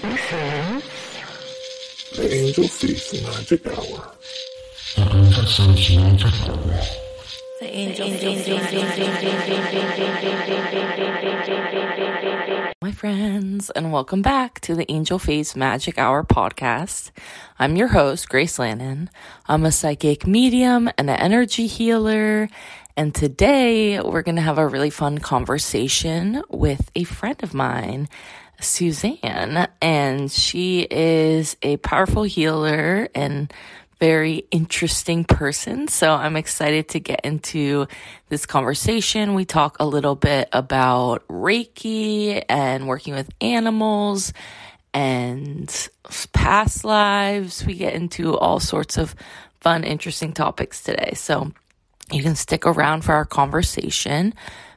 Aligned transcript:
The 0.00 0.82
Angel 2.30 2.68
Face 2.68 3.20
Magic 3.20 3.66
Hour. 3.66 4.12
The 7.58 7.66
angel, 7.66 8.06
My 12.80 12.92
friends, 12.92 13.70
and 13.70 13.92
welcome 13.92 14.22
back 14.22 14.60
to 14.60 14.76
the 14.76 14.88
Angel 14.88 15.18
Face 15.18 15.56
Magic 15.56 15.98
Hour 15.98 16.22
podcast. 16.22 17.10
I'm 17.58 17.74
your 17.74 17.88
host, 17.88 18.28
Grace 18.28 18.60
Lannon. 18.60 19.10
I'm 19.46 19.66
a 19.66 19.72
psychic 19.72 20.28
medium 20.28 20.88
and 20.96 21.10
an 21.10 21.18
energy 21.18 21.66
healer. 21.66 22.48
And 22.96 23.12
today 23.12 24.00
we're 24.00 24.22
going 24.22 24.36
to 24.36 24.42
have 24.42 24.58
a 24.58 24.66
really 24.68 24.90
fun 24.90 25.18
conversation 25.18 26.44
with 26.50 26.88
a 26.94 27.02
friend 27.02 27.42
of 27.42 27.52
mine 27.52 28.08
Suzanne, 28.60 29.68
and 29.80 30.30
she 30.30 30.80
is 30.80 31.56
a 31.62 31.76
powerful 31.78 32.24
healer 32.24 33.08
and 33.14 33.52
very 34.00 34.44
interesting 34.50 35.24
person. 35.24 35.88
So 35.88 36.12
I'm 36.12 36.36
excited 36.36 36.88
to 36.90 37.00
get 37.00 37.20
into 37.24 37.86
this 38.28 38.46
conversation. 38.46 39.34
We 39.34 39.44
talk 39.44 39.76
a 39.80 39.86
little 39.86 40.14
bit 40.14 40.48
about 40.52 41.26
Reiki 41.28 42.44
and 42.48 42.86
working 42.86 43.14
with 43.14 43.28
animals 43.40 44.32
and 44.94 45.88
past 46.32 46.84
lives. 46.84 47.64
We 47.66 47.74
get 47.74 47.94
into 47.94 48.36
all 48.36 48.60
sorts 48.60 48.98
of 48.98 49.14
fun, 49.60 49.84
interesting 49.84 50.32
topics 50.32 50.82
today. 50.82 51.12
So 51.14 51.52
you 52.12 52.22
can 52.22 52.36
stick 52.36 52.66
around 52.66 53.02
for 53.02 53.14
our 53.14 53.24
conversation. 53.24 54.34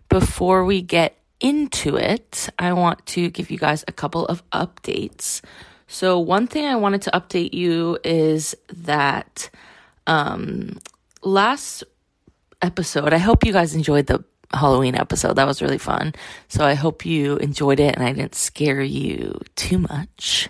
Before 0.09 0.65
we 0.65 0.81
get 0.81 1.17
into 1.41 1.97
it, 1.97 2.49
I 2.57 2.71
want 2.73 3.05
to 3.07 3.29
give 3.29 3.51
you 3.51 3.57
guys 3.57 3.83
a 3.87 3.91
couple 3.91 4.25
of 4.27 4.47
updates. 4.51 5.41
So, 5.87 6.19
one 6.19 6.47
thing 6.47 6.65
I 6.65 6.75
wanted 6.77 7.01
to 7.03 7.11
update 7.11 7.53
you 7.53 7.97
is 8.03 8.55
that 8.71 9.49
um, 10.07 10.79
last 11.21 11.83
episode, 12.61 13.11
I 13.11 13.17
hope 13.17 13.43
you 13.43 13.51
guys 13.51 13.75
enjoyed 13.75 14.05
the 14.07 14.23
Halloween 14.53 14.95
episode. 14.95 15.33
That 15.33 15.47
was 15.47 15.61
really 15.61 15.77
fun. 15.77 16.13
So, 16.47 16.63
I 16.63 16.75
hope 16.75 17.05
you 17.05 17.35
enjoyed 17.37 17.81
it 17.81 17.95
and 17.95 18.05
I 18.05 18.13
didn't 18.13 18.35
scare 18.35 18.81
you 18.81 19.37
too 19.55 19.79
much. 19.79 20.49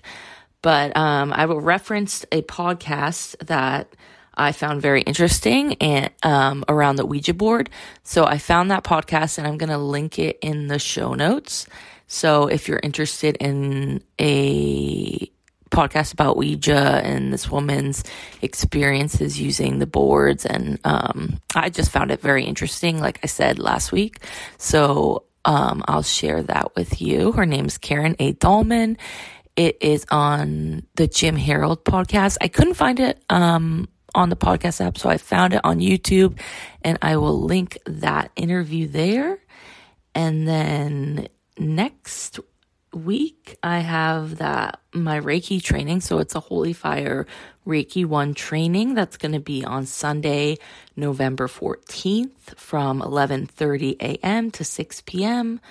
But 0.62 0.96
um, 0.96 1.34
I 1.34 1.46
referenced 1.46 2.28
a 2.32 2.44
podcast 2.44 3.36
that 3.48 3.96
I 4.36 4.52
found 4.52 4.82
very 4.82 5.02
interesting 5.02 5.76
and 5.76 6.10
um, 6.24 6.64
around 6.68 6.96
the 6.96 7.06
Ouija 7.06 7.34
board. 7.34 7.70
So 8.04 8.26
I 8.26 8.38
found 8.38 8.72
that 8.72 8.84
podcast 8.84 9.38
and 9.38 9.48
I'm 9.48 9.58
going 9.58 9.70
to 9.70 9.78
link 9.78 10.20
it 10.20 10.40
in 10.42 10.68
the 10.68 10.80
show 10.80 11.14
notes. 11.14 11.68
So 12.08 12.48
if 12.48 12.68
you're 12.68 12.80
interested 12.82 13.38
in 13.38 14.04
a 14.20 15.32
podcast 15.70 16.12
about 16.14 16.36
Ouija 16.38 17.02
and 17.04 17.34
this 17.34 17.50
woman's 17.50 18.04
experiences 18.42 19.40
using 19.40 19.80
the 19.80 19.88
boards, 19.88 20.46
and 20.46 20.80
um, 20.84 21.40
I 21.56 21.70
just 21.70 21.92
found 21.92 22.12
it 22.12 22.22
very 22.22 22.44
interesting, 22.44 23.00
like 23.00 23.20
I 23.24 23.28
said 23.28 23.60
last 23.60 23.92
week. 23.92 24.20
So 24.58 25.24
um, 25.46 25.84
I'll 25.88 26.04
share 26.04 26.44
that 26.44 26.76
with 26.76 27.02
you. 27.02 27.32
Her 27.32 27.46
name's 27.46 27.78
Karen 27.78 28.16
A. 28.20 28.34
Dahlman. 28.34 28.98
It 29.56 29.78
is 29.82 30.06
on 30.12 30.86
the 30.96 31.08
Jim 31.08 31.36
Harold 31.36 31.84
podcast. 31.84 32.38
I 32.42 32.48
couldn't 32.48 32.76
find 32.76 33.00
it 33.00 33.24
um, 33.30 33.88
on 34.16 34.30
the 34.30 34.36
podcast 34.36 34.86
app. 34.86 34.98
So 34.98 35.10
I 35.10 35.18
found 35.18 35.54
it 35.54 35.62
on 35.64 35.80
YouTube 35.80 36.40
and 36.82 36.98
I 37.02 37.18
will 37.18 37.42
link 37.42 37.78
that 37.86 38.32
interview 38.36 38.88
there. 38.88 39.40
And 40.14 40.48
then 40.48 41.28
next 41.58 42.40
week 42.94 43.58
I 43.64 43.80
have 43.80 44.38
that 44.38 44.80
my 44.94 45.20
Reiki 45.20 45.62
training. 45.64 46.02
So 46.02 46.20
it's 46.20 46.36
a 46.36 46.40
Holy 46.40 46.74
Fire 46.74 47.26
Reiki 47.66 48.06
1 48.06 48.34
training 48.34 48.96
that's 48.96 49.18
going 49.18 49.32
to 49.32 49.40
be 49.40 49.64
on 49.64 49.86
Sunday, 49.86 50.58
November 50.96 51.48
14th 51.48 52.58
from 52.58 53.02
11:30 53.02 54.02
a.m. 54.02 54.52
to 54.52 54.64
6 54.64 55.02
p.m. 55.06 55.62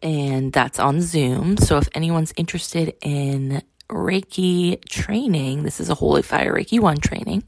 and 0.00 0.52
that's 0.52 0.78
on 0.78 1.02
Zoom. 1.02 1.56
So 1.56 1.78
if 1.78 1.88
anyone's 1.94 2.32
interested 2.36 2.94
in 3.02 3.62
Reiki 3.88 4.84
training. 4.84 5.62
This 5.62 5.80
is 5.80 5.88
a 5.90 5.94
Holy 5.94 6.22
Fire 6.22 6.54
Reiki 6.54 6.80
1 6.80 6.98
training. 6.98 7.44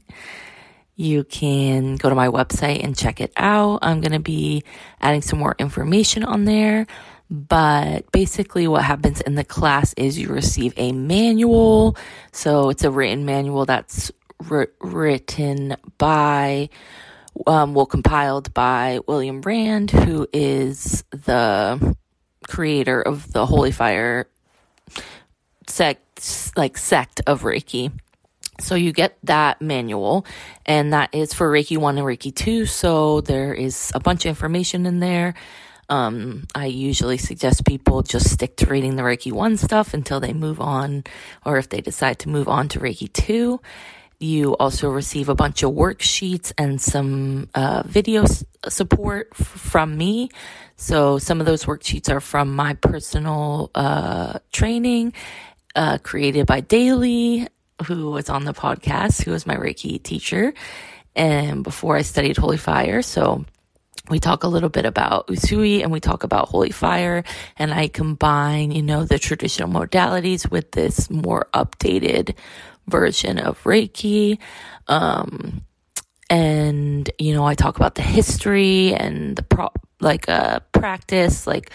You 0.95 1.23
can 1.23 1.95
go 1.95 2.09
to 2.09 2.15
my 2.15 2.27
website 2.27 2.83
and 2.83 2.97
check 2.97 3.21
it 3.21 3.31
out. 3.37 3.79
I'm 3.81 4.01
going 4.01 4.11
to 4.11 4.19
be 4.19 4.63
adding 4.99 5.21
some 5.21 5.39
more 5.39 5.55
information 5.57 6.23
on 6.23 6.45
there. 6.45 6.87
But 7.29 8.11
basically, 8.11 8.67
what 8.67 8.83
happens 8.83 9.21
in 9.21 9.35
the 9.35 9.43
class 9.43 9.93
is 9.93 10.17
you 10.17 10.29
receive 10.29 10.73
a 10.77 10.91
manual. 10.91 11.95
So 12.31 12.69
it's 12.69 12.83
a 12.83 12.91
written 12.91 13.23
manual 13.25 13.65
that's 13.65 14.11
written 14.81 15.75
by, 15.97 16.69
um, 17.45 17.75
well, 17.75 17.85
compiled 17.85 18.53
by 18.53 18.99
William 19.07 19.41
Rand, 19.41 19.91
who 19.91 20.27
is 20.33 21.03
the 21.11 21.95
creator 22.47 22.99
of 22.99 23.31
the 23.31 23.45
Holy 23.45 23.71
Fire 23.71 24.27
sect, 25.69 26.53
like 26.57 26.77
sect 26.77 27.21
of 27.27 27.43
Reiki. 27.43 27.91
So 28.59 28.75
you 28.75 28.91
get 28.91 29.17
that 29.23 29.61
manual 29.61 30.25
and 30.65 30.93
that 30.93 31.13
is 31.13 31.33
for 31.33 31.49
Reiki 31.51 31.77
1 31.77 31.97
and 31.97 32.05
Reiki 32.07 32.33
2. 32.35 32.65
So 32.65 33.21
there 33.21 33.53
is 33.53 33.91
a 33.95 33.99
bunch 33.99 34.25
of 34.25 34.29
information 34.29 34.85
in 34.85 34.99
there. 34.99 35.33
Um, 35.89 36.45
I 36.53 36.67
usually 36.67 37.17
suggest 37.17 37.65
people 37.65 38.03
just 38.03 38.29
stick 38.29 38.57
to 38.57 38.67
reading 38.67 38.95
the 38.95 39.03
Reiki 39.03 39.31
1 39.31 39.57
stuff 39.57 39.93
until 39.93 40.19
they 40.19 40.33
move 40.33 40.61
on 40.61 41.03
or 41.45 41.57
if 41.57 41.69
they 41.69 41.81
decide 41.81 42.19
to 42.19 42.29
move 42.29 42.47
on 42.47 42.67
to 42.69 42.79
Reiki 42.79 43.11
2. 43.11 43.59
You 44.19 44.55
also 44.57 44.89
receive 44.89 45.29
a 45.29 45.35
bunch 45.35 45.63
of 45.63 45.71
worksheets 45.71 46.51
and 46.57 46.81
some 46.81 47.49
uh, 47.55 47.83
video 47.85 48.23
s- 48.23 48.43
support 48.67 49.29
f- 49.39 49.47
from 49.47 49.97
me. 49.97 50.29
So 50.75 51.19
some 51.19 51.39
of 51.39 51.45
those 51.45 51.65
worksheets 51.65 52.09
are 52.09 52.19
from 52.19 52.53
my 52.55 52.73
personal 52.75 53.71
uh, 53.75 54.39
training 54.51 55.13
uh, 55.79 55.97
created 55.99 56.45
by 56.45 56.59
Daly, 56.59 57.47
who 57.85 58.11
was 58.11 58.29
on 58.29 58.43
the 58.43 58.53
podcast, 58.53 59.23
who 59.23 59.31
was 59.31 59.47
my 59.47 59.55
Reiki 59.55 60.03
teacher, 60.03 60.53
and 61.15 61.63
before 61.63 61.95
I 61.95 62.01
studied 62.01 62.35
Holy 62.35 62.57
Fire. 62.57 63.01
So 63.01 63.45
we 64.09 64.19
talk 64.19 64.43
a 64.43 64.49
little 64.49 64.67
bit 64.67 64.85
about 64.85 65.27
Usui 65.27 65.81
and 65.81 65.89
we 65.89 66.01
talk 66.01 66.25
about 66.25 66.49
Holy 66.49 66.71
Fire, 66.71 67.23
and 67.55 67.73
I 67.73 67.87
combine, 67.87 68.71
you 68.71 68.81
know, 68.81 69.05
the 69.05 69.17
traditional 69.17 69.69
modalities 69.69 70.51
with 70.51 70.71
this 70.71 71.09
more 71.09 71.47
updated 71.53 72.35
version 72.89 73.39
of 73.39 73.63
Reiki. 73.63 74.37
Um, 74.89 75.61
and 76.29 77.09
you 77.17 77.33
know, 77.33 77.45
I 77.45 77.53
talk 77.55 77.77
about 77.77 77.95
the 77.95 78.01
history 78.01 78.93
and 78.93 79.37
the 79.37 79.43
pro 79.43 79.69
like 80.01 80.27
uh 80.27 80.59
practice, 80.73 81.47
like 81.47 81.71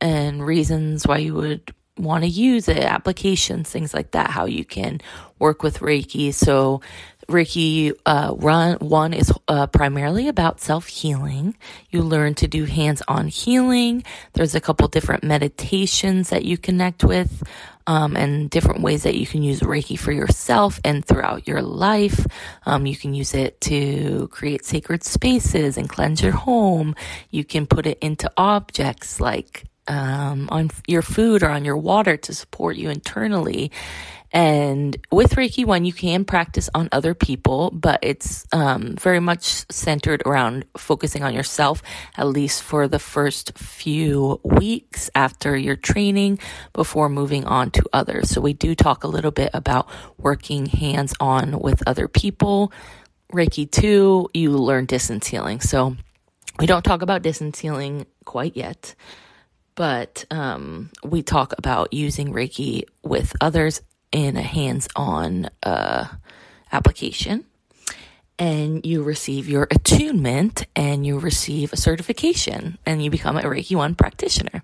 and 0.00 0.46
reasons 0.46 1.04
why 1.04 1.18
you 1.18 1.34
would 1.34 1.74
want 1.96 2.24
to 2.24 2.28
use 2.30 2.68
it, 2.68 2.78
applications, 2.78 3.70
things 3.70 3.94
like 3.94 4.12
that, 4.12 4.30
how 4.30 4.46
you 4.46 4.64
can 4.64 5.00
work 5.38 5.62
with 5.62 5.78
Reiki. 5.78 6.32
So, 6.34 6.80
Reiki 7.28 7.92
uh, 8.04 8.34
run 8.36 8.76
one 8.80 9.14
is 9.14 9.32
uh, 9.48 9.66
primarily 9.68 10.28
about 10.28 10.60
self 10.60 10.88
healing. 10.88 11.56
You 11.90 12.02
learn 12.02 12.34
to 12.34 12.48
do 12.48 12.64
hands 12.64 13.02
on 13.08 13.28
healing. 13.28 14.04
There's 14.34 14.54
a 14.54 14.60
couple 14.60 14.88
different 14.88 15.24
meditations 15.24 16.30
that 16.30 16.44
you 16.44 16.58
connect 16.58 17.02
with, 17.02 17.42
um, 17.86 18.16
and 18.16 18.50
different 18.50 18.82
ways 18.82 19.04
that 19.04 19.16
you 19.16 19.26
can 19.26 19.42
use 19.42 19.60
Reiki 19.60 19.98
for 19.98 20.12
yourself 20.12 20.80
and 20.84 21.04
throughout 21.04 21.46
your 21.46 21.62
life. 21.62 22.26
Um, 22.66 22.86
you 22.86 22.96
can 22.96 23.14
use 23.14 23.34
it 23.34 23.60
to 23.62 24.28
create 24.28 24.64
sacred 24.64 25.02
spaces 25.02 25.76
and 25.76 25.88
cleanse 25.88 26.22
your 26.22 26.32
home. 26.32 26.94
You 27.30 27.44
can 27.44 27.66
put 27.66 27.86
it 27.86 27.98
into 28.00 28.30
objects 28.36 29.20
like 29.20 29.64
um, 29.86 30.48
on 30.50 30.70
your 30.86 31.02
food 31.02 31.42
or 31.42 31.48
on 31.48 31.64
your 31.64 31.76
water 31.76 32.16
to 32.16 32.34
support 32.34 32.76
you 32.76 32.90
internally. 32.90 33.70
And 34.34 34.96
with 35.12 35.36
Reiki 35.36 35.64
1, 35.64 35.84
you 35.84 35.92
can 35.92 36.24
practice 36.24 36.68
on 36.74 36.88
other 36.90 37.14
people, 37.14 37.70
but 37.70 38.00
it's 38.02 38.44
um, 38.50 38.96
very 38.96 39.20
much 39.20 39.64
centered 39.70 40.24
around 40.26 40.64
focusing 40.76 41.22
on 41.22 41.32
yourself, 41.34 41.84
at 42.16 42.26
least 42.26 42.64
for 42.64 42.88
the 42.88 42.98
first 42.98 43.56
few 43.56 44.40
weeks 44.42 45.08
after 45.14 45.56
your 45.56 45.76
training 45.76 46.40
before 46.72 47.08
moving 47.08 47.44
on 47.44 47.70
to 47.72 47.84
others. 47.92 48.30
So, 48.30 48.40
we 48.40 48.54
do 48.54 48.74
talk 48.74 49.04
a 49.04 49.08
little 49.08 49.30
bit 49.30 49.50
about 49.54 49.88
working 50.18 50.66
hands 50.66 51.14
on 51.20 51.60
with 51.60 51.84
other 51.86 52.08
people. 52.08 52.72
Reiki 53.32 53.70
2, 53.70 54.30
you 54.34 54.50
learn 54.50 54.86
distance 54.86 55.28
healing. 55.28 55.60
So, 55.60 55.94
we 56.58 56.66
don't 56.66 56.84
talk 56.84 57.02
about 57.02 57.22
distance 57.22 57.60
healing 57.60 58.06
quite 58.24 58.56
yet 58.56 58.96
but 59.74 60.24
um, 60.30 60.90
we 61.02 61.22
talk 61.22 61.54
about 61.58 61.92
using 61.92 62.32
Reiki 62.32 62.84
with 63.02 63.34
others 63.40 63.82
in 64.12 64.36
a 64.36 64.42
hands 64.42 64.88
on 64.94 65.48
uh, 65.62 66.06
application. 66.72 67.44
And 68.36 68.84
you 68.84 69.04
receive 69.04 69.48
your 69.48 69.68
attunement 69.70 70.66
and 70.74 71.06
you 71.06 71.20
receive 71.20 71.72
a 71.72 71.76
certification 71.76 72.78
and 72.84 73.02
you 73.02 73.08
become 73.08 73.36
a 73.36 73.42
Reiki 73.42 73.76
1 73.76 73.94
practitioner. 73.94 74.62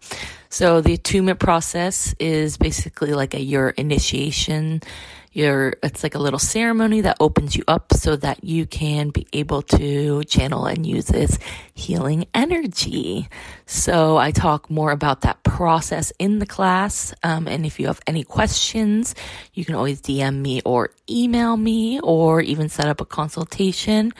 So 0.49 0.81
the 0.81 0.95
attunement 0.95 1.39
process 1.39 2.13
is 2.19 2.57
basically 2.57 3.13
like 3.13 3.33
a 3.35 3.41
your 3.41 3.71
initiation 3.71 4.83
it's 5.33 6.03
like 6.03 6.15
a 6.15 6.19
little 6.19 6.39
ceremony 6.39 7.03
that 7.03 7.17
opens 7.21 7.55
you 7.55 7.63
up 7.69 7.93
so 7.95 8.17
that 8.17 8.43
you 8.43 8.67
can 8.67 9.11
be 9.11 9.27
able 9.33 9.63
to 9.63 10.25
channel 10.25 10.67
and 10.67 10.85
use 10.85 11.07
this 11.07 11.39
healing 11.75 12.27
energy. 12.35 13.29
So 13.67 14.17
i 14.17 14.33
talk 14.33 14.69
more 14.69 14.91
about 14.91 15.21
that 15.23 15.43
process 15.45 16.13
in 16.19 16.41
the 16.41 16.47
class. 16.47 17.15
Um, 17.23 17.47
and 17.47 17.65
if 17.65 17.79
you 17.79 17.87
have 17.87 18.01
any 18.07 18.25
questions 18.25 19.15
you 19.55 19.65
can 19.65 19.75
always 19.75 20.01
dm 20.03 20.41
me 20.41 20.63
or 20.65 20.91
email 21.09 21.57
me 21.57 22.01
or 22.01 22.41
even 22.41 22.69
set 22.69 22.89
up 22.89 23.01
a 23.01 23.05
consultation 23.05 24.13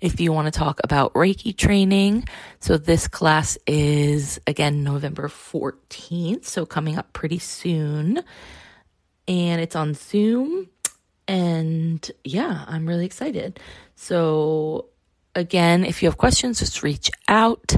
if 0.00 0.20
you 0.20 0.32
want 0.32 0.52
to 0.52 0.58
talk 0.58 0.80
about 0.84 1.14
reiki 1.14 1.56
training. 1.56 2.26
So 2.60 2.78
this 2.78 3.06
class 3.08 3.58
is 3.66 4.40
again 4.46 4.82
november 4.82 5.28
14th 5.28 6.46
so 6.46 6.64
coming 6.64 6.96
up 6.96 7.12
pretty 7.12 7.38
soon 7.38 8.24
and 9.28 9.60
it's 9.60 9.76
on 9.76 9.94
Zoom. 9.94 10.68
And 11.26 12.10
yeah, 12.22 12.64
I'm 12.66 12.86
really 12.86 13.06
excited. 13.06 13.58
So, 13.96 14.86
again, 15.34 15.84
if 15.84 16.02
you 16.02 16.08
have 16.08 16.18
questions, 16.18 16.58
just 16.58 16.82
reach 16.82 17.10
out. 17.28 17.74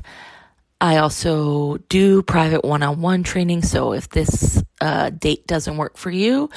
I 0.81 0.99
also 0.99 1.79
do 1.89 2.23
private 2.23 2.65
one 2.65 2.83
on 2.83 3.01
one 3.01 3.23
training. 3.23 3.63
So, 3.63 3.93
if 3.93 4.09
this 4.09 4.63
uh, 4.81 5.11
date 5.11 5.47
doesn't 5.47 5.77
work 5.77 5.97
for 5.97 6.11
you, 6.11 6.51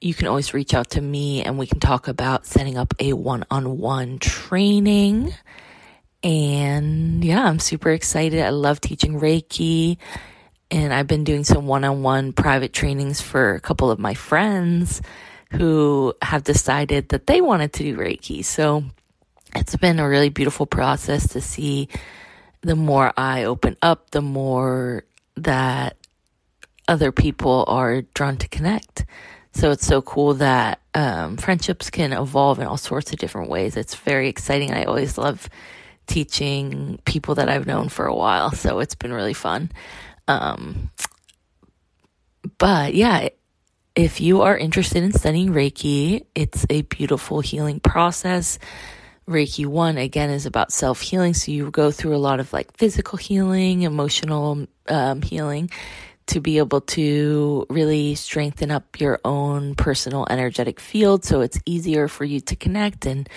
you 0.00 0.14
can 0.14 0.26
always 0.26 0.52
reach 0.52 0.74
out 0.74 0.90
to 0.90 1.00
me 1.00 1.42
and 1.42 1.58
we 1.58 1.66
can 1.66 1.80
talk 1.80 2.06
about 2.06 2.46
setting 2.46 2.76
up 2.76 2.94
a 2.98 3.14
one 3.14 3.44
on 3.50 3.78
one 3.78 4.18
training. 4.18 5.32
And 6.22 7.24
yeah, 7.24 7.44
I'm 7.44 7.58
super 7.58 7.90
excited. 7.90 8.42
I 8.42 8.50
love 8.50 8.80
teaching 8.80 9.18
Reiki 9.20 9.96
and 10.70 10.92
I've 10.92 11.06
been 11.06 11.24
doing 11.24 11.44
some 11.44 11.66
one 11.66 11.84
on 11.84 12.02
one 12.02 12.32
private 12.32 12.72
trainings 12.72 13.20
for 13.20 13.54
a 13.54 13.60
couple 13.60 13.90
of 13.90 13.98
my 13.98 14.14
friends 14.14 15.00
who 15.52 16.14
have 16.22 16.44
decided 16.44 17.10
that 17.10 17.26
they 17.26 17.40
wanted 17.40 17.72
to 17.74 17.82
do 17.84 17.96
Reiki. 17.96 18.44
So 18.44 18.84
it's 19.54 19.76
been 19.76 19.98
a 19.98 20.08
really 20.08 20.28
beautiful 20.28 20.66
process 20.66 21.28
to 21.28 21.40
see 21.40 21.88
the 22.62 22.76
more 22.76 23.12
I 23.16 23.44
open 23.44 23.76
up, 23.80 24.10
the 24.10 24.22
more 24.22 25.04
that 25.36 25.96
other 26.88 27.12
people 27.12 27.64
are 27.68 28.02
drawn 28.14 28.36
to 28.38 28.48
connect. 28.48 29.06
So 29.52 29.70
it's 29.70 29.86
so 29.86 30.02
cool 30.02 30.34
that 30.34 30.80
um, 30.94 31.36
friendships 31.36 31.90
can 31.90 32.12
evolve 32.12 32.58
in 32.58 32.66
all 32.66 32.76
sorts 32.76 33.12
of 33.12 33.18
different 33.18 33.48
ways. 33.48 33.76
It's 33.76 33.94
very 33.94 34.28
exciting. 34.28 34.72
I 34.72 34.84
always 34.84 35.16
love 35.16 35.48
teaching 36.06 36.98
people 37.04 37.36
that 37.36 37.48
I've 37.48 37.66
known 37.66 37.88
for 37.88 38.06
a 38.06 38.14
while. 38.14 38.52
So 38.52 38.80
it's 38.80 38.94
been 38.94 39.12
really 39.12 39.32
fun. 39.32 39.70
Um, 40.28 40.90
but 42.58 42.94
yeah, 42.94 43.28
if 43.94 44.20
you 44.20 44.42
are 44.42 44.56
interested 44.56 45.02
in 45.02 45.12
studying 45.12 45.50
Reiki, 45.50 46.26
it's 46.34 46.66
a 46.68 46.82
beautiful 46.82 47.40
healing 47.40 47.80
process. 47.80 48.58
Reiki 49.28 49.66
1 49.66 49.98
again 49.98 50.30
is 50.30 50.46
about 50.46 50.72
self 50.72 51.00
healing. 51.00 51.34
So 51.34 51.50
you 51.50 51.70
go 51.70 51.90
through 51.90 52.14
a 52.14 52.18
lot 52.18 52.38
of 52.38 52.52
like 52.52 52.76
physical 52.76 53.18
healing, 53.18 53.82
emotional 53.82 54.66
um, 54.88 55.22
healing 55.22 55.70
to 56.26 56.40
be 56.40 56.58
able 56.58 56.80
to 56.80 57.66
really 57.70 58.14
strengthen 58.16 58.70
up 58.70 59.00
your 59.00 59.20
own 59.24 59.74
personal 59.74 60.26
energetic 60.28 60.80
field. 60.80 61.24
So 61.24 61.40
it's 61.40 61.58
easier 61.64 62.08
for 62.08 62.24
you 62.24 62.40
to 62.40 62.56
connect 62.56 63.06
and 63.06 63.28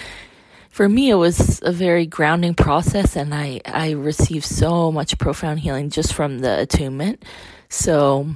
for 0.69 0.87
me, 0.87 1.09
it 1.09 1.15
was 1.15 1.61
a 1.63 1.71
very 1.71 2.05
grounding 2.05 2.53
process, 2.53 3.15
and 3.15 3.33
I, 3.33 3.59
I 3.65 3.91
received 3.91 4.45
so 4.45 4.91
much 4.91 5.17
profound 5.17 5.59
healing 5.59 5.89
just 5.89 6.13
from 6.13 6.39
the 6.39 6.59
attunement. 6.59 7.23
So, 7.69 8.27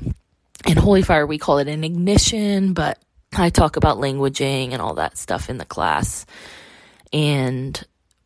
in 0.68 0.78
Holy 0.78 1.04
Fire, 1.04 1.26
we 1.26 1.38
call 1.38 1.60
it 1.60 1.68
an 1.68 1.84
ignition, 1.84 2.74
but 2.74 3.00
I 3.34 3.50
talk 3.50 3.76
about 3.76 3.98
languaging 3.98 4.74
and 4.74 4.82
all 4.82 4.96
that 4.96 5.18
stuff 5.18 5.50
in 5.50 5.58
the 5.58 5.66
class. 5.66 6.26
And, 7.12 7.82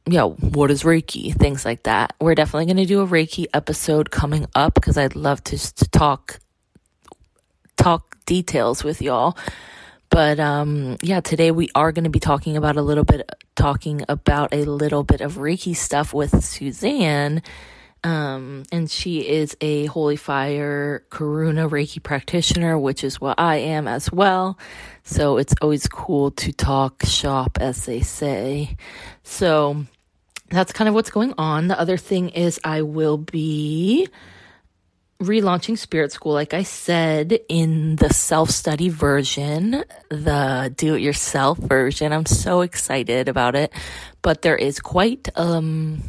yeah, 0.06 0.24
what 0.24 0.72
is 0.72 0.84
Reiki? 0.84 1.34
Things 1.34 1.66
like 1.66 1.84
that. 1.84 2.16
We're 2.20 2.36
definitely 2.36 2.66
going 2.66 2.78
to 2.78 2.86
do 2.86 3.02
a 3.02 3.08
Reiki 3.08 3.46
episode 3.54 4.10
coming 4.10 4.48
up 4.56 4.74
because 4.74 4.98
I'd 4.98 5.16
love 5.16 5.44
to, 5.46 5.58
to 5.58 5.90
talk 5.90 6.40
talk 7.76 8.18
details 8.26 8.84
with 8.84 9.02
y'all 9.04 9.38
but 10.18 10.40
um, 10.40 10.98
yeah, 11.04 11.20
today 11.20 11.52
we 11.52 11.70
are 11.76 11.92
going 11.92 12.06
to 12.06 12.10
be 12.10 12.20
talking 12.20 12.58
about 12.58 12.76
a 12.76 12.82
little 12.82 13.04
bit, 13.04 13.30
talking 13.56 14.04
about 14.10 14.52
a 14.52 14.66
little 14.66 15.04
bit 15.04 15.22
of 15.22 15.36
Reiki 15.36 15.76
stuff 15.76 16.12
with 16.12 16.44
Suzanne. 16.44 17.44
Um, 18.04 18.64
and 18.72 18.90
she 18.90 19.20
is 19.20 19.56
a 19.62 19.86
Holy 19.86 20.16
Fire 20.16 21.04
Karuna 21.12 21.70
Reiki 21.70 22.02
practitioner, 22.02 22.80
which 22.80 23.04
is 23.04 23.22
what 23.22 23.40
I 23.40 23.58
am 23.58 23.88
as 23.88 24.12
well. 24.12 24.58
So 25.04 25.38
it's 25.38 25.54
always 25.62 25.86
cool 25.86 26.32
to 26.32 26.52
talk 26.52 27.06
shop, 27.06 27.60
as 27.62 27.86
they 27.86 28.02
say. 28.02 28.76
So 29.22 29.86
that's 30.50 30.74
kind 30.74 30.88
of 30.88 30.96
what's 30.96 31.12
going 31.12 31.36
on. 31.38 31.68
The 31.68 31.80
other 31.80 31.98
thing 31.98 32.30
is 32.30 32.60
I 32.64 32.82
will 32.82 33.20
be 33.20 34.10
relaunching 35.20 35.78
Spirit 35.78 36.12
School, 36.12 36.34
like 36.34 36.54
I 36.54 36.64
said, 36.64 37.40
in 37.50 37.96
the 37.96 38.10
self 38.10 38.50
study 38.50 38.90
version, 38.90 39.84
the 40.10 40.74
do 40.76 40.96
it 40.96 41.02
yourself 41.02 41.58
version. 41.58 42.14
I'm 42.14 42.26
so 42.26 42.62
excited 42.62 43.28
about 43.30 43.56
it. 43.56 43.74
But 44.22 44.42
there 44.42 44.56
is 44.56 44.80
quite, 44.80 45.30
um, 45.36 46.04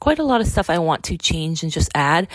quite 0.00 0.18
a 0.18 0.24
lot 0.24 0.40
of 0.40 0.46
stuff 0.46 0.70
I 0.70 0.78
want 0.78 1.04
to 1.04 1.18
change 1.18 1.62
and 1.62 1.72
just 1.72 1.90
add. 1.94 2.28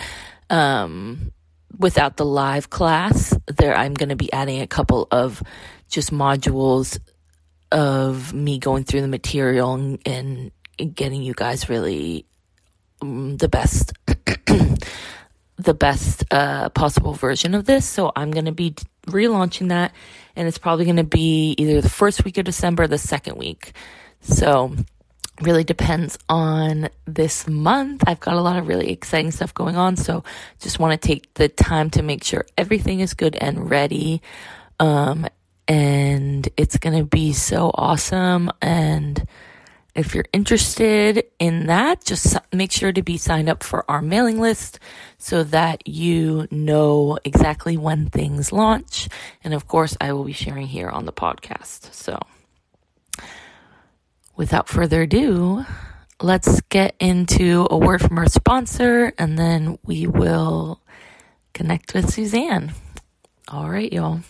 Um, 0.50 1.32
without 1.78 2.16
the 2.16 2.24
live 2.24 2.70
class, 2.70 3.34
there 3.46 3.74
I'm 3.74 3.94
going 3.94 4.10
to 4.10 4.16
be 4.16 4.32
adding 4.32 4.60
a 4.60 4.66
couple 4.66 5.08
of 5.10 5.42
just 5.88 6.12
modules 6.12 6.98
of 7.70 8.34
me 8.34 8.58
going 8.58 8.84
through 8.84 9.00
the 9.00 9.08
material 9.08 9.74
and, 9.74 9.98
and 10.06 10.52
getting 10.94 11.22
you 11.22 11.32
guys 11.34 11.68
really 11.68 12.26
um, 13.00 13.38
the 13.38 13.48
best 13.48 13.94
the 15.62 15.74
best 15.74 16.24
uh, 16.30 16.68
possible 16.70 17.14
version 17.14 17.54
of 17.54 17.64
this. 17.64 17.86
So 17.86 18.12
I'm 18.14 18.30
going 18.30 18.46
to 18.46 18.52
be 18.52 18.74
relaunching 19.06 19.68
that, 19.68 19.92
and 20.36 20.48
it's 20.48 20.58
probably 20.58 20.84
going 20.84 20.96
to 20.96 21.04
be 21.04 21.54
either 21.58 21.80
the 21.80 21.88
first 21.88 22.24
week 22.24 22.38
of 22.38 22.44
December 22.44 22.84
or 22.84 22.88
the 22.88 22.98
second 22.98 23.36
week. 23.36 23.72
So 24.20 24.74
really 25.40 25.64
depends 25.64 26.18
on 26.28 26.88
this 27.06 27.48
month. 27.48 28.04
I've 28.06 28.20
got 28.20 28.34
a 28.34 28.40
lot 28.40 28.58
of 28.58 28.68
really 28.68 28.90
exciting 28.90 29.30
stuff 29.30 29.54
going 29.54 29.76
on, 29.76 29.96
so 29.96 30.24
just 30.60 30.78
want 30.78 31.00
to 31.00 31.08
take 31.08 31.32
the 31.34 31.48
time 31.48 31.90
to 31.90 32.02
make 32.02 32.22
sure 32.22 32.46
everything 32.56 33.00
is 33.00 33.14
good 33.14 33.36
and 33.36 33.70
ready. 33.70 34.22
Um, 34.78 35.26
and 35.68 36.48
it's 36.56 36.76
going 36.78 36.98
to 36.98 37.04
be 37.04 37.32
so 37.32 37.70
awesome 37.74 38.50
and 38.60 39.26
if 39.94 40.14
you're 40.14 40.24
interested 40.32 41.24
in 41.38 41.66
that, 41.66 42.04
just 42.04 42.36
make 42.52 42.72
sure 42.72 42.92
to 42.92 43.02
be 43.02 43.18
signed 43.18 43.48
up 43.48 43.62
for 43.62 43.84
our 43.90 44.00
mailing 44.00 44.40
list 44.40 44.78
so 45.18 45.44
that 45.44 45.86
you 45.86 46.48
know 46.50 47.18
exactly 47.24 47.76
when 47.76 48.08
things 48.08 48.52
launch. 48.52 49.08
And 49.44 49.52
of 49.52 49.68
course, 49.68 49.96
I 50.00 50.12
will 50.12 50.24
be 50.24 50.32
sharing 50.32 50.66
here 50.66 50.88
on 50.88 51.04
the 51.04 51.12
podcast. 51.12 51.92
So, 51.92 52.18
without 54.34 54.68
further 54.68 55.02
ado, 55.02 55.64
let's 56.22 56.62
get 56.62 56.94
into 56.98 57.66
a 57.70 57.76
word 57.76 58.00
from 58.00 58.16
our 58.16 58.28
sponsor 58.28 59.12
and 59.18 59.38
then 59.38 59.78
we 59.84 60.06
will 60.06 60.80
connect 61.52 61.92
with 61.92 62.10
Suzanne. 62.10 62.72
All 63.48 63.68
right, 63.68 63.92
y'all. 63.92 64.20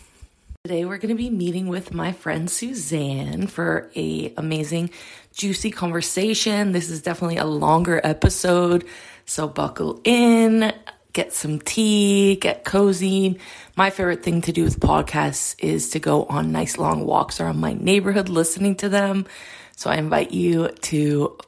Today 0.64 0.84
we're 0.84 0.98
going 0.98 1.08
to 1.08 1.20
be 1.20 1.28
meeting 1.28 1.66
with 1.66 1.92
my 1.92 2.12
friend 2.12 2.48
Suzanne 2.48 3.48
for 3.48 3.90
a 3.96 4.32
amazing 4.36 4.90
juicy 5.34 5.72
conversation. 5.72 6.70
This 6.70 6.88
is 6.88 7.02
definitely 7.02 7.38
a 7.38 7.44
longer 7.44 8.00
episode, 8.04 8.84
so 9.26 9.48
buckle 9.48 10.00
in, 10.04 10.72
get 11.12 11.32
some 11.32 11.58
tea, 11.58 12.36
get 12.36 12.62
cozy. 12.64 13.40
My 13.74 13.90
favorite 13.90 14.22
thing 14.22 14.40
to 14.42 14.52
do 14.52 14.62
with 14.62 14.78
podcasts 14.78 15.56
is 15.58 15.90
to 15.90 15.98
go 15.98 16.26
on 16.26 16.52
nice 16.52 16.78
long 16.78 17.06
walks 17.06 17.40
around 17.40 17.58
my 17.58 17.72
neighborhood 17.72 18.28
listening 18.28 18.76
to 18.76 18.88
them. 18.88 19.26
So 19.74 19.90
I 19.90 19.96
invite 19.96 20.30
you 20.30 20.68
to 20.68 21.38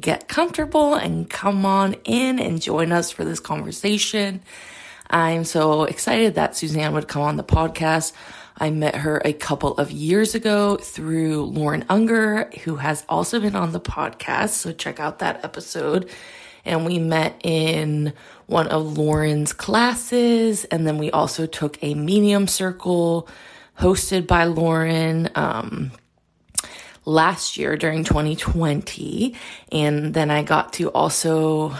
get 0.00 0.26
comfortable 0.26 0.96
and 0.96 1.30
come 1.30 1.64
on 1.64 1.94
in 2.02 2.40
and 2.40 2.60
join 2.60 2.90
us 2.90 3.12
for 3.12 3.24
this 3.24 3.38
conversation. 3.38 4.42
I'm 5.10 5.44
so 5.44 5.84
excited 5.84 6.34
that 6.34 6.56
Suzanne 6.56 6.92
would 6.92 7.08
come 7.08 7.22
on 7.22 7.36
the 7.36 7.44
podcast. 7.44 8.12
I 8.58 8.70
met 8.70 8.96
her 8.96 9.22
a 9.24 9.32
couple 9.32 9.74
of 9.74 9.90
years 9.90 10.34
ago 10.34 10.76
through 10.76 11.44
Lauren 11.44 11.84
Unger, 11.88 12.50
who 12.64 12.76
has 12.76 13.04
also 13.08 13.40
been 13.40 13.56
on 13.56 13.72
the 13.72 13.80
podcast. 13.80 14.50
So 14.50 14.72
check 14.72 15.00
out 15.00 15.20
that 15.20 15.44
episode. 15.44 16.10
And 16.64 16.84
we 16.84 16.98
met 16.98 17.40
in 17.44 18.12
one 18.46 18.66
of 18.68 18.98
Lauren's 18.98 19.52
classes. 19.52 20.64
And 20.66 20.86
then 20.86 20.98
we 20.98 21.10
also 21.10 21.46
took 21.46 21.78
a 21.82 21.94
medium 21.94 22.46
circle 22.46 23.28
hosted 23.78 24.26
by 24.26 24.44
Lauren. 24.44 25.30
Um, 25.34 25.92
last 27.08 27.56
year 27.56 27.76
during 27.76 28.04
2020. 28.04 29.34
And 29.72 30.12
then 30.14 30.30
I 30.30 30.42
got 30.42 30.74
to 30.74 30.90
also 30.90 31.74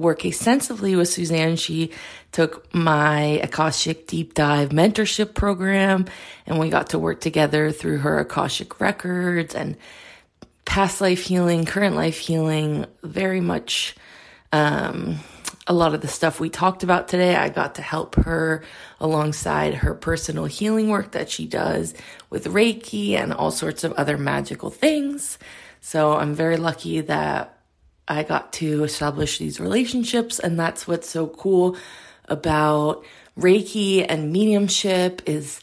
work 0.00 0.24
extensively 0.24 0.96
with 0.96 1.08
Suzanne. 1.08 1.56
She 1.56 1.92
took 2.32 2.72
my 2.74 3.40
Akashic 3.42 4.06
Deep 4.06 4.34
Dive 4.34 4.70
mentorship 4.70 5.34
program, 5.34 6.06
and 6.46 6.58
we 6.58 6.70
got 6.70 6.90
to 6.90 6.98
work 6.98 7.20
together 7.20 7.70
through 7.70 7.98
her 7.98 8.18
Akashic 8.18 8.80
records 8.80 9.54
and 9.54 9.76
past 10.64 11.00
life 11.00 11.22
healing, 11.22 11.64
current 11.64 11.96
life 11.96 12.18
healing, 12.18 12.86
very 13.02 13.40
much 13.40 13.96
um, 14.52 15.18
a 15.66 15.72
lot 15.72 15.94
of 15.94 16.00
the 16.00 16.08
stuff 16.08 16.40
we 16.40 16.50
talked 16.50 16.82
about 16.82 17.08
today. 17.08 17.36
I 17.36 17.48
got 17.48 17.76
to 17.76 17.82
help 17.82 18.16
her 18.16 18.64
alongside 18.98 19.74
her 19.74 19.94
personal 19.94 20.46
healing 20.46 20.88
work 20.88 21.12
that 21.12 21.30
she 21.30 21.46
does 21.46 21.94
with 22.28 22.46
Reiki 22.46 23.12
and 23.12 23.32
all 23.32 23.50
sorts 23.50 23.84
of 23.84 23.92
other 23.92 24.18
magical 24.18 24.70
things. 24.70 25.38
So 25.80 26.14
I'm 26.14 26.34
very 26.34 26.56
lucky 26.56 27.00
that 27.02 27.59
I 28.10 28.24
got 28.24 28.52
to 28.54 28.82
establish 28.84 29.38
these 29.38 29.60
relationships. 29.60 30.40
And 30.40 30.58
that's 30.58 30.88
what's 30.88 31.08
so 31.08 31.28
cool 31.28 31.76
about 32.28 33.04
Reiki 33.38 34.04
and 34.06 34.32
mediumship 34.32 35.22
is 35.26 35.60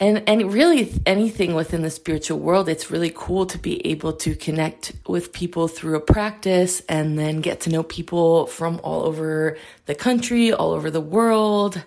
and 0.00 0.22
and 0.26 0.52
really 0.52 0.92
anything 1.04 1.54
within 1.54 1.82
the 1.82 1.90
spiritual 1.90 2.38
world 2.38 2.68
it's 2.68 2.90
really 2.90 3.12
cool 3.14 3.44
to 3.44 3.58
be 3.58 3.86
able 3.86 4.14
to 4.14 4.34
connect 4.34 4.92
with 5.06 5.32
people 5.32 5.68
through 5.68 5.94
a 5.96 6.00
practice 6.00 6.80
and 6.88 7.18
then 7.18 7.40
get 7.40 7.60
to 7.60 7.70
know 7.70 7.82
people 7.82 8.46
from 8.46 8.80
all 8.82 9.04
over 9.04 9.58
the 9.84 9.94
country 9.94 10.52
all 10.52 10.72
over 10.72 10.90
the 10.90 11.00
world 11.00 11.84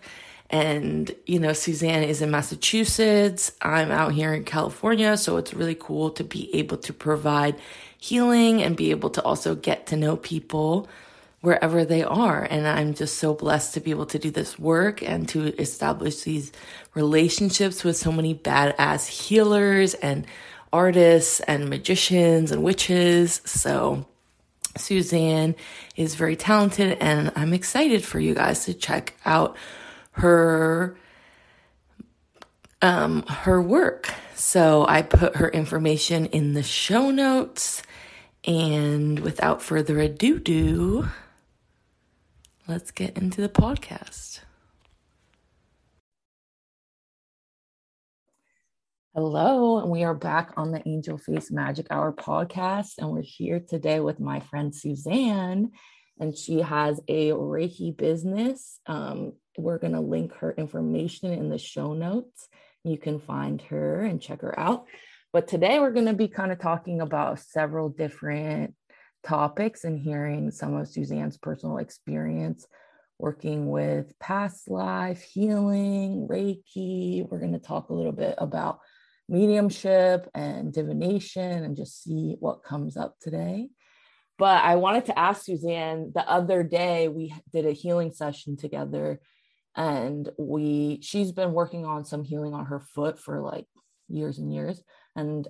and 0.51 1.15
you 1.25 1.39
know 1.39 1.53
suzanne 1.53 2.03
is 2.03 2.21
in 2.21 2.29
massachusetts 2.29 3.51
i'm 3.63 3.89
out 3.89 4.13
here 4.13 4.33
in 4.33 4.43
california 4.43 5.17
so 5.17 5.37
it's 5.37 5.53
really 5.53 5.75
cool 5.75 6.11
to 6.11 6.23
be 6.23 6.53
able 6.55 6.77
to 6.77 6.93
provide 6.93 7.55
healing 8.03 8.61
and 8.61 8.75
be 8.75 8.91
able 8.91 9.09
to 9.09 9.23
also 9.23 9.55
get 9.55 9.87
to 9.87 9.95
know 9.95 10.17
people 10.17 10.89
wherever 11.39 11.85
they 11.85 12.03
are. 12.03 12.43
And 12.43 12.67
I'm 12.67 12.93
just 12.93 13.17
so 13.17 13.33
blessed 13.33 13.73
to 13.75 13.79
be 13.79 13.91
able 13.91 14.07
to 14.07 14.19
do 14.19 14.29
this 14.29 14.59
work 14.59 15.01
and 15.01 15.27
to 15.29 15.55
establish 15.57 16.23
these 16.23 16.51
relationships 16.95 17.81
with 17.81 17.95
so 17.95 18.11
many 18.11 18.35
badass 18.35 19.07
healers 19.07 19.93
and 19.93 20.25
artists 20.73 21.39
and 21.41 21.69
magicians 21.69 22.51
and 22.51 22.61
witches. 22.61 23.41
So, 23.45 24.05
Suzanne 24.75 25.55
is 25.95 26.15
very 26.15 26.35
talented, 26.35 26.97
and 26.99 27.31
I'm 27.35 27.53
excited 27.53 28.03
for 28.03 28.19
you 28.19 28.33
guys 28.33 28.65
to 28.65 28.73
check 28.73 29.13
out 29.23 29.55
her 30.13 30.97
um, 32.81 33.23
her 33.27 33.61
work. 33.61 34.13
So 34.35 34.85
I 34.87 35.03
put 35.03 35.37
her 35.37 35.47
information 35.47 36.25
in 36.27 36.53
the 36.53 36.63
show 36.63 37.11
notes. 37.11 37.81
And 38.45 39.19
without 39.19 39.61
further 39.61 39.99
ado, 40.01 40.37
do 40.37 41.07
let's 42.67 42.91
get 42.91 43.17
into 43.17 43.39
the 43.39 43.47
podcast. 43.47 44.41
Hello, 49.15 49.77
and 49.77 49.89
we 49.89 50.03
are 50.03 50.13
back 50.13 50.53
on 50.57 50.71
the 50.71 50.85
Angel 50.85 51.17
Face 51.17 51.51
Magic 51.51 51.87
Hour 51.89 52.11
podcast. 52.11 52.97
And 52.97 53.11
we're 53.11 53.21
here 53.21 53.61
today 53.61 54.01
with 54.01 54.19
my 54.19 54.41
friend 54.41 54.75
Suzanne, 54.75 55.71
and 56.19 56.37
she 56.37 56.59
has 56.59 56.99
a 57.07 57.29
Reiki 57.29 57.95
business. 57.95 58.79
Um, 58.87 59.33
we're 59.57 59.77
going 59.77 59.93
to 59.93 60.01
link 60.01 60.33
her 60.39 60.51
information 60.51 61.31
in 61.31 61.47
the 61.47 61.59
show 61.59 61.93
notes. 61.93 62.49
You 62.83 62.97
can 62.97 63.19
find 63.19 63.61
her 63.63 64.01
and 64.01 64.21
check 64.21 64.41
her 64.41 64.59
out. 64.59 64.85
But 65.33 65.47
today 65.47 65.79
we're 65.79 65.89
going 65.89 66.05
to 66.05 66.13
be 66.13 66.27
kind 66.27 66.51
of 66.51 66.59
talking 66.59 67.01
about 67.01 67.39
several 67.39 67.89
different 67.89 68.75
topics 69.23 69.83
and 69.83 69.97
hearing 69.97 70.51
some 70.51 70.75
of 70.75 70.87
Suzanne's 70.87 71.39
personal 71.39 71.79
experience 71.79 72.67
working 73.17 73.71
with 73.71 74.13
past 74.19 74.69
life, 74.69 75.23
healing, 75.23 76.27
Reiki. 76.29 77.27
We're 77.27 77.39
going 77.39 77.53
to 77.53 77.59
talk 77.59 77.89
a 77.89 77.95
little 77.95 78.11
bit 78.11 78.35
about 78.37 78.79
mediumship 79.27 80.29
and 80.35 80.71
divination 80.71 81.63
and 81.63 81.75
just 81.75 82.03
see 82.03 82.35
what 82.39 82.63
comes 82.63 82.95
up 82.95 83.15
today. 83.19 83.69
But 84.37 84.63
I 84.63 84.75
wanted 84.75 85.05
to 85.05 85.17
ask 85.17 85.45
Suzanne 85.45 86.11
the 86.13 86.29
other 86.29 86.61
day, 86.61 87.07
we 87.07 87.33
did 87.51 87.65
a 87.65 87.71
healing 87.71 88.11
session 88.11 88.55
together 88.55 89.19
and 89.75 90.29
we 90.37 90.99
she's 91.01 91.31
been 91.31 91.53
working 91.53 91.87
on 91.87 92.05
some 92.05 92.23
healing 92.23 92.53
on 92.53 92.67
her 92.67 92.81
foot 92.93 93.17
for 93.17 93.41
like 93.41 93.65
years 94.07 94.37
and 94.37 94.53
years 94.53 94.83
and 95.15 95.47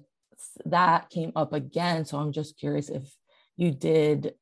that 0.66 1.10
came 1.10 1.32
up 1.36 1.54
again 1.54 2.06
so 2.06 2.18
i'm 2.18 2.32
just 2.32 2.58
curious 2.58 2.90
if 2.90 3.16
you 3.56 3.72
did 3.72 4.34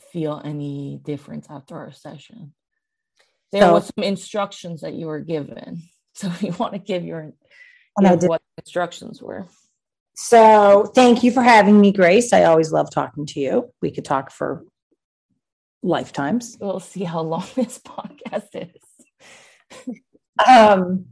feel 0.00 0.40
any 0.44 1.00
difference 1.02 1.46
after 1.50 1.76
our 1.76 1.92
session. 1.92 2.54
There 3.52 3.62
so, 3.62 3.72
was 3.74 3.90
some 3.94 4.04
instructions 4.04 4.80
that 4.80 4.94
you 4.94 5.06
were 5.06 5.20
given. 5.20 5.82
So 6.16 6.28
if 6.28 6.44
you 6.44 6.52
want 6.52 6.74
to 6.74 6.78
give 6.78 7.04
your 7.04 7.32
give 8.00 8.22
what 8.22 8.40
instructions 8.56 9.20
were. 9.20 9.48
So 10.14 10.84
thank 10.94 11.24
you 11.24 11.32
for 11.32 11.42
having 11.42 11.80
me, 11.80 11.90
Grace. 11.90 12.32
I 12.32 12.44
always 12.44 12.70
love 12.70 12.88
talking 12.88 13.26
to 13.26 13.40
you. 13.40 13.72
We 13.82 13.90
could 13.90 14.04
talk 14.04 14.30
for 14.30 14.64
lifetimes. 15.82 16.56
We'll 16.60 16.78
see 16.78 17.02
how 17.02 17.22
long 17.22 17.44
this 17.56 17.80
podcast 17.80 18.46
is. 18.54 19.96
um 20.46 21.06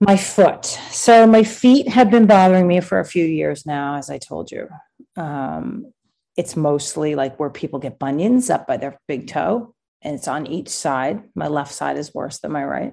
my 0.00 0.16
foot. 0.16 0.64
So 0.64 1.26
my 1.26 1.42
feet 1.42 1.88
have 1.88 2.10
been 2.10 2.26
bothering 2.26 2.66
me 2.66 2.80
for 2.80 3.00
a 3.00 3.04
few 3.04 3.24
years 3.24 3.64
now, 3.64 3.96
as 3.96 4.10
I 4.10 4.18
told 4.18 4.50
you. 4.50 4.68
Um, 5.16 5.92
it's 6.36 6.56
mostly 6.56 7.14
like 7.14 7.38
where 7.38 7.50
people 7.50 7.78
get 7.78 7.98
bunions 7.98 8.50
up 8.50 8.66
by 8.66 8.76
their 8.76 8.98
big 9.06 9.28
toe, 9.28 9.74
and 10.02 10.16
it's 10.16 10.28
on 10.28 10.46
each 10.46 10.68
side. 10.68 11.22
My 11.34 11.48
left 11.48 11.72
side 11.72 11.96
is 11.96 12.12
worse 12.12 12.40
than 12.40 12.52
my 12.52 12.64
right. 12.64 12.92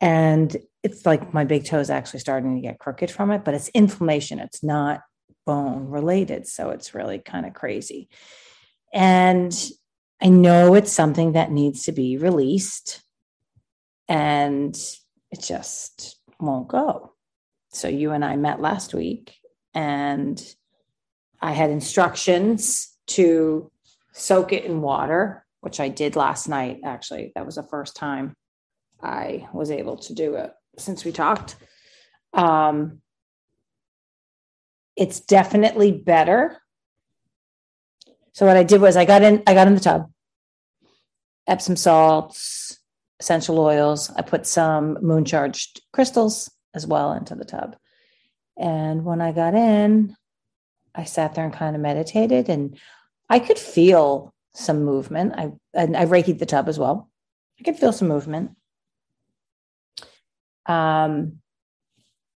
And 0.00 0.54
it's 0.82 1.04
like 1.04 1.34
my 1.34 1.44
big 1.44 1.64
toe 1.64 1.80
is 1.80 1.90
actually 1.90 2.20
starting 2.20 2.54
to 2.54 2.60
get 2.60 2.78
crooked 2.78 3.10
from 3.10 3.30
it, 3.30 3.44
but 3.44 3.54
it's 3.54 3.68
inflammation. 3.70 4.38
It's 4.38 4.62
not 4.62 5.00
bone 5.44 5.86
related. 5.88 6.46
So 6.46 6.70
it's 6.70 6.94
really 6.94 7.18
kind 7.18 7.46
of 7.46 7.54
crazy. 7.54 8.08
And 8.92 9.52
I 10.22 10.28
know 10.28 10.74
it's 10.74 10.92
something 10.92 11.32
that 11.32 11.50
needs 11.50 11.84
to 11.84 11.92
be 11.92 12.16
released. 12.16 13.02
And 14.08 14.78
it 15.30 15.40
just 15.42 16.18
won't 16.40 16.68
go. 16.68 17.12
So 17.70 17.88
you 17.88 18.12
and 18.12 18.24
I 18.24 18.36
met 18.36 18.60
last 18.60 18.94
week 18.94 19.34
and 19.74 20.42
I 21.40 21.52
had 21.52 21.70
instructions 21.70 22.96
to 23.08 23.70
soak 24.12 24.52
it 24.52 24.64
in 24.64 24.80
water, 24.80 25.44
which 25.60 25.80
I 25.80 25.88
did 25.88 26.16
last 26.16 26.48
night. 26.48 26.80
Actually, 26.84 27.32
that 27.34 27.46
was 27.46 27.56
the 27.56 27.62
first 27.62 27.96
time 27.96 28.34
I 29.02 29.48
was 29.52 29.70
able 29.70 29.96
to 29.98 30.14
do 30.14 30.34
it 30.34 30.52
since 30.78 31.04
we 31.04 31.12
talked. 31.12 31.56
Um, 32.32 33.00
it's 34.96 35.20
definitely 35.20 35.92
better. 35.92 36.58
So 38.32 38.46
what 38.46 38.56
I 38.56 38.64
did 38.64 38.80
was 38.80 38.96
I 38.96 39.04
got 39.04 39.22
in, 39.22 39.42
I 39.46 39.54
got 39.54 39.68
in 39.68 39.74
the 39.74 39.80
tub, 39.80 40.10
Epsom 41.46 41.76
salts, 41.76 42.77
essential 43.20 43.58
oils. 43.58 44.10
I 44.16 44.22
put 44.22 44.46
some 44.46 44.98
moon 45.02 45.24
charged 45.24 45.80
crystals 45.92 46.50
as 46.74 46.86
well 46.86 47.12
into 47.12 47.34
the 47.34 47.44
tub. 47.44 47.76
And 48.56 49.04
when 49.04 49.20
I 49.20 49.32
got 49.32 49.54
in, 49.54 50.16
I 50.94 51.04
sat 51.04 51.34
there 51.34 51.44
and 51.44 51.52
kind 51.52 51.76
of 51.76 51.82
meditated 51.82 52.48
and 52.48 52.78
I 53.28 53.38
could 53.38 53.58
feel 53.58 54.34
some 54.54 54.84
movement. 54.84 55.34
I 55.36 55.52
and 55.74 55.96
I 55.96 56.06
reikied 56.06 56.38
the 56.38 56.46
tub 56.46 56.68
as 56.68 56.78
well. 56.78 57.08
I 57.60 57.62
could 57.62 57.76
feel 57.76 57.92
some 57.92 58.08
movement. 58.08 58.52
Um, 60.66 61.40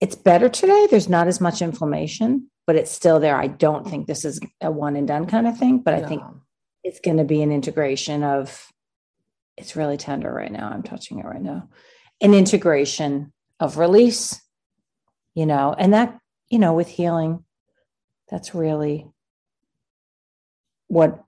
it's 0.00 0.14
better 0.14 0.48
today. 0.48 0.88
There's 0.90 1.08
not 1.08 1.26
as 1.26 1.40
much 1.40 1.62
inflammation, 1.62 2.50
but 2.66 2.76
it's 2.76 2.90
still 2.90 3.20
there. 3.20 3.36
I 3.36 3.48
don't 3.48 3.86
think 3.86 4.06
this 4.06 4.24
is 4.24 4.40
a 4.60 4.70
one 4.70 4.96
and 4.96 5.08
done 5.08 5.26
kind 5.26 5.46
of 5.46 5.58
thing, 5.58 5.78
but 5.78 5.94
I 5.94 6.02
think 6.02 6.22
it's 6.84 7.00
going 7.00 7.16
to 7.18 7.24
be 7.24 7.42
an 7.42 7.52
integration 7.52 8.22
of. 8.22 8.66
It's 9.60 9.76
really 9.76 9.96
tender 9.96 10.32
right 10.32 10.50
now. 10.50 10.68
I'm 10.68 10.82
touching 10.82 11.18
it 11.18 11.24
right 11.24 11.42
now. 11.42 11.68
An 12.20 12.34
integration 12.34 13.32
of 13.58 13.78
release, 13.78 14.40
you 15.34 15.46
know, 15.46 15.74
and 15.78 15.94
that 15.94 16.18
you 16.50 16.58
know 16.58 16.74
with 16.74 16.88
healing 16.88 17.44
that's 18.28 18.54
really 18.54 19.06
what 20.88 21.22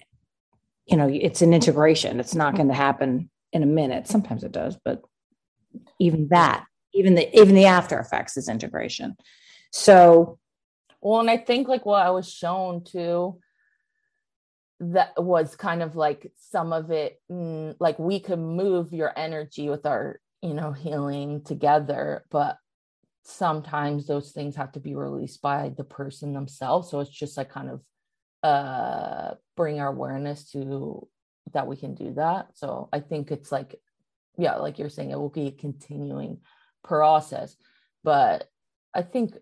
you 0.87 0.97
know 0.97 1.09
it's 1.09 1.41
an 1.43 1.55
integration 1.55 2.21
it's 2.21 2.35
not 2.35 2.57
going 2.57 2.69
to 2.69 2.75
happen 2.75 3.31
in 3.53 3.62
a 3.62 3.67
minute 3.67 4.09
sometimes 4.09 4.43
it 4.45 4.53
does 4.53 4.77
but 4.85 5.03
even 5.99 6.29
that 6.29 6.65
even 6.93 7.15
the 7.15 7.41
even 7.41 7.55
the 7.55 7.67
after 7.67 7.99
effects 7.99 8.37
is 8.37 8.49
integration 8.49 9.17
so 9.71 10.39
well 11.01 11.21
and 11.21 11.31
i 11.31 11.37
think 11.37 11.69
like 11.69 11.87
what 11.87 12.05
i 12.05 12.11
was 12.11 12.31
shown 12.31 12.83
too 12.85 13.39
that 14.83 15.12
was 15.23 15.55
kind 15.55 15.83
of 15.83 15.97
like 15.97 16.31
some 16.37 16.73
of 16.73 16.91
it 16.91 17.21
mm, 17.31 17.75
like 17.79 17.99
we 17.99 18.19
could 18.21 18.39
move 18.39 18.93
your 18.93 19.12
energy 19.17 19.69
with 19.69 19.87
our 19.87 20.21
you 20.43 20.55
know 20.55 20.73
healing 20.73 21.43
together 21.45 22.25
but 22.31 22.57
sometimes 23.25 24.07
those 24.07 24.33
things 24.33 24.57
have 24.57 24.73
to 24.73 24.81
be 24.81 24.95
released 24.95 25.41
by 25.41 25.73
the 25.77 25.85
person 25.85 26.33
themselves 26.33 26.91
so 26.91 27.01
it's 27.01 27.11
just 27.11 27.37
like 27.37 27.49
kind 27.49 27.71
of 27.71 27.81
uh 28.43 29.35
bring 29.57 29.79
our 29.79 29.89
awareness 29.89 30.51
to 30.51 31.07
that 31.53 31.67
we 31.67 31.77
can 31.77 31.95
do 31.95 32.15
that. 32.15 32.49
So 32.55 32.89
I 32.93 33.01
think 33.01 33.31
it's 33.31 33.53
like, 33.53 33.77
yeah, 34.39 34.57
like 34.57 34.79
you're 34.79 34.89
saying, 34.89 35.11
it 35.11 35.19
will 35.19 35.29
be 35.29 35.49
a 35.49 35.53
continuing 35.53 36.39
process. 36.83 37.57
But 38.05 38.49
I 38.95 39.03
think 39.03 39.35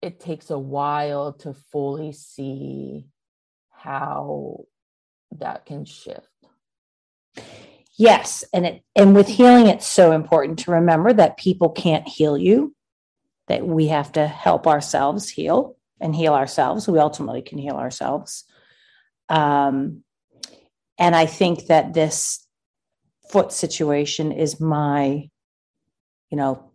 it 0.00 0.20
takes 0.20 0.50
a 0.50 0.58
while 0.58 1.34
to 1.34 1.54
fully 1.72 2.12
see 2.12 3.06
how 3.70 4.64
that 5.38 5.66
can 5.66 5.84
shift. 5.84 6.28
Yes, 7.96 8.44
and 8.52 8.66
it 8.66 8.82
and 8.96 9.14
with 9.14 9.28
healing 9.28 9.66
it's 9.66 9.86
so 9.86 10.12
important 10.12 10.58
to 10.60 10.72
remember 10.72 11.12
that 11.12 11.36
people 11.36 11.70
can't 11.70 12.08
heal 12.08 12.36
you 12.36 12.74
that 13.48 13.66
we 13.66 13.88
have 13.88 14.12
to 14.12 14.26
help 14.26 14.66
ourselves 14.66 15.28
heal 15.28 15.76
and 16.00 16.14
heal 16.14 16.34
ourselves. 16.34 16.88
We 16.88 16.98
ultimately 16.98 17.42
can 17.42 17.58
heal 17.58 17.76
ourselves. 17.76 18.44
Um, 19.28 20.04
and 20.98 21.14
I 21.14 21.26
think 21.26 21.66
that 21.66 21.94
this 21.94 22.46
foot 23.30 23.52
situation 23.52 24.32
is 24.32 24.60
my, 24.60 25.28
you 26.30 26.36
know, 26.36 26.72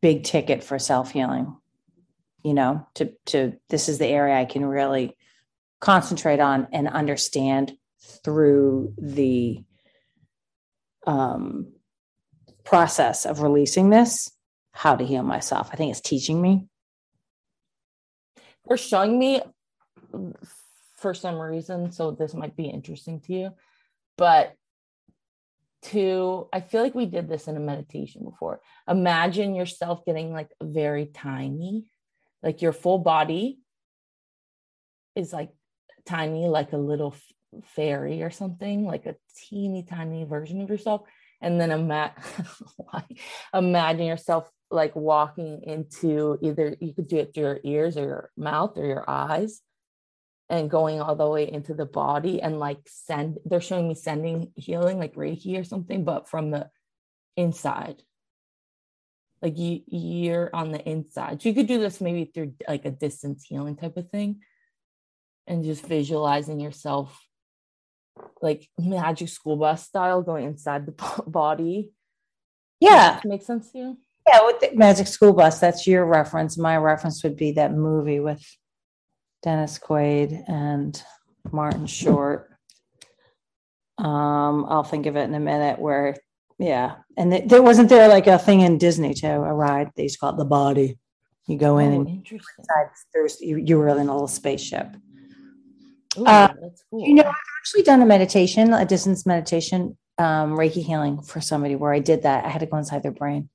big 0.00 0.24
ticket 0.24 0.62
for 0.64 0.78
self 0.78 1.10
healing. 1.10 1.56
You 2.44 2.54
know, 2.54 2.86
to 2.94 3.12
to 3.26 3.54
this 3.68 3.88
is 3.88 3.98
the 3.98 4.06
area 4.06 4.36
I 4.36 4.44
can 4.44 4.64
really 4.64 5.16
concentrate 5.80 6.40
on 6.40 6.68
and 6.72 6.88
understand 6.88 7.72
through 8.24 8.94
the 8.98 9.62
um, 11.06 11.72
process 12.64 13.24
of 13.24 13.40
releasing 13.40 13.90
this 13.90 14.30
how 14.72 14.94
to 14.96 15.04
heal 15.04 15.22
myself. 15.22 15.70
I 15.72 15.76
think 15.76 15.90
it's 15.90 16.00
teaching 16.00 16.40
me. 16.40 16.68
Or 18.64 18.76
showing 18.76 19.18
me 19.18 19.40
for 20.96 21.14
some 21.14 21.36
reason, 21.36 21.90
so 21.92 22.10
this 22.10 22.34
might 22.34 22.56
be 22.56 22.66
interesting 22.66 23.20
to 23.20 23.32
you, 23.32 23.50
but 24.16 24.54
to 25.80 26.48
I 26.52 26.60
feel 26.60 26.82
like 26.82 26.94
we 26.94 27.06
did 27.06 27.28
this 27.28 27.48
in 27.48 27.56
a 27.56 27.60
meditation 27.60 28.24
before. 28.24 28.60
Imagine 28.88 29.54
yourself 29.54 30.04
getting 30.04 30.32
like 30.32 30.50
very 30.60 31.06
tiny, 31.06 31.86
like 32.42 32.62
your 32.62 32.72
full 32.72 32.98
body 32.98 33.60
is 35.14 35.32
like 35.32 35.50
tiny, 36.08 36.46
like 36.46 36.72
a 36.72 36.78
little 36.78 37.14
fairy 37.74 38.22
or 38.22 38.30
something, 38.30 38.84
like 38.84 39.06
a 39.06 39.16
teeny 39.36 39.82
tiny 39.82 40.24
version 40.24 40.60
of 40.60 40.70
yourself. 40.70 41.02
And 41.40 41.60
then 41.60 41.70
ima- 41.70 42.14
imagine 43.54 44.06
yourself 44.06 44.50
like 44.70 44.94
walking 44.94 45.62
into 45.62 46.38
either 46.42 46.76
you 46.80 46.92
could 46.92 47.08
do 47.08 47.18
it 47.18 47.32
through 47.32 47.44
your 47.44 47.60
ears 47.64 47.96
or 47.96 48.04
your 48.04 48.30
mouth 48.36 48.76
or 48.76 48.84
your 48.84 49.08
eyes 49.08 49.62
and 50.50 50.70
going 50.70 51.00
all 51.00 51.14
the 51.14 51.28
way 51.28 51.50
into 51.50 51.74
the 51.74 51.86
body 51.86 52.40
and 52.42 52.58
like 52.58 52.80
send 52.86 53.38
they're 53.44 53.60
showing 53.60 53.88
me 53.88 53.94
sending 53.94 54.52
healing 54.56 54.98
like 54.98 55.14
reiki 55.14 55.58
or 55.58 55.64
something 55.64 56.04
but 56.04 56.28
from 56.28 56.50
the 56.50 56.68
inside. 57.36 58.02
Like 59.40 59.56
you 59.56 59.82
you're 59.86 60.50
on 60.52 60.72
the 60.72 60.86
inside. 60.86 61.40
So 61.40 61.48
you 61.48 61.54
could 61.54 61.68
do 61.68 61.78
this 61.78 62.00
maybe 62.00 62.24
through 62.24 62.54
like 62.68 62.84
a 62.84 62.90
distance 62.90 63.44
healing 63.44 63.76
type 63.76 63.96
of 63.96 64.10
thing 64.10 64.40
and 65.48 65.64
just 65.64 65.84
visualizing 65.84 66.60
yourself 66.60 67.24
like 68.42 68.68
magic 68.78 69.28
school 69.28 69.56
bus 69.56 69.86
style 69.86 70.22
going 70.22 70.44
inside 70.44 70.86
the 70.86 71.22
body 71.26 71.90
yeah 72.80 73.20
makes 73.24 73.46
sense 73.46 73.72
to 73.72 73.78
you 73.78 73.96
yeah, 74.28 74.44
with 74.44 74.60
the 74.60 74.70
Magic 74.74 75.06
School 75.06 75.32
Bus, 75.32 75.58
that's 75.58 75.86
your 75.86 76.04
reference. 76.04 76.58
My 76.58 76.76
reference 76.76 77.22
would 77.24 77.36
be 77.36 77.52
that 77.52 77.72
movie 77.72 78.20
with 78.20 78.44
Dennis 79.42 79.78
Quaid 79.78 80.44
and 80.46 81.02
Martin 81.50 81.86
Short. 81.86 82.50
Um, 83.96 84.66
I'll 84.68 84.84
think 84.84 85.06
of 85.06 85.16
it 85.16 85.24
in 85.24 85.34
a 85.34 85.40
minute. 85.40 85.78
Where, 85.78 86.14
yeah, 86.58 86.96
and 87.16 87.30
th- 87.32 87.48
there 87.48 87.62
wasn't 87.62 87.88
there 87.88 88.08
like 88.08 88.26
a 88.26 88.38
thing 88.38 88.60
in 88.60 88.76
Disney 88.76 89.14
too, 89.14 89.26
a 89.26 89.54
ride 89.54 89.92
they 89.96 90.02
used 90.04 90.16
to 90.16 90.18
call 90.20 90.34
it 90.34 90.36
the 90.36 90.44
Body. 90.44 90.98
You 91.46 91.56
go 91.56 91.78
in 91.78 91.92
Oh, 91.92 92.00
and 92.00 92.08
interesting. 92.08 92.54
inside, 92.58 92.90
there's 93.14 93.40
you, 93.40 93.56
you 93.56 93.78
were 93.78 93.88
in 93.88 93.96
a 93.96 94.12
little 94.12 94.28
spaceship. 94.28 94.94
Ooh, 96.16 96.24
Uh, 96.24 96.48
that's 96.60 96.82
cool. 96.90 97.06
You 97.06 97.14
know, 97.14 97.24
I've 97.24 97.34
actually 97.60 97.82
done 97.82 98.00
a 98.02 98.06
meditation, 98.06 98.72
a 98.72 98.84
distance 98.84 99.26
meditation, 99.26 99.96
um, 100.18 100.56
Reiki 100.56 100.82
healing 100.82 101.20
for 101.22 101.40
somebody 101.40 101.76
where 101.76 101.92
I 101.92 101.98
did 101.98 102.22
that. 102.22 102.44
I 102.44 102.48
had 102.48 102.60
to 102.60 102.66
go 102.66 102.76
inside 102.78 103.02
their 103.02 103.12
brain. 103.12 103.48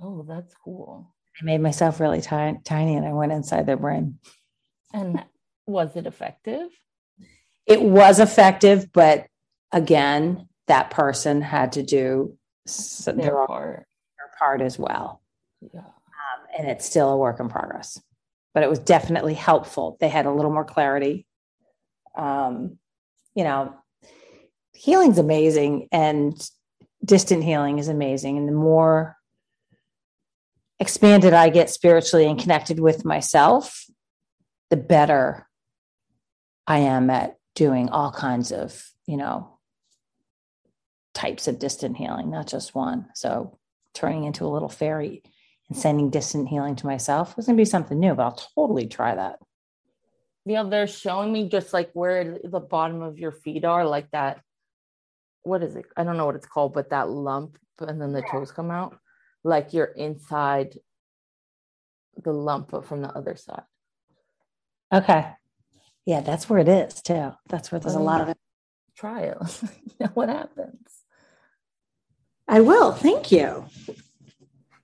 oh, 0.00 0.22
that's 0.28 0.54
cool. 0.64 1.12
I 1.40 1.44
made 1.44 1.60
myself 1.60 1.98
really 2.00 2.20
ti- 2.20 2.58
tiny 2.64 2.94
and 2.96 3.04
I 3.06 3.12
went 3.12 3.32
inside 3.32 3.66
their 3.66 3.76
brain. 3.76 4.18
And 4.94 5.24
was 5.66 5.96
it 5.96 6.06
effective? 6.06 6.68
It 7.66 7.82
was 7.82 8.20
effective, 8.20 8.92
but 8.92 9.26
again, 9.72 10.48
that 10.68 10.90
person 10.90 11.42
had 11.42 11.72
to 11.72 11.82
do 11.82 12.36
their, 13.06 13.14
Their 13.16 13.46
part. 13.46 13.86
their 14.18 14.30
part 14.38 14.62
as 14.62 14.78
well. 14.78 15.20
Yeah. 15.74 15.80
Um, 15.80 16.46
and 16.58 16.68
it's 16.68 16.86
still 16.86 17.10
a 17.10 17.16
work 17.16 17.40
in 17.40 17.48
progress, 17.48 18.00
but 18.54 18.62
it 18.62 18.70
was 18.70 18.78
definitely 18.78 19.34
helpful. 19.34 19.96
They 20.00 20.08
had 20.08 20.26
a 20.26 20.32
little 20.32 20.50
more 20.52 20.64
clarity. 20.64 21.26
Um, 22.18 22.78
you 23.34 23.44
know, 23.44 23.74
healing's 24.74 25.18
amazing 25.18 25.88
and 25.92 26.34
distant 27.04 27.44
healing 27.44 27.78
is 27.78 27.88
amazing. 27.88 28.36
And 28.36 28.48
the 28.48 28.52
more 28.52 29.16
expanded 30.78 31.32
I 31.32 31.48
get 31.48 31.70
spiritually 31.70 32.26
and 32.26 32.38
connected 32.38 32.78
with 32.80 33.04
myself, 33.04 33.84
the 34.70 34.76
better 34.76 35.48
I 36.66 36.80
am 36.80 37.10
at 37.10 37.36
doing 37.54 37.88
all 37.88 38.12
kinds 38.12 38.52
of, 38.52 38.84
you 39.06 39.16
know, 39.16 39.58
types 41.14 41.48
of 41.48 41.58
distant 41.58 41.96
healing, 41.96 42.30
not 42.30 42.46
just 42.46 42.74
one. 42.74 43.06
So 43.14 43.58
turning 43.94 44.24
into 44.24 44.44
a 44.44 44.48
little 44.48 44.68
fairy 44.68 45.22
and 45.68 45.76
sending 45.76 46.10
distant 46.10 46.48
healing 46.48 46.76
to 46.76 46.86
myself 46.86 47.36
was 47.36 47.46
going 47.46 47.56
to 47.56 47.60
be 47.60 47.64
something 47.64 47.98
new, 47.98 48.14
but 48.14 48.22
I'll 48.22 48.48
totally 48.54 48.86
try 48.86 49.14
that. 49.14 49.38
Yeah, 50.44 50.62
they're 50.64 50.86
showing 50.86 51.32
me 51.32 51.48
just 51.48 51.72
like 51.72 51.90
where 51.92 52.38
the 52.42 52.60
bottom 52.60 53.02
of 53.02 53.18
your 53.18 53.32
feet 53.32 53.64
are, 53.64 53.86
like 53.86 54.10
that. 54.12 54.40
What 55.42 55.62
is 55.62 55.76
it? 55.76 55.86
I 55.96 56.04
don't 56.04 56.16
know 56.16 56.26
what 56.26 56.36
it's 56.36 56.46
called, 56.46 56.74
but 56.74 56.90
that 56.90 57.08
lump, 57.10 57.58
and 57.80 58.00
then 58.00 58.12
the 58.12 58.22
toes 58.22 58.50
come 58.50 58.70
out. 58.70 58.98
Like 59.44 59.72
you're 59.72 59.86
inside 59.86 60.78
the 62.22 62.32
lump, 62.32 62.70
but 62.70 62.86
from 62.86 63.02
the 63.02 63.08
other 63.08 63.36
side. 63.36 63.62
Okay. 64.92 65.26
Yeah, 66.06 66.22
that's 66.22 66.48
where 66.48 66.58
it 66.58 66.68
is 66.68 67.02
too. 67.02 67.32
That's 67.48 67.70
where 67.70 67.78
there's 67.78 67.94
a 67.94 67.98
Oh, 67.98 68.02
lot 68.02 68.22
of 68.22 68.28
it. 68.28 68.38
Try 68.96 69.22
it. 69.22 69.36
you 69.62 69.92
know 70.00 70.10
what 70.14 70.28
happens. 70.28 71.04
I 72.48 72.62
will. 72.62 72.92
Thank 72.92 73.30
you. 73.30 73.66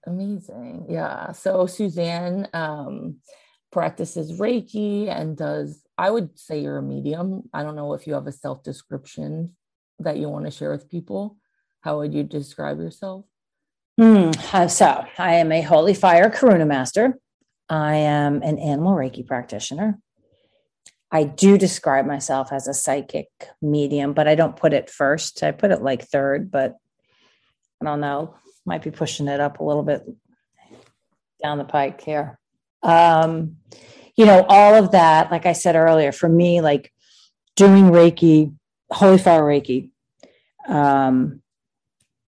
Amazing. 0.07 0.87
Yeah. 0.89 1.33
So 1.33 1.67
Suzanne 1.67 2.47
um, 2.53 3.17
practices 3.75 4.39
Reiki 4.39 5.09
and 5.09 5.37
does, 5.37 5.83
I 5.99 6.09
would 6.09 6.39
say 6.39 6.61
you're 6.61 6.79
a 6.79 6.83
medium. 6.83 7.51
I 7.53 7.65
don't 7.65 7.75
know 7.75 7.93
if 7.93 8.07
you 8.07 8.15
have 8.15 8.29
a 8.29 8.33
self 8.33 8.63
description 8.63 9.57
that 9.99 10.17
you 10.17 10.29
want 10.29 10.45
to 10.45 10.51
share 10.53 10.71
with 10.71 10.89
people. 10.89 11.37
How 11.81 11.99
would 11.99 12.15
you 12.15 12.23
describe 12.23 12.79
yourself? 12.79 13.27
Uh, 14.01 14.69
So 14.69 15.05
I 15.19 15.35
am 15.35 15.51
a 15.53 15.61
holy 15.61 15.93
fire 15.93 16.31
karuna 16.31 16.67
master. 16.67 17.19
I 17.69 17.97
am 17.97 18.43
an 18.43 18.59
animal 18.59 18.95
Reiki 18.95 19.27
practitioner. 19.27 19.99
I 21.11 21.25
do 21.25 21.59
describe 21.59 22.07
myself 22.07 22.53
as 22.53 22.69
a 22.69 22.75
psychic 22.75 23.29
medium, 23.61 24.15
but 24.15 24.29
I 24.29 24.37
don't 24.37 24.57
put 24.57 24.73
it 24.73 24.89
first. 24.89 25.43
I 25.43 25.51
put 25.51 25.73
it 25.73 25.83
like 25.83 26.05
third, 26.05 26.51
but 26.51 26.77
I 27.81 27.85
don't 27.85 28.01
know. 28.01 28.37
Might 28.65 28.83
be 28.83 28.91
pushing 28.93 29.27
it 29.27 29.41
up 29.41 29.59
a 29.59 29.65
little 29.65 29.83
bit 29.83 30.05
down 31.43 31.59
the 31.59 31.65
pike 31.65 32.01
here. 32.01 32.39
Um, 32.85 33.57
you 34.17 34.27
know, 34.27 34.45
all 34.49 34.75
of 34.75 34.93
that, 34.93 35.31
like 35.31 35.47
I 35.47 35.53
said 35.53 35.75
earlier, 35.75 36.13
for 36.13 36.29
me, 36.29 36.61
like 36.61 36.93
doing 37.57 37.85
Reiki, 37.85 38.55
holy 38.91 39.19
fire 39.19 39.43
Reiki, 39.43 39.91
um, 40.69 41.43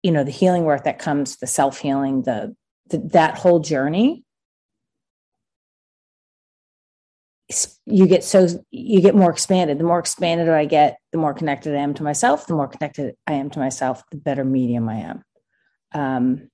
you 0.02 0.12
know 0.12 0.24
the 0.24 0.30
healing 0.30 0.64
work 0.64 0.84
that 0.84 0.98
comes 0.98 1.36
the 1.36 1.46
self-healing 1.46 2.22
the, 2.22 2.56
the 2.88 2.98
that 2.98 3.36
whole 3.36 3.60
journey 3.60 4.24
you 7.86 8.06
get 8.06 8.22
so 8.24 8.46
you 8.70 9.00
get 9.00 9.14
more 9.14 9.30
expanded. 9.30 9.78
The 9.78 9.84
more 9.84 9.98
expanded 9.98 10.48
i 10.48 10.64
get 10.64 10.98
the 11.12 11.18
more 11.18 11.34
connected 11.34 11.74
i 11.74 11.80
am 11.80 11.94
to 11.94 12.02
myself. 12.02 12.46
The 12.46 12.54
more 12.54 12.68
connected 12.68 13.16
i 13.26 13.32
am 13.32 13.50
to 13.50 13.58
myself 13.58 14.02
the 14.10 14.16
better 14.16 14.44
medium 14.44 14.88
i 14.88 14.96
am. 14.96 15.24
Um, 15.92 16.49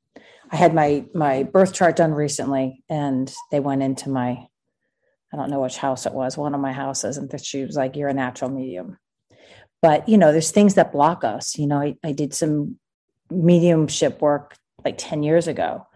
i 0.51 0.57
had 0.57 0.75
my 0.75 1.05
my 1.15 1.43
birth 1.43 1.73
chart 1.73 1.97
done 1.97 2.13
recently 2.13 2.83
and 2.89 3.33
they 3.51 3.61
went 3.61 3.83
into 3.83 4.09
my 4.11 4.31
i 5.33 5.37
don't 5.37 5.51
know 5.51 5.61
which 5.61 5.77
house 5.77 6.07
it 6.07 6.13
was 6.13 6.37
one 6.37 6.55
of 6.55 6.61
my 6.61 6.73
houses 6.73 7.17
and 7.17 7.31
she 7.45 7.65
was 7.65 7.77
like 7.77 7.97
you're 7.97 8.09
a 8.09 8.15
natural 8.15 8.51
medium. 8.51 8.99
But 9.83 10.09
you 10.09 10.19
know 10.19 10.33
there's 10.33 10.51
things 10.51 10.75
that 10.75 10.93
block 10.93 11.23
us. 11.23 11.59
You 11.59 11.67
know 11.67 11.81
i, 11.81 11.97
I 12.03 12.13
did 12.13 12.35
some 12.35 12.79
mediumship 13.31 14.23
work 14.23 14.57
like 14.85 14.97
10 14.99 15.23
years 15.23 15.49
ago 15.49 15.87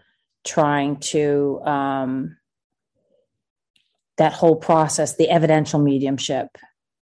trying 0.44 0.96
to 0.96 1.60
um 1.64 2.36
that 4.16 4.32
whole 4.34 4.56
process 4.56 5.16
the 5.16 5.30
evidential 5.30 5.80
mediumship 5.80 6.58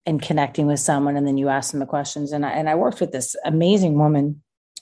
and 0.05 0.21
connecting 0.21 0.67
with 0.67 0.79
someone 0.79 1.17
and 1.17 1.27
then 1.27 1.37
you 1.37 1.49
ask 1.49 1.71
them 1.71 1.79
the 1.79 1.85
questions. 1.85 2.31
And 2.31 2.45
I, 2.45 2.51
and 2.51 2.69
I 2.69 2.75
worked 2.75 2.99
with 2.99 3.11
this 3.11 3.35
amazing 3.45 3.97
woman 3.97 4.41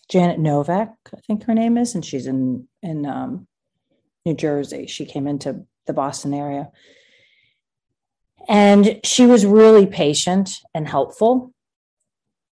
Janet 0.09 0.39
Novak 0.39 0.93
I 1.13 1.19
think 1.25 1.43
her 1.43 1.53
name 1.53 1.77
is 1.77 1.95
and 1.95 2.03
she's 2.03 2.27
in 2.27 2.67
in 2.81 3.05
um, 3.05 3.47
New 4.25 4.35
Jersey 4.35 4.87
she 4.87 5.05
came 5.05 5.27
into 5.27 5.65
the 5.85 5.93
Boston 5.93 6.33
area 6.33 6.69
and 8.47 8.99
she 9.03 9.25
was 9.25 9.45
really 9.45 9.85
patient 9.85 10.51
and 10.73 10.87
helpful 10.87 11.53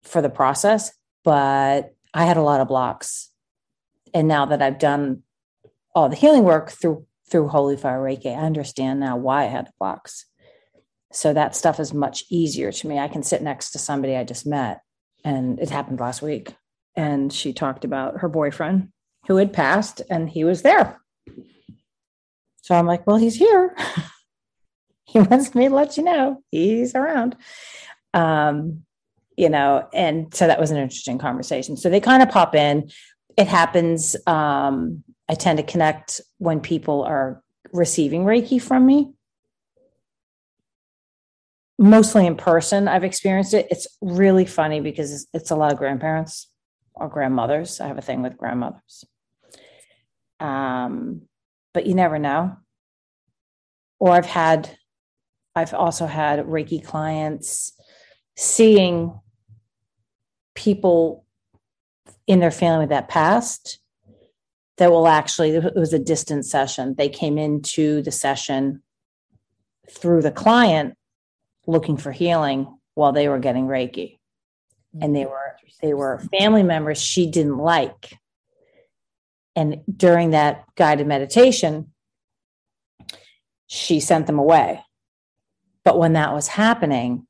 for 0.03 0.21
the 0.21 0.29
process 0.29 0.91
but 1.23 1.93
I 2.13 2.25
had 2.25 2.37
a 2.37 2.43
lot 2.43 2.61
of 2.61 2.67
blocks 2.67 3.31
and 4.13 4.27
now 4.27 4.45
that 4.45 4.61
I've 4.61 4.79
done 4.79 5.23
all 5.93 6.09
the 6.09 6.15
healing 6.15 6.43
work 6.43 6.69
through 6.69 7.05
through 7.29 7.47
Holy 7.47 7.77
Fire 7.77 7.99
Reiki 7.99 8.27
I 8.27 8.45
understand 8.45 8.99
now 8.99 9.17
why 9.17 9.43
I 9.43 9.47
had 9.47 9.67
the 9.67 9.73
blocks 9.79 10.25
so 11.15 11.33
that 11.33 11.55
stuff 11.55 11.79
is 11.79 11.93
much 11.93 12.25
easier 12.29 12.73
to 12.73 12.87
me. 12.87 12.99
I 12.99 13.07
can 13.07 13.23
sit 13.23 13.41
next 13.41 13.71
to 13.71 13.79
somebody 13.79 14.15
I 14.15 14.25
just 14.25 14.45
met, 14.45 14.81
and 15.23 15.59
it 15.59 15.69
happened 15.69 15.99
last 15.99 16.21
week. 16.21 16.53
And 16.95 17.31
she 17.31 17.53
talked 17.53 17.85
about 17.85 18.19
her 18.19 18.29
boyfriend 18.29 18.89
who 19.27 19.37
had 19.37 19.53
passed, 19.53 20.01
and 20.09 20.29
he 20.29 20.43
was 20.43 20.61
there. 20.61 21.01
So 22.61 22.75
I'm 22.75 22.85
like, 22.85 23.05
well, 23.05 23.17
he's 23.17 23.35
here. 23.35 23.75
he 25.05 25.19
wants 25.19 25.53
me 25.55 25.67
to 25.67 25.73
let 25.73 25.97
you 25.97 26.03
know 26.03 26.43
he's 26.51 26.95
around. 26.95 27.35
Um, 28.13 28.83
you 29.35 29.49
know, 29.49 29.87
and 29.93 30.33
so 30.33 30.47
that 30.47 30.59
was 30.59 30.71
an 30.71 30.77
interesting 30.77 31.17
conversation. 31.17 31.75
So 31.75 31.89
they 31.89 31.99
kind 31.99 32.23
of 32.23 32.29
pop 32.29 32.55
in. 32.55 32.89
It 33.37 33.47
happens. 33.47 34.15
Um, 34.25 35.03
I 35.27 35.33
tend 35.33 35.57
to 35.57 35.63
connect 35.63 36.21
when 36.37 36.61
people 36.61 37.03
are 37.03 37.43
receiving 37.73 38.23
Reiki 38.23 38.61
from 38.61 38.85
me 38.85 39.15
mostly 41.77 42.25
in 42.25 42.35
person 42.35 42.87
i've 42.87 43.03
experienced 43.03 43.53
it 43.53 43.67
it's 43.69 43.87
really 44.01 44.45
funny 44.45 44.79
because 44.79 45.27
it's, 45.33 45.51
a 45.51 45.55
lot 45.55 45.71
of 45.71 45.77
grandparents 45.77 46.47
or 46.95 47.09
grandmothers 47.09 47.79
i 47.79 47.87
have 47.87 47.97
a 47.97 48.01
thing 48.01 48.21
with 48.21 48.37
grandmothers 48.37 49.05
um, 50.39 51.21
but 51.73 51.85
you 51.85 51.93
never 51.93 52.19
know 52.19 52.55
or 53.99 54.11
i've 54.11 54.25
had 54.25 54.77
i've 55.55 55.73
also 55.73 56.05
had 56.05 56.39
reiki 56.45 56.83
clients 56.83 57.73
seeing 58.37 59.17
people 60.55 61.25
in 62.27 62.39
their 62.39 62.51
family 62.51 62.85
that 62.85 63.07
passed 63.07 63.79
that 64.77 64.91
will 64.91 65.07
actually 65.07 65.51
it 65.51 65.75
was 65.75 65.93
a 65.93 65.99
distant 65.99 66.45
session 66.45 66.95
they 66.97 67.09
came 67.09 67.37
into 67.37 68.01
the 68.01 68.11
session 68.11 68.81
through 69.89 70.21
the 70.21 70.31
client 70.31 70.95
looking 71.67 71.97
for 71.97 72.11
healing 72.11 72.67
while 72.93 73.11
they 73.11 73.27
were 73.27 73.39
getting 73.39 73.67
Reiki. 73.67 74.19
And 75.01 75.15
they 75.15 75.21
mm-hmm. 75.21 75.29
were 75.29 75.44
they 75.81 75.93
were 75.93 76.19
family 76.37 76.63
members 76.63 77.01
she 77.01 77.29
didn't 77.29 77.57
like. 77.57 78.17
And 79.55 79.81
during 79.95 80.31
that 80.31 80.65
guided 80.75 81.07
meditation, 81.07 81.91
she 83.67 83.99
sent 83.99 84.27
them 84.27 84.39
away. 84.39 84.83
But 85.83 85.97
when 85.97 86.13
that 86.13 86.33
was 86.33 86.47
happening, 86.47 87.27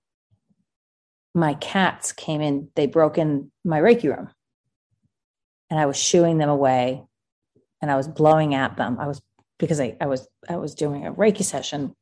my 1.34 1.54
cats 1.56 2.14
came 2.14 2.42
in, 2.42 2.70
they 2.76 2.88
broke 2.88 3.18
in 3.18 3.52
my 3.64 3.80
Reiki 3.80 4.16
room. 4.16 4.30
And 5.70 5.80
I 5.80 5.86
was 5.86 5.98
shooing 5.98 6.38
them 6.38 6.50
away 6.50 7.04
and 7.82 7.92
I 7.92 7.98
was 7.98 8.08
blowing 8.08 8.56
at 8.56 8.78
them. 8.78 8.98
I 9.00 9.08
was 9.08 9.22
because 9.60 9.80
I, 9.80 9.96
I 10.00 10.08
was 10.08 10.28
I 10.50 10.58
was 10.58 10.76
doing 10.76 11.06
a 11.06 11.14
Reiki 11.14 11.44
session 11.44 11.96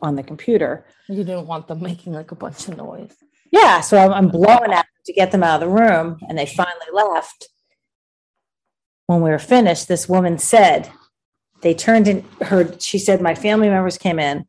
on 0.00 0.16
the 0.16 0.22
computer. 0.22 0.86
You 1.08 1.24
didn't 1.24 1.46
want 1.46 1.68
them 1.68 1.80
making 1.80 2.12
like 2.12 2.32
a 2.32 2.36
bunch 2.36 2.68
of 2.68 2.76
noise. 2.76 3.14
Yeah. 3.52 3.80
So 3.82 3.98
I'm, 3.98 4.12
I'm 4.12 4.28
blowing 4.28 4.72
at 4.72 4.86
them 4.86 5.02
to 5.06 5.12
get 5.12 5.30
them 5.30 5.44
out 5.44 5.62
of 5.62 5.68
the 5.68 5.74
room, 5.74 6.18
and 6.28 6.36
they 6.36 6.46
finally 6.46 6.86
left. 6.92 7.48
When 9.06 9.20
we 9.20 9.30
were 9.30 9.38
finished, 9.38 9.86
this 9.86 10.08
woman 10.08 10.38
said, 10.38 10.90
they 11.60 11.74
turned 11.74 12.08
in 12.08 12.24
her, 12.40 12.76
she 12.80 12.98
said, 12.98 13.20
my 13.20 13.34
family 13.34 13.68
members 13.68 13.98
came 13.98 14.18
in. 14.18 14.46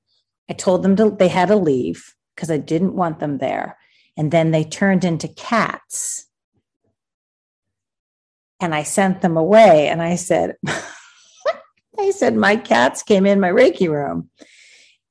I 0.50 0.54
told 0.54 0.84
them 0.84 0.96
to, 0.96 1.12
they 1.12 1.28
had 1.28 1.50
to 1.50 1.56
leave 1.56 2.16
because 2.36 2.50
I 2.50 2.58
didn't 2.58 2.96
want 2.96 3.20
them 3.20 3.38
there. 3.38 3.78
And 4.18 4.32
then 4.32 4.52
they 4.52 4.64
turned 4.64 5.04
into 5.04 5.28
cats. 5.28 6.28
And 8.60 8.74
I 8.74 8.84
sent 8.84 9.22
them 9.22 9.38
away. 9.38 9.88
And 9.88 10.02
I 10.02 10.16
said, 10.16 10.56
I 12.00 12.12
said, 12.12 12.36
my 12.36 12.56
cats 12.56 13.04
came 13.04 13.26
in 13.26 13.40
my 13.40 13.50
Reiki 13.50 13.90
room. 13.90 14.30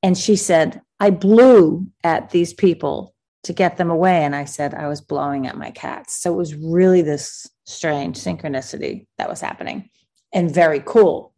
And 0.01 0.17
she 0.17 0.35
said, 0.35 0.81
I 0.99 1.09
blew 1.09 1.87
at 2.03 2.31
these 2.31 2.53
people 2.53 3.12
to 3.43 3.53
get 3.53 3.77
them 3.77 3.89
away. 3.89 4.23
And 4.23 4.35
I 4.35 4.45
said, 4.45 4.73
I 4.73 4.87
was 4.87 5.01
blowing 5.01 5.47
at 5.47 5.57
my 5.57 5.71
cats. 5.71 6.19
So 6.19 6.33
it 6.33 6.37
was 6.37 6.55
really 6.55 7.01
this 7.01 7.47
strange 7.65 8.17
synchronicity 8.17 9.07
that 9.17 9.29
was 9.29 9.41
happening 9.41 9.89
and 10.33 10.53
very 10.53 10.81
cool. 10.85 11.33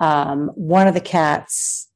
Um, 0.00 0.48
one 0.54 0.88
of 0.88 0.94
the 0.94 1.00
cats, 1.00 1.88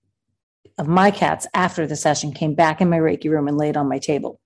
of 0.78 0.86
my 0.88 1.10
cats, 1.10 1.46
after 1.52 1.86
the 1.86 1.96
session, 1.96 2.32
came 2.32 2.54
back 2.54 2.80
in 2.80 2.88
my 2.88 2.98
Reiki 2.98 3.30
room 3.30 3.48
and 3.48 3.58
laid 3.58 3.76
on 3.76 3.88
my 3.88 3.98
table. 3.98 4.40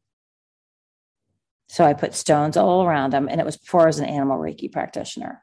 So 1.68 1.84
I 1.84 1.94
put 1.94 2.14
stones 2.14 2.56
all 2.56 2.84
around 2.84 3.14
him, 3.14 3.28
and 3.28 3.40
it 3.40 3.44
was 3.44 3.56
before 3.56 3.82
I 3.82 3.86
was 3.86 3.98
an 3.98 4.06
animal 4.06 4.38
Reiki 4.38 4.70
practitioner. 4.70 5.42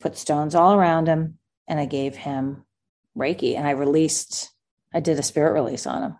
Put 0.00 0.16
stones 0.16 0.54
all 0.54 0.74
around 0.74 1.06
him, 1.06 1.38
and 1.68 1.78
I 1.80 1.86
gave 1.86 2.16
him 2.16 2.64
Reiki, 3.16 3.56
and 3.56 3.66
I 3.66 3.72
released 3.72 4.50
I 4.92 5.00
did 5.00 5.18
a 5.18 5.22
spirit 5.22 5.52
release 5.52 5.86
on 5.86 6.02
him. 6.02 6.16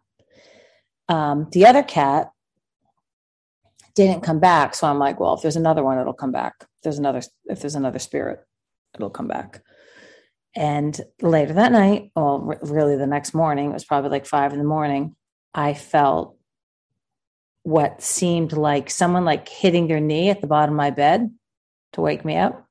Um, 1.11 1.49
the 1.51 1.66
other 1.66 1.83
cat 1.83 2.31
didn't 3.94 4.23
come 4.23 4.38
back, 4.38 4.75
so 4.77 4.87
I'm 4.87 5.01
like, 5.01 5.18
well, 5.18 5.35
if 5.35 5.42
there's 5.42 5.57
another 5.57 5.83
one, 5.83 5.99
it'll 5.99 6.12
come 6.12 6.31
back. 6.31 6.55
If 6.61 6.83
there's 6.85 6.99
another, 6.99 7.20
if 7.46 7.61
there's 7.61 7.75
another 7.75 7.99
spirit, 7.99 8.40
it'll 8.94 9.11
come 9.11 9.27
back. 9.27 9.62
And 10.55 10.99
later 11.20 11.53
that 11.55 11.73
night, 11.73 12.12
well, 12.14 12.40
really 12.62 12.96
the 12.96 13.09
next 13.09 13.35
morning, 13.35 13.70
it 13.70 13.75
was 13.75 13.85
probably 13.85 14.11
like 14.11 14.25
five 14.25 14.53
in 14.53 14.59
the 14.59 14.64
morning. 14.64 15.16
I 15.53 15.75
felt 15.75 16.37
what 17.64 18.03
seemed 18.03 18.53
like 18.53 18.88
someone 18.88 19.25
like 19.25 19.49
hitting 19.49 19.88
their 19.88 20.01
knee 20.01 20.31
at 20.31 20.40
the 20.40 20.46
bottom 20.46 20.75
of 20.75 20.77
my 20.77 20.90
bed 20.90 21.31
to 21.94 22.01
wake 22.01 22.25
me 22.25 22.37
up. 22.37 22.66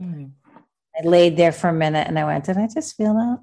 Mm. 0.00 0.30
I 0.96 1.06
laid 1.06 1.36
there 1.36 1.52
for 1.52 1.68
a 1.68 1.72
minute 1.72 2.06
and 2.06 2.16
I 2.16 2.24
went, 2.24 2.44
Did 2.44 2.56
I 2.56 2.68
just 2.72 2.96
feel 2.96 3.14
that? 3.14 3.38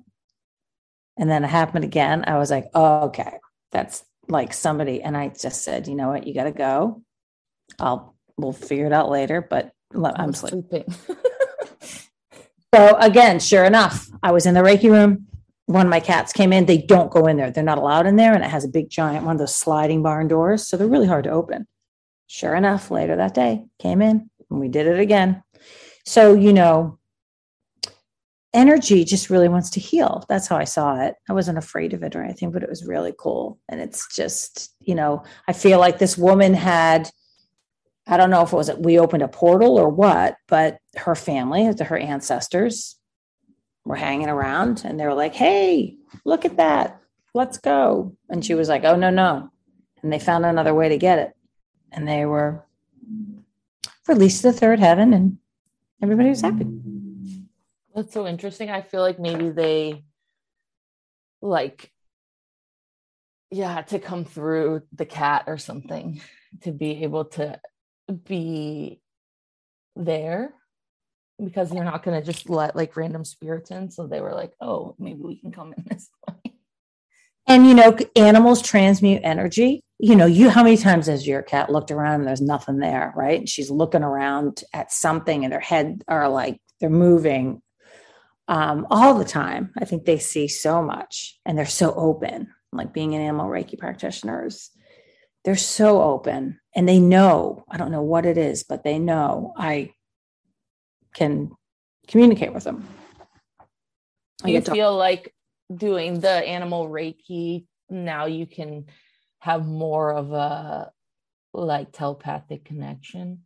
And 1.18 1.30
then 1.30 1.44
it 1.44 1.50
happened 1.50 1.86
again. 1.86 2.24
I 2.28 2.38
was 2.38 2.52
like, 2.52 2.70
oh, 2.74 3.06
okay, 3.06 3.38
that's 3.76 4.06
like 4.30 4.54
somebody. 4.54 5.02
And 5.02 5.18
I 5.18 5.28
just 5.28 5.64
said, 5.64 5.88
you 5.88 5.96
know 5.96 6.08
what, 6.08 6.26
you 6.26 6.34
got 6.34 6.46
to 6.46 6.52
go. 6.52 7.02
I'll, 7.78 8.16
we'll 8.38 8.54
figure 8.54 8.86
it 8.86 8.94
out 8.94 9.10
later, 9.10 9.46
but 9.48 9.72
I'm 9.94 10.34
sleeping. 10.34 10.86
so 12.74 12.96
again, 12.98 13.40
sure 13.40 13.66
enough, 13.66 14.08
I 14.24 14.32
was 14.32 14.46
in 14.46 14.54
the 14.54 14.62
Reiki 14.62 14.90
room. 14.90 15.28
One 15.66 15.86
of 15.86 15.90
my 15.90 16.00
cats 16.00 16.32
came 16.32 16.54
in. 16.54 16.66
They 16.66 16.78
don't 16.78 17.12
go 17.12 17.28
in 17.28 17.36
there. 17.36 17.52
They're 17.52 17.64
not 17.64 17.78
allowed 17.78 18.06
in 18.06 18.16
there. 18.16 18.34
And 18.34 18.44
it 18.44 18.50
has 18.50 18.64
a 18.64 18.70
big 18.70 18.90
giant, 18.90 19.26
one 19.26 19.36
of 19.36 19.40
those 19.40 19.56
sliding 19.56 20.02
barn 20.02 20.28
doors. 20.30 20.66
So 20.66 20.78
they're 20.78 20.88
really 20.88 21.08
hard 21.08 21.26
to 21.26 21.32
open. 21.32 21.68
Sure 22.28 22.56
enough, 22.56 22.90
later 22.92 23.18
that 23.18 23.34
day, 23.34 23.66
came 23.80 24.02
in 24.02 24.30
and 24.50 24.60
we 24.60 24.70
did 24.70 24.88
it 24.88 25.00
again. 25.00 25.44
So, 26.06 26.34
you 26.34 26.54
know, 26.54 26.98
energy 28.56 29.04
just 29.04 29.30
really 29.30 29.50
wants 29.50 29.70
to 29.72 29.80
heal. 29.80 30.26
That's 30.28 30.48
how 30.48 30.58
I 30.58 30.64
saw 30.64 31.00
it. 31.02 31.16
I 31.30 31.34
wasn't 31.34 31.58
afraid 31.58 31.94
of 31.94 32.02
it 32.02 32.16
or 32.16 32.24
anything, 32.24 32.52
but 32.52 32.64
it 32.64 32.70
was 32.70 32.86
really 32.86 33.14
cool. 33.18 33.60
And 33.70 33.82
it's 33.82 34.16
just, 34.16 34.74
you 34.80 34.96
know, 34.96 35.24
I 35.48 35.54
feel 35.54 35.80
like 35.80 36.00
this 36.00 36.18
woman 36.18 36.54
had, 36.54 37.10
I 38.08 38.18
don't 38.18 38.30
know 38.30 38.42
if 38.42 38.54
it 38.54 38.56
was 38.56 38.72
we 38.78 38.98
opened 38.98 39.24
a 39.24 39.28
portal 39.28 39.78
or 39.78 39.90
what, 39.90 40.38
but 40.48 40.80
her 40.96 41.16
family, 41.16 41.66
her 41.66 41.98
ancestors 41.98 42.96
were 43.84 43.96
hanging 43.96 44.30
around 44.30 44.84
and 44.86 45.00
they 45.00 45.06
were 45.06 45.14
like, 45.14 45.36
hey, 45.36 45.98
look 46.24 46.46
at 46.46 46.58
that. 46.58 47.02
Let's 47.34 47.58
go. 47.58 48.16
And 48.30 48.44
she 48.44 48.56
was 48.56 48.70
like, 48.70 48.86
oh, 48.86 48.96
no, 48.96 49.10
no. 49.10 49.52
And 50.02 50.12
they 50.12 50.20
found 50.20 50.46
another 50.46 50.74
way 50.74 50.90
to 50.90 50.98
get 50.98 51.20
it. 51.20 51.36
And 51.92 52.08
they 52.08 52.26
were 52.26 52.66
released 54.08 54.42
to 54.42 54.52
the 54.52 54.58
third 54.58 54.80
heaven 54.80 55.14
and 55.14 55.38
everybody 56.02 56.30
was 56.30 56.42
happy. 56.42 56.66
That's 57.96 58.14
so 58.14 58.28
interesting. 58.28 58.70
I 58.70 58.82
feel 58.82 59.02
like 59.02 59.20
maybe 59.20 59.50
they 59.50 60.04
like 61.42 61.92
yeah, 63.52 63.82
to 63.84 64.00
come 64.00 64.26
through 64.26 64.82
the 64.92 65.06
cat 65.06 65.46
or 65.48 65.58
something 65.58 66.22
to 66.62 66.72
be 66.72 67.04
able 67.04 67.26
to 67.26 67.60
be 68.26 69.00
there 69.96 70.54
because 71.44 71.74
you're 71.74 71.86
not 71.86 72.04
going 72.04 72.20
to 72.20 72.26
just 72.26 72.50
let 72.50 72.76
like 72.76 72.98
random 72.98 73.24
spirits 73.24 73.72
in. 73.72 73.92
So 73.92 74.08
they 74.08 74.20
were 74.20 74.34
like, 74.34 74.52
oh, 74.60 74.96
maybe 75.00 75.22
we 75.22 75.38
can 75.38 75.52
come 75.52 75.74
in 75.78 75.86
this 75.90 76.10
way. 76.28 76.54
And 77.48 77.68
you 77.68 77.76
know, 77.76 77.98
animals 78.16 78.62
transmute 78.62 79.22
energy. 79.24 79.84
You 80.00 80.16
know, 80.16 80.26
you 80.26 80.50
how 80.50 80.64
many 80.64 80.76
times 80.76 81.08
has 81.08 81.26
your 81.26 81.42
cat 81.42 81.72
looked 81.72 81.92
around 81.92 82.16
and 82.16 82.28
there's 82.28 82.42
nothing 82.42 82.80
there, 82.80 83.14
right? 83.16 83.40
And 83.40 83.48
she's 83.48 83.70
looking 83.70 84.04
around 84.04 84.64
at 84.74 84.92
something 84.92 85.46
and 85.46 85.54
her 85.54 85.60
head 85.62 86.04
are 86.08 86.28
like 86.28 86.60
they're 86.82 86.90
moving 86.90 87.62
um, 88.48 88.88
all 88.90 89.18
the 89.18 89.26
time. 89.26 89.72
I 89.78 89.86
think 89.86 90.06
they 90.06 90.20
see 90.20 90.48
so 90.48 90.82
much 90.82 91.40
and 91.46 91.58
they're 91.58 91.66
so 91.66 91.94
open. 91.94 92.54
like 92.72 92.94
being 92.94 93.16
an 93.16 93.22
animal 93.22 93.48
Reiki 93.48 93.78
practitioners, 93.78 94.72
they're 95.46 95.56
so 95.56 96.02
open 96.02 96.60
and 96.76 96.90
they 96.90 97.00
know, 97.00 97.64
I 97.70 97.78
don't 97.78 97.92
know 97.92 98.02
what 98.02 98.26
it 98.26 98.38
is, 98.38 98.64
but 98.64 98.84
they 98.84 99.00
know 99.00 99.54
I 99.58 99.92
can 101.14 101.52
communicate 102.08 102.54
with 102.54 102.66
them. 102.66 102.88
I 104.44 104.50
you 104.50 104.62
to- 104.62 104.72
feel 104.72 104.96
like 104.96 105.34
doing 105.74 106.20
the 106.20 106.30
animal 106.30 106.90
Reiki 106.90 107.66
now 107.90 108.26
you 108.26 108.46
can 108.46 108.86
have 109.40 109.66
more 109.66 110.14
of 110.14 110.32
a 110.32 110.92
like 111.54 111.92
telepathic 111.92 112.66
connection? 112.66 113.44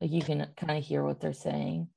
Like 0.00 0.10
you 0.10 0.22
can 0.22 0.46
kind 0.56 0.78
of 0.78 0.84
hear 0.84 1.02
what 1.02 1.20
they're 1.20 1.32
saying. 1.32 1.88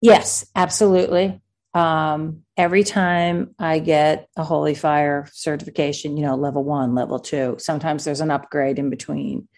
Yes, 0.00 0.46
absolutely. 0.54 1.40
Um, 1.72 2.42
every 2.56 2.82
time 2.82 3.54
I 3.58 3.78
get 3.78 4.28
a 4.36 4.42
Holy 4.42 4.74
Fire 4.74 5.28
certification, 5.32 6.16
you 6.16 6.24
know, 6.24 6.34
level 6.34 6.64
one, 6.64 6.94
level 6.94 7.20
two, 7.20 7.56
sometimes 7.58 8.04
there's 8.04 8.20
an 8.20 8.30
upgrade 8.30 8.78
in 8.78 8.90
between. 8.90 9.48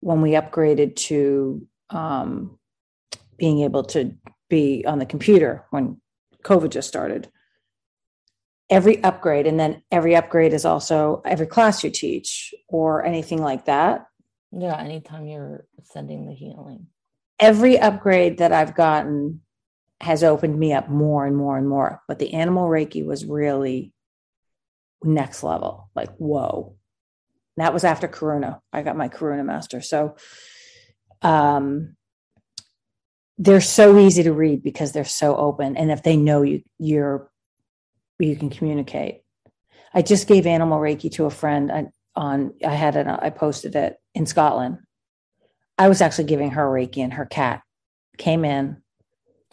When 0.00 0.22
we 0.22 0.32
upgraded 0.32 0.96
to 0.96 1.66
um, 1.90 2.58
being 3.36 3.60
able 3.60 3.84
to 3.84 4.14
be 4.48 4.84
on 4.86 4.98
the 4.98 5.06
computer 5.06 5.64
when 5.70 6.00
COVID 6.42 6.70
just 6.70 6.88
started, 6.88 7.28
every 8.68 9.02
upgrade, 9.04 9.46
and 9.46 9.58
then 9.58 9.82
every 9.92 10.16
upgrade 10.16 10.52
is 10.52 10.64
also 10.64 11.22
every 11.24 11.46
class 11.46 11.84
you 11.84 11.90
teach 11.90 12.52
or 12.68 13.04
anything 13.04 13.40
like 13.40 13.66
that. 13.66 14.06
Yeah, 14.50 14.76
anytime 14.78 15.26
you're 15.26 15.66
sending 15.84 16.26
the 16.26 16.34
healing. 16.34 16.88
every 17.38 17.78
upgrade 17.78 18.38
that 18.38 18.52
I've 18.52 18.74
gotten 18.74 19.40
has 20.00 20.22
opened 20.22 20.58
me 20.58 20.72
up 20.72 20.88
more 20.88 21.26
and 21.26 21.36
more 21.36 21.56
and 21.56 21.68
more. 21.68 22.02
But 22.08 22.18
the 22.18 22.34
animal 22.34 22.68
Reiki 22.68 23.04
was 23.04 23.24
really 23.24 23.92
next 25.02 25.42
level. 25.42 25.90
Like, 25.94 26.14
whoa. 26.16 26.76
That 27.56 27.72
was 27.72 27.84
after 27.84 28.06
Karuna. 28.06 28.60
I 28.72 28.82
got 28.82 28.96
my 28.96 29.08
Karuna 29.08 29.44
master. 29.44 29.80
So 29.80 30.16
um 31.22 31.96
they're 33.38 33.60
so 33.60 33.98
easy 33.98 34.22
to 34.22 34.32
read 34.32 34.62
because 34.62 34.92
they're 34.92 35.04
so 35.04 35.36
open. 35.36 35.76
And 35.76 35.90
if 35.90 36.02
they 36.02 36.16
know 36.16 36.42
you 36.42 36.62
you're 36.78 37.30
you 38.18 38.36
can 38.36 38.50
communicate. 38.50 39.22
I 39.94 40.02
just 40.02 40.28
gave 40.28 40.46
animal 40.46 40.78
Reiki 40.78 41.10
to 41.12 41.24
a 41.24 41.30
friend 41.30 41.72
I, 41.72 41.86
on 42.14 42.52
I 42.64 42.74
had 42.74 42.96
it 42.96 43.06
I 43.06 43.30
posted 43.30 43.74
it 43.76 43.96
in 44.14 44.26
Scotland. 44.26 44.78
I 45.78 45.88
was 45.88 46.00
actually 46.00 46.24
giving 46.24 46.52
her 46.52 46.66
Reiki 46.66 46.98
and 46.98 47.14
her 47.14 47.26
cat 47.26 47.62
came 48.16 48.44
in, 48.44 48.82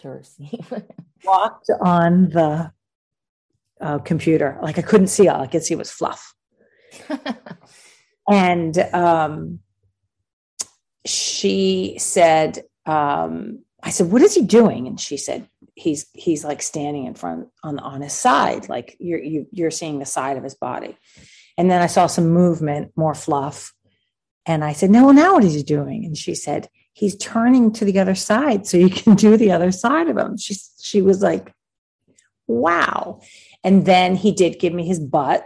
walked 1.23 1.69
on 1.81 2.29
the 2.29 2.71
uh, 3.81 3.99
computer. 3.99 4.59
Like 4.61 4.77
I 4.77 4.81
couldn't 4.81 5.07
see 5.07 5.27
all 5.27 5.41
I 5.41 5.47
could 5.47 5.63
see 5.63 5.75
was 5.75 5.91
fluff. 5.91 6.33
And 8.29 8.77
um, 8.93 9.59
she 11.05 11.97
said, 11.99 12.63
um, 12.85 13.63
I 13.81 13.89
said, 13.89 14.11
what 14.11 14.21
is 14.21 14.35
he 14.35 14.43
doing? 14.43 14.87
And 14.87 14.99
she 14.99 15.17
said, 15.17 15.47
he's, 15.75 16.05
he's 16.13 16.45
like 16.45 16.61
standing 16.61 17.05
in 17.05 17.15
front 17.15 17.49
on, 17.63 17.79
on 17.79 18.01
his 18.01 18.13
side. 18.13 18.69
Like 18.69 18.95
you're, 18.99 19.19
you, 19.21 19.47
you're 19.51 19.71
seeing 19.71 19.99
the 19.99 20.05
side 20.05 20.37
of 20.37 20.43
his 20.43 20.55
body. 20.55 20.97
And 21.57 21.69
then 21.69 21.81
I 21.81 21.87
saw 21.87 22.07
some 22.07 22.29
movement, 22.29 22.93
more 22.95 23.13
fluff. 23.13 23.73
And 24.45 24.63
I 24.63 24.73
said, 24.73 24.89
no, 24.89 25.11
now 25.11 25.33
what 25.33 25.43
is 25.43 25.53
he 25.53 25.63
doing? 25.63 26.05
And 26.05 26.17
she 26.17 26.35
said, 26.35 26.69
he's 26.93 27.15
turning 27.17 27.71
to 27.73 27.86
the 27.86 27.99
other 27.99 28.15
side 28.15 28.65
so 28.65 28.77
you 28.77 28.89
can 28.89 29.15
do 29.25 29.36
the 29.36 29.51
other 29.51 29.71
side 29.71 30.08
of 30.08 30.17
him. 30.17 30.38
She, 30.38 30.56
she 30.82 31.01
was 31.01 31.21
like, 31.21 31.53
wow. 32.47 33.19
And 33.63 33.86
then 33.86 34.15
he 34.15 34.32
did 34.32 34.60
give 34.60 34.73
me 34.73 34.86
his 34.86 34.99
butt, 34.99 35.45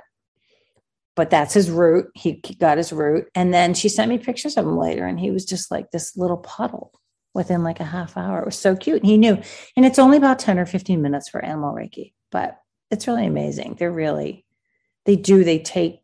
but 1.16 1.30
that's 1.30 1.54
his 1.54 1.72
root. 1.72 2.08
He, 2.14 2.42
got 2.60 2.78
his 2.78 2.92
root. 2.92 3.28
And 3.34 3.54
then 3.54 3.74
she 3.74 3.90
sent 3.90 4.10
me 4.10 4.18
pictures 4.18 4.58
of 4.58 4.66
him 4.66 4.78
later, 4.78 5.06
and 5.06 5.20
he 5.20 5.32
was 5.32 5.46
just 5.46 5.72
like 5.72 5.92
this 5.92 6.18
little 6.18 6.38
puddle 6.38 6.92
within 7.34 7.64
like 7.64 7.80
a 7.80 7.86
half 7.86 8.18
hour. 8.18 8.40
It 8.40 8.46
was 8.46 8.58
so 8.58 8.76
cute. 8.76 9.02
And 9.02 9.10
he 9.10 9.18
knew. 9.18 9.42
And 9.76 9.86
it's 9.86 10.00
only 10.00 10.18
about 10.18 10.40
10 10.40 10.60
or 10.60 10.66
15 10.66 11.02
minutes 11.02 11.30
for 11.30 11.44
animal 11.44 11.74
Reiki, 11.74 12.14
but 12.32 12.58
it's 12.92 13.08
really 13.08 13.26
amazing. 13.26 13.76
They're 13.78 13.92
really, 13.92 14.46
they 15.06 15.16
do, 15.16 15.44
they 15.44 15.60
take, 15.60 16.00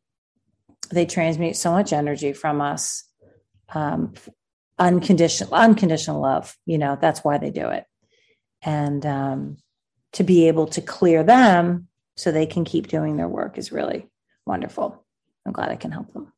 they 0.91 1.05
transmute 1.05 1.55
so 1.55 1.71
much 1.71 1.91
energy 1.91 2.33
from 2.33 2.61
us. 2.61 3.03
Um, 3.73 4.13
unconditional, 4.79 5.53
unconditional 5.53 6.21
love, 6.21 6.55
you 6.65 6.77
know, 6.77 6.97
that's 6.99 7.23
why 7.23 7.37
they 7.37 7.51
do 7.51 7.69
it. 7.69 7.85
And 8.61 9.05
um, 9.05 9.57
to 10.13 10.23
be 10.23 10.47
able 10.47 10.67
to 10.67 10.81
clear 10.81 11.23
them 11.23 11.87
so 12.15 12.31
they 12.31 12.45
can 12.45 12.63
keep 12.63 12.87
doing 12.87 13.17
their 13.17 13.27
work 13.27 13.57
is 13.57 13.71
really 13.71 14.07
wonderful. 14.45 15.03
I'm 15.45 15.53
glad 15.53 15.69
I 15.69 15.75
can 15.75 15.91
help 15.91 16.13
them. 16.13 16.31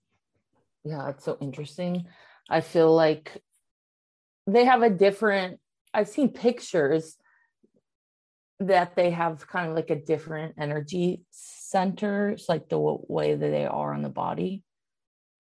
yeah, 0.84 1.10
it's 1.10 1.24
so 1.24 1.38
interesting. 1.42 2.06
I 2.50 2.62
feel 2.62 2.94
like 2.94 3.42
they 4.48 4.66
have 4.66 4.84
a 4.84 4.90
different, 4.90 5.60
I've 5.94 6.08
seen 6.08 6.30
pictures 6.30 7.16
that 8.60 8.96
they 8.96 9.10
have 9.12 9.48
kind 9.48 9.70
of 9.70 9.76
like 9.76 9.90
a 9.90 9.96
different 9.96 10.56
energy 10.58 11.24
center. 11.32 12.30
It's 12.30 12.48
like 12.48 12.70
the 12.70 12.80
way 12.80 13.36
that 13.36 13.52
they 13.52 13.66
are 13.66 13.94
on 13.94 14.02
the 14.02 14.10
body 14.10 14.64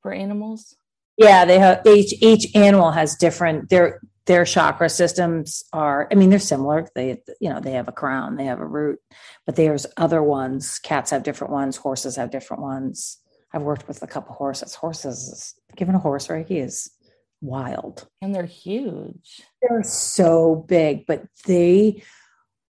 for 0.01 0.11
animals. 0.11 0.75
Yeah, 1.17 1.45
they 1.45 1.59
have 1.59 1.81
each 1.85 2.13
each 2.21 2.55
animal 2.55 2.91
has 2.91 3.15
different 3.15 3.69
their 3.69 4.01
their 4.25 4.43
chakra 4.43 4.89
systems 4.89 5.63
are 5.71 6.07
I 6.11 6.15
mean 6.15 6.29
they're 6.29 6.39
similar. 6.39 6.87
They 6.95 7.21
you 7.39 7.49
know, 7.49 7.59
they 7.59 7.71
have 7.71 7.87
a 7.87 7.93
crown, 7.93 8.35
they 8.35 8.45
have 8.45 8.59
a 8.59 8.65
root, 8.65 8.99
but 9.45 9.55
there's 9.55 9.85
other 9.97 10.21
ones. 10.21 10.79
Cats 10.79 11.11
have 11.11 11.23
different 11.23 11.53
ones, 11.53 11.77
horses 11.77 12.15
have 12.15 12.31
different 12.31 12.63
ones. 12.63 13.19
I've 13.53 13.61
worked 13.61 13.87
with 13.87 14.03
a 14.03 14.07
couple 14.07 14.35
horses. 14.35 14.75
Horses 14.75 15.55
giving 15.77 15.95
a 15.95 15.99
horse 15.99 16.27
Reiki 16.27 16.61
is 16.61 16.91
wild. 17.39 18.07
And 18.21 18.35
they're 18.35 18.45
huge. 18.45 19.41
They're 19.61 19.83
so 19.83 20.65
big, 20.67 21.05
but 21.05 21.23
they 21.45 22.03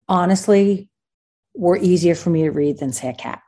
honestly 0.07 0.91
were 1.55 1.77
easier 1.77 2.13
for 2.13 2.29
me 2.29 2.43
to 2.43 2.51
read 2.51 2.77
than 2.77 2.93
say 2.93 3.09
a 3.09 3.13
cat. 3.13 3.41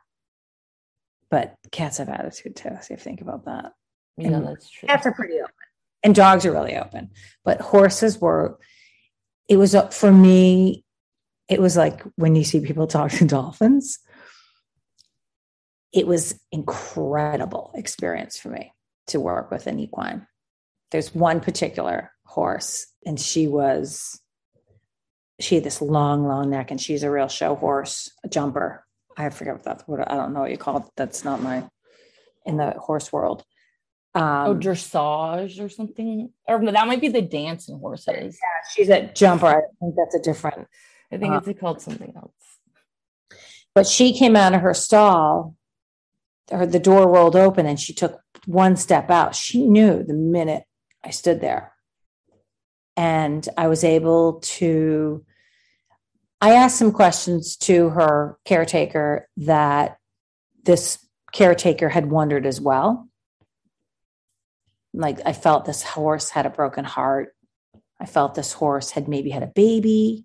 But 1.30 1.54
cats 1.70 1.98
have 1.98 2.08
attitude 2.08 2.56
too. 2.56 2.76
So 2.80 2.94
you 2.94 2.96
think 2.96 3.20
about 3.20 3.44
that. 3.44 3.72
Yeah, 4.20 4.36
And 4.36 4.46
that's 4.46 4.70
true. 4.70 4.86
Cats 4.88 5.06
are 5.06 5.12
pretty 5.12 5.38
open, 5.38 5.52
and 6.02 6.14
dogs 6.14 6.46
are 6.46 6.52
really 6.52 6.76
open. 6.76 7.10
But 7.44 7.60
horses 7.60 8.20
were. 8.20 8.58
It 9.48 9.56
was 9.56 9.74
uh, 9.74 9.88
for 9.88 10.12
me. 10.12 10.84
It 11.48 11.60
was 11.60 11.76
like 11.76 12.02
when 12.16 12.36
you 12.36 12.44
see 12.44 12.60
people 12.60 12.86
talk 12.88 13.10
to 13.12 13.24
dolphins. 13.24 13.98
It 15.92 16.06
was 16.06 16.38
incredible 16.52 17.72
experience 17.74 18.38
for 18.38 18.48
me 18.48 18.72
to 19.08 19.18
work 19.18 19.50
with 19.50 19.66
an 19.66 19.80
equine. 19.80 20.26
There's 20.92 21.12
one 21.14 21.40
particular 21.40 22.12
horse, 22.24 22.86
and 23.04 23.18
she 23.18 23.46
was. 23.46 24.20
She 25.40 25.54
had 25.54 25.64
this 25.64 25.80
long, 25.80 26.26
long 26.26 26.50
neck, 26.50 26.70
and 26.70 26.80
she's 26.80 27.02
a 27.02 27.10
real 27.10 27.28
show 27.28 27.54
horse, 27.54 28.10
a 28.22 28.28
jumper. 28.28 28.84
I 29.16 29.30
forget 29.30 29.54
what 29.54 29.64
that's 29.64 29.82
what 29.86 30.10
I 30.10 30.16
don't 30.16 30.32
know 30.32 30.40
what 30.40 30.50
you 30.50 30.58
call 30.58 30.78
it. 30.78 30.84
That's 30.96 31.24
not 31.24 31.42
my 31.42 31.64
in 32.46 32.56
the 32.56 32.72
horse 32.72 33.12
world. 33.12 33.44
Um, 34.12 34.22
oh, 34.48 34.54
dressage 34.56 35.60
or 35.60 35.68
something. 35.68 36.30
Or 36.48 36.58
that 36.72 36.86
might 36.86 37.00
be 37.00 37.08
the 37.08 37.22
dancing 37.22 37.78
horses. 37.78 38.38
Yeah, 38.42 38.68
she's 38.74 38.88
a 38.88 39.02
jumper. 39.12 39.46
I 39.46 39.62
think 39.80 39.94
that's 39.96 40.16
a 40.16 40.20
different. 40.20 40.66
I 41.12 41.16
think 41.16 41.32
Uh, 41.32 41.40
it's 41.46 41.60
called 41.60 41.80
something 41.80 42.12
else. 42.16 42.32
But 43.74 43.86
she 43.86 44.12
came 44.12 44.34
out 44.34 44.54
of 44.54 44.62
her 44.62 44.74
stall. 44.74 45.54
Her 46.50 46.66
the 46.66 46.80
door 46.80 47.08
rolled 47.08 47.36
open, 47.36 47.66
and 47.66 47.78
she 47.78 47.94
took 47.94 48.20
one 48.46 48.76
step 48.76 49.10
out. 49.10 49.36
She 49.36 49.64
knew 49.64 50.02
the 50.02 50.14
minute 50.14 50.64
I 51.04 51.10
stood 51.10 51.40
there, 51.40 51.72
and 52.96 53.48
I 53.56 53.68
was 53.68 53.84
able 53.84 54.40
to. 54.40 55.24
I 56.40 56.54
asked 56.54 56.78
some 56.78 56.90
questions 56.90 57.56
to 57.58 57.90
her 57.90 58.38
caretaker 58.44 59.28
that 59.36 59.98
this 60.64 60.98
caretaker 61.32 61.88
had 61.90 62.10
wondered 62.10 62.46
as 62.46 62.60
well. 62.60 63.09
Like 64.92 65.20
I 65.24 65.32
felt 65.32 65.64
this 65.64 65.82
horse 65.82 66.30
had 66.30 66.46
a 66.46 66.50
broken 66.50 66.84
heart. 66.84 67.34
I 68.00 68.06
felt 68.06 68.34
this 68.34 68.52
horse 68.52 68.90
had 68.90 69.08
maybe 69.08 69.30
had 69.30 69.42
a 69.42 69.52
baby 69.54 70.24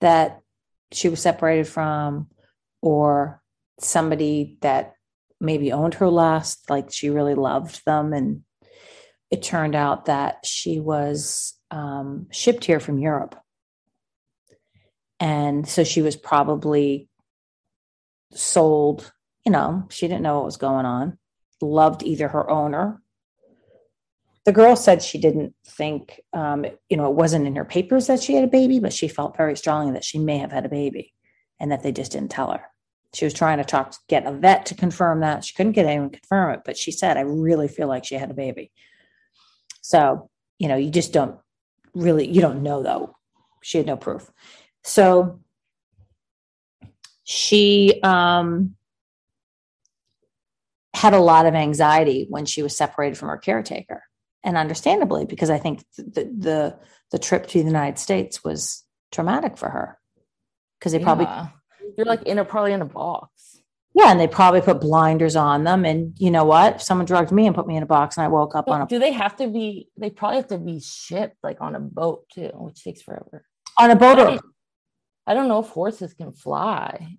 that 0.00 0.40
she 0.92 1.08
was 1.08 1.20
separated 1.20 1.66
from, 1.68 2.28
or 2.82 3.42
somebody 3.80 4.58
that 4.60 4.94
maybe 5.40 5.72
owned 5.72 5.94
her 5.94 6.08
last, 6.08 6.68
like 6.70 6.92
she 6.92 7.10
really 7.10 7.34
loved 7.34 7.84
them. 7.84 8.12
And 8.12 8.42
it 9.30 9.42
turned 9.42 9.74
out 9.74 10.06
that 10.06 10.44
she 10.44 10.80
was 10.80 11.54
um, 11.70 12.26
shipped 12.30 12.64
here 12.64 12.80
from 12.80 12.98
Europe. 12.98 13.36
And 15.20 15.68
so 15.68 15.84
she 15.84 16.02
was 16.02 16.16
probably 16.16 17.08
sold, 18.32 19.12
you 19.44 19.52
know, 19.52 19.86
she 19.90 20.06
didn't 20.06 20.22
know 20.22 20.36
what 20.36 20.44
was 20.44 20.56
going 20.56 20.86
on, 20.86 21.18
loved 21.60 22.02
either 22.02 22.28
her 22.28 22.48
owner. 22.48 23.02
The 24.48 24.52
girl 24.52 24.76
said 24.76 25.02
she 25.02 25.18
didn't 25.18 25.54
think, 25.66 26.22
um, 26.32 26.64
you 26.88 26.96
know, 26.96 27.10
it 27.10 27.14
wasn't 27.14 27.46
in 27.46 27.54
her 27.56 27.66
papers 27.66 28.06
that 28.06 28.22
she 28.22 28.32
had 28.32 28.44
a 28.44 28.48
baby, 28.48 28.80
but 28.80 28.94
she 28.94 29.06
felt 29.06 29.36
very 29.36 29.54
strongly 29.54 29.92
that 29.92 30.06
she 30.06 30.18
may 30.18 30.38
have 30.38 30.52
had 30.52 30.64
a 30.64 30.70
baby 30.70 31.12
and 31.60 31.70
that 31.70 31.82
they 31.82 31.92
just 31.92 32.12
didn't 32.12 32.30
tell 32.30 32.52
her. 32.52 32.62
She 33.12 33.26
was 33.26 33.34
trying 33.34 33.58
to 33.58 33.64
talk, 33.64 33.94
get 34.08 34.24
a 34.24 34.32
vet 34.32 34.64
to 34.64 34.74
confirm 34.74 35.20
that. 35.20 35.44
She 35.44 35.52
couldn't 35.54 35.72
get 35.72 35.84
anyone 35.84 36.08
to 36.08 36.18
confirm 36.18 36.54
it, 36.54 36.60
but 36.64 36.78
she 36.78 36.92
said, 36.92 37.18
I 37.18 37.20
really 37.20 37.68
feel 37.68 37.88
like 37.88 38.06
she 38.06 38.14
had 38.14 38.30
a 38.30 38.34
baby. 38.34 38.72
So, 39.82 40.30
you 40.58 40.68
know, 40.68 40.76
you 40.76 40.90
just 40.90 41.12
don't 41.12 41.38
really, 41.92 42.26
you 42.26 42.40
don't 42.40 42.62
know 42.62 42.82
though. 42.82 43.16
She 43.62 43.76
had 43.76 43.86
no 43.86 43.98
proof. 43.98 44.30
So 44.82 45.40
she 47.22 48.00
um, 48.02 48.76
had 50.94 51.12
a 51.12 51.20
lot 51.20 51.44
of 51.44 51.54
anxiety 51.54 52.26
when 52.30 52.46
she 52.46 52.62
was 52.62 52.74
separated 52.74 53.18
from 53.18 53.28
her 53.28 53.36
caretaker. 53.36 54.04
And 54.44 54.56
understandably, 54.56 55.24
because 55.24 55.50
I 55.50 55.58
think 55.58 55.84
the, 55.96 56.24
the, 56.24 56.78
the 57.10 57.18
trip 57.18 57.46
to 57.48 57.58
the 57.58 57.64
United 57.64 57.98
States 57.98 58.44
was 58.44 58.84
traumatic 59.10 59.58
for 59.58 59.68
her 59.68 59.98
because 60.78 60.92
they 60.92 60.98
probably 60.98 61.26
You're 61.96 62.06
like 62.06 62.22
in 62.22 62.38
a 62.38 62.44
probably 62.44 62.72
in 62.72 62.82
a 62.82 62.86
box. 62.86 63.60
Yeah, 63.94 64.12
and 64.12 64.20
they 64.20 64.28
probably 64.28 64.60
put 64.60 64.80
blinders 64.80 65.34
on 65.34 65.64
them. 65.64 65.84
And 65.84 66.14
you 66.18 66.30
know 66.30 66.44
what? 66.44 66.80
Someone 66.80 67.06
drugged 67.06 67.32
me 67.32 67.46
and 67.46 67.54
put 67.54 67.66
me 67.66 67.76
in 67.76 67.82
a 67.82 67.86
box 67.86 68.16
and 68.16 68.24
I 68.24 68.28
woke 68.28 68.54
up 68.54 68.68
on 68.68 68.82
a 68.82 68.86
Do 68.86 68.98
they 68.98 69.12
have 69.12 69.36
to 69.36 69.48
be? 69.48 69.88
They 69.96 70.10
probably 70.10 70.36
have 70.36 70.48
to 70.48 70.58
be 70.58 70.80
shipped 70.80 71.36
like 71.42 71.60
on 71.60 71.74
a 71.74 71.80
boat 71.80 72.28
too, 72.32 72.50
which 72.54 72.84
takes 72.84 73.02
forever. 73.02 73.44
on 73.76 73.90
a 73.90 73.96
boat, 73.96 74.18
I 74.18 74.22
or, 74.22 74.26
don't, 74.26 74.40
I 75.26 75.34
don't 75.34 75.48
know 75.48 75.60
if 75.60 75.68
horses 75.68 76.14
can 76.14 76.32
fly. 76.32 77.18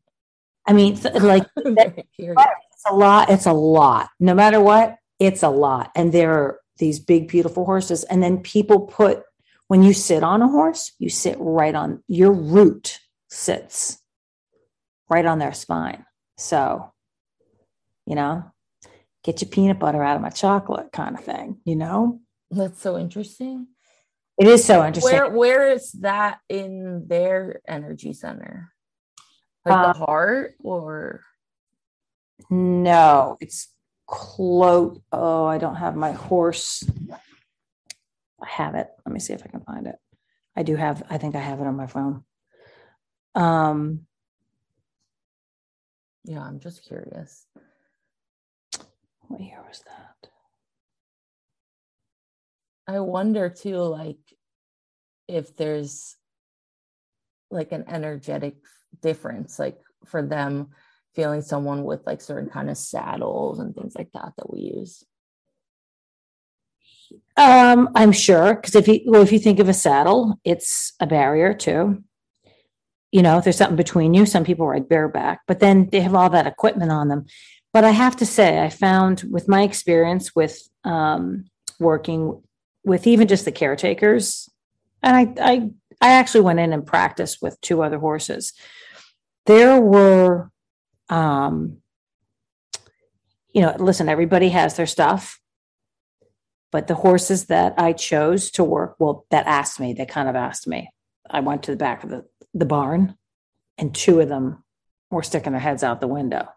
I 0.65 0.73
mean, 0.73 0.99
like 1.19 1.47
I'm 1.57 1.75
very 1.75 2.07
curious. 2.15 2.41
it's 2.73 2.85
a 2.87 2.93
lot. 2.93 3.29
It's 3.29 3.45
a 3.45 3.53
lot. 3.53 4.09
No 4.19 4.33
matter 4.33 4.61
what, 4.61 4.97
it's 5.19 5.43
a 5.43 5.49
lot. 5.49 5.91
And 5.95 6.13
there 6.13 6.59
these 6.79 6.99
big, 6.99 7.27
beautiful 7.27 7.65
horses. 7.65 8.03
And 8.05 8.23
then 8.23 8.39
people 8.39 8.81
put 8.81 9.23
when 9.67 9.83
you 9.83 9.93
sit 9.93 10.23
on 10.23 10.41
a 10.41 10.47
horse, 10.47 10.93
you 10.97 11.09
sit 11.09 11.37
right 11.39 11.75
on 11.75 12.03
your 12.07 12.33
root 12.33 12.99
sits 13.29 13.99
right 15.09 15.25
on 15.25 15.39
their 15.39 15.53
spine. 15.53 16.05
So, 16.37 16.91
you 18.05 18.15
know, 18.15 18.51
get 19.23 19.41
your 19.41 19.49
peanut 19.49 19.79
butter 19.79 20.03
out 20.03 20.15
of 20.15 20.21
my 20.21 20.29
chocolate 20.29 20.91
kind 20.91 21.17
of 21.17 21.23
thing, 21.23 21.57
you 21.65 21.75
know? 21.75 22.21
That's 22.51 22.81
so 22.81 22.97
interesting. 22.97 23.67
It 24.39 24.47
is 24.47 24.63
so 24.63 24.85
interesting. 24.85 25.13
Where 25.13 25.29
where 25.29 25.71
is 25.71 25.91
that 25.93 26.39
in 26.47 27.07
their 27.07 27.59
energy 27.67 28.13
center? 28.13 28.71
Like 29.65 29.75
the 29.75 29.89
um, 29.89 30.07
heart 30.07 30.55
or 30.63 31.25
No, 32.49 33.37
it's 33.41 33.67
close. 34.09 34.99
Oh, 35.11 35.45
I 35.45 35.57
don't 35.57 35.75
have 35.75 35.95
my 35.95 36.11
horse. 36.11 36.83
I 38.41 38.47
have 38.47 38.75
it. 38.75 38.87
Let 39.05 39.13
me 39.13 39.19
see 39.19 39.33
if 39.33 39.43
I 39.43 39.49
can 39.49 39.61
find 39.61 39.87
it. 39.87 39.95
I 40.55 40.63
do 40.63 40.75
have, 40.75 41.03
I 41.09 41.17
think 41.17 41.35
I 41.35 41.39
have 41.39 41.59
it 41.59 41.67
on 41.67 41.75
my 41.75 41.87
phone. 41.87 42.23
Um, 43.35 44.01
yeah, 46.25 46.41
I'm 46.41 46.59
just 46.59 46.85
curious. 46.85 47.45
what 49.27 49.41
year 49.41 49.63
was 49.67 49.81
that? 49.85 50.29
I 52.87 52.99
wonder 53.01 53.49
too, 53.49 53.77
like 53.77 54.17
if 55.27 55.55
there's 55.55 56.15
like 57.51 57.71
an 57.71 57.85
energetic 57.87 58.55
difference, 59.01 59.59
like 59.59 59.79
for 60.05 60.23
them 60.25 60.69
feeling 61.19 61.41
someone 61.41 61.83
with 61.83 62.01
like 62.05 62.21
certain 62.21 62.49
kind 62.49 62.69
of 62.69 62.77
saddles 62.77 63.59
and 63.59 63.75
things 63.75 63.93
like 63.97 64.09
that 64.13 64.31
that 64.37 64.49
we 64.49 64.59
use. 64.59 65.03
Um, 67.35 67.89
I'm 67.93 68.13
sure 68.13 68.55
because 68.55 68.75
if 68.75 68.87
you 68.87 69.01
well, 69.05 69.21
if 69.21 69.33
you 69.33 69.39
think 69.39 69.59
of 69.59 69.67
a 69.67 69.73
saddle, 69.73 70.39
it's 70.45 70.93
a 71.01 71.07
barrier 71.07 71.53
too. 71.53 72.03
You 73.11 73.21
know, 73.21 73.37
if 73.37 73.43
there's 73.43 73.57
something 73.57 73.75
between 73.75 74.13
you, 74.13 74.25
some 74.25 74.45
people 74.45 74.67
ride 74.67 74.87
bareback, 74.87 75.41
but 75.45 75.59
then 75.59 75.89
they 75.91 75.99
have 75.99 76.15
all 76.15 76.29
that 76.29 76.47
equipment 76.47 76.91
on 76.91 77.09
them. 77.09 77.25
But 77.73 77.83
I 77.83 77.91
have 77.91 78.15
to 78.17 78.25
say, 78.25 78.63
I 78.63 78.69
found 78.69 79.25
with 79.29 79.47
my 79.49 79.63
experience 79.63 80.33
with 80.33 80.69
um, 80.85 81.45
working 81.79 82.41
with 82.85 83.07
even 83.07 83.27
just 83.27 83.45
the 83.45 83.51
caretakers, 83.51 84.49
and 85.03 85.15
I, 85.17 85.51
I 85.51 85.69
I 86.01 86.11
actually 86.13 86.41
went 86.41 86.59
in 86.59 86.71
and 86.71 86.85
practiced 86.85 87.41
with 87.41 87.59
two 87.59 87.83
other 87.83 87.99
horses. 87.99 88.53
There 89.45 89.81
were, 89.81 90.51
um, 91.09 91.77
you 93.53 93.61
know, 93.61 93.75
listen, 93.79 94.09
everybody 94.09 94.49
has 94.49 94.75
their 94.75 94.85
stuff 94.85 95.39
but 96.71 96.87
the 96.87 96.95
horses 96.95 97.45
that 97.45 97.73
I 97.77 97.93
chose 97.93 98.51
to 98.51 98.63
work, 98.63 98.95
well, 98.99 99.25
that 99.31 99.47
asked 99.47 99.79
me, 99.79 99.93
they 99.93 100.05
kind 100.05 100.29
of 100.29 100.35
asked 100.35 100.67
me. 100.67 100.89
I 101.29 101.39
went 101.39 101.63
to 101.63 101.71
the 101.71 101.77
back 101.77 102.03
of 102.03 102.09
the, 102.09 102.25
the 102.53 102.65
barn, 102.65 103.15
and 103.77 103.93
two 103.93 104.19
of 104.19 104.29
them 104.29 104.63
were 105.09 105.23
sticking 105.23 105.53
their 105.53 105.61
heads 105.61 105.83
out 105.83 106.01
the 106.01 106.07
window. 106.07 106.47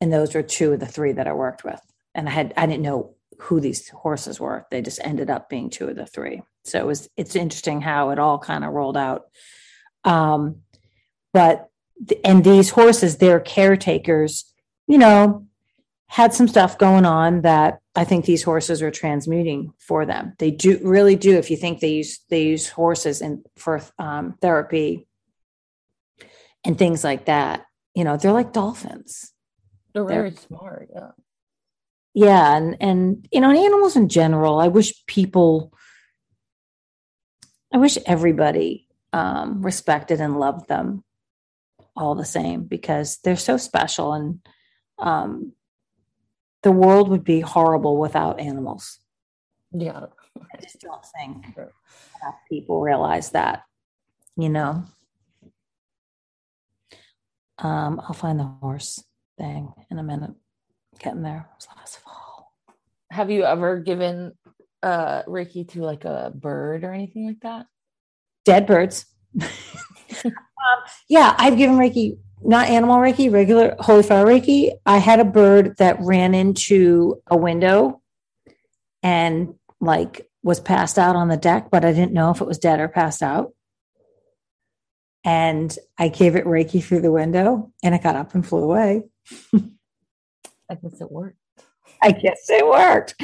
And 0.00 0.12
those 0.12 0.34
were 0.34 0.42
two 0.42 0.72
of 0.72 0.80
the 0.80 0.86
three 0.86 1.12
that 1.12 1.26
I 1.26 1.32
worked 1.32 1.64
with. 1.64 1.80
And 2.14 2.28
I 2.28 2.32
had 2.32 2.54
I 2.56 2.66
didn't 2.66 2.82
know 2.82 3.14
who 3.40 3.60
these 3.60 3.88
horses 3.90 4.40
were. 4.40 4.66
They 4.70 4.80
just 4.80 5.00
ended 5.04 5.30
up 5.30 5.50
being 5.50 5.68
two 5.68 5.88
of 5.88 5.96
the 5.96 6.06
three. 6.06 6.42
So 6.64 6.78
it 6.78 6.86
was 6.86 7.08
it's 7.16 7.36
interesting 7.36 7.80
how 7.82 8.10
it 8.10 8.18
all 8.18 8.38
kind 8.38 8.64
of 8.64 8.72
rolled 8.72 8.96
out. 8.96 9.26
Um, 10.04 10.62
but 11.32 11.68
and 12.24 12.44
these 12.44 12.70
horses, 12.70 13.16
their 13.16 13.40
caretakers, 13.40 14.52
you 14.86 14.98
know, 14.98 15.46
had 16.08 16.32
some 16.32 16.46
stuff 16.48 16.78
going 16.78 17.04
on 17.04 17.42
that 17.42 17.80
I 17.94 18.04
think 18.04 18.24
these 18.24 18.42
horses 18.42 18.82
are 18.82 18.90
transmuting 18.90 19.72
for 19.78 20.06
them. 20.06 20.34
They 20.38 20.50
do 20.50 20.78
really 20.82 21.16
do. 21.16 21.36
If 21.36 21.50
you 21.50 21.56
think 21.56 21.80
they 21.80 21.92
use 21.94 22.20
they 22.28 22.44
use 22.44 22.68
horses 22.68 23.20
in 23.22 23.42
for 23.56 23.82
um, 23.98 24.36
therapy 24.40 25.06
and 26.64 26.78
things 26.78 27.02
like 27.02 27.24
that, 27.26 27.66
you 27.94 28.04
know, 28.04 28.16
they're 28.16 28.32
like 28.32 28.52
dolphins. 28.52 29.32
They're 29.94 30.04
They're- 30.04 30.22
very 30.22 30.36
smart. 30.36 30.88
Yeah. 30.94 31.10
Yeah, 32.18 32.56
and 32.56 32.76
and 32.80 33.28
you 33.30 33.40
know, 33.40 33.50
and 33.50 33.58
animals 33.58 33.94
in 33.94 34.08
general. 34.08 34.58
I 34.58 34.68
wish 34.68 35.04
people, 35.06 35.70
I 37.72 37.76
wish 37.76 37.98
everybody 38.06 38.88
um, 39.12 39.60
respected 39.62 40.20
and 40.22 40.38
loved 40.40 40.66
them 40.66 41.04
all 41.96 42.14
the 42.14 42.24
same 42.24 42.64
because 42.64 43.18
they're 43.24 43.36
so 43.36 43.56
special, 43.56 44.12
and 44.12 44.40
um, 44.98 45.52
the 46.62 46.72
world 46.72 47.08
would 47.10 47.24
be 47.24 47.40
horrible 47.40 47.96
without 47.98 48.40
animals. 48.40 48.98
Yeah. 49.72 50.06
I 50.52 50.60
just 50.60 50.80
don't 50.80 51.04
think 51.04 51.56
people 52.48 52.80
realize 52.80 53.30
that, 53.30 53.62
you 54.36 54.48
know. 54.48 54.84
Um, 57.58 58.00
I'll 58.02 58.14
find 58.14 58.38
the 58.38 58.44
horse 58.44 59.02
thing 59.38 59.72
in 59.90 59.98
a 59.98 60.02
minute. 60.02 60.32
Getting 60.98 61.22
there. 61.22 61.48
Was 61.54 61.68
last 61.76 61.98
fall. 62.00 62.52
Have 63.10 63.30
you 63.30 63.44
ever 63.44 63.78
given 63.78 64.32
uh 64.82 65.22
Reiki 65.22 65.68
to 65.70 65.82
like 65.82 66.04
a 66.04 66.32
bird 66.34 66.84
or 66.84 66.92
anything 66.92 67.26
like 67.26 67.40
that? 67.40 67.66
Dead 68.44 68.66
birds. 68.66 69.06
um, 70.66 70.82
yeah, 71.08 71.34
I've 71.38 71.56
given 71.56 71.76
Reiki, 71.76 72.18
not 72.42 72.68
animal 72.68 72.96
Reiki, 72.96 73.32
regular 73.32 73.76
holy 73.78 74.02
fire 74.02 74.24
Reiki. 74.24 74.72
I 74.84 74.98
had 74.98 75.20
a 75.20 75.24
bird 75.24 75.76
that 75.78 75.98
ran 76.00 76.34
into 76.34 77.22
a 77.28 77.36
window 77.36 78.02
and 79.02 79.54
like 79.80 80.28
was 80.42 80.60
passed 80.60 80.98
out 80.98 81.16
on 81.16 81.28
the 81.28 81.36
deck, 81.36 81.70
but 81.70 81.84
I 81.84 81.92
didn't 81.92 82.12
know 82.12 82.30
if 82.30 82.40
it 82.40 82.46
was 82.46 82.58
dead 82.58 82.80
or 82.80 82.88
passed 82.88 83.22
out. 83.22 83.52
And 85.24 85.76
I 85.98 86.08
gave 86.08 86.36
it 86.36 86.44
Reiki 86.44 86.82
through 86.82 87.00
the 87.00 87.10
window 87.10 87.72
and 87.82 87.94
it 87.94 88.02
got 88.02 88.14
up 88.14 88.34
and 88.34 88.46
flew 88.46 88.62
away. 88.62 89.02
I 89.54 90.74
guess 90.74 91.00
it 91.00 91.10
worked. 91.10 91.38
I 92.02 92.12
guess 92.12 92.46
it 92.48 92.66
worked. 92.66 93.20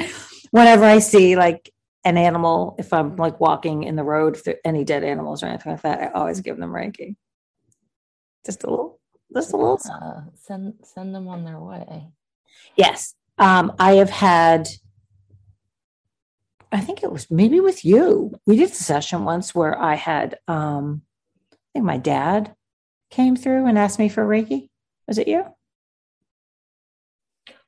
Whenever 0.51 0.83
I 0.83 0.99
see 0.99 1.35
like 1.35 1.71
an 2.03 2.17
animal, 2.17 2.75
if 2.77 2.91
I'm 2.91 3.15
like 3.15 3.39
walking 3.39 3.83
in 3.83 3.95
the 3.95 4.03
road, 4.03 4.35
if 4.35 4.43
there 4.43 4.57
any 4.65 4.83
dead 4.83 5.03
animals 5.03 5.43
or 5.43 5.45
anything 5.47 5.71
like 5.71 5.81
that, 5.83 6.01
I 6.01 6.07
always 6.11 6.41
give 6.41 6.57
them 6.57 6.71
Reiki. 6.71 7.15
Just 8.45 8.63
a 8.63 8.69
little, 8.69 8.99
just 9.33 9.53
a 9.53 9.57
little. 9.57 9.79
Uh, 9.89 10.21
send 10.35 10.73
send 10.83 11.15
them 11.15 11.27
on 11.27 11.45
their 11.45 11.59
way. 11.59 12.09
Yes. 12.75 13.15
Um, 13.37 13.73
I 13.79 13.93
have 13.93 14.09
had, 14.09 14.67
I 16.71 16.79
think 16.79 17.03
it 17.03 17.11
was 17.11 17.31
maybe 17.31 17.59
with 17.59 17.83
you. 17.83 18.33
We 18.45 18.57
did 18.57 18.71
a 18.71 18.75
session 18.75 19.25
once 19.25 19.55
where 19.55 19.77
I 19.79 19.95
had, 19.95 20.37
um, 20.47 21.01
I 21.51 21.57
think 21.73 21.85
my 21.85 21.97
dad 21.97 22.55
came 23.09 23.35
through 23.35 23.65
and 23.65 23.77
asked 23.77 23.99
me 23.99 24.09
for 24.09 24.25
Reiki. 24.25 24.69
Was 25.07 25.17
it 25.17 25.27
you? 25.27 25.45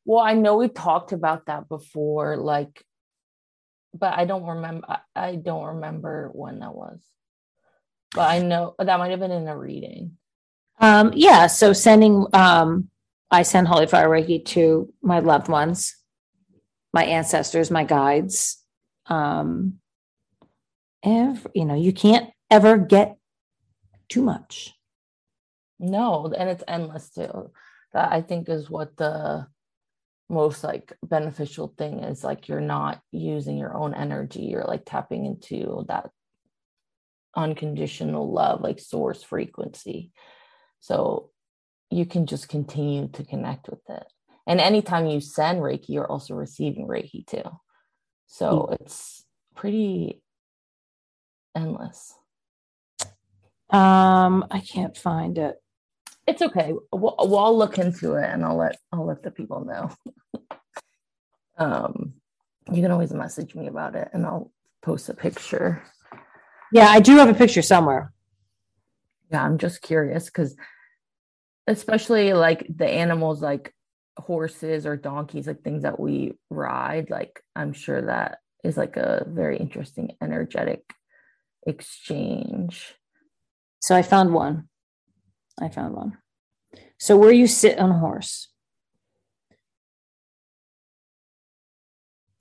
Well, 0.06 0.20
I 0.20 0.34
know 0.34 0.58
we 0.58 0.68
talked 0.68 1.14
about 1.14 1.47
that 1.47 1.68
before, 1.68 2.38
like, 2.38 2.84
but 3.93 4.14
I 4.18 4.26
don't 4.26 4.45
remember. 4.45 4.86
I, 4.88 4.99
I 5.16 5.36
don't 5.36 5.76
remember 5.76 6.30
when 6.34 6.60
that 6.60 6.76
was. 6.76 6.99
But 8.14 8.30
I 8.30 8.39
know 8.39 8.76
that 8.78 8.99
might 8.99 9.12
have 9.12 9.20
been 9.20 9.32
in 9.32 9.47
a 9.47 9.58
reading. 9.58 10.18
Um, 10.80 11.11
yeah. 11.15 11.47
So 11.47 11.73
sending, 11.73 12.26
um, 12.34 12.89
I 13.32 13.43
send 13.43 13.67
Holy 13.67 13.88
Fire 13.88 14.09
Reiki 14.09 14.43
to 14.45 14.91
my 15.01 15.19
loved 15.19 15.47
ones, 15.47 15.95
my 16.93 17.05
ancestors, 17.05 17.71
my 17.71 17.84
guides. 17.84 18.63
Um, 19.07 19.80
ev- 21.03 21.47
you 21.53 21.65
know, 21.65 21.76
you 21.76 21.93
can't 21.93 22.30
ever 22.51 22.78
get 22.78 23.17
too 24.09 24.21
much. 24.21 24.73
No, 25.80 26.32
and 26.38 26.49
it's 26.49 26.63
endless 26.67 27.09
too. 27.09 27.51
That 27.93 28.11
I 28.11 28.21
think 28.21 28.49
is 28.49 28.69
what 28.69 28.95
the 28.97 29.47
most 30.30 30.63
like 30.63 30.93
beneficial 31.03 31.73
thing 31.78 31.99
is 31.99 32.23
like 32.23 32.47
you're 32.47 32.59
not 32.59 32.99
using 33.11 33.57
your 33.57 33.76
own 33.76 33.93
energy 33.93 34.41
you're 34.41 34.63
like 34.63 34.82
tapping 34.86 35.26
into 35.26 35.86
that 35.88 36.09
unconditional 37.36 38.32
love 38.32 38.61
like 38.61 38.80
source 38.80 39.21
frequency 39.21 40.11
so 40.86 41.30
you 41.90 42.06
can 42.06 42.26
just 42.26 42.50
continue 42.50 43.08
to 43.08 43.24
connect 43.24 43.70
with 43.70 43.82
it 43.90 44.06
and 44.48 44.60
anytime 44.60 45.08
you 45.08 45.20
send 45.20 45.60
reiki 45.60 45.90
you're 45.90 46.12
also 46.12 46.34
receiving 46.34 46.88
reiki 46.88 47.26
too 47.26 47.44
so 48.28 48.68
mm. 48.70 48.82
it's 48.82 49.26
pretty 49.56 50.22
endless 51.56 52.14
um 53.70 54.46
i 54.52 54.60
can't 54.60 54.98
find 54.98 55.38
it 55.38 55.56
it's 56.28 56.42
okay. 56.42 56.74
We'll, 56.92 57.16
we'll 57.20 57.38
I'll 57.38 57.58
look 57.58 57.78
into 57.78 58.16
it 58.16 58.30
and 58.30 58.44
I'll 58.44 58.58
let 58.58 58.78
I'll 58.92 59.06
let 59.06 59.24
the 59.24 59.32
people 59.32 59.64
know. 59.64 59.92
um, 61.58 62.14
you 62.72 62.82
can 62.82 62.92
always 62.92 63.14
message 63.14 63.54
me 63.54 63.68
about 63.68 63.96
it 63.96 64.10
and 64.14 64.26
I'll 64.26 64.52
post 64.82 65.10
a 65.10 65.14
picture. 65.14 65.84
Yeah, 66.72 66.88
I 66.88 67.00
do 67.00 67.18
have 67.18 67.30
a 67.30 67.34
picture 67.34 67.62
somewhere. 67.62 68.12
Yeah, 69.32 69.44
I'm 69.44 69.58
just 69.58 69.82
curious 69.82 70.26
because 70.26 70.56
especially 71.68 72.34
like 72.34 72.66
the 72.74 72.88
animals 72.88 73.41
like 73.41 73.74
horses 74.18 74.86
or 74.86 74.95
donkeys, 74.95 75.47
like 75.47 75.61
things 75.61 75.84
that 75.84 75.99
we 75.99 76.34
ride, 76.49 77.09
like 77.09 77.41
I'm 77.55 77.74
sure 77.74 78.01
that 78.01 78.39
is 78.63 78.78
like 78.78 78.97
a 78.97 79.26
very 79.28 79.57
interesting 79.57 80.16
energetic 80.22 80.84
exchange. 81.66 82.95
So 83.80 83.95
I 83.95 84.01
found 84.01 84.34
one. 84.34 84.70
I 85.59 85.70
found 85.70 85.95
one. 85.95 86.18
So 86.99 87.18
where 87.18 87.32
you 87.32 87.47
sit 87.47 87.78
on 87.80 87.91
a 87.91 87.99
horse. 87.99 88.49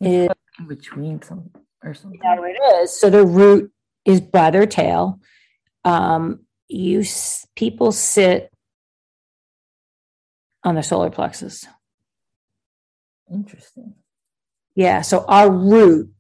It, 0.01 0.31
in 0.59 0.67
between 0.67 1.23
some 1.23 1.51
or 1.83 1.95
something. 1.95 2.21
Yeah, 2.23 2.37
it 2.41 2.83
is. 2.83 2.99
So 2.99 3.11
the 3.11 3.25
root 3.25 3.73
is 4.05 4.21
by 4.21 4.51
their 4.51 4.67
tail. 4.67 5.21
Um, 5.85 6.41
you 6.69 7.05
people 7.57 7.93
sit 7.93 8.54
on 10.65 10.75
the 10.75 10.83
solar 10.83 11.11
plexus. 11.11 11.67
Interesting. 13.33 13.95
Yeah. 14.75 15.03
So 15.03 15.25
our 15.29 15.51
root 15.51 16.13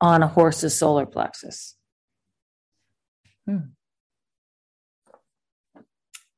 on 0.00 0.22
a 0.22 0.28
horse's 0.28 0.74
solar 0.74 1.06
plexus. 1.06 1.76
Hmm. 3.46 3.58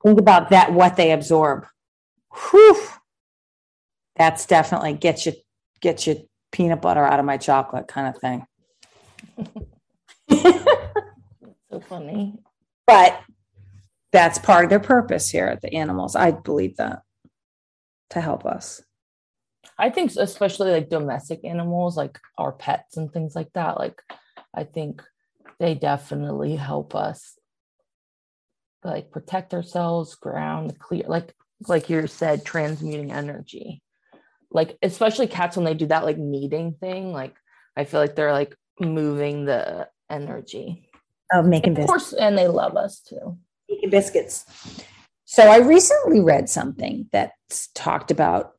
Think 0.03 0.21
about 0.21 0.51
that, 0.51 0.73
what 0.73 0.97
they 0.97 1.13
absorb. 1.13 1.67
Whew. 2.51 2.81
That's 4.17 4.47
definitely 4.47 4.95
get 4.95 5.27
you 5.27 5.33
get 5.81 6.07
your 6.07 6.17
peanut 6.53 6.81
butter 6.81 7.05
out 7.05 7.19
of 7.19 7.27
my 7.27 7.37
chocolate 7.37 7.89
kind 7.89 8.15
of 8.15 8.21
thing. 8.21 8.47
so 11.71 11.81
funny. 11.81 12.39
But 12.87 13.21
that's 14.13 14.39
part 14.39 14.65
of 14.65 14.71
their 14.71 14.81
purpose 14.81 15.31
here, 15.31 15.47
at 15.47 15.61
the 15.61 15.75
animals. 15.75 16.17
I 16.17 16.31
believe 16.31 16.77
that 16.77 17.03
to 18.11 18.21
help 18.21 18.47
us. 18.47 18.83
I 19.79 19.91
think 19.91 20.15
especially 20.17 20.71
like 20.71 20.89
domestic 20.89 21.45
animals, 21.45 21.97
like 21.97 22.19
our 22.39 22.53
pets 22.53 22.97
and 22.97 23.13
things 23.13 23.35
like 23.35 23.53
that. 23.55 23.79
Like 23.79 24.01
I 24.55 24.65
think 24.65 25.03
they 25.59 25.75
definitely 25.75 26.57
help 26.57 26.95
us 26.95 27.39
like 28.85 29.11
protect 29.11 29.53
ourselves, 29.53 30.15
ground, 30.15 30.79
clear, 30.79 31.05
like 31.07 31.35
like 31.69 31.91
you 31.91 32.07
said, 32.07 32.45
transmuting 32.45 33.13
energy. 33.13 33.83
Like 34.51 34.79
especially 34.83 35.27
cats 35.27 35.57
when 35.57 35.65
they 35.65 35.75
do 35.75 35.87
that 35.87 36.05
like 36.05 36.19
kneading 36.19 36.75
thing, 36.81 37.13
like 37.13 37.35
I 37.77 37.85
feel 37.85 38.01
like 38.01 38.15
they're 38.15 38.33
like 38.33 38.57
moving 38.81 39.45
the 39.45 39.89
energy 40.09 40.89
of 41.33 41.45
making 41.45 41.79
of 41.79 41.87
course, 41.87 42.13
and 42.13 42.39
they 42.39 42.49
love 42.49 42.77
us 42.77 43.01
too. 43.01 43.39
Biscuits. 43.91 44.45
So 45.25 45.43
I 45.43 45.59
recently 45.59 46.21
read 46.21 46.49
something 46.49 47.09
that 47.13 47.33
talked 47.75 48.11
about 48.11 48.53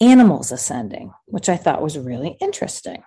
animals 0.00 0.52
ascending, 0.52 1.12
which 1.26 1.48
I 1.48 1.56
thought 1.56 1.82
was 1.82 1.98
really 1.98 2.36
interesting. 2.40 3.02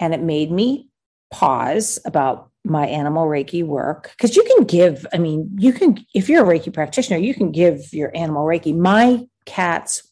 And 0.00 0.12
it 0.12 0.20
made 0.20 0.50
me 0.50 0.88
pause 1.30 1.98
about 2.04 2.50
my 2.64 2.86
animal 2.86 3.26
Reiki 3.26 3.64
work 3.64 4.12
because 4.16 4.36
you 4.36 4.44
can 4.44 4.64
give, 4.64 5.06
I 5.12 5.18
mean, 5.18 5.50
you 5.58 5.72
can, 5.72 6.04
if 6.14 6.28
you're 6.28 6.44
a 6.44 6.58
Reiki 6.58 6.72
practitioner, 6.72 7.18
you 7.18 7.34
can 7.34 7.50
give 7.50 7.92
your 7.92 8.16
animal 8.16 8.44
Reiki. 8.44 8.76
My 8.76 9.26
cats, 9.46 10.08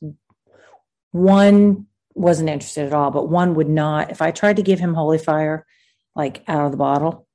one 1.12 1.86
wasn't 2.14 2.50
interested 2.50 2.86
at 2.86 2.92
all, 2.92 3.10
but 3.10 3.28
one 3.28 3.54
would 3.54 3.68
not. 3.68 4.10
If 4.10 4.20
I 4.20 4.30
tried 4.30 4.56
to 4.56 4.62
give 4.62 4.80
him 4.80 4.94
holy 4.94 5.18
fire, 5.18 5.66
like 6.16 6.42
out 6.48 6.66
of 6.66 6.72
the 6.72 6.76
bottle, 6.76 7.26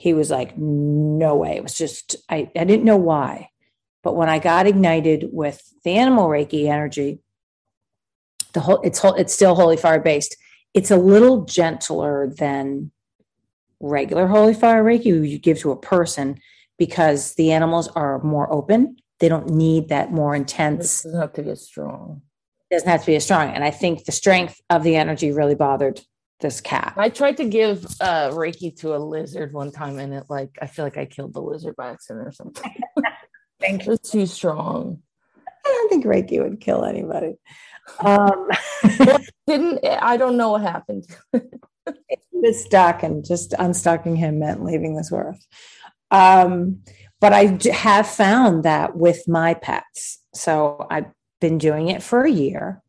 he 0.00 0.14
was 0.14 0.30
like, 0.30 0.56
no 0.56 1.36
way. 1.36 1.56
It 1.56 1.62
was 1.62 1.76
just, 1.76 2.16
I, 2.30 2.50
I 2.56 2.64
didn't 2.64 2.86
know 2.86 2.96
why. 2.96 3.50
But 4.02 4.16
when 4.16 4.30
I 4.30 4.38
got 4.38 4.66
ignited 4.66 5.28
with 5.30 5.62
the 5.84 5.98
animal 5.98 6.26
Reiki 6.26 6.68
energy, 6.68 7.18
the 8.54 8.60
whole, 8.60 8.80
it's, 8.80 8.98
whole 8.98 9.12
it's 9.12 9.34
still 9.34 9.54
holy 9.54 9.76
fire 9.76 10.00
based. 10.00 10.36
It's 10.72 10.90
a 10.90 10.96
little 10.96 11.44
gentler 11.44 12.32
than 12.34 12.92
regular 13.80 14.26
holy 14.26 14.54
fire 14.54 14.84
reiki 14.84 15.06
you 15.06 15.38
give 15.38 15.58
to 15.58 15.70
a 15.70 15.76
person 15.76 16.38
because 16.78 17.34
the 17.34 17.50
animals 17.50 17.88
are 17.88 18.22
more 18.22 18.52
open 18.52 18.94
they 19.18 19.28
don't 19.28 19.48
need 19.48 19.88
that 19.88 20.12
more 20.12 20.34
intense 20.34 21.02
it 21.04 21.08
doesn't 21.08 21.20
have 21.20 21.32
to 21.32 21.42
be 21.42 21.50
as 21.50 21.64
strong 21.64 22.20
it 22.70 22.74
doesn't 22.74 22.90
have 22.90 23.00
to 23.00 23.06
be 23.06 23.16
as 23.16 23.24
strong 23.24 23.48
and 23.48 23.64
i 23.64 23.70
think 23.70 24.04
the 24.04 24.12
strength 24.12 24.60
of 24.68 24.82
the 24.82 24.96
energy 24.96 25.32
really 25.32 25.54
bothered 25.54 26.02
this 26.40 26.60
cat 26.60 26.94
i 26.96 27.08
tried 27.08 27.36
to 27.36 27.44
give 27.44 27.84
uh 28.00 28.30
reiki 28.30 28.74
to 28.74 28.94
a 28.94 28.98
lizard 28.98 29.52
one 29.52 29.70
time 29.70 29.98
and 29.98 30.14
it 30.14 30.24
like 30.28 30.56
i 30.62 30.66
feel 30.66 30.84
like 30.84 30.96
i 30.96 31.04
killed 31.04 31.32
the 31.34 31.40
lizard 31.40 31.76
by 31.76 31.90
accident 31.90 32.26
or 32.26 32.32
something 32.32 32.74
thank 33.60 33.86
you 33.86 33.92
it's 33.92 34.10
too 34.10 34.26
strong 34.26 35.00
i 35.36 35.68
don't 35.68 35.88
think 35.90 36.04
reiki 36.04 36.42
would 36.42 36.60
kill 36.60 36.84
anybody 36.84 37.34
um 38.00 38.48
didn't 39.46 39.84
i 39.84 40.16
don't 40.16 40.36
know 40.36 40.50
what 40.50 40.62
happened 40.62 41.06
was 42.40 42.64
stuck, 42.64 43.02
and 43.02 43.24
just 43.24 43.52
unstucking 43.58 44.16
him 44.16 44.38
meant 44.38 44.64
leaving 44.64 44.96
this 44.96 45.10
world. 45.10 45.36
Um, 46.10 46.82
but 47.20 47.32
I 47.32 47.58
have 47.72 48.08
found 48.08 48.64
that 48.64 48.96
with 48.96 49.28
my 49.28 49.54
pets. 49.54 50.18
So 50.34 50.86
I've 50.90 51.10
been 51.40 51.58
doing 51.58 51.88
it 51.88 52.02
for 52.02 52.22
a 52.22 52.30
year. 52.30 52.82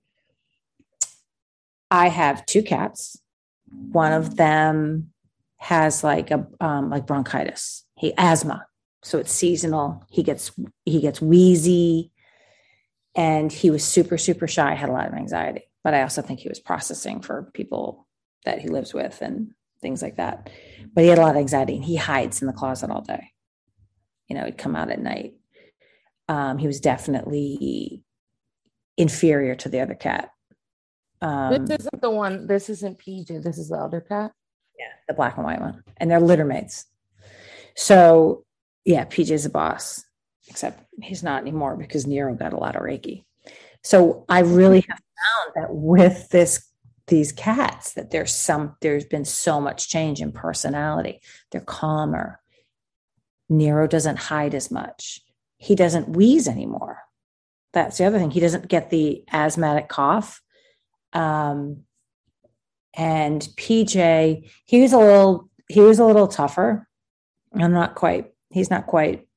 I 1.89 2.08
have 2.08 2.45
two 2.45 2.64
cats. 2.64 3.18
One 3.92 4.14
of 4.14 4.36
them 4.36 5.12
has 5.58 6.04
like 6.04 6.32
a 6.32 6.48
um, 6.60 6.90
like 6.90 7.06
bronchitis, 7.06 7.86
he 7.96 8.14
asthma, 8.18 8.66
so 9.04 9.18
it's 9.20 9.32
seasonal. 9.32 10.04
He 10.10 10.24
gets 10.24 10.52
he 10.86 11.02
gets 11.02 11.22
wheezy, 11.22 12.12
and 13.16 13.52
he 13.52 13.70
was 13.70 13.84
super 13.84 14.18
super 14.18 14.48
shy. 14.48 14.74
Had 14.74 14.90
a 14.90 14.94
lot 14.94 15.08
of 15.08 15.14
anxiety, 15.14 15.70
but 15.84 15.94
I 15.94 16.02
also 16.02 16.22
think 16.22 16.40
he 16.40 16.50
was 16.50 16.60
processing 16.60 17.22
for 17.22 17.50
people 17.54 18.08
that 18.46 18.60
he 18.60 18.68
lives 18.68 18.94
with 18.94 19.22
and 19.22 19.52
things 19.82 20.02
like 20.02 20.18
that. 20.18 20.50
But 20.94 21.04
he 21.04 21.10
had 21.10 21.20
a 21.20 21.22
lot 21.22 21.36
of 21.36 21.38
anxiety 21.38 21.76
and 21.76 21.86
he 21.86 21.96
hides 21.96 22.42
in 22.42 22.48
the 22.48 22.54
closet 22.54 22.90
all 22.90 23.02
day. 23.02 23.32
You 24.28 24.36
know, 24.36 24.46
he'd 24.46 24.58
come 24.58 24.76
out 24.76 24.92
at 24.92 25.02
night. 25.02 25.34
Um, 26.28 26.58
he 26.58 26.68
was 26.68 26.80
definitely 26.80 28.04
inferior 28.98 29.56
to 29.56 29.70
the 29.70 29.82
other 29.82 29.96
cat. 29.96 30.30
Um, 31.22 31.66
this 31.66 31.82
isn't 31.82 32.02
the 32.02 32.10
one, 32.10 32.48
this 32.48 32.70
isn't 32.70 32.98
PJ, 32.98 33.44
this 33.44 33.58
is 33.58 33.70
the 33.70 33.78
other 33.78 34.02
cat. 34.02 34.32
Yeah, 34.78 34.88
the 35.08 35.14
black 35.14 35.38
and 35.38 35.46
white 35.46 35.62
one. 35.62 35.84
And 35.98 36.10
they're 36.10 36.20
litter 36.20 36.46
mates. 36.46 36.86
So, 37.76 38.44
yeah, 38.86 39.06
PJ's 39.06 39.46
a 39.46 39.50
boss, 39.50 40.04
except 40.48 40.84
he's 41.02 41.24
not 41.24 41.42
anymore 41.42 41.78
because 41.78 42.08
Nero 42.08 42.34
got 42.34 42.54
a 42.54 42.58
lot 42.58 42.76
of 42.76 42.82
Reiki. 42.82 43.24
So, 43.84 44.26
I 44.28 44.40
really 44.40 44.84
have 44.90 45.00
found 45.00 45.52
that 45.56 45.76
with 45.76 46.30
this 46.30 46.72
these 47.08 47.32
cats 47.32 47.94
that 47.94 48.12
there's 48.12 48.34
some 48.34 48.76
there's 48.82 49.06
been 49.06 49.26
so 49.26 49.60
much 49.60 49.90
change 49.90 50.22
in 50.22 50.32
personality 50.32 51.20
they're 51.52 51.60
calmer 51.60 52.40
nero 53.50 53.86
doesn't 53.86 54.18
hide 54.18 54.56
as 54.56 54.72
much 54.72 55.20
he 55.58 55.76
doesn't 55.76 56.10
wheeze 56.10 56.48
anymore 56.48 57.00
that's 57.74 57.98
the 57.98 58.06
other 58.06 58.18
thing 58.18 58.32
he 58.32 58.40
doesn't 58.40 58.68
get 58.68 58.90
the 58.90 59.24
asthmatic 59.34 59.90
cough 59.90 60.42
um, 61.14 61.84
and 62.93 63.41
pj 63.57 64.49
he 64.66 64.82
was 64.82 64.93
a 64.93 64.97
little 64.97 65.49
he 65.68 65.80
was 65.82 65.99
a 65.99 66.05
little 66.05 66.28
tougher. 66.28 66.88
I'm 67.53 67.72
not 67.72 67.95
quite 67.95 68.32
he's 68.49 68.70
not 68.70 68.88
quite 68.88 69.28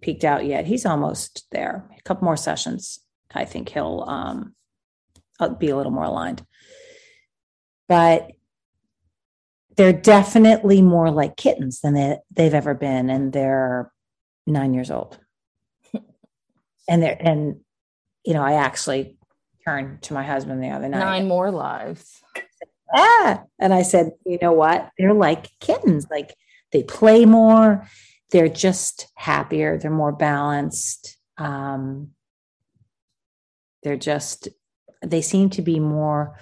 peaked 0.00 0.24
out 0.24 0.44
yet. 0.44 0.66
He's 0.66 0.86
almost 0.86 1.46
there. 1.50 1.88
A 1.98 2.02
couple 2.02 2.24
more 2.24 2.36
sessions 2.36 3.00
i 3.34 3.44
think 3.44 3.68
he'll 3.68 4.04
um, 4.08 4.54
be 5.58 5.68
a 5.68 5.76
little 5.76 5.92
more 5.92 6.04
aligned. 6.04 6.44
But 7.88 8.32
they're 9.76 9.92
definitely 9.92 10.82
more 10.82 11.10
like 11.10 11.36
kittens 11.36 11.80
than 11.80 11.94
they, 11.94 12.18
they've 12.30 12.54
ever 12.54 12.74
been 12.74 13.08
and 13.10 13.32
they're 13.32 13.92
nine 14.46 14.74
years 14.74 14.90
old. 14.90 15.18
And 16.90 17.02
there 17.02 17.18
and 17.20 17.60
you 18.24 18.32
know, 18.32 18.42
I 18.42 18.54
actually 18.54 19.17
turned 19.68 20.02
to 20.02 20.14
my 20.14 20.22
husband 20.22 20.62
the 20.62 20.70
other 20.70 20.88
night. 20.88 20.98
Nine 20.98 21.28
more 21.28 21.50
lives. 21.50 22.22
Ah, 22.94 23.42
and 23.58 23.74
I 23.74 23.82
said, 23.82 24.12
you 24.24 24.38
know 24.40 24.52
what? 24.52 24.90
They're 24.96 25.12
like 25.12 25.50
kittens. 25.60 26.06
Like 26.10 26.34
they 26.72 26.82
play 26.82 27.26
more. 27.26 27.86
They're 28.30 28.48
just 28.48 29.08
happier. 29.14 29.78
They're 29.78 29.90
more 29.90 30.12
balanced. 30.12 31.16
Um, 31.36 32.10
they're 33.82 33.96
just 33.96 34.48
they 35.04 35.22
seem 35.22 35.50
to 35.50 35.62
be 35.62 35.78
more 35.78 36.38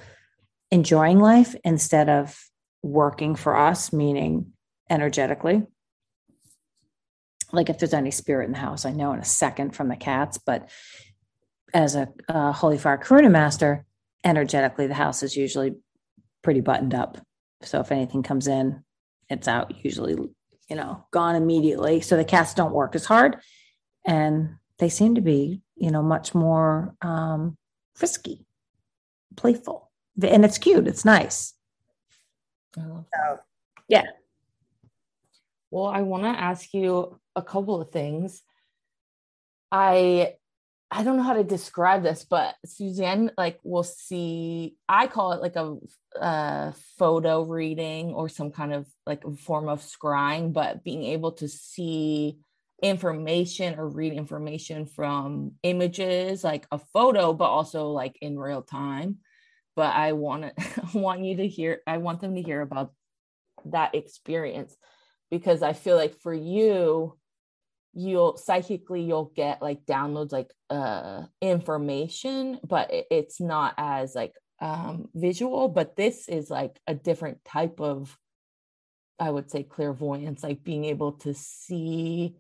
enjoying 0.70 1.18
life 1.18 1.54
instead 1.64 2.08
of 2.08 2.38
working 2.82 3.34
for 3.34 3.56
us, 3.56 3.92
meaning 3.92 4.52
energetically. 4.88 5.64
Like 7.52 7.68
if 7.68 7.78
there's 7.78 7.94
any 7.94 8.10
spirit 8.10 8.46
in 8.46 8.52
the 8.52 8.58
house, 8.58 8.84
I 8.84 8.92
know 8.92 9.12
in 9.12 9.20
a 9.20 9.24
second 9.24 9.74
from 9.74 9.88
the 9.88 9.96
cats, 9.96 10.38
but 10.38 10.68
as 11.76 11.94
a 11.94 12.08
uh, 12.30 12.52
holy 12.52 12.78
fire 12.78 12.96
karuna 12.96 13.30
master, 13.30 13.84
energetically, 14.24 14.86
the 14.86 14.94
house 14.94 15.22
is 15.22 15.36
usually 15.36 15.74
pretty 16.42 16.62
buttoned 16.62 16.94
up. 16.94 17.18
So 17.60 17.80
if 17.80 17.92
anything 17.92 18.22
comes 18.22 18.48
in, 18.48 18.82
it's 19.28 19.46
out 19.46 19.84
usually, 19.84 20.14
you 20.70 20.76
know, 20.76 21.04
gone 21.10 21.36
immediately. 21.36 22.00
So 22.00 22.16
the 22.16 22.24
cats 22.24 22.54
don't 22.54 22.72
work 22.72 22.94
as 22.94 23.04
hard 23.04 23.36
and 24.06 24.56
they 24.78 24.88
seem 24.88 25.16
to 25.16 25.20
be, 25.20 25.60
you 25.76 25.90
know, 25.90 26.02
much 26.02 26.34
more 26.34 26.94
um, 27.02 27.58
frisky, 27.94 28.46
playful. 29.36 29.90
And 30.22 30.46
it's 30.46 30.56
cute. 30.56 30.88
It's 30.88 31.04
nice. 31.04 31.52
So, 32.74 33.04
yeah. 33.86 34.04
Well, 35.70 35.88
I 35.88 36.00
want 36.00 36.22
to 36.22 36.28
ask 36.28 36.72
you 36.72 37.20
a 37.34 37.42
couple 37.42 37.82
of 37.82 37.90
things. 37.90 38.42
I 39.70 40.36
I 40.90 41.02
don't 41.02 41.16
know 41.16 41.24
how 41.24 41.34
to 41.34 41.44
describe 41.44 42.02
this, 42.02 42.24
but 42.24 42.54
Suzanne 42.64 43.32
like 43.36 43.58
will 43.64 43.82
see. 43.82 44.76
I 44.88 45.08
call 45.08 45.32
it 45.32 45.42
like 45.42 45.56
a, 45.56 45.76
a 46.20 46.74
photo 46.96 47.42
reading 47.42 48.10
or 48.10 48.28
some 48.28 48.52
kind 48.52 48.72
of 48.72 48.86
like 49.04 49.24
form 49.38 49.68
of 49.68 49.82
scrying, 49.82 50.52
but 50.52 50.84
being 50.84 51.02
able 51.04 51.32
to 51.32 51.48
see 51.48 52.38
information 52.82 53.78
or 53.78 53.88
read 53.88 54.12
information 54.12 54.86
from 54.86 55.52
images, 55.62 56.44
like 56.44 56.66
a 56.70 56.78
photo, 56.78 57.32
but 57.32 57.46
also 57.46 57.88
like 57.88 58.16
in 58.20 58.38
real 58.38 58.62
time. 58.62 59.18
But 59.74 59.94
I 59.94 60.12
want 60.12 60.44
to 60.44 60.54
want 60.98 61.24
you 61.24 61.38
to 61.38 61.48
hear. 61.48 61.80
I 61.86 61.98
want 61.98 62.20
them 62.20 62.36
to 62.36 62.42
hear 62.42 62.60
about 62.60 62.92
that 63.66 63.96
experience 63.96 64.76
because 65.30 65.62
I 65.62 65.72
feel 65.72 65.96
like 65.96 66.20
for 66.20 66.32
you 66.32 67.18
you'll 67.96 68.36
psychically 68.36 69.00
you'll 69.00 69.32
get 69.34 69.62
like 69.62 69.86
downloads 69.86 70.30
like 70.30 70.52
uh 70.68 71.22
information 71.40 72.60
but 72.62 72.90
it's 73.10 73.40
not 73.40 73.74
as 73.78 74.14
like 74.14 74.34
um 74.60 75.08
visual 75.14 75.68
but 75.68 75.96
this 75.96 76.28
is 76.28 76.50
like 76.50 76.78
a 76.86 76.94
different 76.94 77.42
type 77.42 77.80
of 77.80 78.16
i 79.18 79.30
would 79.30 79.50
say 79.50 79.62
clairvoyance 79.62 80.42
like 80.42 80.62
being 80.62 80.84
able 80.84 81.12
to 81.12 81.32
see 81.32 82.36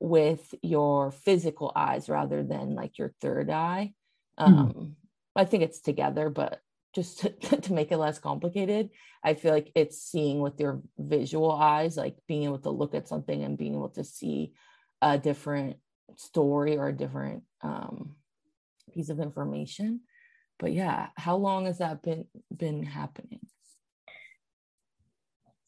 with 0.00 0.54
your 0.62 1.10
physical 1.10 1.72
eyes 1.74 2.10
rather 2.10 2.42
than 2.42 2.74
like 2.74 2.98
your 2.98 3.14
third 3.22 3.48
eye 3.48 3.94
mm-hmm. 4.38 4.52
um 4.52 4.68
mm-hmm. 4.68 4.86
i 5.34 5.46
think 5.46 5.62
it's 5.62 5.80
together 5.80 6.28
but 6.28 6.60
just 6.94 7.20
to, 7.20 7.30
to 7.62 7.72
make 7.72 7.90
it 7.90 7.96
less 7.96 8.18
complicated 8.18 8.90
i 9.24 9.32
feel 9.32 9.52
like 9.54 9.72
it's 9.74 10.02
seeing 10.02 10.40
with 10.40 10.60
your 10.60 10.82
visual 10.98 11.52
eyes 11.52 11.96
like 11.96 12.16
being 12.28 12.44
able 12.44 12.58
to 12.58 12.70
look 12.70 12.94
at 12.94 13.08
something 13.08 13.42
and 13.44 13.56
being 13.56 13.72
able 13.72 13.88
to 13.88 14.04
see 14.04 14.52
a 15.02 15.18
different 15.18 15.76
story 16.16 16.76
or 16.76 16.88
a 16.88 16.96
different 16.96 17.42
um, 17.62 18.16
piece 18.92 19.08
of 19.08 19.20
information. 19.20 20.00
But 20.58 20.72
yeah, 20.72 21.08
how 21.16 21.36
long 21.36 21.66
has 21.66 21.78
that 21.78 22.02
been 22.02 22.26
been 22.54 22.82
happening? 22.82 23.40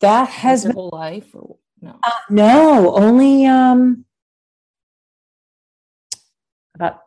That 0.00 0.28
has 0.28 0.64
been, 0.64 0.72
whole 0.72 0.90
life 0.92 1.34
or 1.34 1.56
no? 1.80 1.98
Uh, 2.02 2.10
no, 2.28 2.94
only 2.94 3.46
um 3.46 4.04
about 6.74 7.00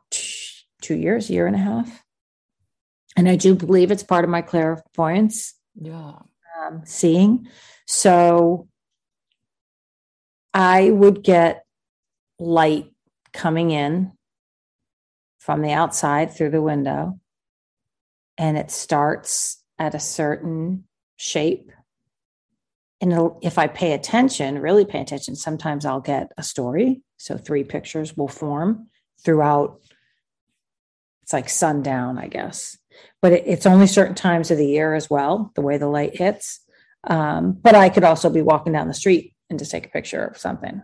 two 0.81 0.95
years, 0.95 1.29
year 1.29 1.47
and 1.47 1.55
a 1.55 1.59
half. 1.59 2.03
And 3.17 3.29
I 3.29 3.35
do 3.35 3.55
believe 3.55 3.91
it's 3.91 4.03
part 4.03 4.23
of 4.23 4.29
my 4.29 4.41
clairvoyance. 4.41 5.53
Yeah. 5.75 6.19
Um, 6.59 6.81
seeing. 6.85 7.47
So 7.85 8.67
I 10.53 10.89
would 10.89 11.23
get 11.23 11.64
light 12.39 12.91
coming 13.33 13.71
in 13.71 14.11
from 15.39 15.61
the 15.61 15.71
outside 15.71 16.33
through 16.33 16.49
the 16.49 16.61
window. 16.61 17.19
And 18.37 18.57
it 18.57 18.71
starts 18.71 19.63
at 19.77 19.95
a 19.95 19.99
certain 19.99 20.85
shape. 21.15 21.71
And 23.01 23.31
if 23.41 23.57
I 23.57 23.67
pay 23.67 23.93
attention, 23.93 24.59
really 24.59 24.85
pay 24.85 25.01
attention, 25.01 25.35
sometimes 25.35 25.85
I'll 25.85 26.01
get 26.01 26.31
a 26.37 26.43
story. 26.43 27.01
So 27.17 27.37
three 27.37 27.63
pictures 27.63 28.17
will 28.17 28.27
form 28.27 28.87
throughout. 29.23 29.81
It's 31.23 31.33
like 31.33 31.49
sundown, 31.49 32.17
I 32.17 32.27
guess. 32.27 32.77
But 33.21 33.33
it, 33.33 33.43
it's 33.45 33.65
only 33.65 33.87
certain 33.87 34.15
times 34.15 34.51
of 34.51 34.57
the 34.57 34.67
year 34.67 34.93
as 34.93 35.09
well, 35.09 35.51
the 35.55 35.61
way 35.61 35.77
the 35.77 35.87
light 35.87 36.15
hits. 36.17 36.61
Um, 37.03 37.53
but 37.53 37.75
I 37.75 37.89
could 37.89 38.03
also 38.03 38.29
be 38.29 38.41
walking 38.41 38.73
down 38.73 38.87
the 38.87 38.93
street 38.93 39.33
and 39.49 39.59
just 39.59 39.71
take 39.71 39.85
a 39.85 39.89
picture 39.89 40.25
of 40.25 40.37
something. 40.37 40.81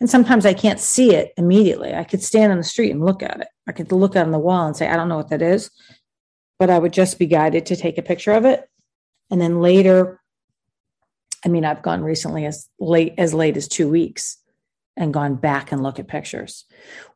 And 0.00 0.08
sometimes 0.08 0.46
I 0.46 0.54
can't 0.54 0.78
see 0.78 1.14
it 1.14 1.32
immediately. 1.36 1.92
I 1.94 2.04
could 2.04 2.22
stand 2.22 2.52
on 2.52 2.58
the 2.58 2.64
street 2.64 2.90
and 2.90 3.04
look 3.04 3.22
at 3.22 3.40
it. 3.40 3.48
I 3.66 3.72
could 3.72 3.90
look 3.90 4.14
on 4.14 4.30
the 4.30 4.38
wall 4.38 4.66
and 4.66 4.76
say, 4.76 4.88
I 4.88 4.96
don't 4.96 5.08
know 5.08 5.16
what 5.16 5.30
that 5.30 5.42
is, 5.42 5.70
but 6.58 6.70
I 6.70 6.78
would 6.78 6.92
just 6.92 7.18
be 7.18 7.26
guided 7.26 7.66
to 7.66 7.76
take 7.76 7.98
a 7.98 8.02
picture 8.02 8.32
of 8.32 8.44
it. 8.44 8.68
And 9.30 9.40
then 9.40 9.60
later, 9.60 10.20
I 11.44 11.48
mean, 11.48 11.64
I've 11.64 11.82
gone 11.82 12.02
recently 12.02 12.46
as 12.46 12.68
late 12.78 13.14
as 13.18 13.34
late 13.34 13.56
as 13.56 13.68
two 13.68 13.88
weeks 13.88 14.38
and 14.96 15.14
gone 15.14 15.36
back 15.36 15.70
and 15.70 15.82
look 15.82 15.98
at 15.98 16.08
pictures. 16.08 16.64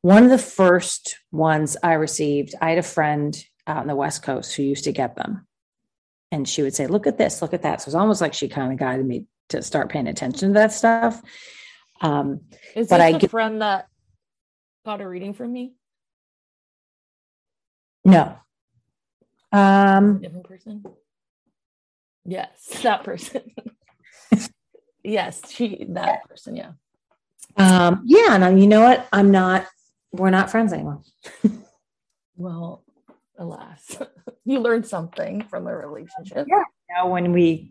One 0.03 0.25
of 0.25 0.31
the 0.31 0.39
first 0.39 1.19
ones 1.33 1.77
I 1.83 1.95
received, 1.95 2.55
I 2.61 2.71
had 2.71 2.79
a 2.79 2.83
friend 2.83 3.45
out 3.67 3.79
on 3.79 3.87
the 3.89 3.97
West 3.97 4.23
Coast 4.23 4.55
who 4.55 4.63
used 4.63 4.85
to 4.85 4.93
get 4.93 5.17
them. 5.17 5.47
And 6.31 6.49
she 6.49 6.63
would 6.63 6.75
say, 6.75 6.87
Look 6.87 7.07
at 7.07 7.19
this, 7.19 7.43
look 7.43 7.55
at 7.55 7.63
that. 7.63 7.83
So 7.83 7.89
it's 7.89 7.95
almost 7.95 8.21
like 8.21 8.35
she 8.35 8.49
kind 8.49 8.73
of 8.73 8.79
guided 8.79 9.07
me 9.07 9.27
to 9.51 9.63
start 9.63 9.91
paying 9.91 10.07
attention 10.07 10.49
to 10.49 10.55
that 10.55 10.73
stuff. 10.73 11.21
Um, 12.03 12.41
Is 12.75 12.89
but 12.89 13.01
I 13.01 13.11
a 13.11 13.19
get, 13.19 13.31
friend 13.31 13.63
that 13.63 13.87
got 14.85 15.01
a 15.01 15.09
reading 15.09 15.33
from 15.33 15.53
me? 15.53 15.75
No. 18.05 18.37
Um, 19.53 20.21
different 20.21 20.49
person. 20.49 20.85
Yes, 22.25 22.67
that 22.83 23.05
person. 23.05 23.43
yes, 25.05 25.41
she 25.49 25.87
that 25.91 26.29
person. 26.29 26.57
Yeah. 26.57 26.73
Um, 27.57 28.03
yeah, 28.05 28.35
and 28.35 28.61
you 28.61 28.67
know 28.67 28.81
what? 28.81 29.07
I'm 29.13 29.31
not. 29.31 29.67
We're 30.11 30.31
not 30.31 30.51
friends 30.51 30.73
anymore. 30.73 31.03
well, 32.37 32.85
alas, 33.39 33.99
you 34.45 34.59
learned 34.59 34.87
something 34.87 35.43
from 35.45 35.65
the 35.65 35.73
relationship. 35.73 36.47
Yeah. 36.49 36.65
You 36.91 36.97
know, 36.97 37.07
when 37.07 37.33
we, 37.33 37.71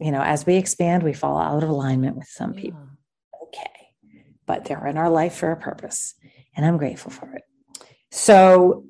you 0.00 0.12
know, 0.12 0.22
as 0.22 0.46
we 0.46 0.54
expand, 0.56 1.02
we 1.02 1.12
fall 1.12 1.38
out 1.38 1.62
of 1.62 1.68
alignment 1.68 2.16
with 2.16 2.28
some 2.28 2.54
yeah. 2.54 2.60
people 2.60 2.90
but 4.50 4.64
they're 4.64 4.84
in 4.88 4.98
our 4.98 5.08
life 5.08 5.36
for 5.36 5.52
a 5.52 5.56
purpose. 5.56 6.14
And 6.56 6.66
I'm 6.66 6.76
grateful 6.76 7.12
for 7.12 7.32
it. 7.34 7.44
So, 8.10 8.84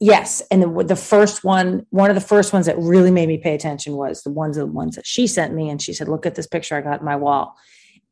yes. 0.00 0.40
And 0.50 0.62
the, 0.62 0.84
the 0.84 0.96
first 0.96 1.44
one, 1.44 1.84
one 1.90 2.08
of 2.08 2.14
the 2.14 2.22
first 2.22 2.54
ones 2.54 2.64
that 2.64 2.78
really 2.78 3.10
made 3.10 3.28
me 3.28 3.36
pay 3.36 3.54
attention 3.54 3.94
was 3.94 4.22
the 4.22 4.30
ones, 4.30 4.56
the 4.56 4.64
ones 4.64 4.96
that 4.96 5.06
she 5.06 5.26
sent 5.26 5.52
me. 5.52 5.68
And 5.68 5.82
she 5.82 5.92
said, 5.92 6.08
Look 6.08 6.24
at 6.24 6.34
this 6.34 6.46
picture 6.46 6.76
I 6.76 6.80
got 6.80 7.00
in 7.00 7.04
my 7.04 7.16
wall. 7.16 7.58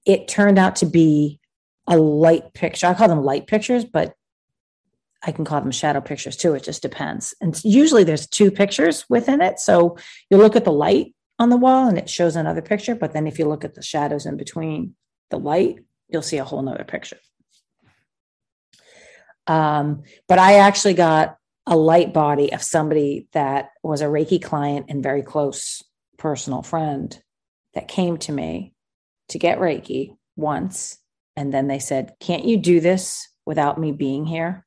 It 0.04 0.28
turned 0.28 0.58
out 0.58 0.76
to 0.76 0.84
be 0.84 1.40
a 1.86 1.96
light 1.96 2.52
picture. 2.52 2.86
I 2.86 2.92
call 2.92 3.08
them 3.08 3.24
light 3.24 3.46
pictures, 3.46 3.86
but 3.86 4.14
I 5.22 5.32
can 5.32 5.46
call 5.46 5.62
them 5.62 5.70
shadow 5.70 6.02
pictures 6.02 6.36
too. 6.36 6.52
It 6.52 6.64
just 6.64 6.82
depends. 6.82 7.34
And 7.40 7.58
usually 7.64 8.04
there's 8.04 8.26
two 8.26 8.50
pictures 8.50 9.06
within 9.08 9.40
it. 9.40 9.58
So 9.58 9.96
you 10.28 10.36
look 10.36 10.54
at 10.54 10.66
the 10.66 10.70
light 10.70 11.14
on 11.38 11.48
the 11.48 11.56
wall 11.56 11.88
and 11.88 11.96
it 11.96 12.10
shows 12.10 12.36
another 12.36 12.60
picture. 12.60 12.94
But 12.94 13.14
then 13.14 13.26
if 13.26 13.38
you 13.38 13.48
look 13.48 13.64
at 13.64 13.74
the 13.74 13.80
shadows 13.80 14.26
in 14.26 14.36
between 14.36 14.96
the 15.30 15.38
light, 15.38 15.78
you'll 16.14 16.22
see 16.22 16.38
a 16.38 16.44
whole 16.44 16.62
nother 16.62 16.84
picture. 16.84 17.18
Um, 19.46 20.04
but 20.26 20.38
I 20.38 20.54
actually 20.54 20.94
got 20.94 21.36
a 21.66 21.76
light 21.76 22.14
body 22.14 22.52
of 22.52 22.62
somebody 22.62 23.28
that 23.32 23.70
was 23.82 24.00
a 24.00 24.06
Reiki 24.06 24.42
client 24.42 24.86
and 24.88 25.02
very 25.02 25.22
close 25.22 25.82
personal 26.16 26.62
friend 26.62 27.18
that 27.74 27.88
came 27.88 28.16
to 28.18 28.32
me 28.32 28.72
to 29.28 29.38
get 29.38 29.58
Reiki 29.58 30.16
once. 30.36 30.98
And 31.36 31.52
then 31.52 31.66
they 31.66 31.78
said, 31.78 32.14
Can't 32.20 32.44
you 32.44 32.56
do 32.56 32.80
this 32.80 33.28
without 33.44 33.78
me 33.78 33.92
being 33.92 34.24
here? 34.24 34.64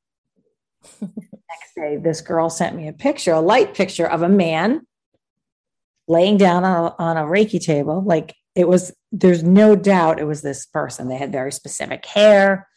Next 1.00 1.74
day, 1.76 1.96
this 1.96 2.20
girl 2.20 2.50
sent 2.50 2.76
me 2.76 2.88
a 2.88 2.92
picture, 2.92 3.32
a 3.32 3.40
light 3.40 3.74
picture 3.74 4.06
of 4.06 4.22
a 4.22 4.28
man 4.28 4.82
laying 6.06 6.36
down 6.36 6.64
on 6.64 6.84
a, 6.84 6.94
on 6.98 7.16
a 7.16 7.22
Reiki 7.22 7.60
table, 7.60 8.02
like 8.02 8.34
it 8.54 8.68
was 8.68 8.92
there's 9.10 9.42
no 9.42 9.74
doubt 9.74 10.20
it 10.20 10.26
was 10.26 10.42
this 10.42 10.66
person 10.66 11.08
they 11.08 11.16
had 11.16 11.32
very 11.32 11.52
specific 11.52 12.04
hair 12.04 12.68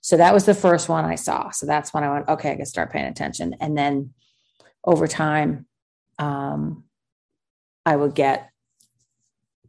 So 0.00 0.16
that 0.16 0.32
was 0.32 0.46
the 0.46 0.54
first 0.54 0.88
one 0.88 1.04
I 1.04 1.16
saw. 1.16 1.50
So 1.50 1.66
that's 1.66 1.92
when 1.92 2.04
I 2.04 2.12
went, 2.12 2.28
okay, 2.28 2.52
I 2.52 2.56
can 2.56 2.66
start 2.66 2.92
paying 2.92 3.06
attention. 3.06 3.54
And 3.60 3.76
then 3.76 4.14
over 4.84 5.06
time, 5.06 5.66
um, 6.18 6.84
I 7.84 7.96
would 7.96 8.14
get 8.14 8.50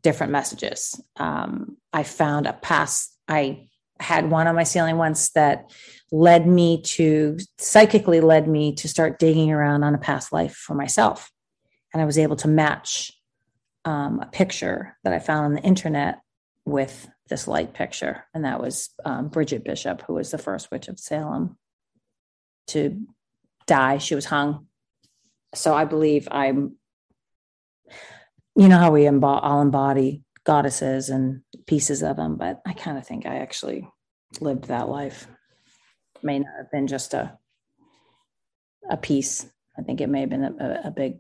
different 0.02 0.32
messages. 0.32 1.00
Um, 1.18 1.78
I 1.94 2.04
found 2.04 2.48
a 2.48 2.54
past, 2.54 3.16
I 3.28 3.68
had 4.00 4.32
one 4.32 4.48
on 4.48 4.56
my 4.56 4.64
ceiling 4.64 4.98
once 4.98 5.32
that 5.32 5.72
led 6.12 6.48
me 6.48 6.82
to 6.82 7.38
psychically 7.60 8.20
led 8.22 8.48
me 8.48 8.74
to 8.76 8.88
start 8.88 9.20
digging 9.20 9.52
around 9.52 9.84
on 9.84 9.96
a 9.96 10.00
past 10.00 10.32
life 10.32 10.56
for 10.56 10.76
myself. 10.76 11.30
And 11.94 12.02
I 12.02 12.06
was 12.06 12.18
able 12.18 12.38
to 12.38 12.48
match 12.48 13.12
um, 13.86 14.20
a 14.20 14.28
picture 14.28 14.98
that 15.04 15.14
I 15.14 15.20
found 15.20 15.46
on 15.46 15.54
the 15.54 15.62
internet 15.62 16.20
with 16.66 17.10
this 17.30 17.48
light 17.48 17.74
picture. 17.74 18.26
And 18.34 18.46
that 18.46 18.62
was 18.62 18.90
um, 19.06 19.30
Bridget 19.30 19.64
Bishop, 19.64 20.04
who 20.04 20.14
was 20.16 20.32
the 20.32 20.38
first 20.38 20.70
witch 20.72 20.88
of 20.88 21.00
Salem 21.00 21.58
to 22.68 23.02
die. 23.66 23.98
She 23.98 24.16
was 24.16 24.26
hung. 24.26 24.68
So 25.56 25.74
I 25.74 25.86
believe 25.86 26.28
I'm, 26.32 26.78
you 28.56 28.68
know, 28.68 28.78
how 28.78 28.92
we 28.92 29.08
all 29.08 29.62
embody 29.62 30.24
goddesses 30.44 31.10
and 31.10 31.42
pieces 31.68 32.04
of 32.04 32.18
them, 32.18 32.36
but 32.36 32.62
I 32.66 32.74
kind 32.74 32.98
of 32.98 33.06
think 33.06 33.26
I 33.26 33.38
actually 33.38 33.88
lived 34.40 34.66
that 34.66 34.90
life. 34.90 35.28
May 36.24 36.40
not 36.40 36.54
have 36.58 36.72
been 36.72 36.88
just 36.88 37.14
a 37.14 37.38
a 38.90 38.98
piece. 38.98 39.46
I 39.78 39.84
think 39.84 40.02
it 40.02 40.10
may 40.10 40.22
have 40.22 40.30
been 40.30 40.44
a, 40.44 40.82
a 40.86 40.92
big, 40.92 41.20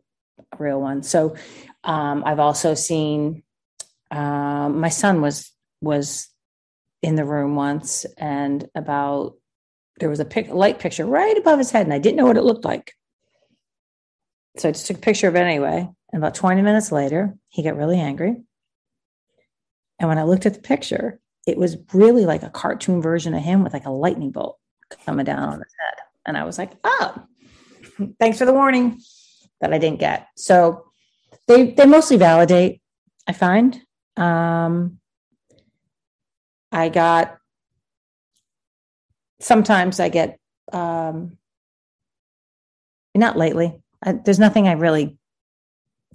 real 0.57 0.81
one. 0.81 1.03
So 1.03 1.35
um, 1.83 2.23
I've 2.25 2.39
also 2.39 2.73
seen 2.73 3.43
um, 4.11 4.79
my 4.79 4.89
son 4.89 5.21
was 5.21 5.51
was 5.81 6.27
in 7.01 7.15
the 7.15 7.25
room 7.25 7.55
once, 7.55 8.05
and 8.17 8.67
about 8.75 9.35
there 9.99 10.09
was 10.09 10.19
a 10.19 10.25
pic, 10.25 10.49
light 10.49 10.79
picture 10.79 11.05
right 11.05 11.37
above 11.37 11.59
his 11.59 11.71
head, 11.71 11.85
and 11.85 11.93
I 11.93 11.99
didn't 11.99 12.17
know 12.17 12.25
what 12.25 12.37
it 12.37 12.43
looked 12.43 12.65
like. 12.65 12.93
So 14.57 14.69
I 14.69 14.71
just 14.71 14.87
took 14.87 14.97
a 14.97 15.01
picture 15.01 15.27
of 15.27 15.35
it 15.35 15.39
anyway. 15.39 15.87
And 16.11 16.21
about 16.21 16.35
20 16.35 16.61
minutes 16.61 16.91
later, 16.91 17.35
he 17.47 17.63
got 17.63 17.77
really 17.77 17.99
angry. 17.99 18.35
And 19.97 20.09
when 20.09 20.17
I 20.17 20.23
looked 20.23 20.45
at 20.45 20.53
the 20.53 20.59
picture, 20.59 21.19
it 21.47 21.57
was 21.57 21.77
really 21.93 22.25
like 22.25 22.43
a 22.43 22.49
cartoon 22.49 23.01
version 23.01 23.33
of 23.33 23.41
him 23.41 23.63
with 23.63 23.73
like 23.73 23.85
a 23.85 23.91
lightning 23.91 24.31
bolt 24.31 24.57
coming 25.05 25.25
down 25.25 25.39
on 25.39 25.59
his 25.59 25.73
head. 25.79 26.03
And 26.25 26.37
I 26.37 26.43
was 26.43 26.57
like, 26.57 26.71
oh, 26.83 27.23
thanks 28.19 28.37
for 28.37 28.45
the 28.45 28.53
warning 28.53 28.99
that 29.61 29.73
I 29.73 29.77
didn't 29.77 29.99
get. 29.99 30.27
So 30.35 30.85
they 31.47 31.71
they 31.71 31.85
mostly 31.85 32.17
validate, 32.17 32.81
I 33.27 33.33
find. 33.33 33.79
Um 34.17 34.99
I 36.71 36.89
got 36.89 37.37
sometimes 39.39 39.99
I 39.99 40.09
get 40.09 40.39
um 40.73 41.37
not 43.15 43.37
lately. 43.37 43.81
I, 44.03 44.13
there's 44.13 44.39
nothing 44.39 44.67
I 44.67 44.73
really 44.73 45.17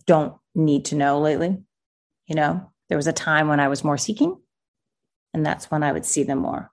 don't 0.06 0.34
need 0.54 0.86
to 0.86 0.96
know 0.96 1.20
lately. 1.20 1.58
You 2.26 2.34
know, 2.34 2.72
there 2.88 2.96
was 2.96 3.06
a 3.06 3.12
time 3.12 3.48
when 3.48 3.60
I 3.60 3.68
was 3.68 3.84
more 3.84 3.98
seeking, 3.98 4.36
and 5.34 5.44
that's 5.44 5.70
when 5.70 5.82
I 5.82 5.92
would 5.92 6.06
see 6.06 6.22
them 6.22 6.38
more. 6.38 6.70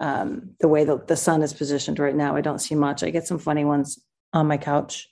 Um, 0.00 0.54
the 0.60 0.68
way 0.68 0.84
the, 0.84 0.98
the 1.06 1.16
sun 1.16 1.42
is 1.42 1.52
positioned 1.52 1.98
right 1.98 2.14
now, 2.14 2.36
I 2.36 2.40
don't 2.40 2.60
see 2.60 2.74
much. 2.74 3.02
I 3.02 3.10
get 3.10 3.26
some 3.26 3.38
funny 3.38 3.64
ones 3.64 3.98
on 4.32 4.46
my 4.46 4.56
couch, 4.56 5.08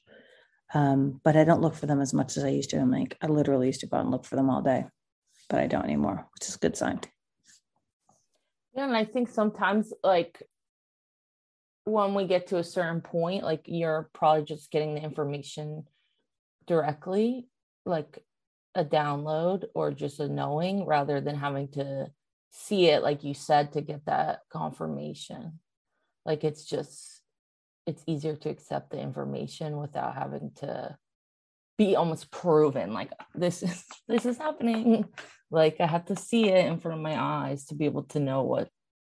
um, 0.74 1.20
but 1.24 1.36
I 1.36 1.44
don't 1.44 1.60
look 1.60 1.74
for 1.74 1.86
them 1.86 2.00
as 2.00 2.12
much 2.12 2.36
as 2.36 2.44
I 2.44 2.48
used 2.48 2.70
to. 2.70 2.78
I'm 2.78 2.90
like, 2.90 3.16
I 3.22 3.26
literally 3.26 3.66
used 3.66 3.80
to 3.80 3.86
go 3.86 3.96
out 3.96 4.02
and 4.02 4.10
look 4.10 4.24
for 4.24 4.36
them 4.36 4.50
all 4.50 4.62
day, 4.62 4.86
but 5.48 5.60
I 5.60 5.66
don't 5.66 5.84
anymore, 5.84 6.26
which 6.34 6.48
is 6.48 6.56
a 6.56 6.58
good 6.58 6.76
sign. 6.76 7.00
Yeah, 8.74 8.84
and 8.84 8.96
I 8.96 9.04
think 9.04 9.28
sometimes 9.28 9.92
like 10.02 10.42
when 11.84 12.14
we 12.14 12.26
get 12.26 12.48
to 12.48 12.58
a 12.58 12.64
certain 12.64 13.00
point, 13.00 13.44
like 13.44 13.62
you're 13.66 14.10
probably 14.12 14.44
just 14.44 14.70
getting 14.70 14.94
the 14.94 15.02
information 15.02 15.84
directly, 16.66 17.48
like 17.84 18.22
a 18.74 18.84
download 18.84 19.64
or 19.74 19.90
just 19.90 20.20
a 20.20 20.28
knowing 20.28 20.84
rather 20.84 21.20
than 21.20 21.36
having 21.36 21.68
to 21.68 22.10
see 22.50 22.88
it 22.88 23.02
like 23.02 23.24
you 23.24 23.34
said 23.34 23.72
to 23.72 23.80
get 23.80 24.04
that 24.06 24.40
confirmation 24.50 25.58
like 26.24 26.44
it's 26.44 26.64
just 26.64 27.15
it's 27.86 28.02
easier 28.06 28.36
to 28.36 28.48
accept 28.48 28.90
the 28.90 28.98
information 28.98 29.78
without 29.78 30.14
having 30.14 30.50
to 30.56 30.96
be 31.78 31.94
almost 31.94 32.30
proven 32.30 32.92
like 32.92 33.12
oh, 33.20 33.24
this 33.34 33.62
is 33.62 33.84
this 34.08 34.26
is 34.26 34.38
happening. 34.38 35.06
Like 35.48 35.76
i 35.78 35.86
have 35.86 36.06
to 36.06 36.16
see 36.16 36.48
it 36.48 36.66
in 36.66 36.80
front 36.80 36.96
of 36.96 37.02
my 37.04 37.16
eyes 37.16 37.66
to 37.66 37.76
be 37.76 37.84
able 37.84 38.02
to 38.06 38.18
know 38.18 38.42
what 38.42 38.68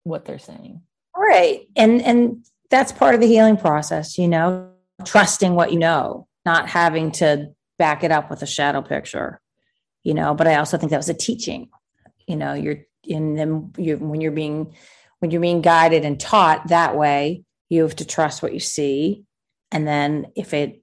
what 0.04 0.26
they're 0.26 0.38
saying. 0.38 0.82
Right. 1.16 1.66
And 1.74 2.02
and 2.02 2.44
that's 2.70 2.92
part 2.92 3.14
of 3.14 3.20
the 3.20 3.26
healing 3.26 3.56
process 3.56 4.18
you 4.18 4.28
know 4.28 4.70
trusting 5.04 5.54
what 5.54 5.72
you 5.72 5.78
know 5.78 6.26
not 6.44 6.68
having 6.68 7.10
to 7.12 7.48
back 7.78 8.04
it 8.04 8.10
up 8.10 8.30
with 8.30 8.42
a 8.42 8.46
shadow 8.46 8.82
picture 8.82 9.40
you 10.02 10.14
know 10.14 10.34
but 10.34 10.46
i 10.46 10.56
also 10.56 10.76
think 10.76 10.90
that 10.90 10.96
was 10.96 11.08
a 11.08 11.14
teaching 11.14 11.68
you 12.26 12.36
know 12.36 12.54
you're 12.54 12.78
in 13.04 13.34
them 13.34 13.72
you 13.76 13.96
when 13.96 14.20
you're 14.20 14.32
being 14.32 14.74
when 15.20 15.30
you're 15.30 15.40
being 15.40 15.62
guided 15.62 16.04
and 16.04 16.20
taught 16.20 16.68
that 16.68 16.96
way 16.96 17.42
you 17.68 17.82
have 17.82 17.96
to 17.96 18.04
trust 18.04 18.42
what 18.42 18.54
you 18.54 18.60
see. 18.60 19.24
And 19.70 19.86
then 19.86 20.26
if 20.34 20.54
it 20.54 20.82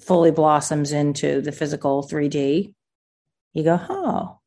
fully 0.00 0.30
blossoms 0.30 0.92
into 0.92 1.40
the 1.40 1.52
physical 1.52 2.04
3d 2.04 2.72
you 3.52 3.64
go 3.64 3.80
oh 3.88 4.38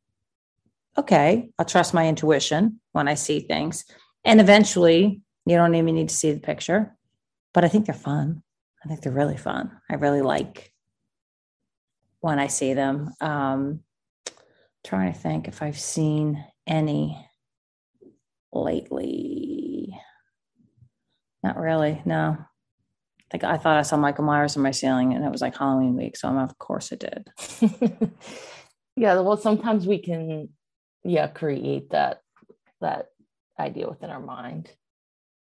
okay 0.98 1.50
i'll 1.60 1.66
trust 1.66 1.94
my 1.94 2.08
intuition 2.08 2.80
when 2.94 3.08
i 3.08 3.14
see 3.14 3.42
things. 3.42 3.86
And 4.24 4.40
eventually 4.40 5.22
you 5.46 5.56
don't 5.56 5.76
even 5.76 5.96
need 5.96 6.10
to 6.10 6.16
see 6.16 6.32
the 6.32 6.40
picture 6.40 6.96
but 7.54 7.66
i 7.66 7.68
think 7.68 7.86
they're 7.86 7.96
fun. 7.96 8.44
I 8.84 8.88
think 8.88 9.02
they're 9.02 9.12
really 9.12 9.38
fun. 9.38 9.72
I 9.90 9.96
really 9.96 10.22
like 10.22 10.72
when 12.22 12.40
i 12.40 12.48
see 12.48 12.74
them. 12.74 13.12
Um 13.20 13.82
trying 14.84 15.14
to 15.14 15.20
think 15.20 15.48
if 15.48 15.62
i've 15.62 15.80
seen 15.80 16.44
any 16.66 17.28
lately. 18.54 19.71
Not 21.44 21.58
really, 21.58 22.02
no. 22.06 22.38
Like 23.34 23.44
I 23.44 23.58
thought 23.58 23.78
I 23.78 23.82
saw 23.84 23.98
Michael 23.98 24.26
Myers 24.26 24.58
on 24.58 24.64
my 24.64 24.72
ceiling 24.72 25.14
and 25.14 25.24
it 25.24 25.32
was 25.32 25.42
like 25.42 25.58
Halloween 25.58 25.96
week. 25.96 26.18
So 26.18 26.28
I'm 26.28 26.38
of 26.38 26.58
course 26.58 26.92
it 26.92 27.00
did. 27.00 27.32
yeah, 28.96 29.20
well 29.20 29.38
sometimes 29.38 29.88
we 29.88 30.00
can 30.00 30.50
yeah, 31.04 31.28
create 31.28 31.92
that 31.92 32.22
that 32.82 33.08
idea 33.60 33.88
within 33.88 34.10
our 34.10 34.20
mind. 34.20 34.70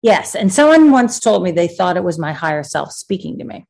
Yes. 0.01 0.35
And 0.35 0.51
someone 0.51 0.91
once 0.91 1.19
told 1.19 1.43
me 1.43 1.51
they 1.51 1.67
thought 1.67 1.97
it 1.97 2.03
was 2.03 2.19
my 2.19 2.33
higher 2.33 2.63
self 2.63 2.91
speaking 2.91 3.37
to 3.39 3.43
me. 3.43 3.65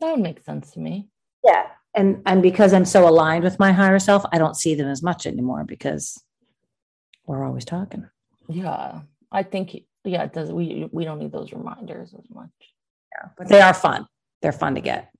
That 0.00 0.12
would 0.12 0.20
make 0.20 0.42
sense 0.42 0.72
to 0.72 0.80
me. 0.80 1.08
Yeah 1.44 1.68
and 1.94 2.20
and 2.26 2.42
because 2.42 2.72
i'm 2.72 2.84
so 2.84 3.08
aligned 3.08 3.44
with 3.44 3.58
my 3.58 3.72
higher 3.72 3.98
self 3.98 4.24
i 4.32 4.38
don't 4.38 4.56
see 4.56 4.74
them 4.74 4.88
as 4.88 5.02
much 5.02 5.26
anymore 5.26 5.64
because 5.64 6.22
we're 7.26 7.44
always 7.44 7.64
talking 7.64 8.08
yeah 8.48 9.00
i 9.32 9.42
think 9.42 9.76
yeah 10.04 10.24
it 10.24 10.32
does 10.32 10.52
we 10.52 10.88
we 10.92 11.04
don't 11.04 11.18
need 11.18 11.32
those 11.32 11.52
reminders 11.52 12.14
as 12.14 12.24
much. 12.30 12.50
Yeah 13.12 13.28
but 13.36 13.48
they 13.48 13.60
are 13.60 13.74
fun. 13.74 14.06
They're 14.42 14.52
fun 14.52 14.74
to 14.74 14.80
get. 14.80 15.10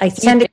I 0.00 0.08
tend 0.08 0.42
to 0.42 0.48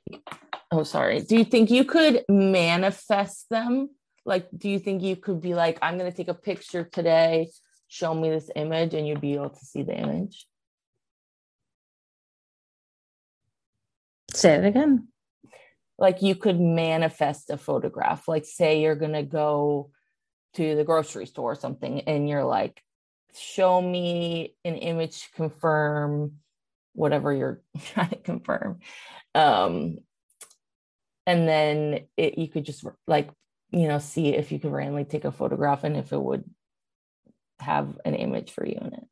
oh 0.70 0.84
sorry. 0.84 1.20
Do 1.20 1.36
you 1.36 1.44
think 1.44 1.70
you 1.70 1.84
could 1.84 2.24
manifest 2.28 3.48
them? 3.50 3.90
Like 4.24 4.48
do 4.56 4.68
you 4.68 4.78
think 4.78 5.02
you 5.02 5.16
could 5.16 5.40
be 5.40 5.54
like 5.54 5.78
i'm 5.82 5.96
going 5.98 6.10
to 6.10 6.16
take 6.16 6.28
a 6.28 6.34
picture 6.34 6.84
today 6.84 7.48
show 7.90 8.14
me 8.14 8.30
this 8.30 8.48
image 8.54 8.94
and 8.94 9.06
you'd 9.06 9.20
be 9.20 9.34
able 9.34 9.50
to 9.50 9.64
see 9.64 9.82
the 9.82 9.94
image? 9.94 10.46
Say 14.32 14.54
it 14.54 14.64
again. 14.64 15.08
Like 15.98 16.22
you 16.22 16.36
could 16.36 16.58
manifest 16.58 17.50
a 17.50 17.56
photograph. 17.56 18.28
Like, 18.28 18.44
say 18.44 18.80
you're 18.80 18.94
going 18.94 19.12
to 19.12 19.24
go 19.24 19.90
to 20.54 20.76
the 20.76 20.84
grocery 20.84 21.26
store 21.26 21.52
or 21.52 21.56
something, 21.56 22.02
and 22.02 22.28
you're 22.28 22.44
like, 22.44 22.82
show 23.34 23.80
me 23.80 24.54
an 24.64 24.76
image 24.76 25.30
confirm 25.34 26.32
whatever 26.94 27.32
you're 27.32 27.62
trying 27.92 28.10
to 28.10 28.16
confirm. 28.16 28.78
Um, 29.34 29.98
and 31.26 31.48
then 31.48 32.00
it, 32.16 32.38
you 32.38 32.48
could 32.48 32.64
just 32.64 32.84
like, 33.06 33.30
you 33.70 33.86
know, 33.86 33.98
see 33.98 34.34
if 34.34 34.50
you 34.50 34.58
could 34.58 34.72
randomly 34.72 35.04
take 35.04 35.24
a 35.24 35.32
photograph 35.32 35.84
and 35.84 35.96
if 35.96 36.12
it 36.12 36.20
would 36.20 36.44
have 37.60 37.98
an 38.04 38.14
image 38.14 38.50
for 38.50 38.66
you 38.66 38.78
in 38.80 38.94
it. 38.94 39.06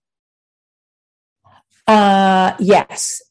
Uh, 1.87 2.55
yes 2.59 3.23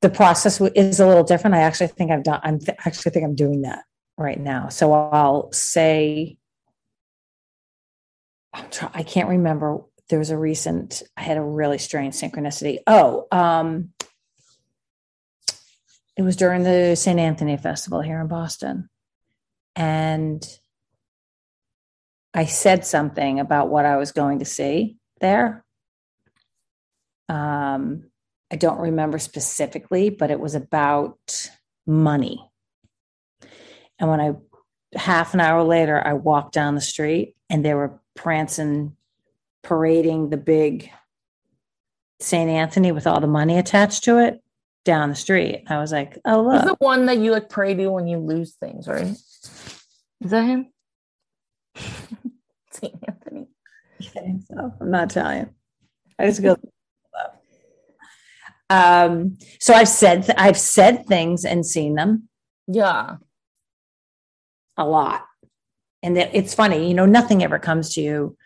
the 0.00 0.10
process 0.10 0.60
is 0.74 1.00
a 1.00 1.06
little 1.06 1.24
different. 1.24 1.56
I 1.56 1.60
actually 1.60 1.88
think 1.88 2.10
I've 2.10 2.22
done. 2.22 2.40
I'm 2.42 2.58
th- 2.58 2.78
actually 2.84 3.12
think 3.12 3.24
I'm 3.24 3.34
doing 3.34 3.62
that 3.62 3.84
right 4.16 4.40
now. 4.40 4.68
So 4.68 4.92
I'll 4.92 5.52
say, 5.52 6.38
try, 8.70 8.90
i 8.94 9.02
can't 9.02 9.28
remember. 9.28 9.80
There 10.10 10.18
was 10.18 10.30
a 10.30 10.38
recent. 10.38 11.02
I 11.16 11.22
had 11.22 11.38
a 11.38 11.42
really 11.42 11.78
strange 11.78 12.14
synchronicity. 12.14 12.80
Oh, 12.86 13.26
um, 13.32 13.92
it 16.16 16.22
was 16.22 16.36
during 16.36 16.64
the 16.64 16.94
St. 16.96 17.18
Anthony 17.18 17.56
Festival 17.56 18.02
here 18.02 18.20
in 18.20 18.26
Boston, 18.26 18.90
and 19.74 20.46
I 22.34 22.44
said 22.44 22.84
something 22.84 23.40
about 23.40 23.70
what 23.70 23.86
I 23.86 23.96
was 23.96 24.12
going 24.12 24.40
to 24.40 24.44
see 24.44 24.98
there. 25.20 25.64
Um, 27.28 28.10
I 28.50 28.56
don't 28.56 28.80
remember 28.80 29.18
specifically, 29.18 30.10
but 30.10 30.30
it 30.30 30.40
was 30.40 30.54
about 30.54 31.50
money. 31.86 32.50
And 33.98 34.10
when 34.10 34.20
I, 34.20 34.32
half 34.98 35.34
an 35.34 35.40
hour 35.40 35.62
later, 35.62 36.00
I 36.04 36.14
walked 36.14 36.54
down 36.54 36.74
the 36.74 36.80
street 36.80 37.36
and 37.48 37.64
they 37.64 37.74
were 37.74 38.00
prancing, 38.16 38.96
parading 39.62 40.30
the 40.30 40.36
big 40.36 40.90
St. 42.20 42.50
Anthony 42.50 42.92
with 42.92 43.06
all 43.06 43.20
the 43.20 43.26
money 43.26 43.58
attached 43.58 44.04
to 44.04 44.18
it 44.18 44.42
down 44.84 45.08
the 45.10 45.14
street. 45.14 45.64
I 45.68 45.78
was 45.78 45.92
like, 45.92 46.18
oh, 46.24 46.50
He's 46.50 46.62
the 46.64 46.76
one 46.78 47.06
that 47.06 47.18
you 47.18 47.32
like 47.32 47.48
pray 47.48 47.74
to 47.74 47.88
when 47.88 48.06
you 48.06 48.18
lose 48.18 48.54
things, 48.54 48.86
right? 48.88 49.06
Is 49.06 50.30
that 50.30 50.42
him? 50.42 50.66
St. 52.72 52.94
Anthony. 53.06 53.48
Okay, 54.02 54.36
so 54.48 54.72
I'm 54.80 54.90
not 54.90 55.10
Italian. 55.10 55.50
I 56.18 56.26
just 56.26 56.42
go. 56.42 56.56
Um, 58.72 59.36
so 59.58 59.74
I've 59.74 59.88
said 59.88 60.32
I've 60.38 60.56
said 60.56 61.04
things 61.06 61.44
and 61.44 61.66
seen 61.66 61.96
them 61.96 62.28
Yeah. 62.68 63.16
a 64.76 64.84
lot, 64.86 65.26
and 66.04 66.16
that 66.16 66.30
it's 66.34 66.54
funny. 66.54 66.86
You 66.86 66.94
know, 66.94 67.04
nothing 67.04 67.42
ever 67.42 67.58
comes 67.58 67.94
to 67.94 68.00
you 68.00 68.36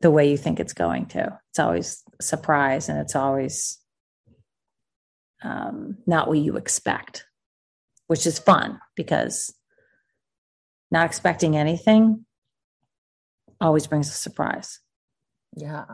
the 0.00 0.10
way 0.10 0.30
you 0.30 0.36
think 0.36 0.60
it's 0.60 0.72
going 0.72 1.06
to. 1.06 1.38
It's 1.50 1.58
always 1.58 2.02
surprise, 2.20 2.88
and 2.88 2.98
it's 2.98 3.16
always 3.16 3.78
um, 5.42 5.98
not 6.06 6.28
what 6.28 6.38
you 6.38 6.56
expect, 6.56 7.24
which 8.06 8.26
is 8.26 8.38
fun 8.38 8.80
because 8.96 9.54
not 10.90 11.06
expecting 11.06 11.56
anything 11.56 12.24
always 13.60 13.86
brings 13.86 14.08
a 14.08 14.12
surprise. 14.12 14.80
Yeah. 15.56 15.84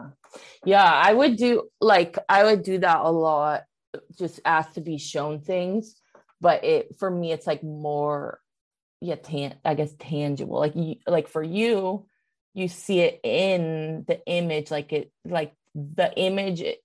Yeah. 0.64 0.84
I 0.84 1.12
would 1.12 1.36
do 1.36 1.68
like 1.80 2.18
I 2.28 2.44
would 2.44 2.62
do 2.62 2.78
that 2.78 3.00
a 3.00 3.10
lot, 3.10 3.62
just 4.18 4.40
ask 4.44 4.72
to 4.74 4.80
be 4.80 4.98
shown 4.98 5.40
things. 5.40 5.96
But 6.40 6.64
it 6.64 6.96
for 6.98 7.10
me, 7.10 7.32
it's 7.32 7.46
like 7.46 7.62
more 7.62 8.40
yeah, 9.00 9.16
tan 9.16 9.56
I 9.64 9.74
guess 9.74 9.94
tangible. 9.98 10.58
Like 10.58 10.74
you 10.74 10.96
like 11.06 11.28
for 11.28 11.42
you, 11.42 12.06
you 12.54 12.68
see 12.68 13.00
it 13.00 13.20
in 13.24 14.04
the 14.06 14.24
image, 14.26 14.70
like 14.70 14.92
it 14.92 15.12
like 15.24 15.54
the 15.74 16.16
image. 16.16 16.60
It, 16.60 16.78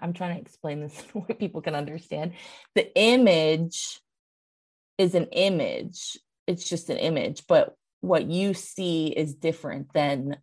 I'm 0.00 0.12
trying 0.12 0.34
to 0.34 0.40
explain 0.40 0.80
this 0.80 1.00
in 1.14 1.20
a 1.20 1.24
way 1.24 1.34
people 1.34 1.62
can 1.62 1.74
understand. 1.74 2.32
The 2.74 2.94
image 2.98 4.00
is 4.98 5.14
an 5.14 5.26
image. 5.32 6.18
It's 6.46 6.68
just 6.68 6.90
an 6.90 6.98
image, 6.98 7.44
but 7.46 7.76
what 8.00 8.26
you 8.26 8.52
see 8.52 9.06
is 9.06 9.34
different 9.34 9.92
than 9.92 10.36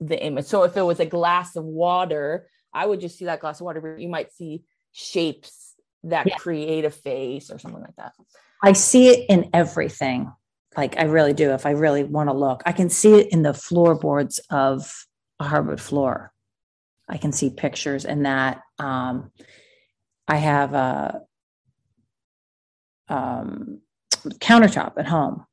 the 0.00 0.22
image. 0.24 0.44
So 0.46 0.62
if 0.62 0.76
it 0.76 0.82
was 0.82 1.00
a 1.00 1.06
glass 1.06 1.56
of 1.56 1.64
water, 1.64 2.48
I 2.72 2.86
would 2.86 3.00
just 3.00 3.18
see 3.18 3.24
that 3.24 3.40
glass 3.40 3.60
of 3.60 3.64
water, 3.64 3.80
but 3.80 4.00
you 4.00 4.08
might 4.08 4.32
see 4.32 4.62
shapes 4.92 5.74
that 6.04 6.26
Yeah. 6.28 6.36
create 6.36 6.84
a 6.84 6.90
face 6.90 7.50
or 7.50 7.58
something 7.58 7.82
like 7.82 7.96
that. 7.96 8.12
I 8.62 8.72
see 8.72 9.08
it 9.08 9.26
in 9.28 9.50
everything. 9.52 10.32
Like 10.76 10.98
I 10.98 11.04
really 11.04 11.32
do. 11.32 11.52
If 11.52 11.64
I 11.64 11.70
really 11.70 12.04
want 12.04 12.28
to 12.28 12.34
look, 12.34 12.62
I 12.66 12.72
can 12.72 12.90
see 12.90 13.20
it 13.20 13.32
in 13.32 13.42
the 13.42 13.54
floorboards 13.54 14.40
of 14.50 15.06
a 15.40 15.44
hardwood 15.44 15.80
floor. 15.80 16.32
I 17.08 17.18
can 17.18 17.32
see 17.32 17.50
pictures 17.50 18.04
in 18.04 18.24
that. 18.24 18.62
Um, 18.78 19.30
I 20.28 20.36
have 20.36 20.74
a 20.74 21.22
um, 23.08 23.80
countertop 24.38 24.94
at 24.98 25.06
home. 25.06 25.46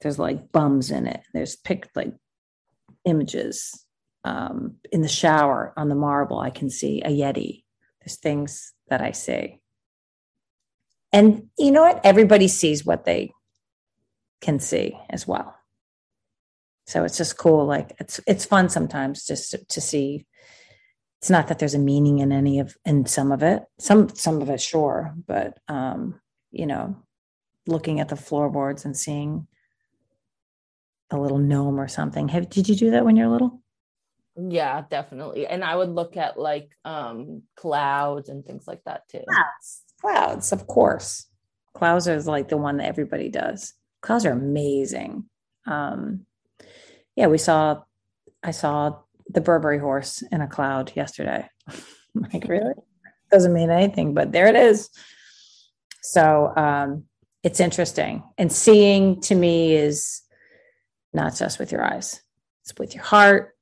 There's 0.00 0.18
like 0.18 0.50
bums 0.52 0.90
in 0.90 1.06
it. 1.06 1.20
There's 1.32 1.56
pic 1.56 1.88
like 1.94 2.12
images 3.04 3.86
um, 4.24 4.76
in 4.92 5.02
the 5.02 5.08
shower 5.08 5.72
on 5.76 5.88
the 5.88 5.94
marble. 5.94 6.38
I 6.38 6.50
can 6.50 6.68
see 6.68 7.00
a 7.02 7.08
yeti. 7.08 7.64
There's 8.00 8.16
things 8.16 8.72
that 8.88 9.00
I 9.00 9.12
see. 9.12 9.60
And 11.12 11.48
you 11.58 11.70
know 11.70 11.82
what? 11.82 12.00
Everybody 12.04 12.48
sees 12.48 12.84
what 12.84 13.04
they 13.04 13.32
can 14.40 14.58
see 14.58 14.98
as 15.08 15.26
well. 15.26 15.54
So 16.86 17.04
it's 17.04 17.16
just 17.16 17.38
cool. 17.38 17.66
Like 17.66 17.94
it's 18.00 18.20
it's 18.26 18.44
fun 18.44 18.68
sometimes 18.68 19.24
just 19.24 19.52
to, 19.52 19.64
to 19.66 19.80
see. 19.80 20.26
It's 21.20 21.30
not 21.30 21.48
that 21.48 21.58
there's 21.58 21.74
a 21.74 21.78
meaning 21.78 22.18
in 22.18 22.32
any 22.32 22.60
of 22.60 22.76
in 22.84 23.06
some 23.06 23.30
of 23.30 23.42
it. 23.42 23.62
Some 23.78 24.08
some 24.10 24.40
of 24.42 24.48
it, 24.50 24.60
sure, 24.60 25.14
but 25.26 25.58
um, 25.68 26.20
you 26.50 26.66
know, 26.66 26.96
looking 27.66 28.00
at 28.00 28.08
the 28.08 28.16
floorboards 28.16 28.84
and 28.84 28.96
seeing 28.96 29.46
a 31.10 31.18
little 31.18 31.38
gnome 31.38 31.78
or 31.78 31.88
something. 31.88 32.28
Have 32.28 32.48
did 32.48 32.68
you 32.68 32.74
do 32.74 32.90
that 32.92 33.04
when 33.04 33.16
you're 33.16 33.28
little? 33.28 33.62
Yeah, 34.36 34.84
definitely. 34.88 35.46
And 35.46 35.62
I 35.62 35.76
would 35.76 35.90
look 35.90 36.16
at 36.16 36.38
like 36.38 36.70
um 36.84 37.42
clouds 37.56 38.28
and 38.28 38.44
things 38.44 38.66
like 38.66 38.82
that 38.84 39.08
too. 39.08 39.22
Clouds, 39.28 39.82
clouds, 40.00 40.52
of 40.52 40.66
course. 40.66 41.26
Clouds 41.74 42.08
is 42.08 42.26
like 42.26 42.48
the 42.48 42.56
one 42.56 42.78
that 42.78 42.88
everybody 42.88 43.28
does. 43.28 43.74
Clouds 44.00 44.24
are 44.24 44.32
amazing. 44.32 45.24
Um, 45.66 46.26
yeah, 47.16 47.26
we 47.26 47.38
saw. 47.38 47.82
I 48.42 48.52
saw 48.52 48.96
the 49.28 49.40
Burberry 49.40 49.78
horse 49.78 50.22
in 50.32 50.40
a 50.40 50.48
cloud 50.48 50.92
yesterday. 50.94 51.48
like 52.14 52.48
really 52.48 52.72
doesn't 53.30 53.52
mean 53.52 53.70
anything, 53.70 54.14
but 54.14 54.32
there 54.32 54.46
it 54.46 54.56
is. 54.56 54.90
So 56.02 56.52
um, 56.56 57.04
it's 57.42 57.60
interesting, 57.60 58.22
and 58.38 58.52
seeing 58.52 59.20
to 59.22 59.34
me 59.34 59.74
is 59.74 60.22
not 61.12 61.36
just 61.36 61.58
with 61.58 61.70
your 61.70 61.84
eyes; 61.84 62.20
it's 62.62 62.74
with 62.78 62.94
your 62.94 63.04
heart, 63.04 63.54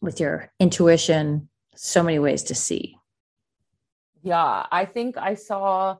with 0.00 0.20
your 0.20 0.52
intuition. 0.60 1.48
So 1.74 2.02
many 2.02 2.18
ways 2.18 2.42
to 2.44 2.54
see. 2.54 2.96
Yeah, 4.22 4.66
I 4.70 4.84
think 4.84 5.16
I 5.16 5.34
saw 5.34 5.98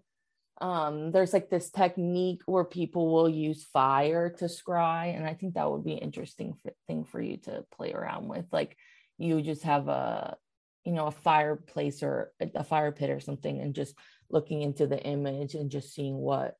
um 0.61 1.11
there's 1.13 1.33
like 1.33 1.51
this 1.51 1.71
technique 1.71 2.43
where 2.47 2.65
people 2.65 3.13
will 3.13 3.29
use 3.29 3.65
fire 3.65 4.29
to 4.31 4.47
scry 4.47 5.17
and 5.17 5.27
I 5.27 5.35
think 5.35 5.55
that 5.55 5.71
would 5.71 5.85
be 5.85 5.93
an 5.93 5.99
interesting 5.99 6.55
f- 6.65 6.73
thing 6.87 7.05
for 7.05 7.21
you 7.21 7.37
to 7.39 7.65
play 7.77 7.93
around 7.93 8.29
with 8.29 8.47
like 8.53 8.77
you 9.19 9.41
just 9.43 9.63
have 9.63 9.89
a 9.89 10.37
you 10.85 10.93
know 10.93 11.07
a 11.07 11.13
fireplace 11.13 12.03
or 12.03 12.33
a 12.41 12.51
a 12.57 12.65
fire 12.65 12.93
pit 12.93 13.11
or 13.11 13.21
something 13.21 13.61
and 13.61 13.75
just 13.75 13.95
looking 14.31 14.63
into 14.63 14.87
the 14.87 15.01
image 15.03 15.55
and 15.55 15.71
just 15.71 15.95
seeing 15.95 16.17
what 16.17 16.57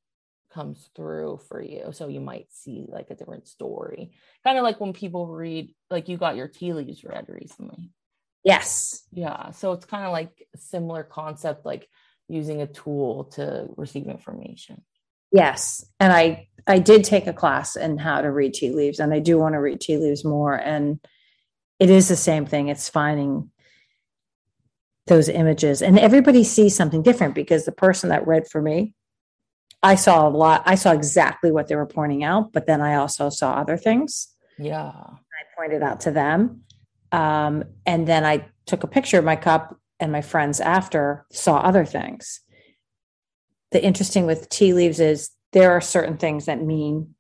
comes 0.53 0.91
through 0.97 1.39
for 1.49 1.63
you 1.63 1.91
so 1.93 2.09
you 2.09 2.21
might 2.21 2.47
see 2.51 2.87
like 2.89 3.11
a 3.11 3.15
different 3.15 3.47
story. 3.47 4.13
Kind 4.45 4.59
of 4.59 4.65
like 4.65 4.81
when 4.81 4.93
people 4.93 5.27
read 5.27 5.75
like 5.91 6.09
you 6.09 6.17
got 6.17 6.37
your 6.37 6.49
tea 6.49 6.73
leaves 6.73 7.05
read 7.05 7.27
recently. 7.29 7.91
Yes, 8.45 9.03
yeah, 9.13 9.51
so 9.51 9.73
it's 9.73 9.85
kind 9.85 10.07
of 10.07 10.13
like 10.13 10.47
similar 10.57 11.03
concept, 11.03 11.67
like 11.67 11.89
using 12.29 12.63
a 12.63 12.67
tool 12.67 13.25
to 13.25 13.69
receive 13.77 14.07
information. 14.07 14.83
Yes, 15.33 15.85
and 16.01 16.13
I 16.13 16.49
I 16.67 16.79
did 16.79 17.05
take 17.05 17.27
a 17.27 17.33
class 17.33 17.77
in 17.77 17.99
how 17.99 18.21
to 18.21 18.31
read 18.31 18.55
tea 18.55 18.71
leaves, 18.71 19.01
and 19.01 19.13
I 19.13 19.19
do 19.19 19.39
want 19.39 19.55
to 19.55 19.61
read 19.61 19.81
tea 19.81 19.97
leaves 19.97 20.25
more. 20.25 20.55
And 20.55 21.01
it 21.79 21.91
is 21.91 22.09
the 22.09 22.17
same 22.17 22.47
thing. 22.47 22.69
It's 22.69 22.89
finding 22.89 23.51
those 25.07 25.29
images, 25.29 25.83
and 25.83 25.99
everybody 25.99 26.45
sees 26.45 26.77
something 26.77 27.03
different 27.03 27.35
because 27.35 27.65
the 27.65 27.73
person 27.73 28.11
that 28.11 28.27
read 28.27 28.49
for 28.49 28.61
me, 28.63 28.95
I 29.83 29.95
saw 29.95 30.27
a 30.27 30.31
lot. 30.31 30.63
I 30.67 30.77
saw 30.77 30.93
exactly 30.93 31.51
what 31.51 31.69
they 31.69 31.77
were 31.77 31.87
pointing 31.87 32.25
out, 32.25 32.53
but 32.53 32.67
then 32.67 32.81
I 32.81 32.97
also 32.97 33.29
saw 33.29 33.55
other 33.55 33.77
things. 33.77 34.29
Yeah, 34.59 34.93
I 34.93 35.43
pointed 35.57 35.83
out 35.83 36.01
to 36.01 36.11
them, 36.11 36.63
um, 37.13 37.65
and 37.85 38.07
then 38.09 38.25
I 38.25 38.47
took 38.67 38.83
a 38.83 38.89
picture 38.89 39.19
of 39.19 39.25
my 39.25 39.37
cup, 39.37 39.79
and 40.01 40.13
my 40.13 40.21
friends 40.21 40.61
after 40.61 41.27
saw 41.33 41.59
other 41.59 41.85
things. 41.85 42.41
The 43.73 43.83
interesting 43.83 44.27
with 44.27 44.49
tea 44.49 44.73
leaves 44.73 45.01
is 45.01 45.31
there 45.53 45.73
are 45.73 45.81
certain 45.81 46.17
things 46.17 46.47
that 46.47 46.63
mean 46.63 47.15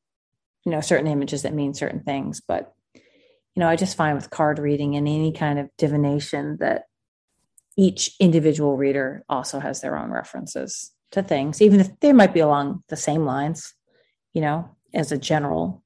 you 0.64 0.72
know 0.72 0.80
certain 0.80 1.06
images 1.06 1.42
that 1.42 1.54
mean 1.54 1.72
certain 1.72 2.00
things 2.00 2.42
but 2.46 2.74
you 2.94 3.60
know 3.60 3.68
i 3.68 3.76
just 3.76 3.96
find 3.96 4.16
with 4.16 4.28
card 4.28 4.58
reading 4.58 4.96
and 4.96 5.08
any 5.08 5.32
kind 5.32 5.58
of 5.58 5.70
divination 5.78 6.58
that 6.60 6.82
each 7.78 8.14
individual 8.20 8.76
reader 8.76 9.24
also 9.30 9.60
has 9.60 9.80
their 9.80 9.96
own 9.96 10.10
references 10.10 10.92
to 11.12 11.22
things 11.22 11.62
even 11.62 11.80
if 11.80 11.88
they 12.00 12.12
might 12.12 12.34
be 12.34 12.40
along 12.40 12.82
the 12.88 12.96
same 12.96 13.24
lines 13.24 13.72
you 14.34 14.42
know 14.42 14.68
as 14.92 15.10
a 15.10 15.16
general 15.16 15.82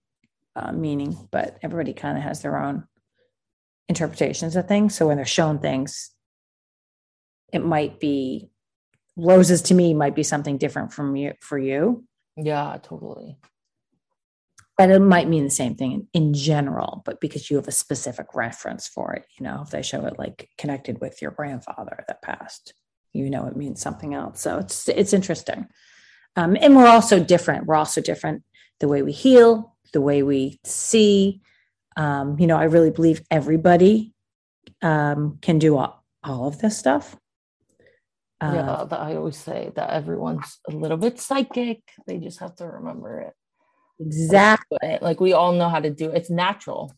uh, 0.57 0.72
meaning 0.72 1.28
but 1.30 1.59
everybody 1.62 1.93
kind 1.93 2.16
of 2.16 2.24
has 2.24 2.40
their 2.40 2.61
own 2.61 2.82
interpretations 3.93 4.57
of 4.57 4.66
things. 4.66 4.95
So 4.95 5.07
when 5.07 5.16
they're 5.16 5.26
shown 5.26 5.59
things 5.59 6.11
it 7.53 7.64
might 7.64 8.00
be 8.00 8.50
roses 9.16 9.62
to 9.62 9.74
me 9.74 9.94
might 9.94 10.14
be 10.14 10.22
something 10.22 10.57
different 10.57 10.92
from 10.92 11.14
you 11.16 11.32
for 11.40 11.59
you 11.59 12.05
yeah, 12.34 12.78
totally. 12.82 13.36
but 14.78 14.90
it 14.90 15.00
might 15.00 15.28
mean 15.28 15.44
the 15.44 15.50
same 15.50 15.74
thing 15.74 15.92
in, 15.92 16.09
in 16.14 16.34
general 16.34 17.03
but 17.05 17.20
because 17.20 17.50
you 17.50 17.57
have 17.57 17.68
a 17.68 17.72
specific 17.72 18.34
reference 18.34 18.88
for 18.88 19.12
it 19.12 19.26
you 19.38 19.44
know 19.44 19.61
if 19.62 19.70
they 19.70 19.82
show 19.82 20.07
it 20.07 20.18
like 20.18 20.48
connected 20.57 21.00
with 21.00 21.20
your 21.20 21.30
grandfather 21.30 22.05
that 22.09 22.22
passed 22.22 22.74
you 23.12 23.28
know 23.28 23.46
it 23.46 23.57
means 23.57 23.80
something 23.80 24.14
else 24.14 24.40
so 24.40 24.59
it's 24.59 24.88
it's 24.88 25.12
interesting 25.12 25.66
um, 26.36 26.57
and 26.59 26.74
we're 26.74 26.86
also 26.86 27.22
different 27.22 27.66
we're 27.66 27.74
also 27.74 28.00
different 28.00 28.42
the 28.80 28.88
way 28.88 29.03
we 29.03 29.12
heal 29.12 29.72
the 29.92 30.00
way 30.00 30.22
we 30.22 30.59
see. 30.64 31.40
Um, 31.96 32.38
you 32.38 32.46
know, 32.46 32.57
I 32.57 32.64
really 32.64 32.90
believe 32.90 33.22
everybody 33.30 34.12
um, 34.80 35.38
can 35.40 35.59
do 35.59 35.76
all, 35.76 36.05
all 36.24 36.48
of 36.48 36.59
this 36.59 36.78
stuff. 36.78 37.16
Yeah, 38.43 38.84
that 38.90 38.99
I 38.99 39.14
always 39.14 39.36
say 39.36 39.70
that 39.76 39.90
everyone's 39.90 40.59
a 40.68 40.72
little 40.72 40.97
bit 40.97 41.20
psychic. 41.20 41.80
They 42.07 42.18
just 42.18 42.40
have 42.40 42.57
to 42.57 42.66
remember 42.66 43.20
it. 43.20 43.34
Exactly. 44.01 44.99
Like 45.01 45.20
we 45.20 45.32
all 45.32 45.53
know 45.53 45.68
how 45.68 45.78
to 45.78 45.90
do 45.90 46.11
it. 46.11 46.16
It's 46.16 46.30
natural. 46.30 46.93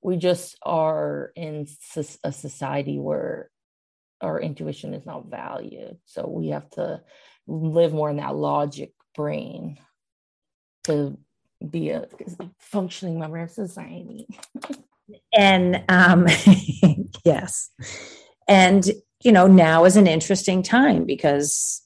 We 0.00 0.16
just 0.16 0.56
are 0.62 1.32
in 1.36 1.66
a 2.24 2.32
society 2.32 2.98
where 2.98 3.50
our 4.22 4.40
intuition 4.40 4.94
is 4.94 5.04
not 5.04 5.26
valued. 5.26 5.98
So 6.06 6.26
we 6.26 6.48
have 6.48 6.70
to 6.70 7.02
live 7.46 7.92
more 7.92 8.08
in 8.08 8.16
that 8.16 8.34
logic 8.34 8.92
brain 9.14 9.78
to 10.84 11.18
be 11.68 11.90
a 11.90 12.06
functioning 12.58 13.18
member 13.18 13.38
of 13.38 13.50
society. 13.50 14.26
and 15.36 15.84
um, 15.90 16.26
yes. 17.24 17.70
And, 18.48 18.88
you 19.22 19.32
know, 19.32 19.46
now 19.46 19.84
is 19.84 19.96
an 19.96 20.06
interesting 20.06 20.62
time 20.62 21.04
because, 21.04 21.82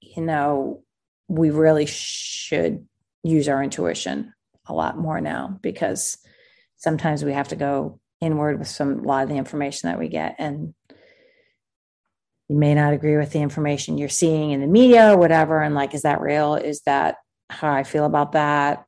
you 0.00 0.22
know, 0.22 0.82
we 1.28 1.50
really 1.50 1.86
should 1.86 2.86
use 3.22 3.48
our 3.48 3.62
intuition 3.62 4.32
a 4.66 4.74
lot 4.74 4.98
more 4.98 5.20
now 5.20 5.58
because 5.62 6.18
sometimes 6.76 7.24
we 7.24 7.32
have 7.32 7.48
to 7.48 7.56
go 7.56 8.00
inward 8.20 8.58
with 8.58 8.68
some 8.68 9.00
a 9.00 9.02
lot 9.02 9.22
of 9.22 9.28
the 9.28 9.36
information 9.36 9.88
that 9.88 9.98
we 9.98 10.08
get 10.08 10.36
and 10.38 10.74
you 12.48 12.56
may 12.56 12.74
not 12.74 12.92
agree 12.92 13.16
with 13.16 13.32
the 13.32 13.40
information 13.40 13.96
you're 13.96 14.08
seeing 14.08 14.50
in 14.50 14.60
the 14.60 14.66
media 14.66 15.12
or 15.12 15.16
whatever. 15.16 15.62
And 15.62 15.74
like 15.74 15.94
is 15.94 16.02
that 16.02 16.20
real? 16.20 16.54
Is 16.54 16.82
that 16.82 17.16
how 17.50 17.72
i 17.72 17.84
feel 17.84 18.04
about 18.04 18.32
that? 18.32 18.84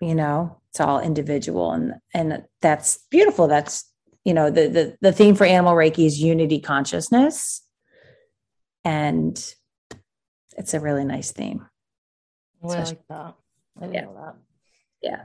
You 0.00 0.14
know 0.14 0.60
it's 0.70 0.80
all 0.80 1.00
individual 1.00 1.72
and 1.72 1.94
and 2.12 2.44
that's 2.60 2.98
beautiful. 3.10 3.48
That's 3.48 3.90
you 4.26 4.34
know 4.34 4.50
the 4.50 4.68
the, 4.68 4.98
the 5.00 5.12
theme 5.12 5.34
for 5.34 5.46
animal 5.46 5.74
reiki 5.74 6.04
is 6.06 6.20
unity 6.20 6.60
consciousness 6.60 7.62
and 8.84 9.54
it's 10.56 10.74
a 10.74 10.80
really 10.80 11.04
nice 11.04 11.32
theme 11.32 11.66
well, 12.60 12.76
i 12.76 12.84
like 12.84 13.08
that 13.08 13.34
i 13.80 13.86
yeah. 13.86 14.00
know 14.02 14.14
that 14.14 14.34
yeah 15.02 15.22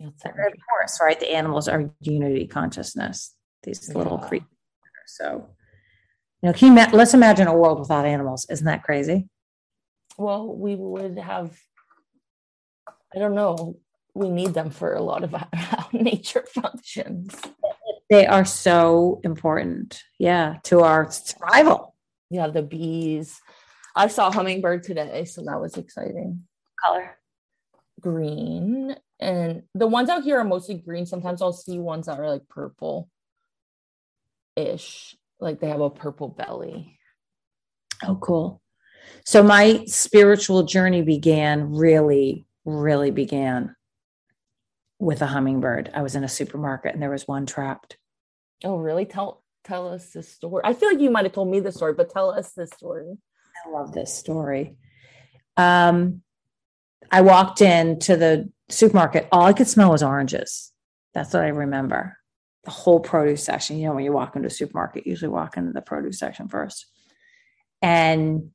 that's 0.00 0.24
of 0.24 0.32
course, 0.68 0.98
right? 1.02 1.20
The 1.20 1.32
animals 1.34 1.68
are 1.68 1.90
unity 2.00 2.46
consciousness, 2.46 3.34
these 3.62 3.88
yeah. 3.88 3.98
little 3.98 4.18
creatures. 4.18 4.48
So, 5.06 5.50
you 6.42 6.48
know, 6.48 6.52
can 6.54 6.68
you 6.68 6.74
ma- 6.74 6.90
let's 6.96 7.12
imagine 7.12 7.46
a 7.46 7.56
world 7.56 7.80
without 7.80 8.06
animals. 8.06 8.46
Isn't 8.48 8.66
that 8.66 8.82
crazy? 8.82 9.28
Well, 10.16 10.54
we 10.54 10.74
would 10.74 11.18
have, 11.18 11.58
I 13.14 13.18
don't 13.18 13.34
know, 13.34 13.76
we 14.14 14.30
need 14.30 14.54
them 14.54 14.70
for 14.70 14.94
a 14.94 15.02
lot 15.02 15.22
of 15.22 15.32
how 15.32 15.88
nature 15.92 16.46
functions. 16.48 17.34
They 18.10 18.26
are 18.26 18.44
so 18.44 19.20
important, 19.22 20.02
yeah, 20.18 20.56
to 20.64 20.80
our 20.80 21.10
survival. 21.10 21.94
Yeah, 22.28 22.48
the 22.48 22.62
bees. 22.62 23.40
I 23.96 24.08
saw 24.08 24.28
a 24.28 24.32
hummingbird 24.32 24.82
today, 24.82 25.24
so 25.24 25.42
that 25.44 25.60
was 25.60 25.76
exciting. 25.76 26.44
Color. 26.82 27.16
Green 28.00 28.96
and 29.20 29.62
the 29.74 29.86
ones 29.86 30.08
out 30.08 30.24
here 30.24 30.38
are 30.38 30.44
mostly 30.44 30.74
green. 30.74 31.06
Sometimes 31.06 31.42
i'll 31.42 31.52
see 31.52 31.78
ones 31.78 32.06
that 32.06 32.18
are 32.18 32.28
like 32.28 32.48
purple 32.48 33.08
ish 34.56 35.14
like 35.38 35.60
they 35.60 35.68
have 35.68 35.80
a 35.80 35.90
purple 35.90 36.28
belly. 36.28 36.98
Oh 38.02 38.16
cool. 38.16 38.62
So 39.24 39.42
my 39.42 39.84
spiritual 39.86 40.64
journey 40.64 41.02
began 41.02 41.74
really 41.74 42.46
really 42.64 43.10
began 43.10 43.76
with 44.98 45.22
a 45.22 45.26
hummingbird. 45.26 45.90
I 45.94 46.02
was 46.02 46.14
in 46.14 46.24
a 46.24 46.28
supermarket 46.28 46.94
and 46.94 47.02
there 47.02 47.10
was 47.10 47.28
one 47.28 47.46
trapped 47.46 47.96
oh 48.64 48.76
really 48.76 49.04
tell 49.04 49.42
tell 49.64 49.88
us 49.88 50.10
the 50.10 50.22
story 50.22 50.62
i 50.64 50.72
feel 50.72 50.90
like 50.90 51.00
you 51.00 51.10
might 51.10 51.24
have 51.24 51.32
told 51.32 51.48
me 51.48 51.60
the 51.60 51.72
story 51.72 51.92
but 51.92 52.10
tell 52.10 52.30
us 52.30 52.52
the 52.52 52.66
story 52.66 53.16
i 53.66 53.70
love 53.70 53.92
this 53.92 54.12
story 54.14 54.76
um 55.56 56.22
I 57.10 57.22
walked 57.22 57.60
into 57.60 58.16
the 58.16 58.50
supermarket, 58.68 59.28
all 59.32 59.44
I 59.44 59.52
could 59.52 59.68
smell 59.68 59.90
was 59.90 60.02
oranges. 60.02 60.72
That's 61.12 61.34
what 61.34 61.42
I 61.42 61.48
remember. 61.48 62.16
The 62.64 62.70
whole 62.70 63.00
produce 63.00 63.44
section. 63.44 63.78
You 63.78 63.88
know, 63.88 63.94
when 63.94 64.04
you 64.04 64.12
walk 64.12 64.36
into 64.36 64.46
a 64.46 64.50
supermarket, 64.50 65.06
you 65.06 65.10
usually 65.10 65.30
walk 65.30 65.56
into 65.56 65.72
the 65.72 65.80
produce 65.80 66.18
section 66.18 66.48
first. 66.48 66.86
And 67.82 68.50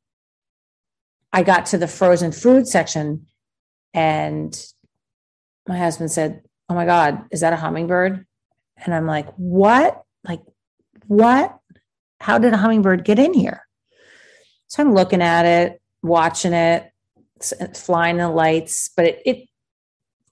I 1.33 1.43
got 1.43 1.67
to 1.67 1.77
the 1.77 1.87
frozen 1.87 2.31
food 2.31 2.67
section, 2.67 3.25
and 3.93 4.55
my 5.67 5.77
husband 5.77 6.11
said, 6.11 6.43
Oh 6.69 6.75
my 6.75 6.85
God, 6.85 7.25
is 7.31 7.41
that 7.41 7.53
a 7.53 7.57
hummingbird? 7.57 8.25
And 8.77 8.93
I'm 8.93 9.07
like, 9.07 9.27
What? 9.35 10.03
Like, 10.23 10.41
what? 11.07 11.57
How 12.19 12.37
did 12.37 12.53
a 12.53 12.57
hummingbird 12.57 13.05
get 13.05 13.19
in 13.19 13.33
here? 13.33 13.65
So 14.67 14.83
I'm 14.83 14.93
looking 14.93 15.21
at 15.21 15.45
it, 15.45 15.81
watching 16.01 16.53
it, 16.53 16.91
flying 17.75 18.17
the 18.17 18.29
lights, 18.29 18.89
but 18.95 19.05
it, 19.05 19.21
it 19.25 19.49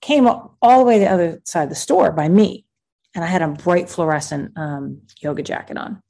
came 0.00 0.26
all 0.26 0.78
the 0.78 0.84
way 0.84 0.98
to 0.98 1.04
the 1.04 1.10
other 1.10 1.40
side 1.44 1.64
of 1.64 1.68
the 1.68 1.74
store 1.74 2.12
by 2.12 2.28
me. 2.28 2.66
And 3.14 3.24
I 3.24 3.28
had 3.28 3.42
a 3.42 3.48
bright 3.48 3.88
fluorescent 3.88 4.52
um, 4.56 5.02
yoga 5.20 5.42
jacket 5.42 5.76
on. 5.76 6.02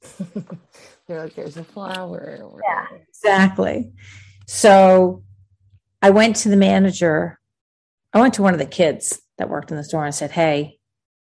They're 1.07 1.21
like, 1.21 1.35
there's 1.35 1.57
a 1.57 1.63
flower. 1.63 2.59
Yeah, 2.63 2.97
exactly. 3.07 3.91
So 4.47 5.23
I 6.01 6.09
went 6.09 6.35
to 6.37 6.49
the 6.49 6.57
manager. 6.57 7.39
I 8.11 8.19
went 8.19 8.33
to 8.35 8.41
one 8.41 8.53
of 8.53 8.59
the 8.59 8.65
kids 8.65 9.21
that 9.37 9.49
worked 9.49 9.69
in 9.69 9.77
the 9.77 9.83
store 9.83 10.05
and 10.05 10.15
said, 10.15 10.31
Hey, 10.31 10.79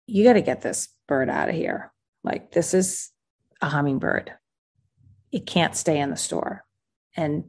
you 0.06 0.24
got 0.24 0.34
to 0.34 0.42
get 0.42 0.62
this 0.62 0.88
bird 1.08 1.28
out 1.28 1.48
of 1.48 1.54
here. 1.54 1.92
Like, 2.24 2.52
this 2.52 2.74
is 2.74 3.10
a 3.60 3.68
hummingbird. 3.68 4.32
It 5.30 5.46
can't 5.46 5.76
stay 5.76 5.98
in 5.98 6.10
the 6.10 6.16
store. 6.16 6.64
And 7.16 7.44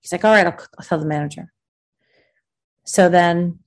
He's 0.00 0.12
like, 0.12 0.24
all 0.24 0.32
right, 0.32 0.46
I'll, 0.46 0.58
I'll 0.78 0.84
tell 0.84 0.98
the 0.98 1.06
manager. 1.06 1.52
So 2.84 3.08
then, 3.08 3.60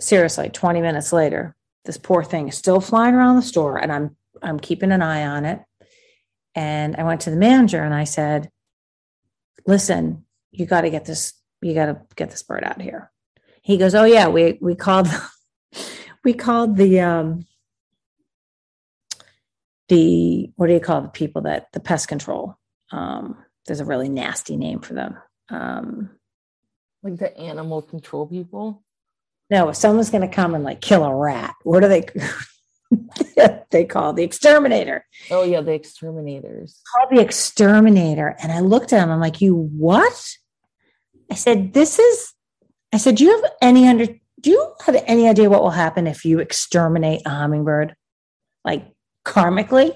seriously, 0.00 0.50
20 0.50 0.80
minutes 0.80 1.12
later, 1.12 1.56
this 1.84 1.96
poor 1.96 2.22
thing 2.22 2.48
is 2.48 2.56
still 2.56 2.80
flying 2.80 3.14
around 3.14 3.36
the 3.36 3.42
store 3.42 3.78
and 3.78 3.90
I'm 3.90 4.16
I'm 4.42 4.60
keeping 4.60 4.92
an 4.92 5.02
eye 5.02 5.26
on 5.26 5.44
it. 5.44 5.60
And 6.54 6.96
I 6.96 7.04
went 7.04 7.22
to 7.22 7.30
the 7.30 7.36
manager 7.36 7.82
and 7.82 7.94
I 7.94 8.04
said, 8.04 8.50
listen, 9.66 10.24
you 10.50 10.66
got 10.66 10.82
to 10.82 10.90
get 10.90 11.04
this, 11.04 11.34
you 11.62 11.74
got 11.74 11.86
to 11.86 12.00
get 12.16 12.30
this 12.30 12.42
bird 12.42 12.64
out 12.64 12.80
here. 12.80 13.10
He 13.62 13.76
goes, 13.76 13.94
Oh 13.94 14.04
yeah, 14.04 14.28
we 14.28 14.58
we 14.60 14.74
called 14.74 15.08
we 16.24 16.32
called 16.32 16.76
the 16.76 17.00
um 17.00 17.46
the 19.88 20.50
what 20.56 20.68
do 20.68 20.72
you 20.72 20.80
call 20.80 21.00
the 21.02 21.08
people 21.08 21.42
that 21.42 21.72
the 21.72 21.80
pest 21.80 22.08
control 22.08 22.56
um 22.92 23.36
there's 23.66 23.80
a 23.80 23.84
really 23.84 24.08
nasty 24.08 24.56
name 24.56 24.80
for 24.80 24.94
them. 24.94 25.16
Um, 25.48 26.10
like 27.02 27.18
the 27.18 27.36
animal 27.38 27.82
control 27.82 28.26
people. 28.26 28.82
No, 29.48 29.68
if 29.68 29.76
someone's 29.76 30.10
going 30.10 30.28
to 30.28 30.34
come 30.34 30.54
and 30.54 30.64
like 30.64 30.80
kill 30.80 31.04
a 31.04 31.14
rat, 31.14 31.54
what 31.62 31.80
do 31.80 31.88
they? 31.88 32.06
they 33.70 33.84
call 33.84 34.12
the 34.12 34.22
exterminator. 34.22 35.04
Oh 35.30 35.44
yeah, 35.44 35.60
the 35.60 35.72
exterminators. 35.72 36.80
Call 36.94 37.16
the 37.16 37.22
exterminator, 37.22 38.36
and 38.42 38.52
I 38.52 38.60
looked 38.60 38.92
at 38.92 39.02
him. 39.02 39.10
I'm 39.10 39.20
like, 39.20 39.40
"You 39.40 39.54
what?" 39.54 40.36
I 41.30 41.34
said, 41.34 41.72
"This 41.72 41.98
is." 41.98 42.32
I 42.92 42.98
said, 42.98 43.16
"Do 43.16 43.24
you 43.24 43.40
have 43.40 43.52
any 43.62 43.86
under? 43.86 44.06
Do 44.40 44.50
you 44.50 44.74
have 44.86 45.02
any 45.06 45.28
idea 45.28 45.50
what 45.50 45.62
will 45.62 45.70
happen 45.70 46.06
if 46.06 46.24
you 46.24 46.38
exterminate 46.38 47.22
a 47.26 47.30
hummingbird, 47.30 47.94
like 48.64 48.86
karmically? 49.26 49.92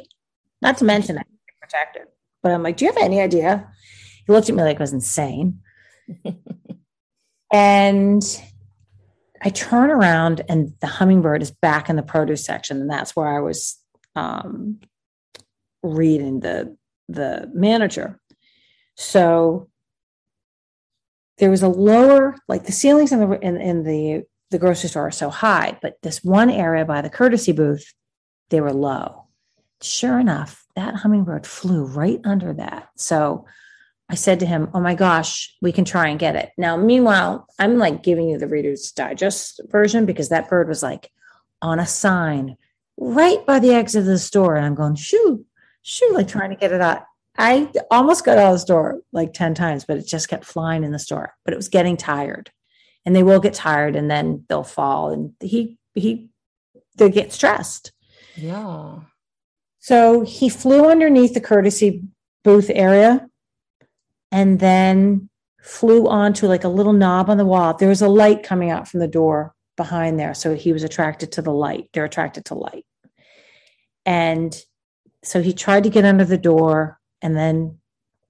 Not 0.61 0.79
to 0.79 0.85
mention 0.85 1.19
it 1.19 1.27
protected." 1.61 2.03
But 2.45 2.53
I'm 2.53 2.63
like, 2.63 2.77
do 2.77 2.85
you 2.85 2.93
have 2.93 3.03
any 3.03 3.21
idea? 3.21 3.67
He 4.27 4.33
looked 4.33 4.51
at 4.51 4.55
me 4.55 4.63
like 4.63 4.77
I 4.77 4.83
was 4.83 4.93
insane. 4.93 5.61
and 7.53 8.23
I 9.43 9.49
turn 9.49 9.91
around 9.91 10.43
and 10.49 10.75
the 10.81 10.87
hummingbird 10.87 11.41
is 11.41 11.51
back 11.51 11.89
in 11.89 11.97
the 11.97 12.03
produce 12.03 12.45
section. 12.45 12.83
And 12.83 12.91
that's 12.91 13.17
where 13.17 13.29
I 13.29 13.41
was 13.41 13.79
um, 14.15 14.79
reading 15.83 16.41
the 16.41 16.77
the 17.09 17.51
manager. 17.55 18.21
So 18.97 19.69
there 21.39 21.51
was 21.51 21.63
a 21.63 21.69
lower, 21.69 22.37
like 22.49 22.65
the 22.65 22.73
ceilings 22.73 23.11
in 23.11 23.21
the 23.21 23.39
in, 23.41 23.61
in 23.61 23.85
the 23.85 24.25
the 24.51 24.59
grocery 24.59 24.89
store 24.89 25.09
are 25.09 25.13
so 25.13 25.31
high, 25.31 25.79
but 25.83 25.97
this 26.03 26.23
one 26.23 26.51
area 26.51 26.85
by 26.85 27.01
the 27.01 27.11
courtesy 27.11 27.53
booth, 27.53 27.93
they 28.51 28.61
were 28.61 28.73
low. 28.73 29.27
Sure 29.83 30.19
enough, 30.19 30.65
that 30.77 30.97
hummingbird 30.97 31.47
flew 31.47 31.85
right 31.85 32.21
under 32.25 32.53
that. 32.55 32.89
So 32.97 33.47
I 34.09 34.15
said 34.15 34.41
to 34.41 34.47
him, 34.47 34.71
Oh 34.75 34.81
my 34.81 34.95
gosh, 34.95 35.55
we 35.63 35.73
can 35.73 35.85
try 35.85 36.09
and 36.09 36.19
get 36.19 36.37
it. 36.37 36.51
Now, 36.57 36.77
meanwhile, 36.77 37.47
I'm 37.59 37.79
like 37.79 38.03
giving 38.03 38.29
you 38.29 38.39
the 38.39 38.49
Reader's 38.49 38.93
Digest 38.93 39.61
version 39.71 40.07
because 40.07 40.29
that 40.29 40.49
bird 40.49 40.69
was 40.69 40.83
like 40.83 41.11
on 41.63 41.79
a 41.79 41.87
sign 41.87 42.57
right 42.97 43.45
by 43.47 43.59
the 43.59 43.73
exit 43.73 44.01
of 44.01 44.07
the 44.07 44.19
store. 44.19 44.57
And 44.57 44.65
I'm 44.65 44.75
going, 44.75 44.95
shoo, 44.95 45.45
shoo, 45.83 46.11
like 46.13 46.29
trying 46.29 46.51
to 46.51 46.57
get 46.57 46.73
it 46.73 46.81
out. 46.81 47.05
I 47.37 47.71
almost 47.91 48.25
got 48.25 48.39
out 48.39 48.53
of 48.53 48.55
the 48.55 48.59
store 48.61 49.01
like 49.13 49.33
10 49.33 49.55
times, 49.55 49.85
but 49.85 49.97
it 49.97 50.07
just 50.07 50.29
kept 50.29 50.45
flying 50.45 50.85
in 50.85 50.93
the 50.93 50.99
store. 50.99 51.35
But 51.45 51.53
it 51.53 51.57
was 51.57 51.69
getting 51.69 51.97
tired. 51.97 52.51
And 53.05 53.15
they 53.15 53.23
will 53.23 53.41
get 53.41 53.55
tired 53.55 53.97
and 53.97 54.11
then 54.11 54.45
they'll 54.49 54.63
fall 54.65 55.11
and 55.11 55.33
he 55.41 55.79
he 55.95 56.29
they 56.97 57.11
get 57.11 57.33
stressed. 57.33 57.93
Yeah. 58.37 59.01
So 59.81 60.23
he 60.23 60.49
flew 60.49 60.91
underneath 60.91 61.35
the 61.35 61.41
courtesy 61.41 62.03
booth 62.43 62.71
area 62.73 63.29
and 64.33 64.59
then 64.59 65.29
flew 65.61 66.09
onto 66.09 66.47
like 66.47 66.65
a 66.65 66.69
little 66.69 66.93
knob 66.93 67.31
on 67.31 67.37
the 67.37 67.45
wall. 67.45 67.75
There 67.75 67.89
was 67.89 68.03
a 68.03 68.09
light 68.09 68.43
coming 68.43 68.71
out 68.71 68.89
from 68.89 69.01
the 69.01 69.09
door 69.09 69.55
behind 69.77 70.19
there. 70.19 70.35
So 70.35 70.55
he 70.55 70.73
was 70.73 70.85
attracted 70.85 71.33
to 71.33 71.43
the 71.43 71.53
light. 71.53 71.89
They're 71.93 72.05
attracted 72.05 72.45
to 72.47 72.55
light. 72.55 72.85
And 74.07 74.55
so 75.23 75.41
he 75.41 75.53
tried 75.53 75.85
to 75.85 75.91
get 75.91 76.05
under 76.05 76.25
the 76.25 76.39
door 76.39 77.01
and 77.23 77.37
then 77.37 77.79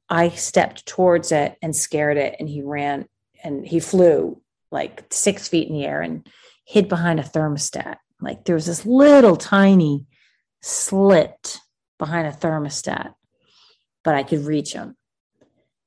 I 0.09 0.29
stepped 0.31 0.87
towards 0.87 1.33
it 1.33 1.57
and 1.61 1.75
scared 1.75 2.17
it 2.17 2.37
and 2.39 2.49
he 2.49 2.63
ran 2.63 3.07
and 3.43 3.67
he 3.67 3.81
flew 3.81 4.41
like 4.75 5.05
six 5.11 5.49
feet 5.49 5.69
in 5.69 5.75
the 5.75 5.87
air 5.87 6.03
and 6.03 6.27
hid 6.67 6.89
behind 6.89 7.21
a 7.21 7.23
thermostat. 7.23 7.97
Like 8.21 8.45
there 8.45 8.57
was 8.57 8.67
this 8.67 8.85
little 8.85 9.37
tiny 9.37 10.05
slit 10.61 11.61
behind 11.99 12.27
a 12.27 12.33
thermostat, 12.33 13.15
but 14.03 14.15
I 14.15 14.25
could 14.25 14.45
reach 14.45 14.73
him. 14.75 14.97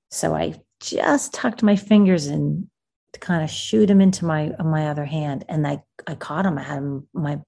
So 0.10 0.34
I 0.34 0.56
just 0.80 1.34
tucked 1.34 1.62
my 1.62 1.76
fingers 1.76 2.28
in 2.28 2.70
to 3.14 3.20
kind 3.20 3.44
of 3.44 3.50
shoot 3.50 3.90
him 3.90 4.02
into 4.02 4.26
my 4.26 4.54
my 4.64 4.88
other 4.88 5.06
hand, 5.06 5.46
and 5.50 5.68
I 5.68 5.84
I 6.08 6.16
caught 6.16 6.46
him. 6.46 6.58
I 6.58 6.64
had 6.64 6.78
him 6.78 7.08
my 7.14 7.40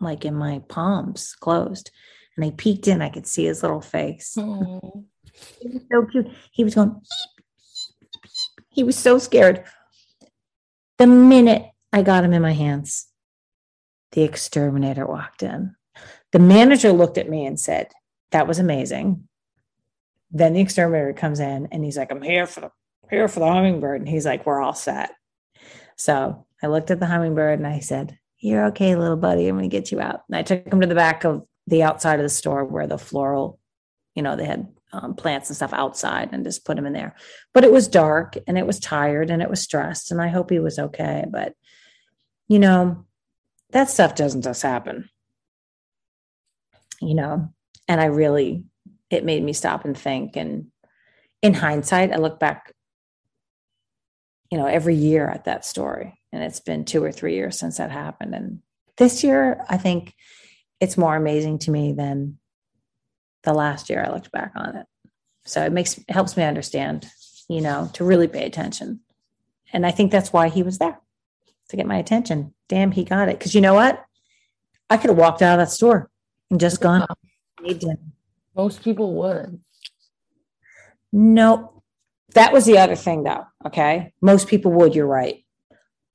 like 0.00 0.24
in 0.24 0.34
my 0.34 0.62
palms 0.68 1.34
closed, 1.34 1.90
and 2.36 2.44
I 2.44 2.50
peeked 2.50 2.86
in. 2.86 3.02
I 3.02 3.08
could 3.08 3.26
see 3.26 3.44
his 3.44 3.62
little 3.62 3.82
face. 3.82 4.36
Oh. 4.38 5.04
He 5.60 5.68
was 5.68 5.82
so 5.92 6.04
cute. 6.06 6.26
He 6.50 6.64
was 6.64 6.74
going. 6.74 7.00
He 8.70 8.82
was 8.82 8.96
so 8.96 9.18
scared. 9.18 9.64
The 10.98 11.06
minute 11.06 11.64
I 11.92 12.02
got 12.02 12.24
him 12.24 12.32
in 12.32 12.42
my 12.42 12.52
hands, 12.52 13.06
the 14.12 14.22
exterminator 14.22 15.06
walked 15.06 15.44
in. 15.44 15.76
The 16.32 16.40
manager 16.40 16.92
looked 16.92 17.18
at 17.18 17.28
me 17.28 17.46
and 17.46 17.58
said, 17.58 17.92
That 18.32 18.48
was 18.48 18.58
amazing. 18.58 19.28
Then 20.30 20.52
the 20.52 20.60
exterminator 20.60 21.12
comes 21.12 21.40
in 21.40 21.68
and 21.70 21.84
he's 21.84 21.96
like, 21.96 22.10
I'm 22.10 22.20
here 22.20 22.46
for 22.46 22.60
the 22.60 22.70
here 23.10 23.28
for 23.28 23.40
the 23.40 23.46
hummingbird. 23.46 24.00
And 24.00 24.08
he's 24.08 24.26
like, 24.26 24.44
We're 24.44 24.60
all 24.60 24.74
set. 24.74 25.10
So 25.96 26.46
I 26.62 26.66
looked 26.66 26.90
at 26.90 26.98
the 26.98 27.06
hummingbird 27.06 27.60
and 27.60 27.66
I 27.66 27.78
said, 27.78 28.18
You're 28.38 28.66
okay, 28.66 28.96
little 28.96 29.16
buddy. 29.16 29.46
I'm 29.46 29.56
gonna 29.56 29.68
get 29.68 29.92
you 29.92 30.00
out. 30.00 30.22
And 30.28 30.36
I 30.36 30.42
took 30.42 30.66
him 30.66 30.80
to 30.80 30.86
the 30.86 30.96
back 30.96 31.24
of 31.24 31.46
the 31.68 31.84
outside 31.84 32.18
of 32.18 32.24
the 32.24 32.28
store 32.28 32.64
where 32.64 32.88
the 32.88 32.98
floral, 32.98 33.60
you 34.16 34.22
know, 34.22 34.34
they 34.34 34.46
had 34.46 34.66
um, 34.92 35.14
plants 35.14 35.50
and 35.50 35.56
stuff 35.56 35.72
outside 35.72 36.30
and 36.32 36.44
just 36.44 36.64
put 36.64 36.78
him 36.78 36.86
in 36.86 36.92
there. 36.92 37.14
But 37.52 37.64
it 37.64 37.72
was 37.72 37.88
dark 37.88 38.36
and 38.46 38.56
it 38.56 38.66
was 38.66 38.80
tired 38.80 39.30
and 39.30 39.42
it 39.42 39.50
was 39.50 39.60
stressed. 39.60 40.10
And 40.10 40.20
I 40.20 40.28
hope 40.28 40.50
he 40.50 40.58
was 40.58 40.78
okay. 40.78 41.24
But, 41.30 41.54
you 42.48 42.58
know, 42.58 43.04
that 43.70 43.90
stuff 43.90 44.14
doesn't 44.14 44.42
just 44.42 44.62
happen, 44.62 45.10
you 47.00 47.14
know, 47.14 47.52
and 47.86 48.00
I 48.00 48.06
really, 48.06 48.64
it 49.10 49.24
made 49.24 49.42
me 49.42 49.52
stop 49.52 49.84
and 49.84 49.96
think. 49.96 50.36
And 50.36 50.68
in 51.42 51.54
hindsight, 51.54 52.12
I 52.12 52.16
look 52.16 52.40
back, 52.40 52.72
you 54.50 54.56
know, 54.56 54.66
every 54.66 54.94
year 54.94 55.28
at 55.28 55.44
that 55.44 55.64
story. 55.64 56.18
And 56.32 56.42
it's 56.42 56.60
been 56.60 56.84
two 56.84 57.02
or 57.02 57.12
three 57.12 57.34
years 57.34 57.58
since 57.58 57.76
that 57.76 57.90
happened. 57.90 58.34
And 58.34 58.60
this 58.96 59.22
year, 59.22 59.64
I 59.68 59.76
think 59.76 60.14
it's 60.80 60.98
more 60.98 61.16
amazing 61.16 61.58
to 61.60 61.70
me 61.70 61.92
than 61.92 62.38
the 63.48 63.54
last 63.54 63.90
year 63.90 64.04
I 64.04 64.12
looked 64.12 64.30
back 64.30 64.52
on 64.54 64.76
it. 64.76 64.86
So 65.44 65.64
it 65.64 65.72
makes 65.72 65.98
it 65.98 66.10
helps 66.10 66.36
me 66.36 66.44
understand, 66.44 67.06
you 67.48 67.60
know, 67.60 67.90
to 67.94 68.04
really 68.04 68.28
pay 68.28 68.44
attention. 68.44 69.00
And 69.72 69.86
I 69.86 69.90
think 69.90 70.12
that's 70.12 70.32
why 70.32 70.48
he 70.48 70.62
was 70.62 70.78
there 70.78 71.00
to 71.68 71.76
get 71.76 71.86
my 71.86 71.96
attention. 71.96 72.54
Damn, 72.68 72.92
he 72.92 73.04
got 73.04 73.28
it. 73.28 73.38
Because 73.38 73.54
you 73.54 73.60
know 73.60 73.74
what? 73.74 74.04
I 74.90 74.96
could 74.96 75.10
have 75.10 75.18
walked 75.18 75.42
out 75.42 75.58
of 75.58 75.66
that 75.66 75.72
store 75.72 76.10
and 76.50 76.60
just 76.60 76.80
gone. 76.80 77.06
Most 78.54 78.82
people 78.82 79.14
would. 79.14 79.60
No, 81.12 81.82
that 82.34 82.52
was 82.52 82.66
the 82.66 82.78
other 82.78 82.96
thing, 82.96 83.22
though. 83.22 83.44
Okay. 83.66 84.12
Most 84.20 84.48
people 84.48 84.72
would. 84.72 84.94
You're 84.94 85.06
right. 85.06 85.44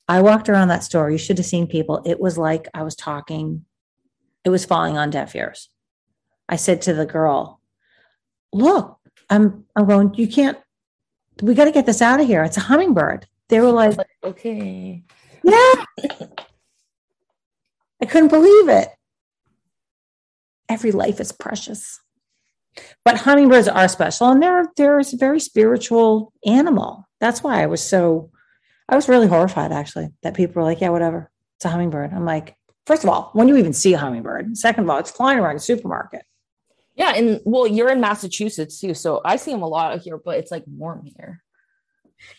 I 0.08 0.22
walked 0.22 0.50
around 0.50 0.68
that 0.68 0.84
store. 0.84 1.10
You 1.10 1.18
should 1.18 1.38
have 1.38 1.46
seen 1.46 1.68
people. 1.68 2.02
It 2.06 2.20
was 2.20 2.38
like 2.38 2.68
I 2.74 2.84
was 2.84 2.96
talking, 2.96 3.66
it 4.44 4.50
was 4.50 4.66
falling 4.66 4.98
on 4.98 5.10
deaf 5.10 5.36
ears. 5.36 5.70
I 6.50 6.56
said 6.56 6.82
to 6.84 6.94
the 6.94 7.06
girl, 7.06 7.60
Look, 8.52 9.00
I'm, 9.30 9.66
I'm 9.76 9.88
going, 9.88 10.14
you 10.16 10.28
can't, 10.28 10.58
we 11.42 11.56
got 11.56 11.66
to 11.66 11.72
get 11.72 11.86
this 11.86 12.02
out 12.02 12.20
of 12.20 12.28
here. 12.28 12.44
It's 12.44 12.58
a 12.58 12.62
hummingbird. 12.62 13.28
They 13.50 13.60
were 13.60 13.72
like, 13.72 13.98
Okay. 14.24 15.04
Yeah. 15.44 15.74
I 18.02 18.06
couldn't 18.06 18.30
believe 18.30 18.70
it. 18.70 18.90
Every 20.70 20.92
life 20.92 21.20
is 21.20 21.32
precious. 21.32 22.00
But 23.06 23.18
hummingbirds 23.18 23.68
are 23.68 23.88
special 23.88 24.30
and 24.30 24.42
they're 24.42 24.66
they're 24.76 25.00
a 25.00 25.04
very 25.14 25.40
spiritual 25.40 26.34
animal. 26.46 27.08
That's 27.20 27.44
why 27.44 27.62
I 27.62 27.68
was 27.68 27.84
so 27.84 28.32
I 28.90 28.96
was 28.96 29.08
really 29.08 29.28
horrified 29.28 29.72
actually 29.72 30.10
that 30.24 30.34
people 30.34 30.62
were 30.62 30.68
like, 30.68 30.82
yeah, 30.82 30.90
whatever. 30.90 31.32
It's 31.58 31.66
a 31.66 31.70
hummingbird. 31.70 32.14
I'm 32.14 32.26
like, 32.26 32.56
first 32.86 33.04
of 33.04 33.10
all, 33.10 33.30
when 33.34 33.48
do 33.48 33.54
you 33.54 33.60
even 33.60 33.74
see 33.74 33.94
a 33.94 33.98
hummingbird? 33.98 34.58
Second 34.58 34.84
of 34.84 34.90
all, 34.90 34.98
it's 34.98 35.12
flying 35.12 35.40
around 35.40 35.56
a 35.56 35.60
supermarket. 35.60 36.24
Yeah, 36.96 37.14
and 37.16 37.42
well, 37.44 37.66
you're 37.66 37.90
in 37.90 38.02
Massachusetts 38.02 38.80
too, 38.80 38.94
so 38.94 39.22
I 39.26 39.38
see 39.38 39.52
them 39.52 39.64
a 39.64 39.68
lot 39.68 40.00
here, 40.02 40.18
but 40.18 40.38
it's 40.38 40.52
like 40.52 40.64
warm 40.68 41.06
here. 41.18 41.42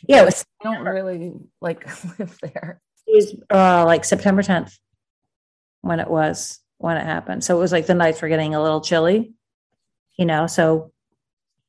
Yeah, 0.08 0.22
it 0.22 0.26
was, 0.26 0.44
I 0.60 0.72
don't 0.72 0.84
really 0.84 1.32
like 1.60 1.86
live 2.18 2.38
there. 2.40 2.80
it 3.06 3.14
was 3.14 3.34
uh, 3.50 3.84
like 3.84 4.04
September 4.04 4.42
10th 4.42 4.78
when 5.80 6.00
it 6.00 6.08
was 6.08 6.60
when 6.78 6.96
it 6.96 7.04
happened. 7.04 7.42
So 7.44 7.56
it 7.56 7.60
was 7.60 7.72
like 7.72 7.86
the 7.86 7.94
nights 7.94 8.22
were 8.22 8.28
getting 8.28 8.54
a 8.54 8.62
little 8.62 8.80
chilly, 8.80 9.34
you 10.16 10.24
know. 10.24 10.46
So 10.46 10.92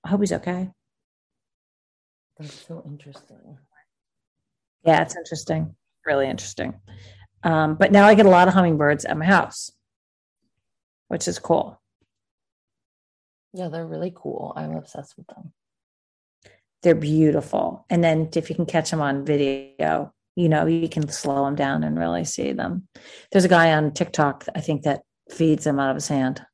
I 0.03 0.09
hope 0.09 0.21
he's 0.21 0.33
okay. 0.33 0.69
That's 2.37 2.67
so 2.67 2.83
interesting. 2.85 3.57
Yeah, 4.83 5.01
it's 5.01 5.15
interesting, 5.15 5.75
really 6.05 6.27
interesting. 6.27 6.79
Um, 7.43 7.75
but 7.75 7.91
now 7.91 8.05
I 8.05 8.15
get 8.15 8.25
a 8.25 8.29
lot 8.29 8.47
of 8.47 8.53
hummingbirds 8.53 9.05
at 9.05 9.17
my 9.17 9.25
house, 9.25 9.71
which 11.07 11.27
is 11.27 11.39
cool. 11.39 11.81
Yeah, 13.55 13.69
they're 13.69 13.87
really 13.87 14.11
cool. 14.13 14.51
I'm 14.55 14.75
obsessed 14.75 15.15
with 15.17 15.27
them. 15.27 15.53
They're 16.83 16.93
beautiful. 16.93 17.85
And 17.89 18.03
then 18.03 18.29
if 18.35 18.49
you 18.49 18.55
can 18.55 18.65
catch 18.65 18.91
them 18.91 19.01
on 19.01 19.25
video, 19.25 20.13
you 20.35 20.49
know, 20.49 20.65
you 20.65 20.89
can 20.89 21.07
slow 21.07 21.45
them 21.45 21.55
down 21.55 21.85
and 21.85 21.97
really 21.97 22.25
see 22.25 22.51
them. 22.51 22.87
There's 23.31 23.45
a 23.45 23.49
guy 23.49 23.71
on 23.73 23.93
TikTok, 23.93 24.45
I 24.53 24.59
think, 24.59 24.83
that 24.83 25.03
feeds 25.31 25.63
them 25.63 25.79
out 25.79 25.89
of 25.89 25.95
his 25.95 26.09
hand. 26.09 26.45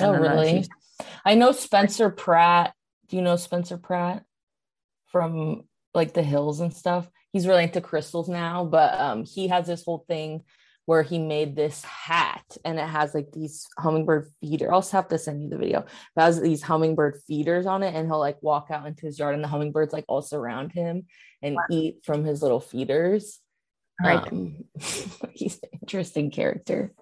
Oh, 0.00 0.12
know 0.12 0.18
really? 0.18 0.66
I 1.24 1.36
know 1.36 1.52
Spencer 1.52 2.10
Pratt. 2.10 2.74
Do 3.08 3.16
you 3.16 3.22
know 3.22 3.36
Spencer 3.36 3.78
Pratt 3.78 4.24
from 5.06 5.62
like 5.94 6.12
the 6.12 6.24
hills 6.24 6.58
and 6.60 6.74
stuff? 6.74 7.08
He's 7.32 7.46
really 7.46 7.62
into 7.62 7.80
crystals 7.80 8.28
now, 8.28 8.64
but 8.64 8.98
um 8.98 9.24
he 9.24 9.48
has 9.48 9.68
this 9.68 9.84
whole 9.84 10.04
thing 10.08 10.42
where 10.86 11.02
he 11.02 11.18
made 11.18 11.54
this 11.54 11.84
hat 11.84 12.44
and 12.64 12.78
it 12.78 12.86
has 12.86 13.14
like 13.14 13.30
these 13.32 13.66
hummingbird 13.78 14.28
feeder. 14.40 14.72
I'll 14.72 14.82
have 14.82 15.08
to 15.08 15.18
send 15.18 15.42
you 15.42 15.48
the 15.48 15.58
video. 15.58 15.80
It 15.80 16.20
has 16.20 16.40
these 16.40 16.62
hummingbird 16.62 17.20
feeders 17.26 17.66
on 17.66 17.82
it, 17.82 17.94
and 17.94 18.06
he'll 18.08 18.18
like 18.18 18.42
walk 18.42 18.68
out 18.70 18.86
into 18.86 19.06
his 19.06 19.18
yard 19.18 19.34
and 19.34 19.44
the 19.44 19.48
hummingbirds 19.48 19.92
like 19.92 20.04
all 20.08 20.22
surround 20.22 20.72
him 20.72 21.06
and 21.40 21.56
eat 21.70 21.98
from 22.04 22.24
his 22.24 22.42
little 22.42 22.60
feeders. 22.60 23.38
Right. 24.02 24.32
Um, 24.32 24.64
he's 25.32 25.60
an 25.62 25.68
interesting 25.80 26.30
character. 26.30 26.92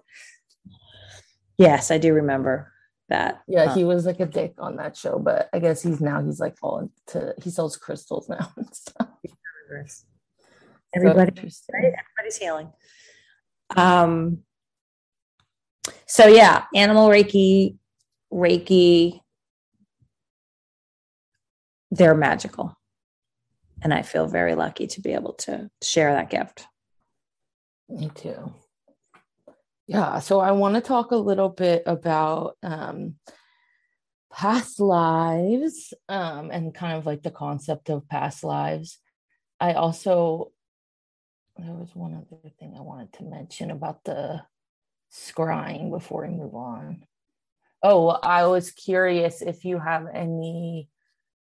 Yes, 1.57 1.91
I 1.91 1.97
do 1.97 2.13
remember 2.13 2.71
that. 3.09 3.41
Yeah, 3.47 3.65
Uh, 3.65 3.75
he 3.75 3.83
was 3.83 4.05
like 4.05 4.19
a 4.19 4.25
dick 4.25 4.53
on 4.59 4.77
that 4.77 4.95
show, 4.95 5.19
but 5.19 5.49
I 5.53 5.59
guess 5.59 5.81
he's 5.81 6.01
now 6.01 6.23
he's 6.23 6.39
like 6.39 6.55
all 6.61 6.79
into 6.79 7.33
he 7.43 7.49
sells 7.49 7.77
crystals 7.77 8.29
now 8.29 8.51
and 8.57 8.73
stuff. 8.73 9.07
So 9.23 9.35
everybody, 10.95 11.31
right? 11.73 11.83
everybody's 11.83 12.37
healing. 12.37 12.71
Um. 13.75 14.43
So 16.05 16.27
yeah, 16.27 16.65
animal 16.75 17.07
reiki, 17.07 17.77
reiki. 18.31 19.21
They're 21.89 22.15
magical, 22.15 22.77
and 23.81 23.93
I 23.93 24.01
feel 24.01 24.27
very 24.27 24.55
lucky 24.55 24.87
to 24.87 25.01
be 25.01 25.13
able 25.13 25.33
to 25.33 25.69
share 25.81 26.13
that 26.13 26.29
gift. 26.29 26.67
Me 27.89 28.09
too. 28.15 28.53
Yeah, 29.87 30.19
so 30.19 30.39
I 30.39 30.51
want 30.51 30.75
to 30.75 30.81
talk 30.81 31.11
a 31.11 31.17
little 31.17 31.49
bit 31.49 31.83
about 31.85 32.55
um 32.63 33.15
past 34.31 34.79
lives 34.79 35.93
um 36.07 36.49
and 36.51 36.73
kind 36.73 36.97
of 36.97 37.05
like 37.05 37.21
the 37.21 37.31
concept 37.31 37.89
of 37.89 38.07
past 38.07 38.45
lives. 38.45 38.99
I 39.59 39.73
also 39.73 40.53
there 41.57 41.73
was 41.73 41.95
one 41.95 42.15
other 42.15 42.49
thing 42.59 42.75
I 42.77 42.81
wanted 42.81 43.13
to 43.13 43.23
mention 43.23 43.71
about 43.71 44.03
the 44.03 44.41
scrying 45.11 45.91
before 45.91 46.25
we 46.27 46.33
move 46.33 46.55
on. 46.55 47.03
Oh, 47.83 48.09
I 48.09 48.45
was 48.45 48.71
curious 48.71 49.41
if 49.41 49.65
you 49.65 49.79
have 49.79 50.07
any 50.13 50.89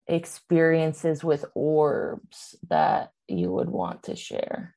experiences 0.07 1.23
with 1.23 1.45
orbs 1.55 2.55
that 2.69 3.11
you 3.27 3.51
would 3.51 3.69
want 3.69 4.03
to 4.03 4.15
share. 4.15 4.75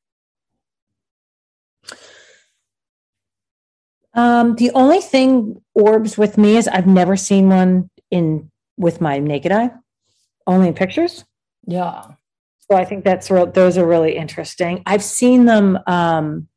Um, 4.15 4.55
the 4.57 4.71
only 4.73 5.01
thing 5.01 5.63
orbs 5.75 6.17
with 6.17 6.39
me 6.39 6.57
is 6.57 6.69
I've 6.69 6.87
never 6.87 7.17
seen 7.17 7.49
one 7.49 7.91
in 8.11 8.51
with 8.77 9.01
my 9.01 9.19
naked 9.19 9.53
eye, 9.53 9.71
only 10.47 10.69
in 10.69 10.75
pictures. 10.75 11.25
Yeah. 11.67 12.13
So 12.71 12.77
I 12.77 12.85
think 12.85 13.05
that's 13.05 13.31
real. 13.31 13.47
Those 13.47 13.77
are 13.77 13.87
really 13.87 14.17
interesting. 14.17 14.83
I've 14.87 15.03
seen 15.03 15.45
them. 15.45 15.79
Um, 15.87 16.49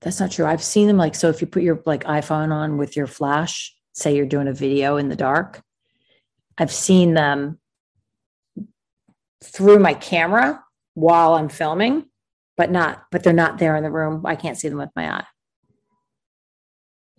that's 0.00 0.20
not 0.20 0.30
true. 0.30 0.46
I've 0.46 0.62
seen 0.62 0.86
them 0.86 0.96
like 0.96 1.14
so. 1.14 1.28
If 1.28 1.40
you 1.40 1.46
put 1.48 1.62
your 1.62 1.82
like 1.84 2.04
iPhone 2.04 2.52
on 2.52 2.78
with 2.78 2.96
your 2.96 3.08
flash, 3.08 3.74
say 3.92 4.14
you're 4.14 4.26
doing 4.26 4.46
a 4.46 4.52
video 4.52 4.96
in 4.96 5.08
the 5.08 5.16
dark, 5.16 5.60
I've 6.56 6.72
seen 6.72 7.14
them 7.14 7.58
through 9.42 9.80
my 9.80 9.94
camera 9.94 10.62
while 10.94 11.34
I'm 11.34 11.48
filming, 11.48 12.06
but 12.56 12.70
not. 12.70 13.04
But 13.10 13.24
they're 13.24 13.32
not 13.32 13.58
there 13.58 13.74
in 13.74 13.82
the 13.82 13.90
room. 13.90 14.24
I 14.24 14.36
can't 14.36 14.56
see 14.56 14.68
them 14.68 14.78
with 14.78 14.90
my 14.94 15.12
eye 15.12 15.26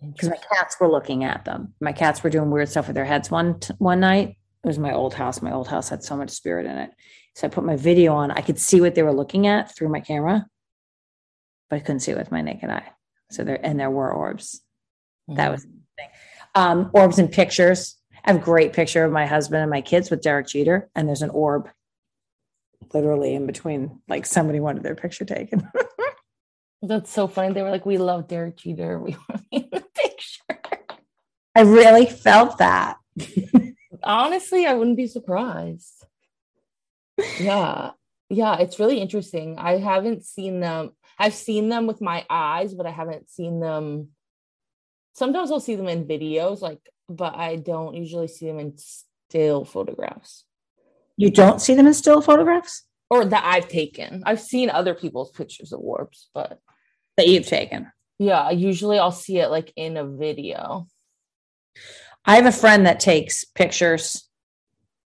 because 0.00 0.30
my 0.30 0.38
cats 0.54 0.76
were 0.80 0.90
looking 0.90 1.24
at 1.24 1.44
them. 1.44 1.74
My 1.80 1.92
cats 1.92 2.22
were 2.22 2.30
doing 2.30 2.50
weird 2.50 2.68
stuff 2.68 2.86
with 2.86 2.96
their 2.96 3.04
heads 3.04 3.30
one 3.30 3.60
one 3.78 4.00
night. 4.00 4.36
It 4.62 4.66
was 4.66 4.78
my 4.78 4.92
old 4.92 5.14
house. 5.14 5.40
My 5.40 5.52
old 5.52 5.68
house 5.68 5.88
had 5.88 6.02
so 6.02 6.16
much 6.16 6.30
spirit 6.30 6.66
in 6.66 6.76
it. 6.76 6.90
So 7.34 7.46
I 7.46 7.50
put 7.50 7.64
my 7.64 7.76
video 7.76 8.14
on. 8.14 8.30
I 8.30 8.42
could 8.42 8.58
see 8.58 8.80
what 8.80 8.94
they 8.94 9.02
were 9.02 9.12
looking 9.12 9.46
at 9.46 9.74
through 9.74 9.88
my 9.88 10.00
camera, 10.00 10.46
but 11.68 11.76
I 11.76 11.80
couldn't 11.80 12.00
see 12.00 12.12
it 12.12 12.18
with 12.18 12.32
my 12.32 12.42
naked 12.42 12.68
eye. 12.68 12.92
So 13.30 13.44
there 13.44 13.64
and 13.64 13.78
there 13.78 13.90
were 13.90 14.12
orbs. 14.12 14.60
That 15.28 15.50
was. 15.50 15.66
Um, 16.54 16.90
orbs 16.92 17.18
and 17.18 17.30
pictures. 17.30 17.96
I 18.24 18.32
have 18.32 18.40
a 18.40 18.44
great 18.44 18.72
picture 18.72 19.04
of 19.04 19.12
my 19.12 19.24
husband 19.26 19.62
and 19.62 19.70
my 19.70 19.80
kids 19.80 20.10
with 20.10 20.20
Derek 20.20 20.48
Jeter, 20.48 20.90
and 20.94 21.08
there's 21.08 21.22
an 21.22 21.30
orb 21.30 21.70
literally 22.92 23.34
in 23.34 23.46
between. 23.46 24.00
Like 24.08 24.26
somebody 24.26 24.60
wanted 24.60 24.82
their 24.82 24.96
picture 24.96 25.24
taken. 25.24 25.70
That's 26.82 27.10
so 27.10 27.28
funny. 27.28 27.54
They 27.54 27.62
were 27.62 27.70
like, 27.70 27.86
"We 27.86 27.98
love 27.98 28.28
Derek 28.28 28.56
Jeter. 28.56 28.98
We 29.04 29.12
want 29.12 29.42
to 29.42 29.44
be 29.50 29.56
in 29.58 29.68
the 29.70 29.84
picture." 29.94 30.60
I 31.54 31.62
really 31.62 32.06
felt 32.06 32.58
that. 32.58 32.96
Honestly, 34.02 34.66
I 34.66 34.74
wouldn't 34.74 34.96
be 34.96 35.06
surprised. 35.06 36.04
Yeah, 37.38 37.90
yeah, 38.28 38.58
it's 38.58 38.78
really 38.78 38.98
interesting. 38.98 39.58
I 39.58 39.78
haven't 39.78 40.24
seen 40.24 40.60
them. 40.60 40.92
I've 41.18 41.34
seen 41.34 41.68
them 41.68 41.86
with 41.86 42.00
my 42.00 42.24
eyes, 42.30 42.74
but 42.74 42.86
I 42.86 42.90
haven't 42.90 43.28
seen 43.30 43.60
them. 43.60 44.08
Sometimes 45.14 45.50
I'll 45.50 45.60
see 45.60 45.74
them 45.74 45.88
in 45.88 46.06
videos, 46.06 46.60
like, 46.60 46.80
but 47.08 47.34
I 47.34 47.56
don't 47.56 47.94
usually 47.94 48.28
see 48.28 48.46
them 48.46 48.60
in 48.60 48.78
still 48.78 49.64
photographs 49.64 50.44
You 51.16 51.30
don't 51.30 51.60
see 51.60 51.74
them 51.74 51.86
in 51.86 51.94
still 51.94 52.20
photographs 52.22 52.84
or 53.10 53.24
that 53.24 53.44
I've 53.44 53.68
taken. 53.68 54.22
I've 54.24 54.40
seen 54.40 54.70
other 54.70 54.94
people's 54.94 55.32
pictures 55.32 55.72
of 55.72 55.80
orbs, 55.80 56.30
but 56.32 56.58
that 57.16 57.26
you've 57.28 57.46
taken. 57.46 57.90
yeah, 58.18 58.50
usually 58.50 58.98
I'll 58.98 59.12
see 59.12 59.38
it 59.38 59.50
like 59.50 59.72
in 59.76 59.96
a 59.96 60.06
video. 60.06 60.86
I 62.24 62.36
have 62.36 62.46
a 62.46 62.52
friend 62.52 62.86
that 62.86 63.00
takes 63.00 63.44
pictures. 63.44 64.28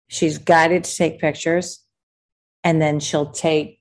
She's 0.08 0.38
guided 0.38 0.84
to 0.84 0.96
take 0.96 1.20
pictures, 1.20 1.80
and 2.62 2.80
then 2.80 3.00
she'll 3.00 3.30
take, 3.30 3.80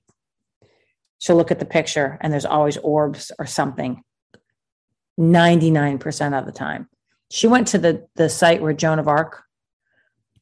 she'll 1.19 1.35
look 1.35 1.51
at 1.51 1.59
the 1.59 1.65
picture, 1.65 2.17
and 2.21 2.31
there's 2.31 2.45
always 2.45 2.77
orbs 2.77 3.31
or 3.37 3.45
something. 3.45 4.03
99% 5.19 6.37
of 6.39 6.45
the 6.45 6.51
time. 6.51 6.87
She 7.29 7.47
went 7.47 7.67
to 7.69 7.77
the, 7.77 8.07
the 8.15 8.29
site 8.29 8.61
where 8.61 8.73
Joan 8.73 8.99
of 8.99 9.07
Arc 9.07 9.43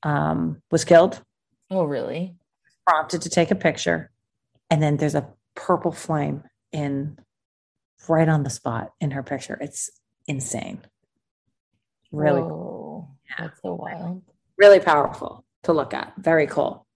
um, 0.04 0.62
was 0.72 0.86
killed, 0.86 1.22
Oh, 1.72 1.84
really? 1.84 2.36
prompted 2.88 3.22
to 3.24 3.30
take 3.30 3.52
a 3.52 3.56
picture, 3.56 4.10
and 4.70 4.82
then 4.82 4.98
there's 4.98 5.16
a 5.16 5.28
purple 5.56 5.92
flame 5.92 6.44
in 6.72 7.18
right 8.08 8.30
on 8.30 8.44
the 8.44 8.50
spot 8.50 8.94
in 9.02 9.12
her 9.12 9.22
picture. 9.22 9.58
It's 9.60 9.90
insane. 10.28 10.82
Really 12.12 12.42
Whoa, 12.42 13.10
that's 13.38 13.62
so 13.62 13.76
wild. 13.76 14.24
really 14.58 14.80
powerful 14.80 15.46
to 15.64 15.74
look 15.74 15.94
at. 15.94 16.14
Very 16.18 16.48
cool. 16.48 16.88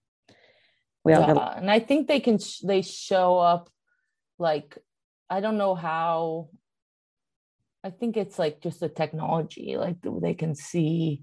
We 1.04 1.12
all 1.12 1.22
yeah, 1.22 1.34
got 1.34 1.58
and 1.58 1.70
I 1.70 1.80
think 1.80 2.08
they 2.08 2.20
can 2.20 2.38
sh- 2.38 2.60
they 2.60 2.82
show 2.82 3.38
up 3.38 3.70
like 4.38 4.78
I 5.30 5.40
don't 5.40 5.58
know 5.58 5.74
how. 5.74 6.48
I 7.82 7.90
think 7.90 8.16
it's 8.16 8.38
like 8.38 8.62
just 8.62 8.82
a 8.82 8.88
technology, 8.88 9.76
like 9.76 9.96
they 10.02 10.32
can 10.34 10.54
see 10.54 11.22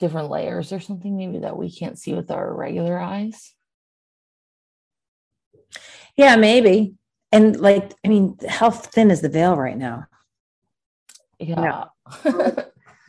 different 0.00 0.30
layers 0.30 0.72
or 0.72 0.80
something 0.80 1.16
maybe 1.16 1.38
that 1.38 1.56
we 1.56 1.70
can't 1.70 1.98
see 1.98 2.12
with 2.12 2.30
our 2.30 2.52
regular 2.52 2.98
eyes. 2.98 3.54
yeah, 6.16 6.36
maybe. 6.36 6.94
And 7.30 7.60
like, 7.60 7.92
I 8.04 8.08
mean, 8.08 8.36
how 8.48 8.70
thin 8.70 9.10
is 9.10 9.20
the 9.20 9.28
veil 9.28 9.56
right 9.56 9.76
now? 9.76 10.06
Yeah. 11.38 11.84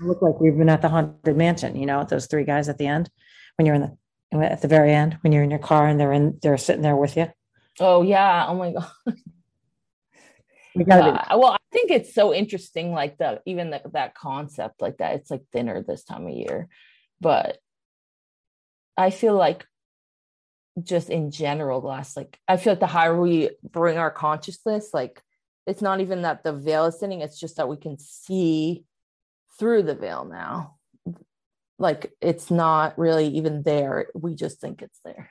Look 0.02 0.22
like 0.22 0.40
we've 0.40 0.58
been 0.58 0.70
at 0.70 0.82
the 0.82 0.90
haunted 0.90 1.36
mansion, 1.36 1.76
you 1.76 1.86
know, 1.86 2.06
those 2.06 2.28
three 2.28 2.46
guys 2.46 2.70
at 2.70 2.78
the 2.78 2.88
end 2.88 3.10
when 3.58 3.66
you're 3.66 3.76
in 3.76 3.82
the 3.82 3.98
at 4.42 4.62
the 4.62 4.68
very 4.68 4.94
end 4.94 5.18
when 5.22 5.34
you're 5.34 5.44
in 5.44 5.50
your 5.50 5.60
car 5.60 5.88
and 5.88 6.00
they're 6.00 6.14
in 6.14 6.38
they're 6.42 6.58
sitting 6.58 6.84
there 6.84 6.96
with 6.96 7.18
you. 7.18 7.28
oh 7.80 8.02
yeah. 8.02 8.46
Oh 8.48 8.56
my 8.56 8.72
god. 8.72 9.16
We 10.76 10.84
gotta 10.84 11.34
Uh, 11.34 11.38
well, 11.38 11.52
I 11.52 11.58
think 11.74 11.92
it's 11.92 12.14
so 12.14 12.34
interesting, 12.34 12.94
like 12.94 13.18
the 13.18 13.42
even 13.46 13.72
the, 13.72 13.82
that 13.94 14.16
concept, 14.16 14.82
like 14.82 14.98
that 14.98 15.16
it's 15.16 15.32
like 15.32 15.44
thinner 15.52 15.82
this 15.82 16.04
time 16.04 16.28
of 16.28 16.34
year, 16.34 16.70
but 17.20 17.58
I 18.96 19.10
feel 19.10 19.36
like 19.36 19.66
just 20.82 21.10
in 21.10 21.32
general, 21.32 21.82
the 21.82 21.88
last 21.88 22.16
like 22.16 22.38
I 22.48 22.58
feel 22.58 22.74
like 22.74 22.80
the 22.80 22.88
higher 22.88 23.20
we 23.20 23.50
bring 23.64 23.98
our 23.98 24.12
consciousness, 24.12 24.92
like 24.94 25.22
it's 25.66 25.82
not 25.82 26.02
even 26.02 26.22
that 26.22 26.44
the 26.44 26.54
veil 26.54 26.86
is 26.86 26.98
thinning; 26.98 27.22
it's 27.22 27.40
just 27.40 27.58
that 27.58 27.68
we 27.68 27.78
can 27.78 27.98
see 27.98 28.86
through 29.60 29.84
the 29.84 29.96
veil 29.96 30.26
now. 30.26 30.76
Like 31.78 32.14
it's 32.22 32.50
not 32.50 32.98
really 32.98 33.28
even 33.28 33.64
there; 33.64 34.08
we 34.14 34.36
just 34.36 34.60
think 34.60 34.82
it's 34.82 35.00
there. 35.04 35.30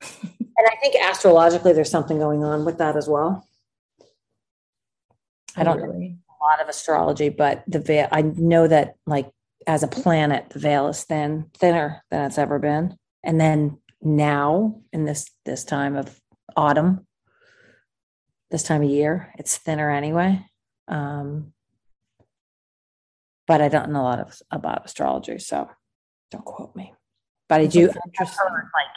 And 0.56 0.68
I 0.70 0.76
think 0.76 0.94
astrologically, 0.94 1.72
there's 1.72 1.90
something 1.90 2.18
going 2.18 2.44
on 2.44 2.64
with 2.64 2.78
that 2.78 2.96
as 2.96 3.08
well. 3.08 3.46
I 5.56 5.64
don't 5.64 5.78
know 5.78 5.86
really. 5.86 6.16
a 6.28 6.44
lot 6.44 6.60
of 6.62 6.68
astrology, 6.68 7.28
but 7.28 7.64
the 7.66 7.80
veil, 7.80 8.08
I 8.12 8.22
know 8.22 8.66
that 8.68 8.96
like 9.06 9.30
as 9.66 9.82
a 9.82 9.88
planet, 9.88 10.50
the 10.50 10.58
veil 10.58 10.88
is 10.88 11.02
thin, 11.04 11.50
thinner 11.56 12.04
than 12.10 12.24
it's 12.24 12.38
ever 12.38 12.58
been. 12.58 12.96
And 13.22 13.40
then 13.40 13.78
now 14.02 14.80
in 14.92 15.04
this 15.04 15.30
this 15.44 15.64
time 15.64 15.96
of 15.96 16.20
autumn, 16.56 17.06
this 18.50 18.62
time 18.62 18.82
of 18.82 18.90
year, 18.90 19.32
it's 19.38 19.56
thinner 19.56 19.90
anyway. 19.90 20.44
Um, 20.88 21.53
but 23.46 23.60
I 23.60 23.68
don't 23.68 23.90
know 23.90 24.02
a 24.02 24.02
lot 24.02 24.20
of 24.20 24.40
about 24.50 24.84
astrology, 24.84 25.38
so 25.38 25.68
don't 26.30 26.44
quote 26.44 26.74
me. 26.74 26.94
But 27.48 27.60
I 27.60 27.66
do 27.66 27.86
like 27.88 27.96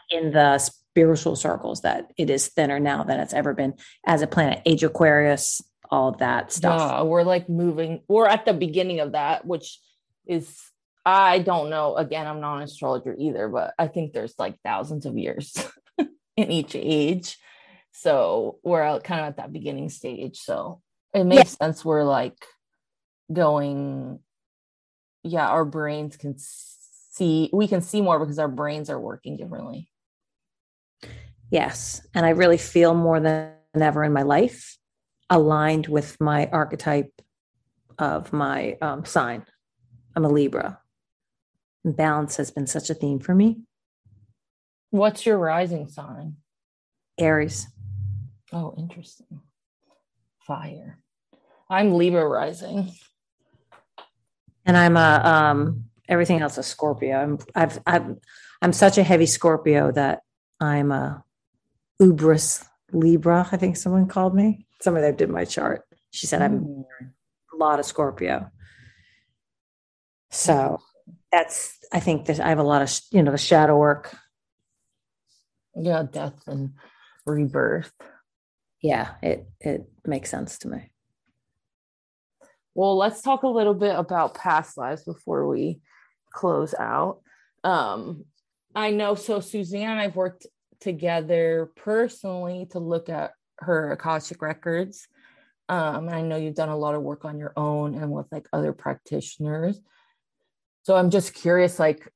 in 0.09 0.31
the 0.31 0.57
spiritual 0.57 1.35
circles 1.35 1.81
that 1.81 2.11
it 2.17 2.29
is 2.29 2.47
thinner 2.47 2.79
now 2.79 3.03
than 3.03 3.19
it's 3.19 3.33
ever 3.33 3.53
been 3.53 3.75
as 4.05 4.21
a 4.21 4.27
planet. 4.27 4.61
Age 4.65 4.83
Aquarius, 4.83 5.61
all 5.91 6.13
that 6.13 6.51
stuff. 6.51 6.79
Yeah, 6.79 7.01
we're 7.03 7.23
like 7.23 7.49
moving. 7.49 8.01
We're 8.07 8.27
at 8.27 8.45
the 8.45 8.53
beginning 8.53 9.01
of 9.01 9.11
that, 9.11 9.45
which 9.45 9.79
is 10.25 10.57
I 11.05 11.39
don't 11.39 11.69
know. 11.69 11.95
Again, 11.95 12.27
I'm 12.27 12.41
not 12.41 12.57
an 12.57 12.63
astrologer 12.63 13.15
either, 13.17 13.47
but 13.47 13.73
I 13.79 13.87
think 13.87 14.11
there's 14.11 14.33
like 14.37 14.59
thousands 14.63 15.05
of 15.05 15.17
years 15.17 15.55
in 16.35 16.51
each 16.51 16.75
age. 16.75 17.37
So 17.93 18.59
we're 18.63 18.99
kind 18.99 19.21
of 19.21 19.27
at 19.27 19.37
that 19.37 19.53
beginning 19.53 19.89
stage. 19.89 20.37
So 20.39 20.81
it 21.13 21.23
makes 21.23 21.51
sense. 21.51 21.85
We're 21.85 22.03
like 22.03 22.35
going, 23.31 24.19
yeah, 25.27 25.47
our 25.49 25.65
brains 25.65 26.17
can 26.17 26.35
see, 26.37 27.49
we 27.53 27.67
can 27.67 27.81
see 27.81 28.01
more 28.01 28.19
because 28.19 28.39
our 28.39 28.47
brains 28.47 28.89
are 28.89 28.99
working 28.99 29.37
differently. 29.37 29.89
Yes. 31.49 32.05
And 32.13 32.25
I 32.25 32.29
really 32.29 32.57
feel 32.57 32.93
more 32.93 33.19
than 33.19 33.53
ever 33.75 34.03
in 34.03 34.13
my 34.13 34.23
life 34.23 34.77
aligned 35.29 35.87
with 35.87 36.19
my 36.19 36.47
archetype 36.47 37.11
of 37.99 38.31
my 38.33 38.77
um, 38.81 39.05
sign. 39.05 39.45
I'm 40.15 40.25
a 40.25 40.29
Libra. 40.29 40.79
And 41.83 41.95
balance 41.95 42.37
has 42.37 42.51
been 42.51 42.67
such 42.67 42.89
a 42.89 42.93
theme 42.93 43.19
for 43.19 43.35
me. 43.35 43.61
What's 44.89 45.25
your 45.25 45.37
rising 45.37 45.87
sign? 45.87 46.37
Aries. 47.19 47.67
Oh, 48.51 48.73
interesting. 48.77 49.41
Fire. 50.39 50.99
I'm 51.69 51.93
Libra 51.93 52.27
rising. 52.27 52.91
And 54.67 54.77
I'm 54.77 54.97
a 54.97 55.21
um 55.23 55.85
everything 56.07 56.41
else 56.41 56.59
a 56.59 56.63
Scorpio. 56.63 57.17
I'm 57.17 57.39
I've 57.55 57.79
I've 57.87 58.15
I'm 58.61 58.73
such 58.73 58.99
a 58.99 59.03
heavy 59.03 59.25
Scorpio 59.25 59.91
that 59.93 60.21
I'm 60.59 60.91
a 60.91 61.23
Ubris 61.99 62.63
Libra, 62.93 63.47
I 63.51 63.57
think 63.57 63.75
someone 63.75 64.07
called 64.07 64.35
me. 64.35 64.65
Somebody 64.81 65.07
that 65.07 65.17
did 65.17 65.29
my 65.29 65.45
chart. 65.45 65.83
She 66.11 66.27
said 66.27 66.41
I'm 66.41 66.85
a 67.53 67.57
lot 67.57 67.79
of 67.79 67.85
Scorpio. 67.85 68.49
So 70.29 70.79
that's 71.31 71.77
I 71.91 71.99
think 71.99 72.25
that 72.25 72.39
I 72.39 72.49
have 72.49 72.59
a 72.59 72.63
lot 72.63 72.81
of 72.81 72.99
you 73.11 73.23
know 73.23 73.31
the 73.31 73.37
shadow 73.37 73.77
work. 73.77 74.15
Yeah, 75.75 76.03
death 76.09 76.47
and 76.47 76.73
rebirth. 77.25 77.93
yeah, 78.81 79.15
it 79.21 79.47
it 79.59 79.89
makes 80.05 80.29
sense 80.29 80.57
to 80.59 80.69
me. 80.69 80.91
Well, 82.77 82.95
let's 82.95 83.23
talk 83.23 83.41
a 83.41 83.47
little 83.47 83.73
bit 83.73 83.95
about 83.97 84.35
past 84.35 84.77
lives 84.77 85.03
before 85.03 85.47
we 85.47 85.79
close 86.31 86.75
out. 86.75 87.21
Um, 87.63 88.25
I 88.75 88.91
know 88.91 89.15
so 89.15 89.39
Suzanne 89.39 89.89
and 89.89 89.99
I've 89.99 90.15
worked 90.15 90.45
together 90.79 91.71
personally 91.75 92.67
to 92.73 92.79
look 92.79 93.09
at 93.09 93.31
her 93.57 93.93
Akashic 93.93 94.43
records. 94.43 95.07
Um, 95.67 96.07
and 96.07 96.15
I 96.15 96.21
know 96.21 96.37
you've 96.37 96.53
done 96.53 96.69
a 96.69 96.77
lot 96.77 96.93
of 96.93 97.01
work 97.01 97.25
on 97.25 97.39
your 97.39 97.51
own 97.57 97.95
and 97.95 98.11
with 98.11 98.31
like 98.31 98.47
other 98.53 98.73
practitioners. 98.73 99.81
So 100.83 100.95
I'm 100.95 101.09
just 101.09 101.33
curious, 101.33 101.79
like, 101.79 102.07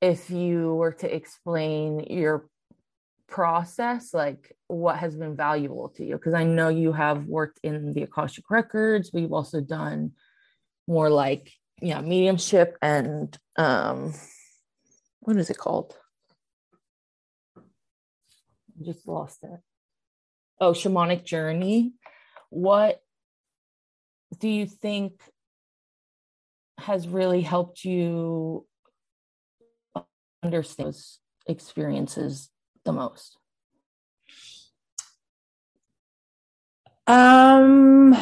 if 0.00 0.30
you 0.30 0.72
were 0.76 0.92
to 0.92 1.12
explain 1.12 2.06
your 2.10 2.48
process, 3.26 4.14
like 4.14 4.55
what 4.68 4.98
has 4.98 5.14
been 5.14 5.36
valuable 5.36 5.88
to 5.90 6.04
you? 6.04 6.16
Because 6.16 6.34
I 6.34 6.44
know 6.44 6.68
you 6.68 6.92
have 6.92 7.26
worked 7.26 7.60
in 7.62 7.92
the 7.92 8.02
Akashic 8.02 8.50
records, 8.50 9.10
but 9.10 9.22
you've 9.22 9.32
also 9.32 9.60
done 9.60 10.12
more 10.86 11.10
like 11.10 11.52
yeah, 11.82 12.00
mediumship 12.00 12.76
and 12.80 13.36
um 13.56 14.14
what 15.20 15.36
is 15.36 15.50
it 15.50 15.58
called? 15.58 15.94
I 17.56 18.84
just 18.84 19.06
lost 19.06 19.42
it. 19.42 19.60
Oh, 20.60 20.72
shamanic 20.72 21.24
journey. 21.24 21.92
What 22.50 23.00
do 24.38 24.48
you 24.48 24.66
think 24.66 25.20
has 26.78 27.08
really 27.08 27.42
helped 27.42 27.84
you 27.84 28.66
understand 30.42 30.88
those 30.88 31.18
experiences 31.46 32.50
the 32.84 32.92
most? 32.92 33.36
Um 37.06 38.16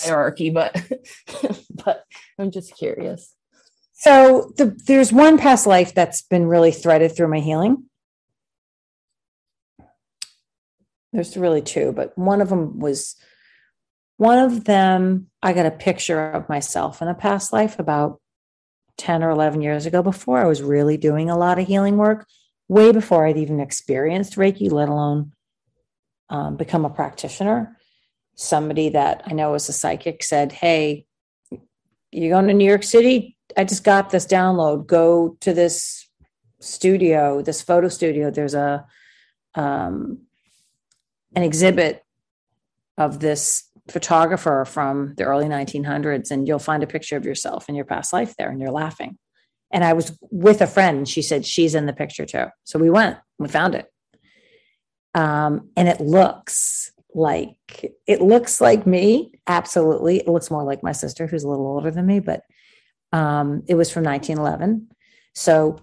hierarchy, 0.00 0.50
but 0.50 0.74
but 1.84 2.04
I'm 2.38 2.50
just 2.50 2.76
curious. 2.76 3.34
So 3.94 4.52
the, 4.56 4.76
there's 4.86 5.12
one 5.12 5.38
past 5.38 5.66
life 5.66 5.92
that's 5.92 6.22
been 6.22 6.46
really 6.46 6.70
threaded 6.70 7.16
through 7.16 7.28
my 7.28 7.40
healing. 7.40 7.84
There's 11.12 11.36
really 11.36 11.62
two, 11.62 11.92
but 11.92 12.16
one 12.16 12.40
of 12.40 12.48
them 12.48 12.78
was 12.78 13.16
one 14.18 14.38
of 14.38 14.64
them. 14.64 15.28
I 15.42 15.52
got 15.52 15.66
a 15.66 15.70
picture 15.70 16.30
of 16.30 16.48
myself 16.48 17.02
in 17.02 17.08
a 17.08 17.14
past 17.14 17.52
life 17.52 17.78
about 17.78 18.20
10 18.98 19.22
or 19.22 19.30
11 19.30 19.62
years 19.62 19.86
ago 19.86 20.02
before 20.02 20.38
I 20.38 20.46
was 20.46 20.62
really 20.62 20.96
doing 20.96 21.30
a 21.30 21.38
lot 21.38 21.58
of 21.58 21.66
healing 21.66 21.96
work, 21.96 22.26
way 22.68 22.92
before 22.92 23.26
I'd 23.26 23.36
even 23.36 23.60
experienced 23.60 24.36
Reiki, 24.36 24.70
let 24.70 24.88
alone 24.88 25.32
um, 26.28 26.56
become 26.56 26.84
a 26.84 26.90
practitioner. 26.90 27.77
Somebody 28.40 28.90
that 28.90 29.24
I 29.26 29.32
know 29.32 29.54
is 29.54 29.68
a 29.68 29.72
psychic 29.72 30.22
said, 30.22 30.52
Hey, 30.52 31.06
you 32.12 32.30
going 32.30 32.46
to 32.46 32.54
New 32.54 32.64
York 32.64 32.84
City? 32.84 33.36
I 33.56 33.64
just 33.64 33.82
got 33.82 34.10
this 34.10 34.26
download. 34.26 34.86
Go 34.86 35.36
to 35.40 35.52
this 35.52 36.08
studio, 36.60 37.42
this 37.42 37.62
photo 37.62 37.88
studio. 37.88 38.30
There's 38.30 38.54
a 38.54 38.86
um, 39.56 40.20
an 41.34 41.42
exhibit 41.42 42.04
of 42.96 43.18
this 43.18 43.64
photographer 43.88 44.64
from 44.64 45.14
the 45.16 45.24
early 45.24 45.46
1900s, 45.46 46.30
and 46.30 46.46
you'll 46.46 46.60
find 46.60 46.84
a 46.84 46.86
picture 46.86 47.16
of 47.16 47.24
yourself 47.24 47.68
in 47.68 47.74
your 47.74 47.84
past 47.84 48.12
life 48.12 48.36
there, 48.38 48.50
and 48.50 48.60
you're 48.60 48.70
laughing. 48.70 49.18
And 49.72 49.82
I 49.82 49.94
was 49.94 50.16
with 50.30 50.60
a 50.60 50.68
friend, 50.68 50.98
and 50.98 51.08
she 51.08 51.22
said 51.22 51.44
she's 51.44 51.74
in 51.74 51.86
the 51.86 51.92
picture 51.92 52.24
too. 52.24 52.46
So 52.62 52.78
we 52.78 52.88
went, 52.88 53.16
we 53.40 53.48
found 53.48 53.74
it, 53.74 53.86
um, 55.12 55.70
and 55.76 55.88
it 55.88 56.00
looks 56.00 56.92
like 57.14 57.56
it 58.06 58.20
looks 58.20 58.60
like 58.60 58.86
me. 58.86 59.32
Absolutely, 59.46 60.18
it 60.18 60.28
looks 60.28 60.50
more 60.50 60.64
like 60.64 60.82
my 60.82 60.92
sister, 60.92 61.26
who's 61.26 61.44
a 61.44 61.48
little 61.48 61.66
older 61.66 61.90
than 61.90 62.06
me, 62.06 62.20
but 62.20 62.42
um, 63.12 63.62
it 63.66 63.74
was 63.74 63.90
from 63.90 64.04
1911. 64.04 64.88
So 65.34 65.80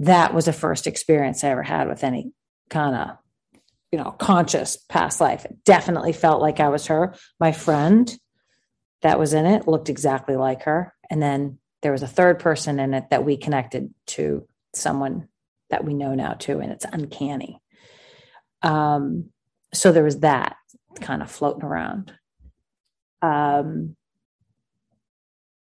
that 0.00 0.34
was 0.34 0.46
the 0.46 0.52
first 0.52 0.86
experience 0.86 1.44
I 1.44 1.50
ever 1.50 1.62
had 1.62 1.88
with 1.88 2.02
any 2.02 2.32
kind 2.70 2.96
of, 2.96 3.16
you 3.92 3.98
know, 3.98 4.10
conscious 4.12 4.76
past 4.76 5.20
life. 5.20 5.44
It 5.44 5.64
definitely 5.64 6.12
felt 6.12 6.40
like 6.40 6.58
I 6.58 6.68
was 6.68 6.86
her. 6.86 7.14
My 7.38 7.52
friend 7.52 8.12
that 9.02 9.18
was 9.18 9.34
in 9.34 9.46
it 9.46 9.68
looked 9.68 9.88
exactly 9.88 10.36
like 10.36 10.62
her. 10.62 10.94
And 11.10 11.22
then 11.22 11.58
there 11.82 11.92
was 11.92 12.02
a 12.02 12.08
third 12.08 12.38
person 12.38 12.80
in 12.80 12.94
it 12.94 13.10
that 13.10 13.24
we 13.24 13.36
connected 13.36 13.92
to 14.06 14.46
someone 14.74 15.28
that 15.70 15.84
we 15.84 15.94
know 15.94 16.14
now 16.14 16.32
too. 16.34 16.60
And 16.60 16.72
it's 16.72 16.86
uncanny. 16.90 17.60
Um, 18.62 19.30
so 19.72 19.92
there 19.92 20.04
was 20.04 20.20
that 20.20 20.56
kind 21.00 21.22
of 21.22 21.30
floating 21.30 21.64
around. 21.64 22.12
Um, 23.22 23.96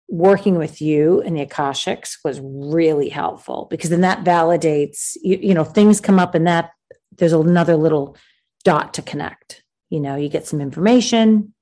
working 0.08 0.56
with 0.56 0.80
you 0.80 1.20
and 1.22 1.36
the 1.36 1.44
akashics 1.44 2.18
was 2.24 2.40
really 2.42 3.08
helpful 3.08 3.66
because 3.70 3.90
then 3.90 4.02
that 4.02 4.24
validates 4.24 5.16
you, 5.20 5.36
you 5.42 5.54
know 5.54 5.64
things 5.64 6.00
come 6.00 6.18
up 6.20 6.34
and 6.34 6.46
that 6.46 6.70
there's 7.18 7.32
another 7.32 7.76
little 7.76 8.16
dot 8.64 8.94
to 8.94 9.02
connect. 9.02 9.62
You 9.90 10.00
know 10.00 10.16
you 10.16 10.28
get 10.28 10.46
some 10.46 10.60
information. 10.60 11.52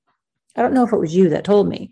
I 0.56 0.62
don't 0.62 0.74
know 0.74 0.84
if 0.84 0.92
it 0.92 0.98
was 0.98 1.14
you 1.14 1.30
that 1.30 1.44
told 1.44 1.68
me 1.68 1.90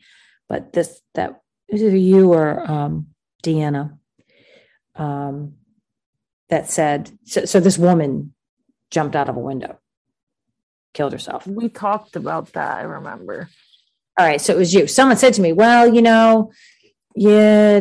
but 0.52 0.74
this 0.74 1.01
that 1.14 1.40
was 1.70 1.82
either 1.82 1.97
you 1.97 2.31
or 2.31 2.70
um, 2.70 3.06
deanna 3.43 3.98
um, 4.97 5.55
that 6.51 6.69
said 6.69 7.10
so, 7.24 7.47
so 7.47 7.59
this 7.59 7.78
woman 7.78 8.35
jumped 8.90 9.16
out 9.16 9.31
of 9.31 9.36
a 9.36 9.40
window 9.40 9.78
killed 10.93 11.12
herself 11.12 11.47
we 11.47 11.69
talked 11.69 12.16
about 12.16 12.52
that 12.52 12.78
i 12.78 12.82
remember 12.82 13.48
all 14.19 14.27
right, 14.27 14.40
so 14.40 14.52
it 14.52 14.59
was 14.59 14.74
you. 14.74 14.86
Someone 14.86 15.16
said 15.16 15.35
to 15.35 15.40
me, 15.40 15.52
"Well, 15.52 15.93
you 15.93 16.02
know, 16.02 16.52
yeah, 17.16 17.81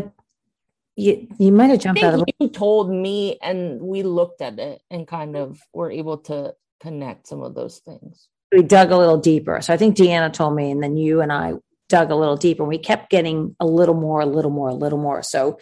you 0.96 1.28
you 1.38 1.52
might 1.52 1.72
have 1.72 1.80
jumped 1.80 2.02
out 2.04 2.14
of." 2.14 2.24
You 2.40 2.48
told 2.48 2.90
me, 2.90 3.38
and 3.42 3.82
we 3.82 4.04
looked 4.04 4.42
at 4.42 4.58
it 4.58 4.82
and 4.90 5.06
kind 5.06 5.36
of 5.36 5.60
were 5.74 5.92
able 5.92 6.20
to 6.20 6.56
connect 6.80 7.28
some 7.28 7.42
of 7.42 7.54
those 7.54 7.80
things. 7.80 8.30
We 8.52 8.64
dug 8.64 8.92
a 8.92 8.98
little 8.98 9.18
deeper. 9.18 9.60
So 9.62 9.74
I 9.74 9.78
think 9.78 9.98
Deanna 9.98 10.32
told 10.32 10.56
me, 10.56 10.72
and 10.72 10.82
then 10.82 10.96
you 10.96 11.22
and 11.22 11.34
I 11.34 11.54
dug 11.90 12.12
a 12.12 12.16
little 12.16 12.38
deeper. 12.38 12.64
And 12.64 12.70
We 12.70 12.78
kept 12.78 13.10
getting 13.10 13.56
a 13.60 13.66
little 13.66 13.96
more, 13.96 14.22
a 14.22 14.26
little 14.26 14.52
more, 14.52 14.70
a 14.70 14.74
little 14.74 15.00
more. 15.00 15.22
So, 15.24 15.60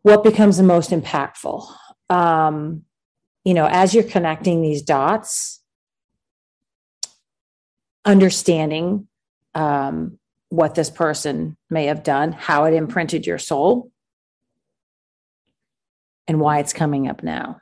what 0.00 0.24
becomes 0.24 0.56
the 0.56 0.62
most 0.62 0.90
impactful? 0.90 1.70
Um, 2.08 2.84
you 3.44 3.52
know, 3.52 3.66
as 3.66 3.94
you're 3.94 4.04
connecting 4.04 4.62
these 4.62 4.80
dots, 4.80 5.61
understanding 8.04 9.06
um, 9.54 10.18
what 10.48 10.74
this 10.74 10.90
person 10.90 11.56
may 11.70 11.86
have 11.86 12.02
done, 12.02 12.32
how 12.32 12.64
it 12.64 12.74
imprinted 12.74 13.26
your 13.26 13.38
soul, 13.38 13.90
and 16.26 16.40
why 16.40 16.58
it's 16.58 16.72
coming 16.72 17.08
up 17.08 17.22
now. 17.22 17.60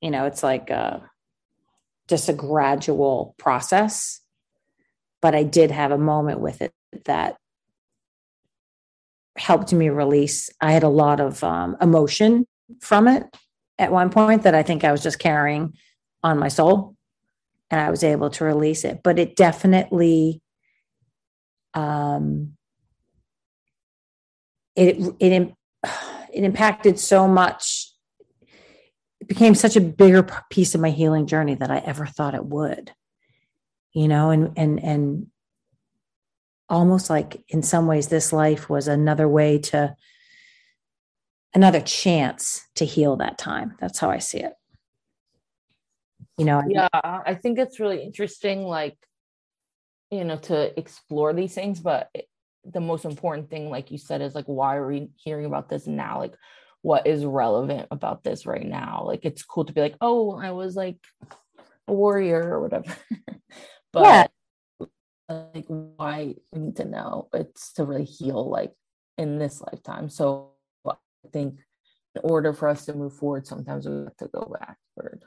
You 0.00 0.10
know, 0.10 0.26
it's 0.26 0.42
like 0.42 0.70
a, 0.70 0.74
uh, 0.74 1.00
just 2.08 2.28
a 2.28 2.32
gradual 2.32 3.34
process. 3.38 4.20
But 5.20 5.34
I 5.34 5.44
did 5.44 5.70
have 5.70 5.92
a 5.92 5.98
moment 5.98 6.40
with 6.40 6.60
it 6.60 6.72
that 7.04 7.36
helped 9.36 9.72
me 9.72 9.88
release. 9.88 10.50
I 10.60 10.72
had 10.72 10.82
a 10.82 10.88
lot 10.88 11.20
of 11.20 11.42
um, 11.44 11.76
emotion 11.80 12.46
from 12.80 13.06
it 13.08 13.24
at 13.78 13.92
one 13.92 14.10
point 14.10 14.42
that 14.42 14.54
I 14.54 14.62
think 14.62 14.84
I 14.84 14.92
was 14.92 15.02
just 15.02 15.20
carrying 15.20 15.74
on 16.22 16.38
my 16.38 16.48
soul 16.48 16.96
and 17.72 17.80
I 17.80 17.90
was 17.90 18.04
able 18.04 18.28
to 18.30 18.44
release 18.44 18.84
it. 18.84 19.00
But 19.02 19.18
it 19.18 19.34
definitely, 19.34 20.42
um, 21.72 22.52
it 24.76 24.98
it 25.18 25.52
it 26.32 26.44
impacted 26.44 27.00
so 27.00 27.26
much. 27.26 27.90
It 29.20 29.28
became 29.28 29.54
such 29.54 29.74
a 29.76 29.80
bigger 29.80 30.22
piece 30.50 30.74
of 30.74 30.80
my 30.80 30.90
healing 30.90 31.26
journey 31.26 31.54
that 31.54 31.70
I 31.70 31.78
ever 31.78 32.06
thought 32.06 32.34
it 32.34 32.44
would. 32.44 32.92
You 33.94 34.06
know, 34.06 34.30
and 34.30 34.52
and 34.56 34.82
and 34.84 35.26
almost 36.68 37.08
like 37.08 37.42
in 37.48 37.62
some 37.62 37.86
ways 37.86 38.08
this 38.08 38.32
life 38.32 38.68
was 38.68 38.86
another 38.86 39.28
way 39.28 39.58
to 39.58 39.94
another 41.54 41.80
chance 41.80 42.66
to 42.76 42.84
heal 42.84 43.16
that 43.16 43.38
time. 43.38 43.76
That's 43.80 43.98
how 43.98 44.10
I 44.10 44.18
see 44.18 44.40
it 44.40 44.52
you 46.38 46.44
know 46.44 46.62
yeah 46.66 46.88
i 46.92 47.34
think 47.34 47.58
it's 47.58 47.78
really 47.78 48.02
interesting 48.02 48.62
like 48.64 48.96
you 50.10 50.24
know 50.24 50.36
to 50.36 50.78
explore 50.78 51.32
these 51.32 51.54
things 51.54 51.80
but 51.80 52.10
the 52.64 52.80
most 52.80 53.04
important 53.04 53.50
thing 53.50 53.70
like 53.70 53.90
you 53.90 53.98
said 53.98 54.22
is 54.22 54.34
like 54.34 54.44
why 54.46 54.76
are 54.76 54.86
we 54.86 55.08
hearing 55.16 55.46
about 55.46 55.68
this 55.68 55.86
now? 55.86 56.18
Like 56.18 56.34
what 56.82 57.06
is 57.06 57.24
relevant 57.24 57.88
about 57.90 58.22
this 58.22 58.46
right 58.46 58.66
now? 58.66 59.04
Like 59.06 59.24
it's 59.24 59.42
cool 59.42 59.64
to 59.64 59.72
be 59.72 59.80
like 59.80 59.96
oh 60.00 60.36
i 60.36 60.50
was 60.50 60.76
like 60.76 60.98
a 61.88 61.92
warrior 61.92 62.42
or 62.42 62.60
whatever. 62.60 62.94
But 63.92 64.30
yeah. 64.80 64.86
like 65.28 65.66
why 65.66 66.36
we 66.50 66.60
need 66.60 66.76
to 66.76 66.86
know 66.86 67.28
it's 67.34 67.74
to 67.74 67.84
really 67.84 68.06
heal 68.06 68.48
like 68.48 68.72
in 69.18 69.38
this 69.38 69.60
lifetime. 69.60 70.08
So 70.08 70.52
i 70.86 70.94
think 71.30 71.58
in 72.14 72.22
order 72.24 72.54
for 72.54 72.68
us 72.68 72.86
to 72.86 72.94
move 72.94 73.14
forward 73.14 73.46
sometimes 73.46 73.86
we 73.86 73.94
have 74.04 74.16
to 74.16 74.28
go 74.28 74.50
backward 74.58 75.24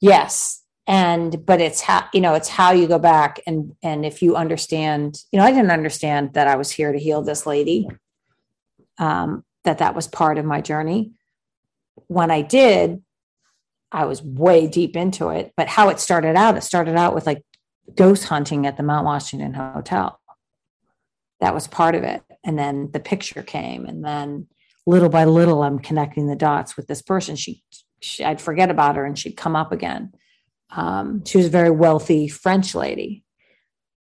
yes. 0.00 0.62
And 0.86 1.44
but 1.44 1.60
it's 1.60 1.80
how 1.80 2.06
you 2.14 2.20
know 2.20 2.34
it's 2.34 2.48
how 2.48 2.70
you 2.70 2.86
go 2.86 2.98
back 2.98 3.40
and 3.44 3.74
and 3.82 4.06
if 4.06 4.22
you 4.22 4.36
understand 4.36 5.18
you 5.32 5.38
know 5.40 5.44
i 5.44 5.50
didn't 5.50 5.72
understand 5.72 6.34
that 6.34 6.46
i 6.46 6.54
was 6.54 6.70
here 6.70 6.92
to 6.92 6.98
heal 6.98 7.22
this 7.22 7.44
lady 7.44 7.88
um 8.98 9.44
that 9.64 9.78
that 9.78 9.96
was 9.96 10.06
part 10.06 10.38
of 10.38 10.44
my 10.44 10.60
journey. 10.60 11.10
When 12.06 12.30
i 12.30 12.40
did 12.40 13.02
i 13.90 14.04
was 14.04 14.22
way 14.22 14.68
deep 14.68 14.94
into 14.94 15.30
it 15.30 15.52
but 15.56 15.66
how 15.66 15.88
it 15.88 15.98
started 15.98 16.36
out 16.36 16.56
it 16.56 16.62
started 16.62 16.94
out 16.94 17.16
with 17.16 17.26
like 17.26 17.42
ghost 17.94 18.24
hunting 18.24 18.64
at 18.66 18.76
the 18.76 18.82
mount 18.82 19.06
washington 19.06 19.54
hotel. 19.54 20.20
That 21.40 21.54
was 21.54 21.68
part 21.68 21.94
of 21.94 22.02
it. 22.02 22.22
And 22.44 22.58
then 22.58 22.90
the 22.92 23.00
picture 23.00 23.42
came. 23.42 23.84
And 23.86 24.04
then 24.04 24.46
little 24.86 25.08
by 25.08 25.24
little 25.24 25.62
i'm 25.62 25.78
connecting 25.78 26.26
the 26.26 26.36
dots 26.36 26.76
with 26.76 26.86
this 26.86 27.02
person. 27.02 27.36
She, 27.36 27.62
she 28.06 28.24
i'd 28.24 28.40
forget 28.40 28.70
about 28.70 28.96
her 28.96 29.04
and 29.04 29.18
she'd 29.18 29.36
come 29.36 29.56
up 29.56 29.72
again 29.72 30.12
um, 30.70 31.24
she 31.24 31.38
was 31.38 31.46
a 31.46 31.50
very 31.50 31.70
wealthy 31.70 32.28
French 32.28 32.74
lady. 32.74 33.24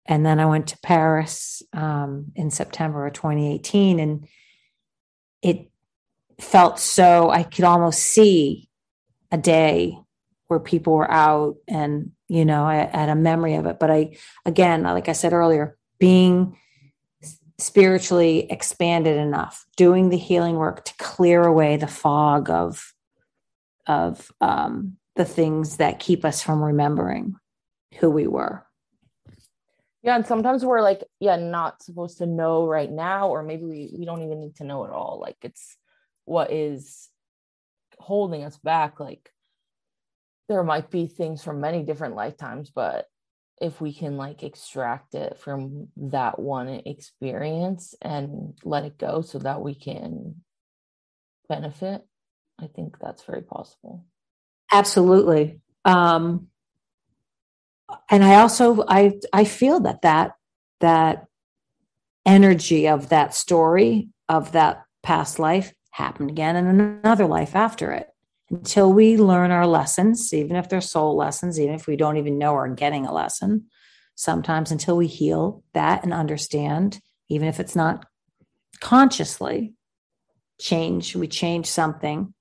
And 0.07 0.25
then 0.25 0.41
I 0.41 0.47
went 0.47 0.69
to 0.69 0.79
Paris 0.83 1.62
um, 1.73 2.33
in 2.35 2.51
September 2.51 3.07
of 3.07 3.12
2018, 3.12 4.01
and 4.01 4.27
it 5.43 5.70
felt 6.41 6.79
so, 6.79 7.31
I 7.31 7.43
could 7.43 7.65
almost 7.65 8.01
see 8.01 8.69
a 9.31 9.37
day 9.37 9.99
where 10.47 10.61
people 10.61 10.95
were 10.95 11.11
out 11.11 11.57
and, 11.69 12.12
you 12.27 12.47
know, 12.47 12.65
I, 12.65 12.89
I 12.91 12.97
had 12.97 13.11
a 13.11 13.15
memory 13.15 13.55
of 13.57 13.66
it. 13.66 13.79
But 13.79 13.91
I, 13.91 14.16
again, 14.47 14.83
like 14.83 15.11
I 15.11 15.12
said 15.12 15.35
earlier, 15.35 15.77
being 15.99 16.57
spiritually 17.59 18.51
expanded 18.51 19.19
enough, 19.19 19.66
doing 19.77 20.09
the 20.09 20.16
healing 20.16 20.57
work 20.57 20.87
to 20.87 20.95
clear 20.97 21.45
away 21.45 21.77
the 21.77 21.87
fog 21.87 22.49
of, 22.49 22.95
of 23.89 24.31
um, 24.40 24.97
the 25.16 25.24
things 25.24 25.78
that 25.78 25.98
keep 25.98 26.24
us 26.24 26.43
from 26.43 26.62
remembering 26.62 27.35
who 27.98 28.10
we 28.10 28.27
were. 28.27 28.65
Yeah, 30.02 30.15
and 30.15 30.27
sometimes 30.27 30.65
we're 30.65 30.81
like, 30.81 31.02
yeah, 31.19 31.36
not 31.36 31.82
supposed 31.82 32.19
to 32.19 32.27
know 32.27 32.66
right 32.66 32.90
now, 32.90 33.28
or 33.28 33.43
maybe 33.43 33.65
we, 33.65 33.94
we 33.98 34.05
don't 34.05 34.23
even 34.23 34.40
need 34.40 34.56
to 34.56 34.65
know 34.65 34.85
at 34.85 34.90
all. 34.90 35.19
Like 35.20 35.36
it's 35.43 35.77
what 36.24 36.52
is 36.52 37.09
holding 37.98 38.44
us 38.44 38.56
back. 38.59 39.01
Like 39.01 39.31
there 40.48 40.62
might 40.62 40.90
be 40.90 41.06
things 41.06 41.43
from 41.43 41.60
many 41.60 41.82
different 41.82 42.15
lifetimes, 42.15 42.70
but 42.70 43.06
if 43.60 43.81
we 43.81 43.93
can 43.93 44.16
like 44.16 44.44
extract 44.44 45.15
it 45.15 45.36
from 45.39 45.89
that 45.97 46.39
one 46.39 46.69
experience 46.69 47.94
and 48.01 48.56
let 48.62 48.85
it 48.85 48.98
go 48.98 49.20
so 49.20 49.40
that 49.40 49.60
we 49.60 49.74
can 49.74 50.36
benefit, 51.48 52.02
I 52.61 52.67
think 52.67 52.99
that's 52.99 53.23
very 53.23 53.43
possible. 53.43 54.05
Absolutely. 54.73 55.61
Um, 55.85 56.49
and 58.11 58.25
I 58.25 58.37
also 58.37 58.85
I 58.87 59.19
I 59.33 59.45
feel 59.45 59.81
that 59.81 60.03
that 60.03 60.33
that 60.81 61.27
energy 62.27 62.89
of 62.89 63.09
that 63.09 63.35
story 63.35 64.09
of 64.29 64.53
that 64.53 64.85
past 65.03 65.39
life 65.39 65.73
happened 65.91 66.31
again 66.31 66.57
in 66.57 66.67
another 66.67 67.27
life 67.27 67.57
after 67.57 67.93
it 67.93 68.09
until 68.51 68.93
we 68.93 69.17
learn 69.17 69.51
our 69.51 69.67
lessons 69.67 70.33
even 70.35 70.57
if 70.57 70.69
they're 70.69 70.81
soul 70.81 71.17
lessons 71.17 71.59
even 71.59 71.75
if 71.75 71.87
we 71.87 71.97
don't 71.97 72.19
even 72.19 72.39
know 72.39 72.53
we're 72.53 72.69
getting 72.69 73.07
a 73.07 73.13
lesson 73.13 73.65
sometimes 74.15 74.71
until 74.71 74.97
we 74.97 75.07
heal 75.07 75.63
that 75.73 76.05
and 76.05 76.13
understand 76.13 77.01
even 77.29 77.49
if 77.49 77.59
it's 77.59 77.75
not 77.75 78.05
consciously 78.81 79.73
change 80.61 81.17
we 81.17 81.27
change 81.27 81.67
something 81.67 82.35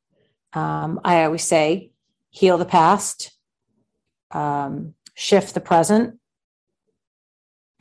um, 0.53 0.99
i 1.03 1.23
always 1.23 1.43
say 1.43 1.91
heal 2.37 2.57
the 2.57 2.65
past, 2.65 3.31
um, 4.31 4.93
shift 5.15 5.53
the 5.53 5.59
present, 5.59 6.19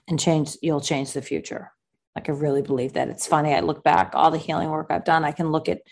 and 0.09 0.19
change. 0.19 0.57
You'll 0.63 0.81
change 0.81 1.13
the 1.13 1.23
future. 1.23 1.73
Like 2.15 2.29
I 2.29 2.33
really 2.33 2.63
believe 2.63 2.95
that. 2.95 3.09
It's 3.09 3.27
funny. 3.27 3.53
I 3.53 3.61
look 3.61 3.85
back 3.85 4.13
all 4.15 4.31
the 4.31 4.39
healing 4.39 4.71
work 4.71 4.87
I've 4.89 5.05
done. 5.05 5.25
I 5.25 5.33
can 5.33 5.53
look 5.53 5.69
at, 5.69 5.83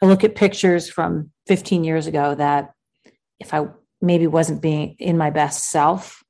I 0.00 0.06
look 0.06 0.24
at 0.24 0.34
pictures 0.34 0.88
from 0.88 1.30
15 1.46 1.84
years 1.84 2.06
ago 2.06 2.34
that 2.34 2.72
if 3.38 3.52
I 3.52 3.66
maybe 4.00 4.26
wasn't 4.26 4.62
being 4.62 4.96
in 4.98 5.18
my 5.18 5.28
best 5.28 5.70
self, 5.70 6.22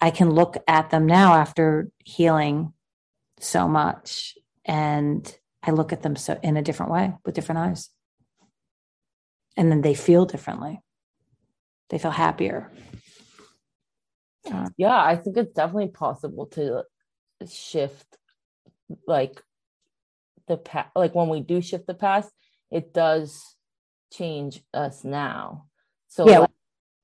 I 0.00 0.10
can 0.10 0.30
look 0.30 0.56
at 0.66 0.90
them 0.90 1.06
now 1.06 1.34
after 1.34 1.88
healing 1.98 2.72
so 3.38 3.68
much 3.68 4.36
and 4.64 5.32
I 5.62 5.70
look 5.70 5.92
at 5.92 6.02
them 6.02 6.16
so 6.16 6.40
in 6.42 6.56
a 6.56 6.62
different 6.62 6.90
way 6.90 7.14
with 7.24 7.36
different 7.36 7.60
eyes 7.60 7.91
and 9.56 9.70
then 9.70 9.82
they 9.82 9.94
feel 9.94 10.24
differently. 10.26 10.80
They 11.90 11.98
feel 11.98 12.10
happier. 12.10 12.70
Uh, 14.50 14.68
yeah 14.76 15.00
i 15.00 15.14
think 15.14 15.36
it's 15.36 15.52
definitely 15.52 15.86
possible 15.86 16.46
to 16.46 16.82
shift 17.48 18.18
like 19.06 19.40
the 20.48 20.56
past 20.56 20.90
like 20.96 21.14
when 21.14 21.28
we 21.28 21.40
do 21.40 21.60
shift 21.60 21.86
the 21.86 21.94
past 21.94 22.28
it 22.72 22.92
does 22.92 23.54
change 24.12 24.62
us 24.74 25.04
now. 25.04 25.66
So 26.08 26.28
yeah. 26.28 26.38
Like, 26.40 26.50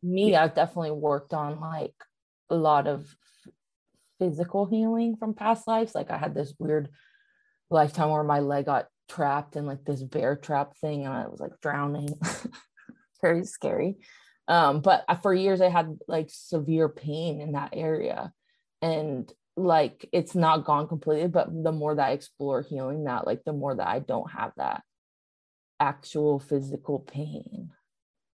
me 0.01 0.37
i've 0.37 0.55
definitely 0.55 0.93
worked 0.93 1.35
on 1.35 1.59
like 1.59 1.95
a 2.51 2.55
lot 2.55 2.87
of 2.87 3.17
physical 4.21 4.65
healing 4.67 5.17
from 5.17 5.35
past 5.35 5.67
lives. 5.67 5.95
Like 5.95 6.11
i 6.11 6.17
had 6.17 6.35
this 6.35 6.55
weird 6.59 6.89
lifetime 7.69 8.11
where 8.11 8.23
my 8.23 8.41
leg 8.41 8.67
got 8.67 8.87
trapped 9.09 9.57
in 9.57 9.67
like 9.67 9.85
this 9.85 10.03
bear 10.03 10.37
trap 10.37 10.77
thing 10.77 11.05
and 11.05 11.15
I 11.15 11.27
was 11.27 11.41
like 11.41 11.61
drowning. 11.61 12.15
Very 13.23 13.45
scary. 13.45 13.97
Um, 14.47 14.81
but 14.81 15.05
for 15.23 15.35
years 15.35 15.61
I 15.61 15.69
had 15.69 15.99
like 16.07 16.29
severe 16.31 16.89
pain 16.89 17.41
in 17.41 17.53
that 17.53 17.71
area. 17.73 18.33
And 18.81 19.31
like 19.57 20.09
it's 20.13 20.35
not 20.35 20.65
gone 20.65 20.89
completely, 20.89 21.29
but 21.29 21.49
the 21.51 21.73
more 21.73 21.95
that 21.95 22.09
I 22.09 22.13
explore 22.13 22.63
healing 22.63 23.05
that, 23.05 23.27
like 23.27 23.45
the 23.45 23.53
more 23.53 23.75
that 23.75 23.89
I 23.89 23.99
don't 23.99 24.31
have 24.31 24.53
that 24.57 24.83
actual 25.81 26.39
physical 26.39 27.01
pain, 27.01 27.71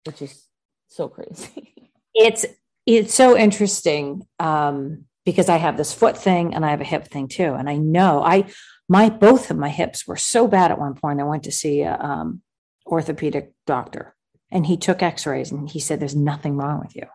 which 0.05 0.21
is 0.21 0.47
so 0.87 1.07
crazy. 1.07 1.75
It's 2.13 2.45
it's 2.85 3.13
so 3.13 3.37
interesting 3.37 4.27
um 4.37 5.05
because 5.23 5.47
I 5.47 5.55
have 5.55 5.77
this 5.77 5.93
foot 5.93 6.17
thing 6.17 6.53
and 6.53 6.65
I 6.65 6.71
have 6.71 6.81
a 6.81 6.83
hip 6.83 7.07
thing 7.07 7.29
too. 7.29 7.53
And 7.53 7.69
I 7.69 7.77
know 7.77 8.21
I 8.21 8.51
my 8.91 9.07
both 9.07 9.49
of 9.49 9.57
my 9.57 9.69
hips 9.69 10.05
were 10.05 10.17
so 10.17 10.49
bad 10.49 10.69
at 10.69 10.77
one 10.77 10.95
point. 10.95 11.21
I 11.21 11.23
went 11.23 11.43
to 11.43 11.51
see 11.51 11.79
a 11.83 11.97
um, 11.97 12.41
orthopedic 12.85 13.53
doctor, 13.65 14.17
and 14.51 14.65
he 14.65 14.75
took 14.75 15.01
X-rays, 15.01 15.49
and 15.49 15.69
he 15.69 15.79
said, 15.79 16.01
"There's 16.01 16.13
nothing 16.13 16.57
wrong 16.57 16.81
with 16.81 16.93
you. 16.93 17.05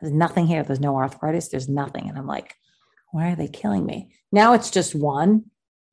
There's 0.00 0.14
nothing 0.14 0.46
here. 0.46 0.62
There's 0.62 0.80
no 0.80 0.96
arthritis. 0.96 1.48
There's 1.48 1.68
nothing." 1.68 2.08
And 2.08 2.16
I'm 2.16 2.26
like, 2.26 2.54
"Why 3.12 3.30
are 3.30 3.36
they 3.36 3.46
killing 3.46 3.84
me?" 3.84 4.10
Now 4.32 4.54
it's 4.54 4.70
just 4.70 4.94
one, 4.94 5.50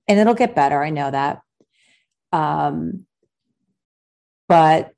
and 0.08 0.18
it'll 0.18 0.36
get 0.36 0.56
better. 0.56 0.82
I 0.82 0.90
know 0.90 1.12
that. 1.12 1.42
Um, 2.32 3.06
but 4.48 4.94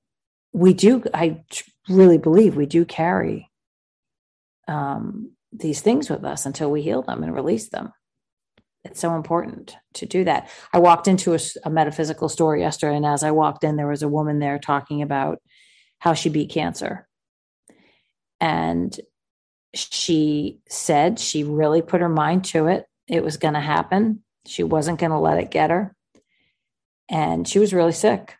we 0.54 0.76
do. 0.76 1.04
I 1.16 1.42
really 1.90 2.20
believe 2.20 2.56
we 2.56 2.68
do 2.68 2.86
carry 2.86 3.50
um, 4.68 5.32
these 5.52 5.82
things 5.82 6.12
with 6.12 6.24
us 6.24 6.46
until 6.46 6.70
we 6.70 6.84
heal 6.84 7.02
them 7.02 7.24
and 7.24 7.34
release 7.34 7.70
them 7.70 7.92
it's 8.88 9.02
so 9.02 9.16
important 9.16 9.76
to 9.96 10.06
do 10.06 10.24
that. 10.24 10.50
I 10.74 10.80
walked 10.80 11.08
into 11.08 11.34
a, 11.34 11.40
a, 11.64 11.70
metaphysical 11.70 12.30
store 12.30 12.56
yesterday, 12.56 12.96
and 12.96 13.06
as 13.06 13.24
I 13.24 13.32
walked 13.32 13.64
in, 13.64 13.76
there 13.76 13.88
was 13.88 14.02
a 14.02 14.08
woman 14.08 14.40
there 14.40 14.60
talking 14.60 15.02
about 15.02 15.40
how 16.00 16.14
she 16.14 16.30
beat 16.30 16.50
cancer. 16.50 17.08
And 18.40 18.98
she 19.74 20.60
said 20.70 21.20
she 21.20 21.44
really 21.44 21.82
put 21.82 22.02
her 22.02 22.10
mind 22.10 22.46
to 22.46 22.68
it. 22.68 22.86
It 23.08 23.24
was 23.24 23.38
going 23.38 23.56
to 23.56 23.60
happen. 23.60 24.24
She 24.46 24.64
wasn't 24.64 25.00
going 25.00 25.12
to 25.12 25.20
let 25.20 25.38
it 25.38 25.52
get 25.52 25.70
her. 25.70 25.94
And 27.10 27.48
she 27.48 27.60
was 27.60 27.74
really 27.74 27.92
sick. 27.92 28.36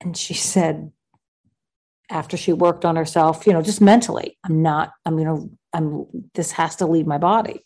And 0.00 0.16
she 0.16 0.34
said, 0.52 0.90
after 2.10 2.36
she 2.36 2.52
worked 2.52 2.84
on 2.84 2.96
herself, 2.96 3.46
you 3.46 3.52
know, 3.52 3.62
just 3.62 3.80
mentally, 3.80 4.36
I'm 4.44 4.62
not, 4.62 4.90
I'm 5.06 5.16
going 5.16 5.26
to, 5.28 5.58
I'm, 5.72 6.06
this 6.34 6.50
has 6.52 6.76
to 6.76 6.86
leave 6.86 7.06
my 7.06 7.18
body 7.18 7.64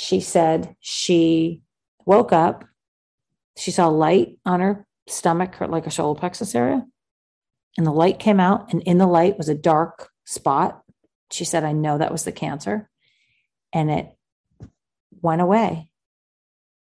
she 0.00 0.20
said 0.20 0.74
she 0.80 1.60
woke 2.06 2.32
up, 2.32 2.64
she 3.58 3.70
saw 3.70 3.88
light 3.88 4.38
on 4.46 4.60
her 4.60 4.86
stomach, 5.06 5.56
her, 5.56 5.68
like 5.68 5.86
a 5.86 5.90
solar 5.90 6.18
plexus 6.18 6.54
area, 6.54 6.86
and 7.76 7.86
the 7.86 7.92
light 7.92 8.18
came 8.18 8.40
out, 8.40 8.72
and 8.72 8.82
in 8.84 8.96
the 8.96 9.06
light 9.06 9.36
was 9.36 9.50
a 9.50 9.54
dark 9.54 10.08
spot. 10.24 10.82
She 11.30 11.44
said, 11.44 11.64
I 11.64 11.72
know 11.72 11.98
that 11.98 12.12
was 12.12 12.24
the 12.24 12.32
cancer. 12.32 12.88
And 13.74 13.90
it 13.90 14.10
went 15.20 15.42
away. 15.42 15.90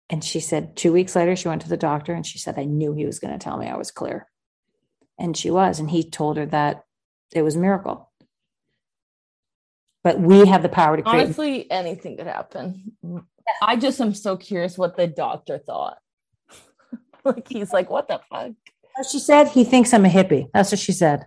And 0.09 0.23
she 0.23 0.39
said, 0.39 0.77
two 0.77 0.93
weeks 0.93 1.13
later, 1.13 1.35
she 1.35 1.49
went 1.49 1.63
to 1.63 1.69
the 1.69 1.77
doctor 1.77 2.13
and 2.13 2.25
she 2.25 2.39
said, 2.39 2.57
I 2.57 2.63
knew 2.63 2.93
he 2.93 3.05
was 3.05 3.19
going 3.19 3.37
to 3.37 3.43
tell 3.43 3.57
me 3.57 3.67
I 3.67 3.77
was 3.77 3.91
clear. 3.91 4.27
And 5.19 5.35
she 5.35 5.51
was. 5.51 5.79
And 5.79 5.91
he 5.91 6.09
told 6.09 6.37
her 6.37 6.45
that 6.47 6.83
it 7.35 7.41
was 7.41 7.57
a 7.57 7.59
miracle 7.59 8.09
but 10.03 10.19
we 10.19 10.45
have 10.45 10.63
the 10.63 10.69
power 10.69 10.97
to 10.97 11.03
create. 11.03 11.23
Honestly, 11.23 11.69
anything 11.71 12.17
could 12.17 12.27
happen. 12.27 12.93
I 13.61 13.76
just 13.76 13.99
am 13.99 14.13
so 14.13 14.38
curious 14.38 14.77
what 14.77 14.95
the 14.95 15.07
doctor 15.07 15.57
thought. 15.57 15.97
like 17.23 17.47
he's 17.47 17.73
like, 17.73 17.89
what 17.89 18.07
the 18.07 18.19
fuck? 18.30 18.51
She 19.09 19.19
said 19.19 19.47
he 19.49 19.63
thinks 19.63 19.93
I'm 19.93 20.05
a 20.05 20.09
hippie. 20.09 20.49
That's 20.53 20.71
what 20.71 20.80
she 20.80 20.91
said. 20.91 21.26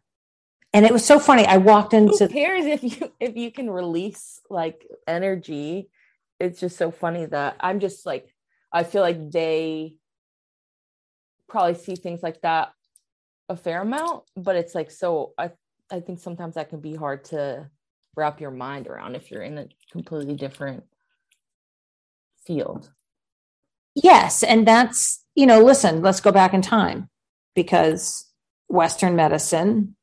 and 0.75 0.85
it 0.87 0.93
was 0.93 1.05
so 1.05 1.19
funny. 1.19 1.47
I 1.47 1.57
walked 1.59 1.95
into 1.95 2.17
Who 2.17 2.25
into 2.25 2.35
cares 2.35 2.65
if 2.67 2.83
you 2.83 3.13
if 3.21 3.37
you 3.37 3.51
can 3.51 3.71
release 3.71 4.41
like 4.51 4.87
energy? 5.07 5.89
It's 6.41 6.61
just 6.61 6.77
so 6.77 6.91
funny 6.91 7.27
that 7.27 7.57
I'm 7.61 7.81
just 7.81 8.05
like 8.07 8.29
I 8.73 8.85
feel 8.85 9.03
like 9.03 9.31
they 9.31 9.95
probably 11.49 11.75
see 11.75 11.95
things 11.97 12.23
like 12.23 12.41
that 12.43 12.73
a 13.49 13.57
fair 13.57 13.83
amount, 13.83 14.25
but 14.37 14.57
it's 14.57 14.75
like 14.75 14.91
so 14.91 15.33
I 15.39 15.51
I 15.91 16.01
think 16.01 16.21
sometimes 16.21 16.55
that 16.55 16.71
can 16.71 16.81
be 16.81 16.95
hard 16.95 17.25
to 17.27 17.69
wrap 18.17 18.41
your 18.41 18.51
mind 18.51 18.87
around 18.87 19.15
if 19.15 19.31
you're 19.31 19.43
in 19.43 19.59
a 19.59 19.69
completely 19.91 20.35
different 20.35 20.85
field. 22.47 22.91
Yes. 23.95 24.43
And 24.43 24.67
that's, 24.67 25.25
you 25.35 25.47
know, 25.47 25.61
listen, 25.61 26.03
let's 26.03 26.21
go 26.21 26.33
back 26.33 26.55
in 26.55 26.63
time 26.63 27.09
because 27.55 28.27
Western 28.69 29.17
medicine 29.17 29.97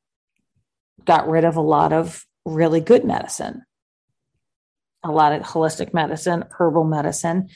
got 1.06 1.28
rid 1.28 1.44
of 1.44 1.56
a 1.56 1.62
lot 1.62 1.92
of 1.94 2.26
really 2.46 2.82
good 2.82 3.04
medicine, 3.04 3.64
a 5.04 5.12
lot 5.12 5.34
of 5.34 5.42
holistic 5.42 5.94
medicine, 5.94 6.46
herbal 6.52 6.84
medicine. 6.84 7.50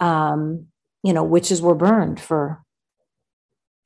Um, 0.00 0.66
you 1.02 1.12
know, 1.12 1.22
witches 1.22 1.62
were 1.62 1.74
burned 1.74 2.20
for 2.20 2.62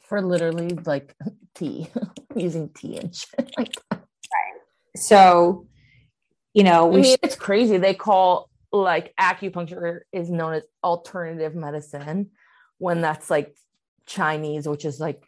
For 0.00 0.22
literally 0.22 0.70
like 0.86 1.14
tea, 1.54 1.88
using 2.36 2.70
tea 2.70 2.96
and 2.96 3.14
shit 3.14 3.52
like 3.58 3.74
that. 3.90 4.04
so, 4.96 5.67
you 6.54 6.64
know, 6.64 6.86
I 6.86 6.94
we 6.94 7.00
mean, 7.02 7.16
it's 7.22 7.36
crazy. 7.36 7.76
They 7.76 7.94
call 7.94 8.50
like 8.72 9.14
acupuncture 9.18 10.00
is 10.12 10.30
known 10.30 10.54
as 10.54 10.62
alternative 10.82 11.54
medicine 11.54 12.30
when 12.78 13.00
that's 13.00 13.30
like 13.30 13.56
Chinese, 14.06 14.68
which 14.68 14.84
is 14.84 15.00
like 15.00 15.22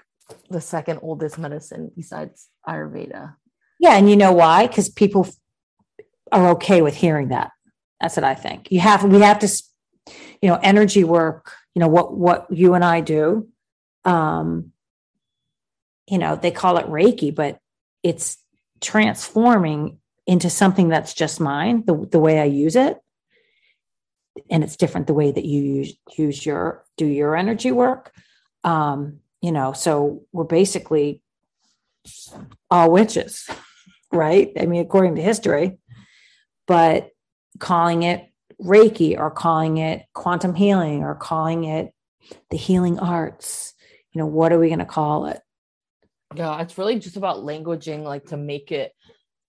the 0.49 0.61
second 0.61 1.01
oldest 1.03 1.39
medicine 1.39 1.91
besides 1.97 2.49
Ayurveda. 2.67 3.35
Yeah, 3.79 3.97
and 3.97 4.11
you 4.11 4.17
know 4.17 4.33
why? 4.33 4.67
Because 4.67 4.89
people 4.89 5.29
are 6.33 6.51
okay 6.51 6.83
with 6.83 6.95
hearing 6.95 7.29
that. 7.29 7.51
That's 8.01 8.17
what 8.17 8.25
I 8.25 8.35
think. 8.35 8.71
You 8.71 8.81
have 8.81 9.05
we 9.05 9.21
have 9.21 9.39
to, 9.41 9.63
you 10.43 10.49
know, 10.49 10.59
energy 10.63 11.05
work. 11.05 11.53
You 11.75 11.81
know 11.81 11.89
what 11.89 12.17
what 12.17 12.47
you 12.51 12.75
and 12.75 12.85
I 12.85 13.01
do. 13.01 13.49
Um, 14.05 14.73
you 16.09 16.19
know, 16.19 16.37
they 16.37 16.51
call 16.51 16.79
it 16.79 16.87
Reiki, 16.87 17.35
but 17.35 17.59
it's 18.03 18.39
transforming 18.81 20.00
into 20.31 20.49
something 20.49 20.89
that's 20.89 21.15
just 21.15 21.41
mine. 21.41 21.85
The 21.87 21.95
the 22.11 22.21
way 22.21 22.41
I 22.41 22.45
use 22.45 22.77
it, 22.77 22.99
and 24.51 24.65
it's 24.65 24.77
different 24.77 25.07
the 25.07 25.15
way 25.15 25.31
that 25.33 25.45
you 25.45 25.63
use 25.63 25.95
use 26.17 26.47
your 26.47 26.85
do 26.97 27.07
your 27.07 27.37
energy 27.37 27.73
work. 27.73 28.13
Um, 28.65 29.21
you 29.41 29.53
know, 29.53 29.73
so 29.73 30.23
we're 30.33 30.45
basically 30.45 31.23
all 32.71 32.91
witches 32.91 33.49
right? 34.13 34.53
I 34.59 34.67
mean, 34.67 34.83
according 34.83 35.17
to 35.17 35.23
history, 35.23 35.79
but 36.67 37.11
calling 37.59 38.03
it 38.03 38.29
Reiki 38.61 39.19
or 39.19 39.31
calling 39.31 39.79
it 39.79 40.05
quantum 40.13 40.55
healing 40.55 41.03
or 41.03 41.15
calling 41.15 41.65
it 41.65 41.93
the 42.51 42.57
healing 42.57 42.99
arts, 42.99 43.75
you 44.13 44.19
know, 44.19 44.27
what 44.27 44.53
are 44.53 44.59
we 44.59 44.69
going 44.69 44.81
to 44.81 44.85
call 44.85 45.27
it? 45.27 45.41
Yeah, 46.35 46.61
it's 46.61 46.79
really 46.79 46.99
just 46.99 47.17
about 47.17 47.39
languaging, 47.39 48.05
like 48.05 48.27
to 48.27 48.37
make 48.37 48.71
it 48.71 48.93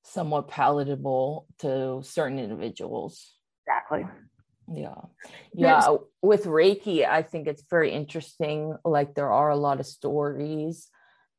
somewhat 0.04 0.48
palatable 0.48 1.48
to 1.60 2.02
certain 2.04 2.40
individuals. 2.40 3.34
Exactly. 3.68 4.06
Yeah. 4.74 4.96
Yeah. 5.54 5.78
Uh, 5.80 5.98
with 6.22 6.46
Reiki, 6.46 7.08
I 7.08 7.22
think 7.22 7.48
it's 7.48 7.64
very 7.70 7.92
interesting. 7.92 8.76
Like 8.86 9.16
there 9.16 9.32
are 9.32 9.50
a 9.50 9.58
lot 9.58 9.80
of 9.80 9.86
stories 9.86 10.88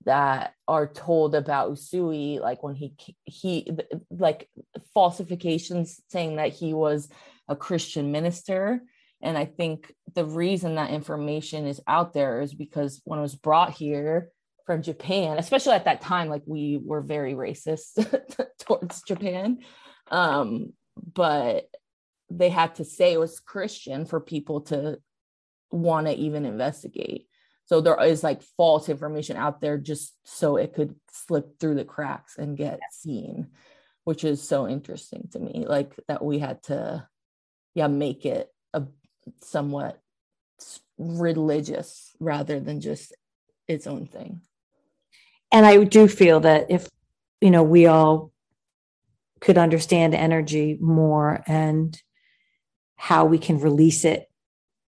that 0.04 0.54
are 0.66 0.86
told 0.86 1.34
about 1.34 1.70
Usui, 1.70 2.40
like 2.40 2.62
when 2.62 2.74
he 2.74 2.94
he 3.24 3.70
like 4.10 4.48
falsifications 4.94 6.00
saying 6.08 6.36
that 6.36 6.52
he 6.52 6.74
was 6.74 7.08
a 7.48 7.56
Christian 7.56 8.12
minister. 8.12 8.82
And 9.22 9.38
I 9.38 9.44
think 9.44 9.94
the 10.14 10.24
reason 10.24 10.74
that 10.74 10.90
information 10.90 11.66
is 11.66 11.80
out 11.86 12.12
there 12.12 12.40
is 12.40 12.52
because 12.52 13.00
when 13.04 13.20
it 13.20 13.22
was 13.22 13.36
brought 13.36 13.70
here 13.70 14.30
from 14.66 14.82
Japan, 14.82 15.38
especially 15.38 15.72
at 15.72 15.84
that 15.84 16.00
time, 16.00 16.28
like 16.28 16.42
we 16.46 16.80
were 16.82 17.00
very 17.00 17.34
racist 17.34 18.04
towards 18.58 19.02
Japan. 19.02 19.58
Um, 20.10 20.72
but 21.14 21.68
they 22.30 22.48
had 22.48 22.76
to 22.76 22.84
say 22.84 23.12
it 23.12 23.20
was 23.20 23.40
Christian 23.40 24.04
for 24.04 24.20
people 24.20 24.62
to 24.62 24.98
want 25.70 26.06
to 26.06 26.14
even 26.14 26.44
investigate. 26.44 27.26
So 27.66 27.80
there 27.80 28.00
is 28.02 28.22
like 28.22 28.42
false 28.56 28.88
information 28.88 29.36
out 29.36 29.60
there 29.60 29.78
just 29.78 30.14
so 30.24 30.56
it 30.56 30.74
could 30.74 30.94
slip 31.10 31.58
through 31.58 31.76
the 31.76 31.84
cracks 31.84 32.36
and 32.36 32.56
get 32.56 32.80
seen, 32.90 33.48
which 34.04 34.24
is 34.24 34.46
so 34.46 34.68
interesting 34.68 35.28
to 35.32 35.38
me. 35.38 35.64
Like 35.66 35.94
that 36.08 36.24
we 36.24 36.38
had 36.38 36.62
to, 36.64 37.06
yeah, 37.74 37.86
make 37.86 38.26
it 38.26 38.48
a 38.74 38.84
somewhat 39.40 40.00
religious 40.98 42.14
rather 42.20 42.60
than 42.60 42.80
just 42.80 43.14
its 43.68 43.86
own 43.86 44.06
thing. 44.06 44.42
And 45.52 45.66
I 45.66 45.84
do 45.84 46.08
feel 46.08 46.40
that 46.40 46.70
if, 46.70 46.88
you 47.40 47.50
know, 47.50 47.62
we 47.62 47.86
all 47.86 48.32
could 49.40 49.58
understand 49.58 50.14
energy 50.14 50.78
more 50.80 51.42
and 51.46 52.00
how 52.96 53.24
we 53.24 53.38
can 53.38 53.58
release 53.58 54.04
it 54.04 54.28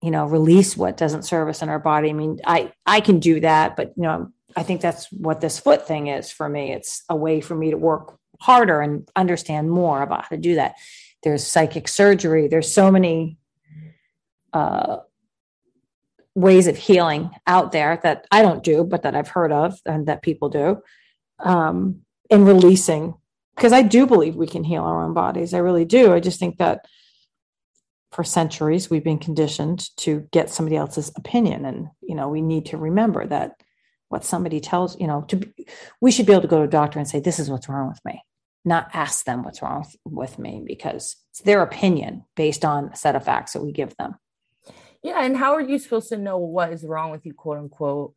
you 0.02 0.10
know 0.10 0.26
release 0.26 0.76
what 0.76 0.96
doesn't 0.96 1.22
serve 1.22 1.48
us 1.48 1.62
in 1.62 1.68
our 1.68 1.78
body. 1.78 2.10
I 2.10 2.12
mean 2.12 2.40
i 2.44 2.72
i 2.86 3.00
can 3.00 3.20
do 3.20 3.40
that 3.40 3.76
but 3.76 3.92
you 3.96 4.02
know 4.02 4.32
i 4.56 4.62
think 4.62 4.80
that's 4.80 5.10
what 5.12 5.40
this 5.40 5.58
foot 5.58 5.86
thing 5.86 6.08
is 6.08 6.30
for 6.30 6.48
me. 6.48 6.72
It's 6.72 7.04
a 7.08 7.16
way 7.16 7.40
for 7.40 7.54
me 7.54 7.70
to 7.70 7.76
work 7.76 8.18
harder 8.40 8.80
and 8.80 9.08
understand 9.14 9.70
more 9.70 10.02
about 10.02 10.22
how 10.22 10.28
to 10.30 10.38
do 10.38 10.54
that. 10.54 10.76
There's 11.22 11.46
psychic 11.46 11.86
surgery. 11.86 12.48
There's 12.48 12.72
so 12.72 12.90
many 12.90 13.38
uh 14.52 14.98
ways 16.34 16.66
of 16.66 16.76
healing 16.76 17.30
out 17.46 17.72
there 17.72 17.98
that 18.02 18.26
i 18.30 18.40
don't 18.42 18.62
do 18.62 18.84
but 18.84 19.02
that 19.02 19.16
i've 19.16 19.28
heard 19.28 19.52
of 19.52 19.78
and 19.84 20.06
that 20.06 20.22
people 20.22 20.48
do 20.48 20.80
um 21.40 22.00
and 22.30 22.46
releasing. 22.46 23.14
Because 23.56 23.72
i 23.72 23.82
do 23.82 24.06
believe 24.06 24.36
we 24.36 24.46
can 24.46 24.64
heal 24.64 24.84
our 24.84 25.04
own 25.04 25.12
bodies. 25.12 25.52
I 25.52 25.58
really 25.58 25.84
do. 25.84 26.14
I 26.14 26.20
just 26.20 26.38
think 26.38 26.58
that 26.58 26.86
for 28.12 28.24
centuries 28.24 28.88
we've 28.88 29.04
been 29.04 29.18
conditioned 29.18 29.88
to 29.98 30.26
get 30.32 30.50
somebody 30.50 30.76
else's 30.76 31.12
opinion. 31.16 31.64
And 31.64 31.88
you 32.00 32.14
know 32.14 32.28
we 32.28 32.40
need 32.40 32.66
to 32.66 32.78
remember 32.78 33.26
that 33.26 33.60
what 34.08 34.24
somebody 34.24 34.60
tells 34.60 34.98
you 34.98 35.06
know 35.06 35.22
to 35.28 35.36
be, 35.36 35.66
we 36.00 36.10
should 36.10 36.26
be 36.26 36.32
able 36.32 36.42
to 36.42 36.48
go 36.48 36.58
to 36.58 36.64
a 36.64 36.68
doctor 36.68 36.98
and 36.98 37.08
say 37.08 37.20
this 37.20 37.38
is 37.38 37.50
what's 37.50 37.68
wrong 37.68 37.88
with 37.88 38.00
me 38.04 38.22
not 38.64 38.90
ask 38.92 39.24
them 39.24 39.42
what's 39.42 39.62
wrong 39.62 39.86
with 40.04 40.38
me 40.38 40.62
because 40.66 41.16
it's 41.30 41.40
their 41.40 41.62
opinion 41.62 42.24
based 42.36 42.64
on 42.64 42.90
a 42.92 42.96
set 42.96 43.16
of 43.16 43.24
facts 43.24 43.54
that 43.54 43.62
we 43.62 43.72
give 43.72 43.96
them 43.96 44.14
Yeah. 45.02 45.24
And 45.24 45.36
how 45.36 45.54
are 45.54 45.60
you 45.60 45.78
supposed 45.78 46.08
to 46.10 46.16
know 46.16 46.38
what 46.38 46.72
is 46.72 46.84
wrong 46.84 47.10
with 47.10 47.24
you, 47.26 47.34
quote 47.34 47.58
unquote, 47.58 48.14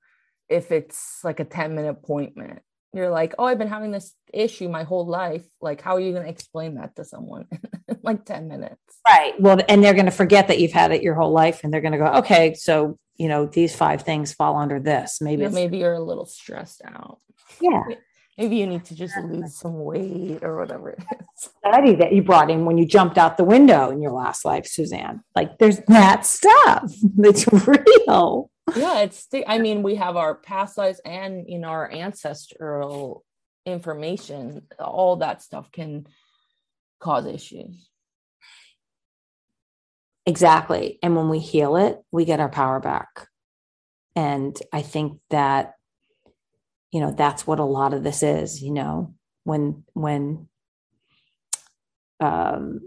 if 0.49 0.71
it's 0.71 1.19
like 1.23 1.39
a 1.39 1.45
10 1.45 1.75
minute 1.75 1.89
appointment? 1.89 2.61
You're 2.95 3.09
like, 3.09 3.33
oh, 3.39 3.45
I've 3.45 3.57
been 3.57 3.69
having 3.69 3.91
this 3.91 4.13
issue 4.31 4.69
my 4.69 4.83
whole 4.83 5.07
life. 5.07 5.45
Like, 5.59 5.81
how 5.81 5.95
are 5.95 5.99
you 5.99 6.11
going 6.11 6.25
to 6.25 6.29
explain 6.29 6.75
that 6.75 6.95
to 6.97 7.05
someone 7.05 7.47
in 7.87 7.99
like 8.03 8.23
10 8.25 8.47
minutes? 8.47 8.77
right 9.07 9.39
well 9.39 9.59
and 9.67 9.83
they're 9.83 9.93
going 9.93 10.05
to 10.05 10.11
forget 10.11 10.47
that 10.47 10.59
you've 10.59 10.71
had 10.71 10.91
it 10.91 11.01
your 11.01 11.15
whole 11.15 11.31
life 11.31 11.61
and 11.63 11.73
they're 11.73 11.81
going 11.81 11.93
to 11.93 11.97
go 11.97 12.05
okay 12.05 12.53
so 12.53 12.97
you 13.17 13.27
know 13.27 13.45
these 13.45 13.75
five 13.75 14.01
things 14.01 14.33
fall 14.33 14.57
under 14.57 14.79
this 14.79 15.19
maybe 15.21 15.43
it's, 15.43 15.53
maybe 15.53 15.77
you're 15.77 15.93
a 15.93 16.03
little 16.03 16.25
stressed 16.25 16.81
out. 16.85 17.19
yeah 17.61 17.83
Maybe 18.37 18.55
you 18.55 18.65
need 18.65 18.85
to 18.85 18.95
just 18.95 19.15
lose 19.17 19.55
some 19.55 19.83
weight 19.83 20.43
or 20.43 20.57
whatever 20.57 20.91
it 20.91 20.99
is. 20.99 21.49
study 21.59 21.95
that 21.95 22.13
you 22.13 22.23
brought 22.23 22.49
in 22.49 22.65
when 22.65 22.77
you 22.77 22.85
jumped 22.85 23.17
out 23.17 23.37
the 23.37 23.43
window 23.43 23.89
in 23.91 24.01
your 24.01 24.11
last 24.11 24.45
life 24.45 24.65
suzanne 24.65 25.21
like 25.35 25.57
there's 25.59 25.79
that 25.87 26.25
stuff 26.25 26.91
that's 27.17 27.45
real 27.67 28.49
yeah 28.75 29.01
it's 29.01 29.27
the, 29.27 29.45
i 29.47 29.59
mean 29.59 29.83
we 29.83 29.95
have 29.95 30.15
our 30.15 30.35
past 30.35 30.77
lives 30.77 31.01
and 31.05 31.45
you 31.47 31.59
know 31.59 31.67
our 31.67 31.91
ancestral 31.91 33.23
information 33.65 34.61
all 34.79 35.17
that 35.17 35.41
stuff 35.41 35.71
can 35.71 36.05
cause 36.99 37.25
issues 37.25 37.89
Exactly. 40.25 40.99
And 41.03 41.15
when 41.15 41.29
we 41.29 41.39
heal 41.39 41.75
it, 41.75 42.01
we 42.11 42.25
get 42.25 42.39
our 42.39 42.49
power 42.49 42.79
back. 42.79 43.27
And 44.15 44.57
I 44.71 44.81
think 44.81 45.19
that, 45.29 45.73
you 46.93 46.99
know, 46.99 47.11
that's 47.11 47.47
what 47.47 47.59
a 47.59 47.65
lot 47.65 47.93
of 47.93 48.03
this 48.03 48.21
is, 48.21 48.61
you 48.61 48.71
know, 48.71 49.15
when, 49.43 49.83
when, 49.93 50.47
um, 52.19 52.81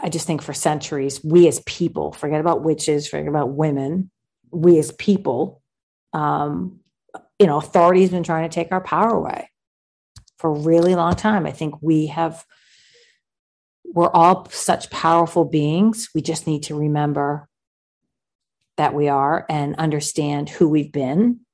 I 0.00 0.10
just 0.10 0.26
think 0.26 0.42
for 0.42 0.52
centuries, 0.52 1.24
we 1.24 1.48
as 1.48 1.60
people, 1.60 2.12
forget 2.12 2.40
about 2.40 2.62
witches, 2.62 3.08
forget 3.08 3.28
about 3.28 3.54
women, 3.54 4.10
we 4.50 4.78
as 4.78 4.92
people, 4.92 5.62
um, 6.12 6.80
you 7.38 7.46
know, 7.46 7.56
authority 7.56 8.02
has 8.02 8.10
been 8.10 8.22
trying 8.22 8.48
to 8.48 8.54
take 8.54 8.72
our 8.72 8.82
power 8.82 9.10
away 9.10 9.50
for 10.38 10.50
a 10.50 10.60
really 10.60 10.94
long 10.94 11.14
time. 11.14 11.46
I 11.46 11.52
think 11.52 11.76
we 11.80 12.06
have 12.06 12.44
we're 13.84 14.10
all 14.10 14.46
such 14.50 14.90
powerful 14.90 15.46
beings. 15.46 16.10
We 16.14 16.20
just 16.20 16.46
need 16.46 16.64
to 16.64 16.74
remember 16.74 17.48
that 18.76 18.92
we 18.92 19.08
are 19.08 19.46
and 19.48 19.76
understand 19.76 20.50
who 20.50 20.68
we've 20.68 20.92
been. 20.92 21.45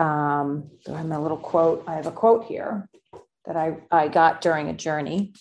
Um, 0.00 0.70
I 0.90 0.96
have 0.96 1.06
my 1.06 1.18
little 1.18 1.36
quote. 1.36 1.84
I 1.86 1.94
have 1.94 2.06
a 2.06 2.10
quote 2.10 2.46
here 2.46 2.88
that 3.44 3.56
I, 3.56 3.76
I 3.90 4.08
got 4.08 4.40
during 4.40 4.68
a 4.68 4.72
journey. 4.72 5.34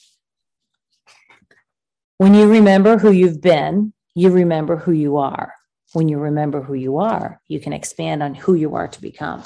When 2.18 2.34
you 2.34 2.50
remember 2.50 2.98
who 2.98 3.12
you've 3.12 3.42
been, 3.42 3.94
you 4.16 4.30
remember 4.30 4.76
who 4.76 4.92
you 4.92 5.18
are. 5.18 5.54
When 5.94 6.10
you 6.10 6.20
remember 6.20 6.62
who 6.62 6.74
you 6.74 6.98
are, 6.98 7.42
you 7.48 7.62
can 7.62 7.72
expand 7.72 8.22
on 8.22 8.36
who 8.36 8.54
you 8.54 8.76
are 8.76 8.90
to 8.90 9.02
become. 9.02 9.44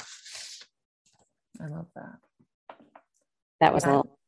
I 1.60 1.68
love 1.68 1.86
that. 1.94 2.76
That 3.60 3.72
was 3.72 3.84
a 3.84 3.86
little. 3.86 4.18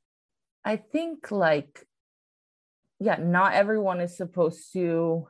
I 0.65 0.77
think 0.77 1.31
like 1.33 1.85
yeah, 3.01 3.17
not 3.17 3.55
everyone 3.55 4.01
is 4.01 4.17
supposed 4.17 4.73
to 4.73 5.29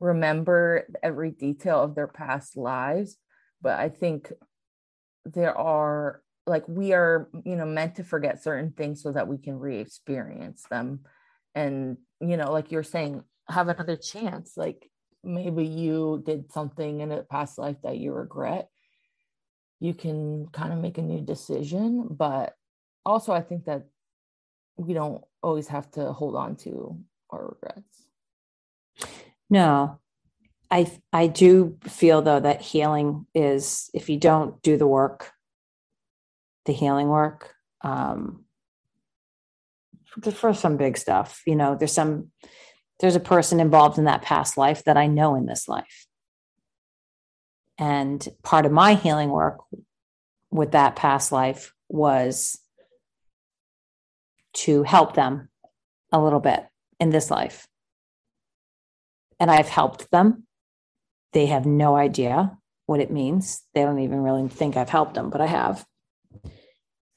remember 0.00 0.86
every 1.02 1.30
detail 1.30 1.82
of 1.82 1.94
their 1.94 2.08
past 2.08 2.56
lives, 2.56 3.18
but 3.60 3.78
I 3.78 3.90
think 3.90 4.32
there 5.34 5.56
are 5.56 6.22
like 6.46 6.66
we 6.66 6.92
are, 6.92 7.28
you 7.44 7.56
know, 7.56 7.66
meant 7.66 7.96
to 7.96 8.04
forget 8.04 8.42
certain 8.42 8.72
things 8.72 9.02
so 9.02 9.12
that 9.12 9.28
we 9.28 9.38
can 9.38 9.58
re-experience 9.58 10.64
them. 10.70 11.00
And, 11.54 11.98
you 12.20 12.36
know, 12.36 12.52
like 12.52 12.72
you're 12.72 12.82
saying, 12.82 13.22
have 13.48 13.68
another 13.68 13.96
chance. 13.96 14.56
Like 14.56 14.90
maybe 15.22 15.66
you 15.66 16.22
did 16.24 16.50
something 16.52 17.00
in 17.00 17.12
a 17.12 17.22
past 17.22 17.58
life 17.58 17.76
that 17.82 17.98
you 17.98 18.12
regret. 18.12 18.68
You 19.80 19.94
can 19.94 20.48
kind 20.48 20.72
of 20.72 20.78
make 20.80 20.98
a 20.98 21.02
new 21.02 21.20
decision, 21.20 22.08
but 22.10 22.54
also 23.04 23.32
I 23.32 23.42
think 23.42 23.66
that 23.66 23.86
we 24.76 24.94
don't 24.94 25.22
always 25.42 25.68
have 25.68 25.90
to 25.92 26.12
hold 26.12 26.34
on 26.34 26.56
to 26.56 26.98
our 27.30 27.46
regrets. 27.46 28.08
No, 29.50 29.98
I 30.70 30.90
I 31.12 31.26
do 31.28 31.78
feel 31.84 32.22
though 32.22 32.40
that 32.40 32.60
healing 32.60 33.26
is 33.34 33.90
if 33.94 34.08
you 34.08 34.18
don't 34.18 34.60
do 34.62 34.76
the 34.76 34.86
work, 34.86 35.32
the 36.66 36.72
healing 36.72 37.08
work, 37.08 37.54
um, 37.82 38.44
for 40.32 40.52
some 40.52 40.76
big 40.76 40.98
stuff, 40.98 41.42
you 41.46 41.56
know, 41.56 41.74
there's 41.74 41.92
some 41.92 42.30
there's 43.00 43.16
a 43.16 43.20
person 43.20 43.60
involved 43.60 43.98
in 43.98 44.04
that 44.04 44.22
past 44.22 44.58
life 44.58 44.84
that 44.84 44.96
I 44.96 45.06
know 45.06 45.36
in 45.36 45.46
this 45.46 45.68
life. 45.68 46.06
And 47.78 48.26
part 48.42 48.66
of 48.66 48.72
my 48.72 48.94
healing 48.94 49.30
work 49.30 49.60
with 50.50 50.72
that 50.72 50.96
past 50.96 51.30
life 51.30 51.72
was 51.88 52.58
to 54.54 54.82
help 54.82 55.14
them 55.14 55.48
a 56.10 56.20
little 56.20 56.40
bit 56.40 56.66
in 56.98 57.10
this 57.10 57.30
life. 57.30 57.68
And 59.38 59.50
I've 59.50 59.68
helped 59.68 60.10
them. 60.10 60.47
They 61.32 61.46
have 61.46 61.66
no 61.66 61.96
idea 61.96 62.56
what 62.86 63.00
it 63.00 63.10
means. 63.10 63.62
They 63.74 63.82
don't 63.82 64.00
even 64.00 64.22
really 64.22 64.48
think 64.48 64.76
I've 64.76 64.88
helped 64.88 65.14
them, 65.14 65.30
but 65.30 65.40
I 65.40 65.46
have. 65.46 65.84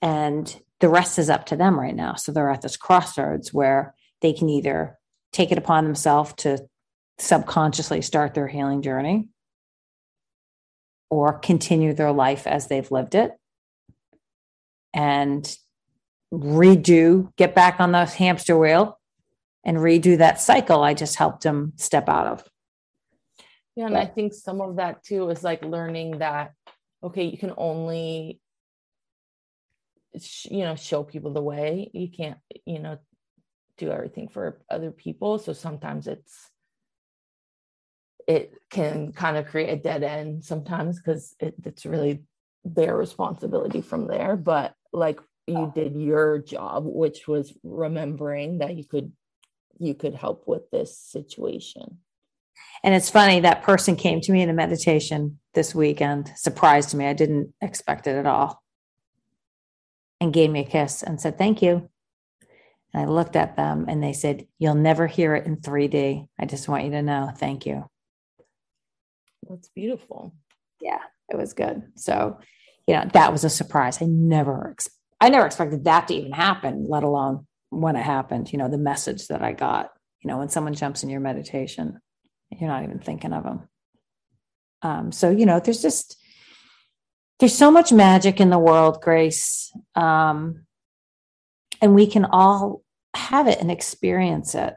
And 0.01 0.61
the 0.79 0.89
rest 0.89 1.19
is 1.19 1.29
up 1.29 1.45
to 1.47 1.55
them 1.55 1.79
right 1.79 1.95
now. 1.95 2.15
So 2.15 2.31
they're 2.31 2.49
at 2.49 2.61
this 2.61 2.77
crossroads 2.77 3.53
where 3.53 3.95
they 4.21 4.33
can 4.33 4.49
either 4.49 4.97
take 5.31 5.51
it 5.51 5.57
upon 5.57 5.85
themselves 5.85 6.33
to 6.37 6.67
subconsciously 7.19 8.01
start 8.01 8.33
their 8.33 8.47
healing 8.47 8.81
journey 8.81 9.29
or 11.09 11.37
continue 11.39 11.93
their 11.93 12.11
life 12.11 12.47
as 12.47 12.67
they've 12.67 12.91
lived 12.91 13.15
it 13.15 13.31
and 14.93 15.55
redo, 16.33 17.35
get 17.35 17.53
back 17.53 17.79
on 17.79 17.91
the 17.91 18.05
hamster 18.05 18.57
wheel 18.57 18.99
and 19.63 19.77
redo 19.77 20.17
that 20.17 20.41
cycle 20.41 20.83
I 20.83 20.93
just 20.93 21.15
helped 21.15 21.43
them 21.43 21.73
step 21.75 22.09
out 22.09 22.27
of. 22.27 22.43
Yeah, 23.75 23.85
and 23.85 23.93
but, 23.93 24.01
I 24.01 24.05
think 24.05 24.33
some 24.33 24.61
of 24.61 24.77
that 24.77 25.03
too 25.03 25.29
is 25.29 25.43
like 25.43 25.63
learning 25.63 26.19
that 26.19 26.53
okay, 27.03 27.23
you 27.23 27.37
can 27.37 27.53
only 27.57 28.39
you 30.49 30.63
know 30.63 30.75
show 30.75 31.03
people 31.03 31.33
the 31.33 31.41
way. 31.41 31.89
You 31.93 32.09
can't, 32.09 32.37
you 32.65 32.79
know, 32.79 32.97
do 33.77 33.91
everything 33.91 34.27
for 34.27 34.61
other 34.69 34.91
people. 34.91 35.39
So 35.39 35.53
sometimes 35.53 36.07
it's 36.07 36.49
it 38.27 38.53
can 38.69 39.11
kind 39.13 39.37
of 39.37 39.47
create 39.47 39.69
a 39.69 39.75
dead 39.75 40.03
end 40.03 40.45
sometimes 40.45 40.97
because 40.97 41.35
it, 41.39 41.55
it's 41.65 41.85
really 41.85 42.23
their 42.63 42.95
responsibility 42.95 43.81
from 43.81 44.07
there. 44.07 44.35
But 44.35 44.75
like 44.93 45.19
you 45.47 45.57
oh. 45.57 45.71
did 45.73 45.95
your 45.95 46.39
job, 46.39 46.83
which 46.85 47.27
was 47.27 47.53
remembering 47.63 48.59
that 48.59 48.75
you 48.75 48.83
could 48.83 49.11
you 49.79 49.95
could 49.95 50.13
help 50.13 50.43
with 50.47 50.69
this 50.69 50.97
situation. 50.97 51.99
And 52.83 52.95
it's 52.95 53.09
funny 53.09 53.39
that 53.39 53.63
person 53.63 53.95
came 53.95 54.21
to 54.21 54.31
me 54.31 54.41
in 54.41 54.49
a 54.49 54.53
meditation 54.53 55.39
this 55.53 55.75
weekend, 55.75 56.31
surprised 56.35 56.93
me. 56.93 57.05
I 57.05 57.13
didn't 57.13 57.53
expect 57.61 58.07
it 58.07 58.15
at 58.15 58.25
all. 58.25 58.61
And 60.19 60.33
gave 60.33 60.49
me 60.51 60.61
a 60.61 60.69
kiss 60.69 61.03
and 61.03 61.19
said, 61.19 61.37
Thank 61.37 61.61
you. 61.61 61.89
And 62.93 63.03
I 63.03 63.05
looked 63.05 63.35
at 63.35 63.55
them 63.55 63.85
and 63.87 64.03
they 64.03 64.13
said, 64.13 64.47
You'll 64.59 64.75
never 64.75 65.07
hear 65.07 65.35
it 65.35 65.45
in 65.45 65.57
3D. 65.57 66.27
I 66.39 66.45
just 66.45 66.67
want 66.67 66.85
you 66.85 66.91
to 66.91 67.01
know. 67.01 67.31
Thank 67.35 67.65
you. 67.65 67.85
That's 69.49 69.69
beautiful. 69.69 70.35
Yeah, 70.79 70.99
it 71.29 71.37
was 71.37 71.53
good. 71.53 71.83
So, 71.95 72.39
you 72.87 72.95
know, 72.95 73.05
that 73.13 73.31
was 73.31 73.43
a 73.43 73.49
surprise. 73.49 74.01
I 74.01 74.05
never, 74.05 74.75
I 75.19 75.29
never 75.29 75.45
expected 75.45 75.85
that 75.85 76.07
to 76.07 76.13
even 76.13 76.31
happen, 76.31 76.85
let 76.87 77.03
alone 77.03 77.47
when 77.69 77.95
it 77.95 78.03
happened, 78.03 78.51
you 78.51 78.59
know, 78.59 78.69
the 78.69 78.77
message 78.77 79.27
that 79.27 79.41
I 79.41 79.53
got, 79.53 79.91
you 80.21 80.27
know, 80.27 80.37
when 80.37 80.49
someone 80.49 80.73
jumps 80.73 81.03
in 81.03 81.09
your 81.09 81.21
meditation, 81.21 81.99
you're 82.59 82.69
not 82.69 82.83
even 82.83 82.99
thinking 82.99 83.33
of 83.33 83.43
them. 83.43 83.69
Um, 84.81 85.11
so, 85.11 85.29
you 85.29 85.45
know, 85.45 85.59
there's 85.59 85.81
just, 85.81 86.17
there's 87.39 87.55
so 87.55 87.71
much 87.71 87.91
magic 87.91 88.39
in 88.39 88.49
the 88.49 88.59
world, 88.59 89.01
Grace. 89.01 89.71
Um, 89.95 90.65
and 91.81 91.95
we 91.95 92.07
can 92.07 92.25
all 92.25 92.83
have 93.15 93.47
it 93.47 93.59
and 93.59 93.71
experience 93.71 94.55
it. 94.55 94.75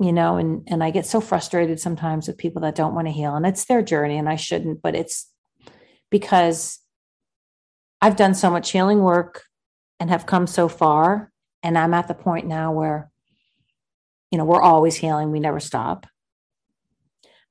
You 0.00 0.12
know, 0.12 0.36
and 0.36 0.66
and 0.66 0.82
I 0.82 0.90
get 0.90 1.06
so 1.06 1.20
frustrated 1.20 1.78
sometimes 1.78 2.26
with 2.26 2.36
people 2.36 2.62
that 2.62 2.74
don't 2.74 2.94
want 2.94 3.06
to 3.06 3.12
heal, 3.12 3.36
and 3.36 3.46
it's 3.46 3.66
their 3.66 3.82
journey, 3.82 4.18
and 4.18 4.28
I 4.28 4.34
shouldn't, 4.34 4.82
but 4.82 4.96
it's 4.96 5.30
because 6.10 6.80
I've 8.00 8.16
done 8.16 8.34
so 8.34 8.50
much 8.50 8.72
healing 8.72 9.00
work 9.00 9.44
and 10.00 10.10
have 10.10 10.26
come 10.26 10.48
so 10.48 10.66
far. 10.66 11.30
And 11.62 11.78
I'm 11.78 11.94
at 11.94 12.08
the 12.08 12.14
point 12.14 12.48
now 12.48 12.72
where, 12.72 13.11
you 14.32 14.38
know, 14.38 14.44
we're 14.44 14.62
always 14.62 14.96
healing, 14.96 15.30
we 15.30 15.38
never 15.38 15.60
stop. 15.60 16.06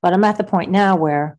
But 0.01 0.13
I'm 0.13 0.23
at 0.23 0.37
the 0.37 0.43
point 0.43 0.71
now 0.71 0.95
where 0.95 1.37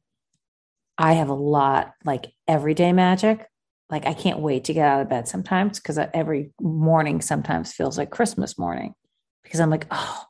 I 0.96 1.14
have 1.14 1.28
a 1.28 1.34
lot 1.34 1.92
like 2.04 2.32
everyday 2.46 2.92
magic. 2.92 3.46
Like 3.90 4.06
I 4.06 4.14
can't 4.14 4.38
wait 4.38 4.64
to 4.64 4.72
get 4.72 4.86
out 4.86 5.02
of 5.02 5.10
bed 5.10 5.26
sometimes 5.26 5.80
because 5.80 5.98
every 5.98 6.52
morning 6.60 7.20
sometimes 7.20 7.72
feels 7.72 7.98
like 7.98 8.10
Christmas 8.10 8.56
morning 8.56 8.94
because 9.42 9.58
I'm 9.58 9.68
like, 9.68 9.86
oh, 9.90 10.24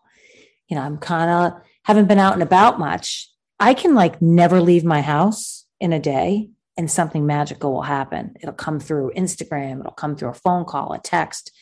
you 0.69 0.77
know, 0.77 0.83
I'm 0.83 0.97
kind 0.97 1.31
of 1.31 1.61
haven't 1.85 2.09
been 2.09 2.19
out 2.19 2.33
and 2.33 2.43
about 2.43 2.79
much. 2.79 3.29
I 3.61 3.75
can 3.75 3.95
like 3.95 4.23
never 4.23 4.61
leave 4.61 4.83
my 4.85 5.03
house 5.03 5.67
in 5.79 5.93
a 5.93 6.01
day 6.01 6.49
and 6.79 6.91
something 6.91 7.27
magical 7.27 7.73
will 7.73 7.83
happen. 7.83 8.35
It'll 8.41 8.55
come 8.55 8.81
through 8.81 9.13
Instagram, 9.15 9.81
it'll 9.81 9.93
come 9.93 10.17
through 10.17 10.31
a 10.31 10.35
phone 10.35 10.65
call, 10.65 10.95
a 10.95 10.99
text. 10.99 11.53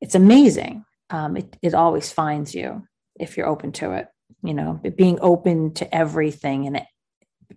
It's 0.00 0.16
amazing. 0.16 0.84
Um, 1.12 1.36
it, 1.36 1.56
it 1.62 1.74
always 1.74 2.10
finds 2.10 2.54
you 2.54 2.88
if 3.20 3.36
you're 3.36 3.46
open 3.46 3.70
to 3.72 3.92
it. 3.92 4.08
You 4.42 4.54
know, 4.54 4.80
being 4.96 5.18
open 5.20 5.74
to 5.74 5.94
everything 5.94 6.66
and 6.66 6.82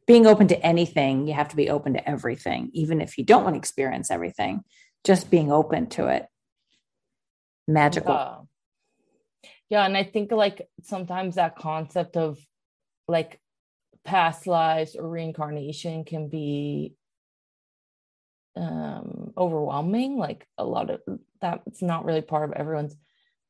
being 0.06 0.28
open 0.28 0.48
to 0.50 0.64
anything, 0.64 1.26
you 1.26 1.34
have 1.34 1.48
to 1.50 1.56
be 1.56 1.70
open 1.70 1.94
to 1.94 2.08
everything, 2.08 2.70
even 2.74 3.02
if 3.02 3.18
you 3.18 3.24
don't 3.24 3.44
want 3.44 3.56
to 3.56 3.60
experience 3.60 4.12
everything, 4.12 4.62
just 5.04 5.32
being 5.32 5.52
open 5.52 5.88
to 5.92 6.08
it. 6.08 6.28
Magical. 7.68 8.14
Yeah. 8.14 9.50
yeah. 9.70 9.86
And 9.86 9.98
I 9.98 10.04
think 10.04 10.32
like 10.32 10.68
sometimes 10.84 11.36
that 11.36 11.56
concept 11.56 12.18
of 12.18 12.38
like 13.08 13.40
past 14.04 14.46
lives 14.46 14.96
or 14.96 15.10
reincarnation 15.10 16.04
can 16.04 16.30
be 16.30 16.94
um 18.58 19.34
overwhelming 19.38 20.18
like 20.18 20.48
a 20.58 20.64
lot 20.64 20.90
of 20.90 21.02
that's 21.42 21.82
not 21.82 22.06
really 22.06 22.22
part 22.22 22.50
of 22.50 22.56
everyone's 22.56 22.96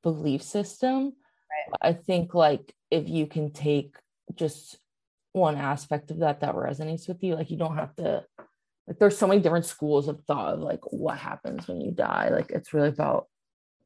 belief 0.05 0.41
system. 0.41 1.13
Right. 1.51 1.77
i 1.81 1.93
think 1.93 2.33
like 2.33 2.73
if 2.91 3.09
you 3.09 3.27
can 3.27 3.51
take 3.51 3.95
just 4.35 4.77
one 5.33 5.57
aspect 5.57 6.11
of 6.11 6.19
that 6.19 6.39
that 6.39 6.55
resonates 6.55 7.07
with 7.07 7.21
you 7.23 7.35
like 7.35 7.51
you 7.51 7.57
don't 7.57 7.75
have 7.75 7.95
to 7.97 8.23
like 8.87 8.99
there's 8.99 9.17
so 9.17 9.27
many 9.27 9.41
different 9.41 9.65
schools 9.65 10.07
of 10.07 10.23
thought 10.25 10.53
of 10.53 10.59
like 10.59 10.81
what 10.91 11.17
happens 11.17 11.67
when 11.67 11.81
you 11.81 11.91
die. 11.91 12.29
Like 12.29 12.51
it's 12.51 12.73
really 12.73 12.89
about 12.89 13.27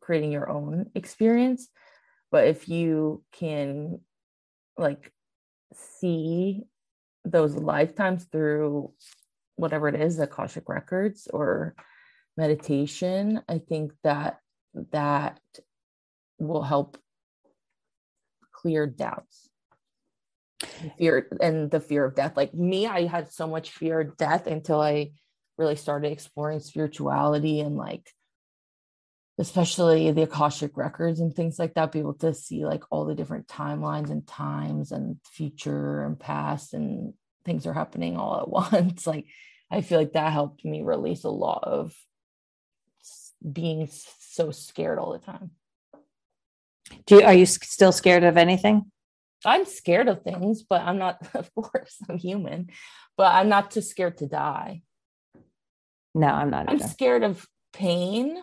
creating 0.02 0.32
your 0.32 0.50
own 0.50 0.90
experience. 0.96 1.70
But 2.32 2.48
if 2.48 2.68
you 2.68 3.24
can 3.32 4.02
like 4.78 5.12
see 5.74 6.64
those 7.24 7.56
lifetimes 7.56 8.26
through 8.26 8.92
whatever 9.56 9.88
it 9.88 10.00
is, 10.00 10.18
the 10.18 10.24
Akashic 10.24 10.68
records 10.68 11.28
or 11.32 11.76
meditation, 12.38 13.42
I 13.48 13.60
think 13.60 13.94
that 14.04 14.40
that 14.92 15.40
will 16.40 16.64
help 16.64 16.98
clear 18.52 18.88
doubts. 18.88 19.50
fear 20.98 21.28
and 21.42 21.72
the 21.72 21.80
fear 21.80 22.06
of 22.06 22.16
death. 22.16 22.36
Like 22.36 22.54
me, 22.54 22.86
I 22.88 23.06
had 23.06 23.32
so 23.32 23.48
much 23.48 23.72
fear 23.72 24.02
of 24.02 24.18
death 24.18 24.48
until 24.48 24.82
I 24.82 25.12
really 25.58 25.76
started 25.76 26.12
exploring 26.12 26.60
spirituality 26.60 27.60
and 27.60 27.76
like 27.76 28.10
especially 29.40 30.12
the 30.12 30.24
Akashic 30.24 30.76
records 30.76 31.22
and 31.22 31.34
things 31.34 31.58
like 31.58 31.74
that, 31.76 31.94
be 31.94 32.00
able 32.00 32.14
to 32.16 32.34
see 32.34 32.66
like 32.66 32.84
all 32.90 33.06
the 33.06 33.16
different 33.16 33.48
timelines 33.48 34.10
and 34.10 34.28
times 34.28 34.92
and 34.92 35.18
future 35.32 36.04
and 36.04 36.20
past 36.20 36.74
and 36.74 37.14
things 37.46 37.66
are 37.66 37.74
happening 37.74 38.18
all 38.18 38.42
at 38.42 38.50
once. 38.74 39.08
like 39.08 39.26
I 39.72 39.82
feel 39.82 39.98
like 39.98 40.14
that 40.14 40.34
helped 40.34 40.66
me 40.66 40.82
release 40.82 41.24
a 41.24 41.30
lot 41.30 41.64
of 41.64 41.94
being 43.50 43.88
so 44.20 44.52
scared 44.52 45.00
all 45.00 45.14
the 45.14 45.20
time. 45.20 45.52
Do 47.06 47.16
you, 47.16 47.22
are 47.24 47.34
you 47.34 47.46
still 47.46 47.92
scared 47.92 48.24
of 48.24 48.38
anything? 48.38 48.92
I'm 49.46 49.66
scared 49.66 50.08
of 50.08 50.24
things, 50.24 50.64
but 50.64 50.82
I'm 50.82 50.98
not, 50.98 51.28
of 51.34 51.54
course, 51.56 51.98
I'm 52.10 52.18
human, 52.18 52.70
but 53.18 53.34
I'm 53.34 53.50
not 53.50 53.72
too 53.72 53.82
scared 53.82 54.18
to 54.18 54.28
die. 54.28 54.84
No, 56.16 56.28
I'm 56.28 56.50
not. 56.50 56.70
I'm 56.70 56.78
either. 56.78 56.88
scared 56.88 57.24
of 57.24 57.46
pain 57.72 58.42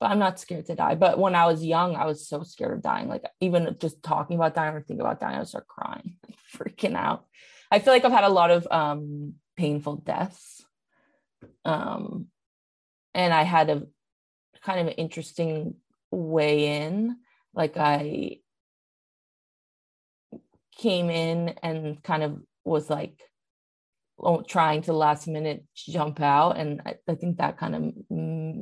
but 0.00 0.10
I'm 0.10 0.18
not 0.18 0.38
scared 0.38 0.66
to 0.66 0.74
die. 0.74 0.94
But 0.94 1.18
when 1.18 1.34
I 1.34 1.46
was 1.46 1.64
young, 1.64 1.96
I 1.96 2.06
was 2.06 2.28
so 2.28 2.42
scared 2.42 2.74
of 2.74 2.82
dying. 2.82 3.08
Like 3.08 3.24
even 3.40 3.76
just 3.80 4.02
talking 4.02 4.36
about 4.36 4.54
dying 4.54 4.74
or 4.74 4.80
thinking 4.80 5.00
about 5.00 5.20
dying, 5.20 5.36
I 5.36 5.38
would 5.38 5.48
start 5.48 5.66
crying, 5.66 6.16
like 6.26 6.36
freaking 6.54 6.94
out. 6.94 7.24
I 7.70 7.78
feel 7.78 7.92
like 7.92 8.04
I've 8.04 8.12
had 8.12 8.24
a 8.24 8.28
lot 8.28 8.50
of 8.50 8.66
um, 8.70 9.34
painful 9.56 9.96
deaths. 9.96 10.64
Um, 11.64 12.26
and 13.14 13.32
I 13.32 13.42
had 13.42 13.70
a 13.70 13.82
kind 14.62 14.80
of 14.80 14.86
an 14.88 14.92
interesting 14.94 15.74
way 16.10 16.84
in. 16.84 17.16
Like 17.56 17.76
I 17.76 18.38
came 20.76 21.10
in 21.10 21.54
and 21.62 22.02
kind 22.02 22.22
of 22.22 22.38
was 22.64 22.90
like 22.90 23.18
trying 24.46 24.82
to 24.82 24.92
last 24.92 25.26
minute 25.26 25.64
jump 25.74 26.20
out 26.20 26.52
and 26.52 26.80
I, 26.86 26.94
I, 27.08 27.14
think 27.14 27.36
that 27.36 27.58
kind 27.58 27.74
of 27.74 27.92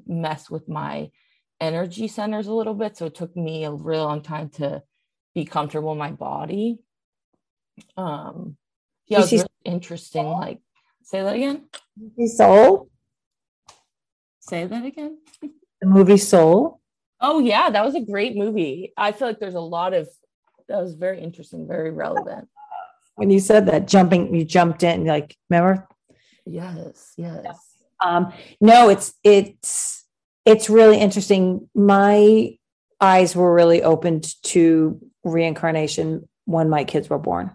messed 0.06 0.50
with 0.50 0.68
my 0.68 1.10
energy 1.60 2.08
centers 2.08 2.46
a 2.46 2.52
little 2.52 2.74
bit. 2.74 2.96
So 2.96 3.06
it 3.06 3.14
took 3.14 3.36
me 3.36 3.64
a 3.64 3.72
really 3.72 4.02
long 4.02 4.22
time 4.22 4.48
to 4.50 4.82
be 5.34 5.44
comfortable 5.44 5.92
in 5.92 5.98
my 5.98 6.12
body. 6.12 6.78
Um, 7.96 8.56
yeah, 9.06 9.18
it 9.18 9.22
was 9.22 9.32
really 9.32 9.46
interesting. 9.64 10.26
Like, 10.26 10.60
say 11.02 11.22
that 11.22 11.34
again. 11.34 11.68
Soul. 12.26 12.90
Say 14.40 14.66
that 14.66 14.84
again. 14.84 15.18
The 15.80 15.86
movie 15.86 16.16
Soul. 16.16 16.80
Oh 17.20 17.38
yeah, 17.40 17.70
that 17.70 17.84
was 17.84 17.94
a 17.94 18.00
great 18.00 18.36
movie. 18.36 18.92
I 18.96 19.12
feel 19.12 19.28
like 19.28 19.38
there's 19.38 19.54
a 19.54 19.60
lot 19.60 19.94
of 19.94 20.08
that 20.68 20.80
was 20.80 20.94
very 20.94 21.20
interesting, 21.20 21.66
very 21.66 21.90
relevant. 21.90 22.48
When 23.16 23.30
you 23.30 23.38
said 23.38 23.66
that, 23.66 23.86
jumping, 23.86 24.34
you 24.34 24.44
jumped 24.44 24.82
in, 24.82 25.04
like, 25.04 25.36
remember? 25.48 25.86
Yes, 26.44 27.12
yes. 27.16 27.46
Um, 28.04 28.32
no, 28.60 28.88
it's 28.88 29.14
it's 29.22 30.04
it's 30.44 30.68
really 30.68 30.98
interesting. 30.98 31.68
My 31.74 32.58
eyes 33.00 33.36
were 33.36 33.54
really 33.54 33.82
opened 33.82 34.34
to 34.42 35.00
reincarnation 35.22 36.28
when 36.44 36.68
my 36.68 36.84
kids 36.84 37.08
were 37.08 37.18
born. 37.18 37.50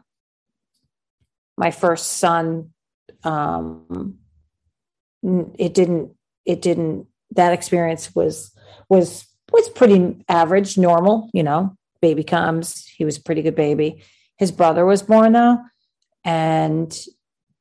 My 1.58 1.72
first 1.72 2.14
son, 2.14 2.72
um, 3.24 4.18
it 5.24 5.74
didn't, 5.74 6.16
it 6.46 6.62
didn't, 6.62 7.08
that 7.32 7.54
experience 7.54 8.16
was, 8.16 8.56
was, 8.88 9.28
was 9.52 9.70
pretty 9.70 10.18
average, 10.28 10.78
normal, 10.78 11.30
you 11.34 11.44
know, 11.44 11.76
baby 12.02 12.24
comes, 12.24 12.86
he 12.88 13.06
was 13.06 13.18
a 13.18 13.22
pretty 13.22 13.42
good 13.42 13.56
baby. 13.56 14.04
His 14.38 14.52
brother 14.52 14.86
was 14.86 15.02
born 15.02 15.34
though. 15.34 15.58
And 16.24 16.98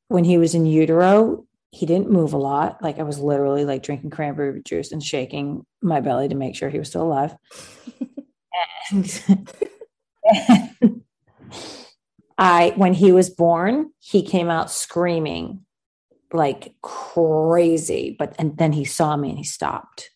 when 0.08 0.24
he 0.24 0.38
was 0.38 0.54
in 0.54 0.66
utero, 0.66 1.46
he 1.70 1.86
didn't 1.86 2.10
move 2.10 2.32
a 2.32 2.38
lot. 2.38 2.82
Like 2.82 2.98
I 2.98 3.02
was 3.02 3.18
literally 3.18 3.64
like 3.64 3.82
drinking 3.82 4.10
cranberry 4.10 4.62
juice 4.62 4.92
and 4.92 5.02
shaking 5.02 5.64
my 5.82 6.00
belly 6.00 6.28
to 6.28 6.34
make 6.34 6.56
sure 6.56 6.70
he 6.70 6.78
was 6.78 6.88
still 6.88 7.02
alive. 7.02 7.36
and, 8.90 9.22
and 10.24 11.02
I, 12.38 12.72
when 12.76 12.94
he 12.94 13.12
was 13.12 13.28
born, 13.28 13.90
he 13.98 14.22
came 14.22 14.48
out 14.48 14.70
screaming 14.70 15.64
like 16.32 16.74
crazy, 16.82 18.14
but 18.18 18.34
and 18.38 18.56
then 18.56 18.72
he 18.72 18.84
saw 18.84 19.16
me 19.16 19.30
and 19.30 19.38
he 19.38 19.44
stopped. 19.44 20.10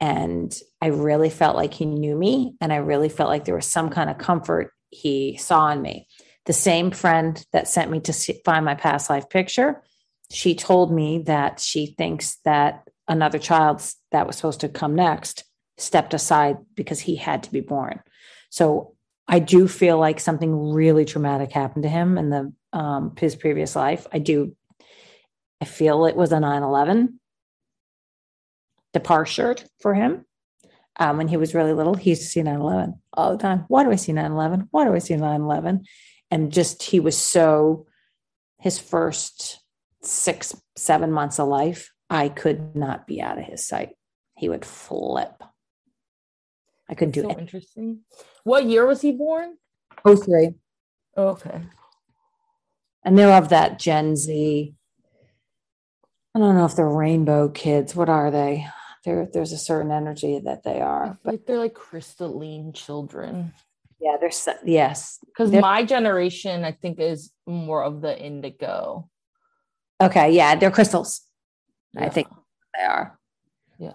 And 0.00 0.54
I 0.80 0.88
really 0.88 1.30
felt 1.30 1.56
like 1.56 1.72
he 1.72 1.86
knew 1.86 2.16
me, 2.16 2.54
and 2.60 2.72
I 2.72 2.76
really 2.76 3.08
felt 3.08 3.30
like 3.30 3.44
there 3.44 3.54
was 3.54 3.66
some 3.66 3.88
kind 3.90 4.10
of 4.10 4.18
comfort 4.18 4.72
he 4.90 5.36
saw 5.36 5.70
in 5.70 5.80
me. 5.80 6.06
The 6.44 6.52
same 6.52 6.90
friend 6.90 7.42
that 7.52 7.66
sent 7.66 7.90
me 7.90 8.00
to 8.00 8.12
find 8.44 8.64
my 8.64 8.74
past 8.74 9.10
life 9.10 9.28
picture 9.28 9.82
she 10.30 10.54
told 10.54 10.92
me 10.92 11.22
that 11.22 11.60
she 11.60 11.86
thinks 11.86 12.38
that 12.44 12.88
another 13.08 13.38
child 13.38 13.82
that 14.12 14.26
was 14.26 14.36
supposed 14.36 14.60
to 14.60 14.68
come 14.68 14.94
next 14.94 15.44
stepped 15.78 16.14
aside 16.14 16.58
because 16.74 17.00
he 17.00 17.16
had 17.16 17.42
to 17.44 17.52
be 17.52 17.60
born. 17.60 18.00
So 18.50 18.94
I 19.28 19.38
do 19.38 19.68
feel 19.68 19.98
like 19.98 20.20
something 20.20 20.72
really 20.72 21.04
traumatic 21.04 21.52
happened 21.52 21.84
to 21.84 21.88
him 21.88 22.18
in 22.18 22.30
the 22.30 22.52
um, 22.72 23.14
his 23.18 23.36
previous 23.36 23.76
life. 23.76 24.06
I 24.12 24.18
do. 24.18 24.56
I 25.60 25.64
feel 25.64 26.04
it 26.04 26.16
was 26.16 26.32
a 26.32 26.36
9-11 26.36 27.14
departure 28.98 29.56
for 29.80 29.94
him. 29.94 30.24
Um, 30.98 31.18
when 31.18 31.28
he 31.28 31.36
was 31.36 31.54
really 31.54 31.74
little, 31.74 31.94
he 31.94 32.10
used 32.10 32.22
to 32.22 32.28
see 32.28 32.40
9-11 32.40 32.98
all 33.12 33.32
the 33.32 33.42
time. 33.42 33.64
Why 33.68 33.84
do 33.84 33.90
I 33.90 33.96
see 33.96 34.12
9-11? 34.12 34.68
Why 34.70 34.84
do 34.84 34.94
I 34.94 34.98
see 34.98 35.14
9-11? 35.14 35.84
And 36.30 36.50
just 36.50 36.82
he 36.82 37.00
was 37.00 37.16
so 37.16 37.86
his 38.58 38.78
first 38.78 39.60
six, 40.02 40.54
seven 40.74 41.12
months 41.12 41.38
of 41.38 41.48
life, 41.48 41.92
I 42.08 42.28
could 42.28 42.74
not 42.74 43.06
be 43.06 43.20
out 43.20 43.38
of 43.38 43.44
his 43.44 43.66
sight. 43.66 43.90
He 44.36 44.48
would 44.48 44.64
flip. 44.64 45.42
I 46.88 46.94
couldn't 46.94 47.12
do 47.12 47.22
so 47.22 47.30
it. 47.30 47.38
Interesting. 47.38 48.00
What 48.44 48.64
year 48.64 48.86
was 48.86 49.02
he 49.02 49.12
born? 49.12 49.56
Oh, 50.04 50.16
three. 50.16 50.54
Okay. 51.16 51.60
And 53.04 53.18
they're 53.18 53.36
of 53.36 53.50
that 53.50 53.78
Gen 53.78 54.16
Z. 54.16 54.74
I 56.34 56.38
don't 56.38 56.56
know 56.56 56.66
if 56.66 56.76
they're 56.76 56.88
rainbow 56.88 57.48
kids. 57.48 57.96
What 57.96 58.08
are 58.08 58.30
they? 58.30 58.66
There, 59.06 59.28
there's 59.32 59.52
a 59.52 59.58
certain 59.58 59.92
energy 59.92 60.40
that 60.40 60.64
they 60.64 60.80
are. 60.80 61.16
But 61.22 61.34
like 61.34 61.46
they're 61.46 61.58
like 61.58 61.74
crystalline 61.74 62.72
children. 62.72 63.54
Yeah, 64.00 64.16
they're 64.20 64.32
yes. 64.64 65.20
Because 65.24 65.52
my 65.52 65.84
generation, 65.84 66.64
I 66.64 66.72
think, 66.72 66.98
is 66.98 67.30
more 67.46 67.84
of 67.84 68.00
the 68.00 68.20
indigo. 68.20 69.08
Okay, 70.02 70.32
yeah, 70.32 70.56
they're 70.56 70.72
crystals. 70.72 71.22
Yeah. 71.94 72.04
I 72.04 72.08
think 72.08 72.26
they 72.76 72.84
are. 72.84 73.16
Yeah. 73.78 73.92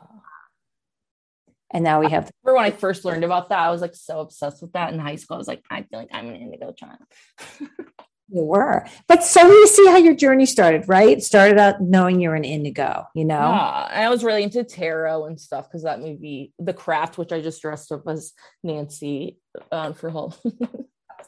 And 1.72 1.84
now 1.84 2.00
we 2.00 2.10
have. 2.10 2.26
I 2.26 2.32
remember 2.46 2.64
when 2.64 2.66
I 2.66 2.72
first 2.72 3.04
learned 3.04 3.26
about 3.26 3.50
that, 3.50 3.60
I 3.60 3.70
was 3.70 3.82
like 3.82 3.96
so 3.96 4.22
obsessed 4.22 4.62
with 4.62 4.72
that 4.74 4.94
in 4.94 5.00
high 5.00 5.18
school. 5.18 5.36
I 5.36 5.40
was 5.40 5.48
like, 5.48 5.64
I 5.70 5.84
feel 5.84 6.00
like 6.00 6.10
I'm 6.14 6.30
an 6.30 6.36
indigo 6.36 6.72
child. 6.72 7.00
you 8.32 8.44
were, 8.44 8.86
but 9.08 9.24
so 9.24 9.46
you 9.46 9.68
see 9.68 9.86
how 9.88 9.98
your 9.98 10.16
journey 10.16 10.46
started, 10.46 10.88
right? 10.88 11.18
It 11.18 11.24
started 11.24 11.58
out 11.58 11.82
knowing 11.82 12.20
you're 12.20 12.36
an 12.36 12.46
indigo, 12.46 13.06
you 13.14 13.26
know. 13.26 13.40
Yeah, 13.40 13.88
and 13.92 14.06
I 14.06 14.10
was 14.10 14.24
really 14.24 14.44
into 14.44 14.64
tarot 14.64 15.26
and 15.26 15.40
stuff 15.40 15.68
because 15.68 15.84
that 15.84 16.00
movie, 16.00 16.54
The 16.60 16.74
Craft, 16.74 17.18
which 17.18 17.32
I 17.32 17.42
just 17.42 17.62
dressed 17.62 17.92
up 17.92 18.08
as 18.08 18.34
Nancy 18.64 19.38
um, 19.72 19.94
for 19.94 20.10
Halloween. 20.10 20.58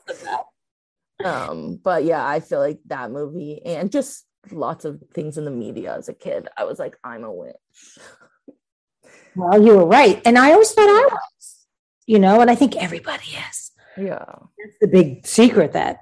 um, 1.24 1.80
but 1.84 2.04
yeah, 2.04 2.26
I 2.26 2.40
feel 2.40 2.60
like 2.60 2.80
that 2.86 3.12
movie 3.12 3.62
and 3.66 3.92
just 3.92 4.26
lots 4.52 4.86
of 4.86 5.02
things 5.14 5.38
in 5.38 5.46
the 5.46 5.52
media 5.52 5.96
as 5.96 6.10
a 6.10 6.14
kid. 6.14 6.48
I 6.58 6.64
was 6.64 6.80
like, 6.80 6.98
I'm 7.04 7.24
a 7.24 7.32
witch. 7.32 7.56
Well, 9.36 9.62
you 9.64 9.76
were 9.76 9.86
right. 9.88 10.22
And 10.26 10.38
I 10.38 10.52
always 10.52 10.72
thought 10.72 10.88
I 10.88 11.08
was, 11.12 11.66
you 12.06 12.20
know, 12.20 12.42
and 12.42 12.52
I 12.52 12.56
think 12.56 12.76
everybody 12.76 13.36
is. 13.50 13.72
Yeah. 13.98 14.26
That's 14.26 14.78
the 14.82 14.88
big 14.88 15.26
secret 15.26 15.74
that 15.74 16.00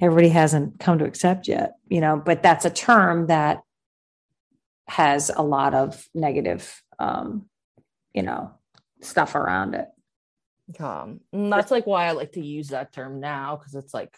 everybody 0.00 0.28
hasn't 0.28 0.78
come 0.78 0.98
to 0.98 1.04
accept 1.04 1.48
yet, 1.48 1.76
you 1.88 2.00
know, 2.00 2.16
but 2.16 2.42
that's 2.42 2.64
a 2.64 2.70
term 2.70 3.26
that 3.26 3.62
has 4.88 5.30
a 5.34 5.42
lot 5.42 5.74
of 5.74 6.06
negative, 6.14 6.82
um, 6.98 7.46
you 8.12 8.22
know, 8.22 8.52
stuff 9.00 9.34
around 9.34 9.74
it. 9.74 9.88
Um, 10.80 11.20
that's 11.32 11.70
like 11.70 11.86
why 11.86 12.06
I 12.06 12.12
like 12.12 12.32
to 12.32 12.44
use 12.44 12.68
that 12.68 12.92
term 12.92 13.20
now 13.20 13.56
because 13.56 13.74
it's 13.74 13.94
like, 13.94 14.14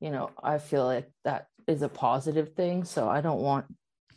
you 0.00 0.10
know, 0.10 0.30
I 0.42 0.58
feel 0.58 0.84
like 0.84 1.10
that 1.24 1.48
is 1.66 1.82
a 1.82 1.88
positive 1.88 2.54
thing. 2.54 2.84
So 2.84 3.08
I 3.08 3.20
don't 3.20 3.40
want 3.40 3.66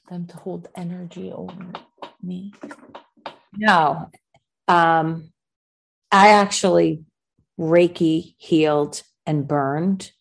them 0.09 0.25
to 0.27 0.37
hold 0.37 0.69
energy 0.75 1.31
over 1.31 1.73
me. 2.21 2.53
No. 3.55 4.09
Um, 4.67 5.31
I 6.11 6.29
actually 6.29 7.03
Reiki 7.59 8.35
healed 8.37 9.03
and 9.25 9.47
burned 9.47 10.11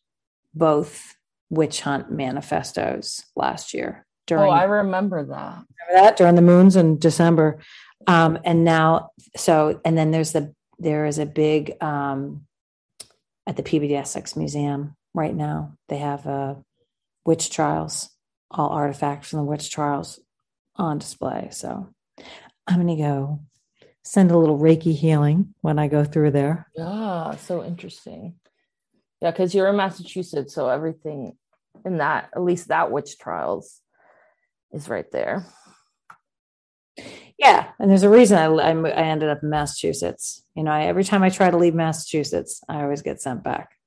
both 0.54 1.14
witch 1.50 1.80
hunt 1.80 2.10
manifestos 2.10 3.24
last 3.36 3.74
year. 3.74 4.06
During, 4.26 4.44
oh, 4.44 4.50
I 4.50 4.64
remember 4.64 5.24
that. 5.24 5.64
Remember 5.88 6.04
that 6.06 6.16
during 6.16 6.34
the 6.34 6.42
moons 6.42 6.76
in 6.76 6.98
December. 6.98 7.58
Um, 8.06 8.38
and 8.44 8.64
now, 8.64 9.10
so, 9.36 9.80
and 9.84 9.96
then 9.96 10.10
there's 10.10 10.32
the, 10.32 10.54
there 10.78 11.06
is 11.06 11.18
a 11.18 11.26
big 11.26 11.74
um, 11.82 12.46
at 13.46 13.56
the 13.56 13.62
Peabody 13.62 14.00
Museum 14.36 14.96
right 15.14 15.34
now. 15.34 15.76
They 15.88 15.98
have 15.98 16.26
uh, 16.26 16.54
witch 17.24 17.50
trials, 17.50 18.10
all 18.50 18.70
artifacts 18.70 19.30
from 19.30 19.40
the 19.40 19.44
witch 19.44 19.70
trials 19.70 20.20
on 20.76 20.98
display. 20.98 21.48
So 21.50 21.88
I'm 22.66 22.82
going 22.82 22.96
to 22.96 23.02
go 23.02 23.40
send 24.04 24.30
a 24.30 24.38
little 24.38 24.58
Reiki 24.58 24.94
healing 24.94 25.54
when 25.60 25.78
I 25.78 25.88
go 25.88 26.04
through 26.04 26.32
there. 26.32 26.68
Yeah, 26.74 27.36
so 27.36 27.64
interesting. 27.64 28.34
Yeah, 29.22 29.30
because 29.30 29.54
you're 29.54 29.68
in 29.68 29.76
Massachusetts, 29.76 30.52
so 30.52 30.68
everything 30.68 31.36
in 31.84 31.98
that, 31.98 32.30
at 32.34 32.42
least 32.42 32.68
that 32.68 32.90
witch 32.90 33.18
trials, 33.18 33.80
is 34.72 34.88
right 34.88 35.08
there. 35.12 35.46
Yeah, 37.38 37.68
and 37.78 37.88
there's 37.88 38.02
a 38.02 38.10
reason 38.10 38.36
I, 38.36 38.46
I, 38.46 38.72
I 38.72 39.02
ended 39.04 39.28
up 39.28 39.44
in 39.44 39.48
Massachusetts. 39.48 40.44
You 40.56 40.64
know, 40.64 40.72
I, 40.72 40.86
every 40.86 41.04
time 41.04 41.22
I 41.22 41.28
try 41.28 41.52
to 41.52 41.56
leave 41.56 41.72
Massachusetts, 41.72 42.62
I 42.68 42.82
always 42.82 43.02
get 43.02 43.22
sent 43.22 43.44
back. 43.44 43.78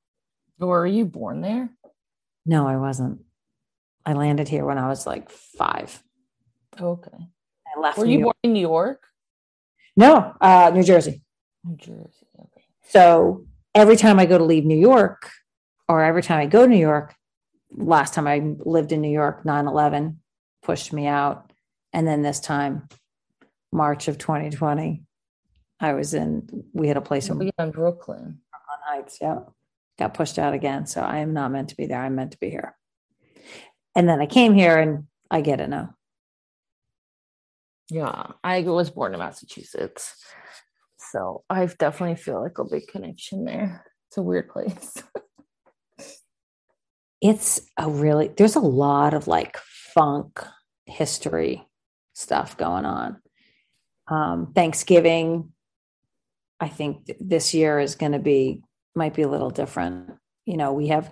Were 0.57 0.87
you 0.87 1.05
born 1.05 1.41
there? 1.41 1.69
No, 2.45 2.65
I 2.65 2.77
wasn't. 2.77 3.19
I 4.05 4.13
landed 4.13 4.47
here 4.47 4.63
when 4.63 4.77
I 4.77 4.87
was 4.87 5.05
like 5.05 5.29
five. 5.29 6.01
Okay. 6.79 7.11
I 7.75 7.79
left. 7.81 7.97
Were 7.97 8.05
New 8.05 8.11
you 8.13 8.19
York. 8.19 8.37
born 8.41 8.51
in 8.51 8.53
New 8.53 8.61
York? 8.61 9.03
No, 9.97 10.33
uh, 10.39 10.71
New 10.73 10.83
Jersey. 10.83 11.23
New 11.65 11.75
Jersey. 11.75 12.27
Okay. 12.39 12.65
So 12.87 13.45
every 13.75 13.97
time 13.97 14.19
I 14.19 14.25
go 14.25 14.37
to 14.37 14.43
leave 14.43 14.65
New 14.65 14.77
York, 14.77 15.29
or 15.87 16.03
every 16.03 16.23
time 16.23 16.39
I 16.39 16.45
go 16.47 16.63
to 16.63 16.67
New 16.67 16.79
York, 16.79 17.13
last 17.69 18.13
time 18.13 18.25
I 18.25 18.55
lived 18.59 18.91
in 18.91 19.01
New 19.01 19.11
York, 19.11 19.45
9 19.45 19.67
11 19.67 20.19
pushed 20.63 20.91
me 20.91 21.05
out. 21.05 21.51
And 21.93 22.07
then 22.07 22.23
this 22.23 22.39
time, 22.39 22.87
March 23.71 24.07
of 24.07 24.17
2020, 24.17 25.03
I 25.79 25.93
was 25.93 26.13
in, 26.13 26.47
we 26.73 26.87
had 26.87 26.97
a 26.97 27.01
place 27.01 27.29
in 27.29 27.51
in 27.59 27.71
Brooklyn. 27.71 28.39
On 28.53 28.77
Heights. 28.83 29.19
Yeah. 29.21 29.39
Got 29.99 30.13
pushed 30.13 30.39
out 30.39 30.53
again. 30.53 30.87
So 30.87 31.01
I 31.01 31.19
am 31.19 31.33
not 31.33 31.51
meant 31.51 31.69
to 31.69 31.75
be 31.75 31.85
there. 31.85 32.01
I'm 32.01 32.15
meant 32.15 32.31
to 32.31 32.39
be 32.39 32.49
here. 32.49 32.75
And 33.95 34.09
then 34.09 34.19
I 34.19 34.25
came 34.25 34.53
here 34.53 34.77
and 34.77 35.05
I 35.29 35.41
get 35.41 35.61
it 35.61 35.69
now. 35.69 35.95
Yeah, 37.89 38.31
I 38.43 38.61
was 38.61 38.89
born 38.89 39.13
in 39.13 39.19
Massachusetts. 39.19 40.15
So 41.11 41.43
I 41.49 41.65
definitely 41.65 42.15
feel 42.15 42.41
like 42.41 42.57
a 42.57 42.63
big 42.63 42.87
connection 42.87 43.45
there. 43.45 43.85
It's 44.09 44.17
a 44.17 44.21
weird 44.21 44.49
place. 44.49 45.03
It's 47.21 47.61
a 47.75 47.89
really, 47.89 48.27
there's 48.27 48.55
a 48.55 48.59
lot 48.59 49.15
of 49.15 49.27
like 49.27 49.57
funk 49.57 50.45
history 50.85 51.67
stuff 52.13 52.55
going 52.55 52.85
on. 52.85 53.19
Um, 54.07 54.51
Thanksgiving, 54.53 55.51
I 56.59 56.67
think 56.67 57.05
th- 57.05 57.17
this 57.19 57.53
year 57.55 57.79
is 57.79 57.95
going 57.95 58.11
to 58.11 58.19
be, 58.19 58.61
might 58.93 59.15
be 59.15 59.23
a 59.23 59.27
little 59.27 59.49
different. 59.49 60.11
You 60.45 60.57
know, 60.57 60.73
we 60.73 60.89
have 60.89 61.11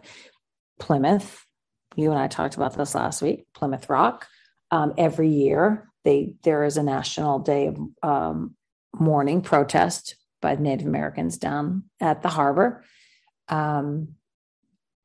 Plymouth. 0.80 1.44
You 1.96 2.12
and 2.12 2.20
I 2.20 2.28
talked 2.28 2.56
about 2.56 2.78
this 2.78 2.94
last 2.94 3.24
week, 3.24 3.46
Plymouth 3.56 3.90
Rock. 3.90 4.28
Um, 4.70 4.94
every 4.98 5.30
year, 5.30 5.90
they 6.04 6.36
there 6.44 6.64
is 6.64 6.78
a 6.78 6.84
national 6.84 7.40
day 7.40 7.68
of 7.68 7.78
um, 8.04 8.56
mourning 8.98 9.42
protest 9.42 10.16
by 10.42 10.56
Native 10.56 10.88
Americans 10.88 11.38
down 11.38 11.84
at 12.00 12.22
the 12.22 12.30
harbor. 12.30 12.84
Um, 13.48 14.16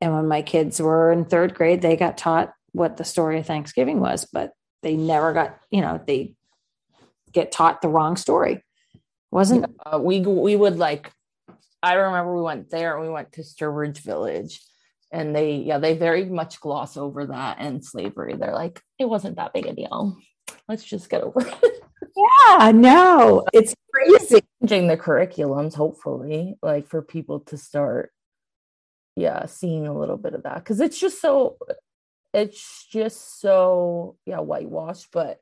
and 0.01 0.13
when 0.13 0.27
my 0.27 0.41
kids 0.41 0.81
were 0.81 1.11
in 1.11 1.25
third 1.25 1.55
grade, 1.55 1.81
they 1.81 1.97
got 1.97 2.17
taught 2.17 2.53
what 2.71 2.97
the 2.97 3.03
story 3.05 3.39
of 3.39 3.45
Thanksgiving 3.45 3.99
was, 3.99 4.25
but 4.31 4.53
they 4.83 4.95
never 4.95 5.33
got, 5.33 5.59
you 5.71 5.81
know, 5.81 6.01
they 6.05 6.35
get 7.31 7.51
taught 7.51 7.81
the 7.81 7.89
wrong 7.89 8.15
story. 8.15 8.63
Wasn't 9.31 9.75
uh, 9.85 9.99
we 9.99 10.21
we 10.21 10.55
would 10.55 10.77
like 10.77 11.11
i 11.83 11.93
remember 11.93 12.35
we 12.35 12.41
went 12.41 12.69
there 12.69 12.95
and 12.95 13.05
we 13.05 13.11
went 13.11 13.31
to 13.33 13.41
sturbridge 13.41 13.99
village 13.99 14.61
and 15.11 15.35
they 15.35 15.55
yeah 15.55 15.77
they 15.77 15.95
very 15.95 16.25
much 16.25 16.59
gloss 16.59 16.97
over 16.97 17.25
that 17.27 17.57
and 17.59 17.83
slavery 17.83 18.35
they're 18.35 18.53
like 18.53 18.81
it 18.97 19.05
wasn't 19.05 19.35
that 19.35 19.53
big 19.53 19.65
a 19.65 19.73
deal 19.73 20.17
let's 20.67 20.83
just 20.83 21.09
get 21.09 21.21
over 21.21 21.41
it 21.41 21.83
yeah, 22.15 22.71
no, 22.71 23.45
it's 23.53 23.75
crazy. 23.93 24.41
changing 24.61 24.87
the 24.87 24.97
curriculums 24.97 25.73
hopefully 25.75 26.55
like 26.61 26.87
for 26.87 27.01
people 27.01 27.39
to 27.41 27.57
start 27.57 28.11
yeah 29.15 29.45
seeing 29.45 29.87
a 29.87 29.97
little 29.97 30.17
bit 30.17 30.33
of 30.33 30.43
that 30.43 30.55
because 30.55 30.79
it's 30.79 30.99
just 30.99 31.21
so 31.21 31.57
it's 32.33 32.85
just 32.91 33.41
so 33.41 34.15
yeah 34.25 34.39
whitewashed 34.39 35.07
but 35.11 35.39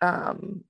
um 0.00 0.64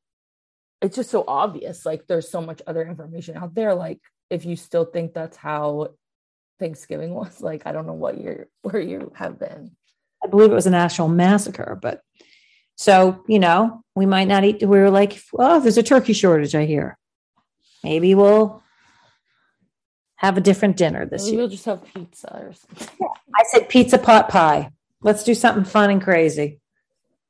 it's 0.82 0.96
just 0.96 1.10
so 1.10 1.24
obvious 1.26 1.86
like 1.86 2.06
there's 2.06 2.28
so 2.28 2.40
much 2.40 2.60
other 2.66 2.82
information 2.82 3.36
out 3.36 3.54
there 3.54 3.74
like 3.74 4.00
if 4.30 4.44
you 4.44 4.56
still 4.56 4.84
think 4.84 5.14
that's 5.14 5.36
how 5.36 5.88
thanksgiving 6.58 7.14
was 7.14 7.40
like 7.40 7.66
i 7.66 7.72
don't 7.72 7.86
know 7.86 7.92
what 7.92 8.20
you're 8.20 8.48
where 8.62 8.80
you 8.80 9.12
have 9.14 9.38
been 9.38 9.70
I 10.24 10.26
believe 10.26 10.50
it 10.50 10.54
was 10.54 10.66
a 10.66 10.70
national 10.70 11.08
massacre, 11.08 11.78
but 11.80 12.00
so, 12.76 13.22
you 13.28 13.38
know, 13.38 13.82
we 13.94 14.06
might 14.06 14.28
not 14.28 14.44
eat. 14.44 14.60
We 14.60 14.66
were 14.78 14.90
like, 14.90 15.20
oh, 15.38 15.60
there's 15.60 15.78
a 15.78 15.82
turkey 15.82 16.12
shortage, 16.12 16.54
I 16.54 16.64
hear. 16.64 16.98
Maybe 17.82 18.14
we'll 18.14 18.62
have 20.16 20.36
a 20.36 20.40
different 20.40 20.76
dinner 20.76 21.06
this 21.06 21.24
Maybe 21.24 21.32
year. 21.32 21.40
we'll 21.42 21.50
just 21.50 21.64
have 21.66 21.84
pizza 21.84 22.32
or 22.34 22.52
something 22.54 23.08
I 23.34 23.44
said 23.44 23.68
pizza 23.68 23.98
pot 23.98 24.28
pie. 24.28 24.70
Let's 25.02 25.22
do 25.24 25.34
something 25.34 25.64
fun 25.64 25.90
and 25.90 26.02
crazy. 26.02 26.60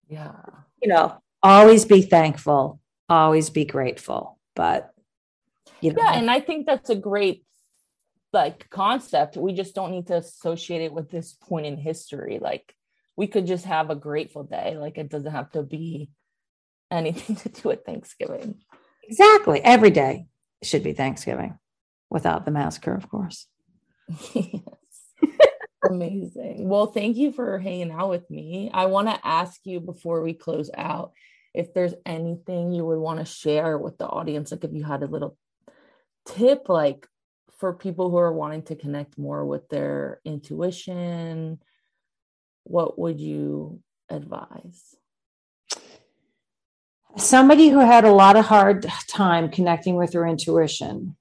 yeah 0.08 0.32
You 0.80 0.88
know, 0.88 1.20
always 1.42 1.84
be 1.84 2.02
thankful, 2.02 2.80
always 3.08 3.50
be 3.50 3.64
grateful. 3.64 4.38
But, 4.54 4.92
you 5.80 5.92
know, 5.92 6.00
yeah 6.02 6.12
and 6.14 6.30
i 6.30 6.38
think 6.40 6.64
that's 6.66 6.88
a 6.88 6.94
great 6.94 7.44
like 8.32 8.70
concept 8.70 9.36
we 9.36 9.52
just 9.52 9.74
don't 9.74 9.90
need 9.90 10.06
to 10.06 10.16
associate 10.16 10.80
it 10.82 10.92
with 10.92 11.10
this 11.10 11.32
point 11.34 11.66
in 11.66 11.76
history 11.76 12.38
like 12.40 12.74
we 13.16 13.26
could 13.26 13.46
just 13.46 13.64
have 13.64 13.90
a 13.90 13.94
grateful 13.94 14.44
day 14.44 14.76
like 14.76 14.98
it 14.98 15.08
doesn't 15.08 15.32
have 15.32 15.50
to 15.52 15.62
be 15.62 16.10
anything 16.90 17.36
to 17.42 17.48
do 17.48 17.68
with 17.68 17.84
thanksgiving 17.84 18.56
exactly 19.08 19.60
every 19.62 19.90
day 19.90 20.26
should 20.64 20.82
be 20.82 20.92
Thanksgiving 20.92 21.58
without 22.10 22.44
the 22.44 22.50
massacre, 22.50 22.94
of 22.94 23.08
course. 23.08 23.46
Yes. 24.34 24.52
Amazing. 25.88 26.68
Well, 26.68 26.86
thank 26.86 27.16
you 27.16 27.32
for 27.32 27.58
hanging 27.58 27.90
out 27.90 28.10
with 28.10 28.30
me. 28.30 28.70
I 28.72 28.86
want 28.86 29.08
to 29.08 29.26
ask 29.26 29.60
you 29.64 29.80
before 29.80 30.22
we 30.22 30.32
close 30.32 30.70
out 30.76 31.12
if 31.52 31.74
there's 31.74 31.94
anything 32.06 32.72
you 32.72 32.84
would 32.84 32.98
want 32.98 33.20
to 33.20 33.26
share 33.26 33.76
with 33.78 33.98
the 33.98 34.06
audience, 34.06 34.50
like 34.50 34.64
if 34.64 34.72
you 34.72 34.82
had 34.82 35.02
a 35.02 35.06
little 35.06 35.36
tip, 36.26 36.68
like 36.68 37.06
for 37.58 37.74
people 37.74 38.10
who 38.10 38.16
are 38.16 38.32
wanting 38.32 38.62
to 38.62 38.76
connect 38.76 39.18
more 39.18 39.44
with 39.44 39.68
their 39.68 40.20
intuition, 40.24 41.60
what 42.64 42.98
would 42.98 43.20
you 43.20 43.80
advise? 44.08 44.96
Somebody 47.16 47.68
who 47.68 47.78
had 47.78 48.04
a 48.04 48.12
lot 48.12 48.36
of 48.36 48.46
hard 48.46 48.86
time 49.08 49.48
connecting 49.48 49.94
with 49.94 50.14
her 50.14 50.26
intuition. 50.26 51.16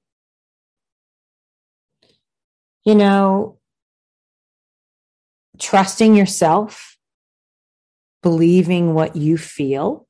You 2.83 2.95
know, 2.95 3.59
trusting 5.59 6.15
yourself, 6.15 6.97
believing 8.23 8.93
what 8.93 9.15
you 9.15 9.37
feel 9.37 10.07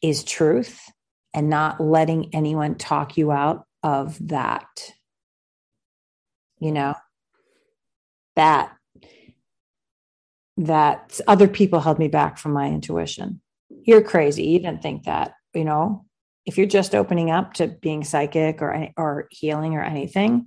is 0.00 0.22
truth, 0.22 0.80
and 1.34 1.50
not 1.50 1.80
letting 1.80 2.34
anyone 2.34 2.76
talk 2.76 3.16
you 3.16 3.32
out 3.32 3.66
of 3.82 4.16
that. 4.28 4.92
You 6.60 6.72
know, 6.72 6.94
that 8.36 8.72
that 10.56 11.20
other 11.26 11.48
people 11.48 11.80
held 11.80 11.98
me 11.98 12.08
back 12.08 12.38
from 12.38 12.52
my 12.52 12.66
intuition. 12.68 13.40
You're 13.82 14.02
crazy. 14.02 14.44
You 14.44 14.58
didn't 14.58 14.82
think 14.82 15.04
that, 15.04 15.34
you 15.54 15.64
know. 15.64 16.04
If 16.44 16.56
you're 16.56 16.66
just 16.66 16.94
opening 16.94 17.30
up 17.32 17.54
to 17.54 17.66
being 17.66 18.04
psychic 18.04 18.62
or 18.62 18.88
or 18.96 19.26
healing 19.32 19.74
or 19.74 19.82
anything, 19.82 20.46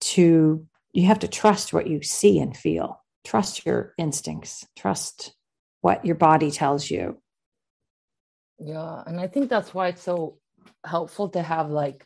to 0.00 0.66
you 0.92 1.06
have 1.06 1.20
to 1.20 1.28
trust 1.28 1.72
what 1.72 1.86
you 1.86 2.02
see 2.02 2.38
and 2.38 2.56
feel. 2.56 3.02
Trust 3.24 3.64
your 3.64 3.94
instincts. 3.98 4.66
Trust 4.76 5.34
what 5.82 6.04
your 6.04 6.16
body 6.16 6.50
tells 6.50 6.90
you. 6.90 7.20
Yeah, 8.58 9.02
and 9.06 9.20
I 9.20 9.26
think 9.26 9.50
that's 9.50 9.74
why 9.74 9.88
it's 9.88 10.02
so 10.02 10.38
helpful 10.84 11.28
to 11.30 11.42
have 11.42 11.70
like 11.70 12.04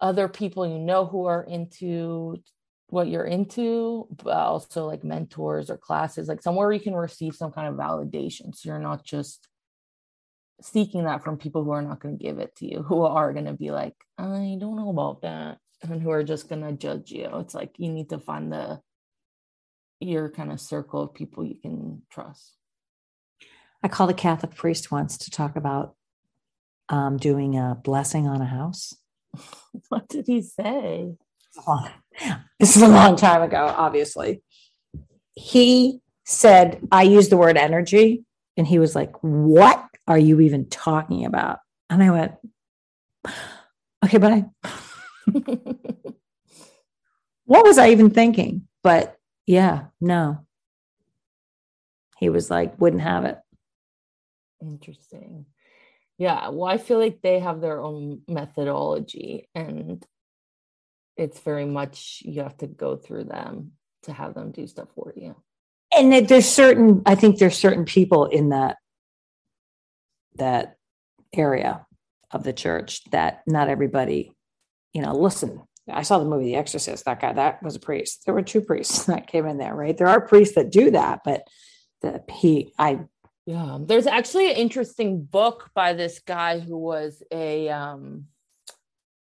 other 0.00 0.28
people 0.28 0.66
you 0.66 0.78
know 0.78 1.06
who 1.06 1.26
are 1.26 1.42
into 1.42 2.42
what 2.88 3.08
you're 3.08 3.24
into, 3.24 4.06
but 4.22 4.36
also 4.36 4.86
like 4.86 5.02
mentors 5.02 5.70
or 5.70 5.76
classes, 5.76 6.28
like 6.28 6.42
somewhere 6.42 6.72
you 6.72 6.80
can 6.80 6.94
receive 6.94 7.34
some 7.34 7.52
kind 7.52 7.68
of 7.68 7.74
validation. 7.74 8.54
So 8.54 8.68
you're 8.68 8.78
not 8.78 9.04
just 9.04 9.48
seeking 10.62 11.04
that 11.04 11.22
from 11.22 11.36
people 11.36 11.64
who 11.64 11.72
are 11.72 11.82
not 11.82 12.00
going 12.00 12.16
to 12.16 12.24
give 12.24 12.38
it 12.38 12.54
to 12.56 12.66
you, 12.66 12.82
who 12.82 13.02
are 13.02 13.32
going 13.32 13.46
to 13.46 13.52
be 13.52 13.70
like, 13.70 13.94
I 14.18 14.56
don't 14.58 14.76
know 14.76 14.90
about 14.90 15.22
that, 15.22 15.58
and 15.82 16.00
who 16.00 16.10
are 16.10 16.22
just 16.22 16.48
going 16.48 16.62
to 16.62 16.72
judge 16.72 17.10
you. 17.10 17.28
It's 17.34 17.54
like 17.54 17.74
you 17.78 17.92
need 17.92 18.10
to 18.10 18.18
find 18.18 18.52
the 18.52 18.80
your 20.00 20.28
kind 20.28 20.52
of 20.52 20.60
circle 20.60 21.02
of 21.02 21.14
people 21.14 21.44
you 21.44 21.56
can 21.56 22.02
trust. 22.10 22.54
I 23.82 23.88
called 23.88 24.10
a 24.10 24.14
Catholic 24.14 24.54
priest 24.54 24.90
once 24.90 25.18
to 25.18 25.30
talk 25.30 25.56
about 25.56 25.94
um, 26.88 27.16
doing 27.16 27.56
a 27.56 27.74
blessing 27.82 28.26
on 28.26 28.40
a 28.40 28.46
house. 28.46 28.94
What 29.88 30.08
did 30.08 30.26
he 30.26 30.40
say? 30.40 31.16
This 32.58 32.76
is 32.76 32.82
a 32.82 32.88
long 32.88 33.16
time 33.16 33.42
ago, 33.42 33.74
obviously. 33.76 34.42
He 35.34 36.00
said, 36.24 36.80
I 36.90 37.02
used 37.02 37.30
the 37.30 37.36
word 37.36 37.56
energy. 37.56 38.24
And 38.56 38.66
he 38.66 38.78
was 38.78 38.94
like, 38.94 39.12
What 39.20 39.84
are 40.08 40.18
you 40.18 40.40
even 40.40 40.68
talking 40.68 41.26
about? 41.26 41.58
And 41.90 42.02
I 42.02 42.10
went, 42.10 42.32
Okay, 44.04 44.18
bye. 44.18 44.44
what 47.44 47.64
was 47.64 47.78
I 47.78 47.90
even 47.90 48.10
thinking? 48.10 48.66
But 48.82 49.16
yeah, 49.46 49.86
no. 50.00 50.46
He 52.18 52.28
was 52.28 52.50
like, 52.50 52.80
wouldn't 52.80 53.02
have 53.02 53.24
it. 53.24 53.38
Interesting. 54.62 55.46
Yeah. 56.18 56.48
Well, 56.48 56.70
I 56.70 56.78
feel 56.78 56.98
like 56.98 57.20
they 57.20 57.40
have 57.40 57.60
their 57.60 57.80
own 57.80 58.22
methodology 58.26 59.48
and 59.54 60.04
it's 61.16 61.38
very 61.40 61.64
much 61.64 62.22
you 62.24 62.42
have 62.42 62.56
to 62.58 62.66
go 62.66 62.96
through 62.96 63.24
them 63.24 63.72
to 64.02 64.12
have 64.12 64.34
them 64.34 64.52
do 64.52 64.66
stuff 64.66 64.88
for 64.94 65.12
you. 65.16 65.34
And 65.96 66.28
there's 66.28 66.48
certain, 66.48 67.02
I 67.06 67.14
think 67.14 67.38
there's 67.38 67.56
certain 67.56 67.84
people 67.84 68.26
in 68.26 68.50
that 68.50 68.76
that 70.36 70.76
area 71.34 71.86
of 72.30 72.44
the 72.44 72.52
church 72.52 73.02
that 73.10 73.42
not 73.46 73.68
everybody, 73.68 74.32
you 74.92 75.02
know, 75.02 75.14
listen. 75.14 75.62
I 75.88 76.02
saw 76.02 76.18
the 76.18 76.24
movie 76.24 76.46
The 76.46 76.56
Exorcist. 76.56 77.04
That 77.04 77.20
guy, 77.20 77.32
that 77.32 77.62
was 77.62 77.76
a 77.76 77.80
priest. 77.80 78.24
There 78.24 78.34
were 78.34 78.42
two 78.42 78.60
priests 78.60 79.04
that 79.06 79.28
came 79.28 79.46
in 79.46 79.56
there, 79.56 79.74
right? 79.74 79.96
There 79.96 80.08
are 80.08 80.20
priests 80.20 80.56
that 80.56 80.70
do 80.70 80.90
that, 80.90 81.20
but 81.24 81.44
the 82.02 82.22
he, 82.30 82.72
I, 82.78 83.00
Yeah. 83.46 83.78
There's 83.80 84.06
actually 84.06 84.50
an 84.50 84.56
interesting 84.56 85.22
book 85.22 85.70
by 85.74 85.92
this 85.92 86.18
guy 86.18 86.58
who 86.58 86.76
was 86.76 87.22
a 87.30 87.68
um 87.70 88.26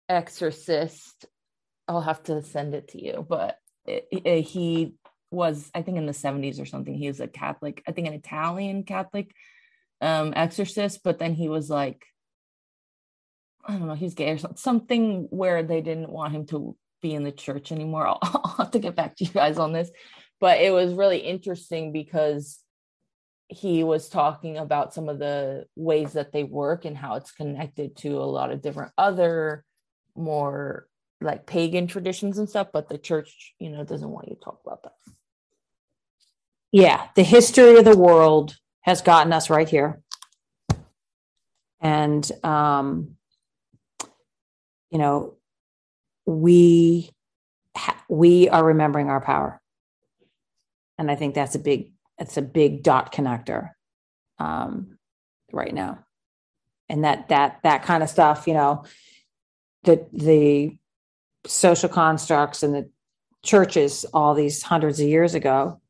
exorcist. 0.09 1.27
I'll 1.89 2.01
have 2.01 2.23
to 2.25 2.43
send 2.43 2.75
it 2.75 2.89
to 2.89 3.03
you, 3.05 3.25
but 3.29 3.59
it, 3.87 4.07
it- 4.11 4.43
he 4.43 4.95
was, 5.31 5.71
I 5.75 5.83
think, 5.83 5.99
in 5.99 6.07
the 6.07 6.13
70s 6.13 6.61
or 6.61 6.67
something. 6.67 6.95
He 6.95 7.09
was 7.09 7.21
a 7.21 7.27
Catholic, 7.27 7.83
I 7.89 7.93
think, 7.93 8.07
an 8.07 8.15
Italian 8.15 8.85
Catholic 8.85 9.35
um 10.01 10.33
exorcist, 10.37 11.03
but 11.05 11.19
then 11.19 11.35
he 11.35 11.49
was 11.49 11.71
like, 11.71 12.05
I 13.67 13.73
don't 13.77 13.87
know, 13.87 13.95
he's 13.95 14.15
gay 14.15 14.31
or 14.31 14.39
something, 14.39 14.57
something 14.57 15.27
where 15.31 15.63
they 15.63 15.81
didn't 15.81 16.11
want 16.11 16.33
him 16.35 16.47
to 16.47 16.77
be 17.01 17.15
in 17.15 17.25
the 17.25 17.33
church 17.33 17.73
anymore. 17.73 18.07
I'll, 18.09 18.19
I'll 18.23 18.55
have 18.59 18.71
to 18.73 18.79
get 18.79 18.97
back 18.97 19.17
to 19.17 19.25
you 19.25 19.31
guys 19.31 19.59
on 19.59 19.73
this, 19.73 19.91
but 20.41 20.61
it 20.61 20.73
was 20.73 20.93
really 20.95 21.19
interesting 21.19 21.93
because 21.93 22.61
he 23.49 23.85
was 23.85 24.09
talking 24.09 24.57
about 24.57 24.95
some 24.95 25.09
of 25.09 25.19
the 25.19 25.67
ways 25.77 26.15
that 26.15 26.33
they 26.33 26.45
work 26.45 26.85
and 26.85 26.97
how 26.97 27.15
it's 27.17 27.31
connected 27.33 27.97
to 27.97 28.19
a 28.19 28.25
lot 28.25 28.51
of 28.51 28.63
different 28.63 28.93
other 28.99 29.65
more 30.17 30.87
like 31.21 31.47
pagan 31.47 31.87
traditions 31.87 32.39
and 32.39 32.49
stuff 32.49 32.69
but 32.73 32.89
the 32.89 32.99
church 32.99 33.55
you 33.59 33.71
know 33.71 33.85
doesn't 33.85 34.11
want 34.11 34.29
you 34.29 34.35
to 34.35 34.41
talk 34.41 34.61
about 34.65 34.83
that 34.83 34.93
yeah, 36.75 37.07
the 37.15 37.23
history 37.23 37.79
of 37.79 37.85
the 37.85 37.97
world 37.97 38.57
has 38.81 39.01
gotten 39.01 39.33
us 39.33 39.49
right 39.49 39.69
here. 39.69 40.03
And, 41.81 42.29
um, 42.43 43.15
you 44.91 44.99
know, 44.99 45.37
we, 46.27 47.13
ha- 47.77 48.03
we 48.09 48.49
are 48.49 48.65
remembering 48.65 49.09
our 49.09 49.21
power. 49.21 49.63
And 50.99 51.13
I 51.13 51.15
think 51.15 51.37
that's 51.37 51.55
a 51.55 51.61
big, 51.61 51.93
that's 52.19 52.39
a 52.39 52.43
big 52.43 52.83
dot 52.83 53.13
connector, 53.13 53.71
um, 54.41 54.99
right 55.53 55.73
now. 55.73 56.01
And 56.89 57.05
that, 57.05 57.29
that, 57.29 57.61
that 57.63 57.85
kind 57.85 58.03
of 58.03 58.11
stuff, 58.11 58.49
you 58.49 58.55
know, 58.55 58.83
the, 59.85 60.09
the 60.13 60.77
social 61.47 61.89
constructs 61.89 62.63
and 62.63 62.75
the 62.75 62.91
churches 63.43 64.05
all 64.15 64.35
these 64.35 64.63
hundreds 64.63 65.01
of 65.01 65.09
years 65.09 65.35
ago, 65.35 65.81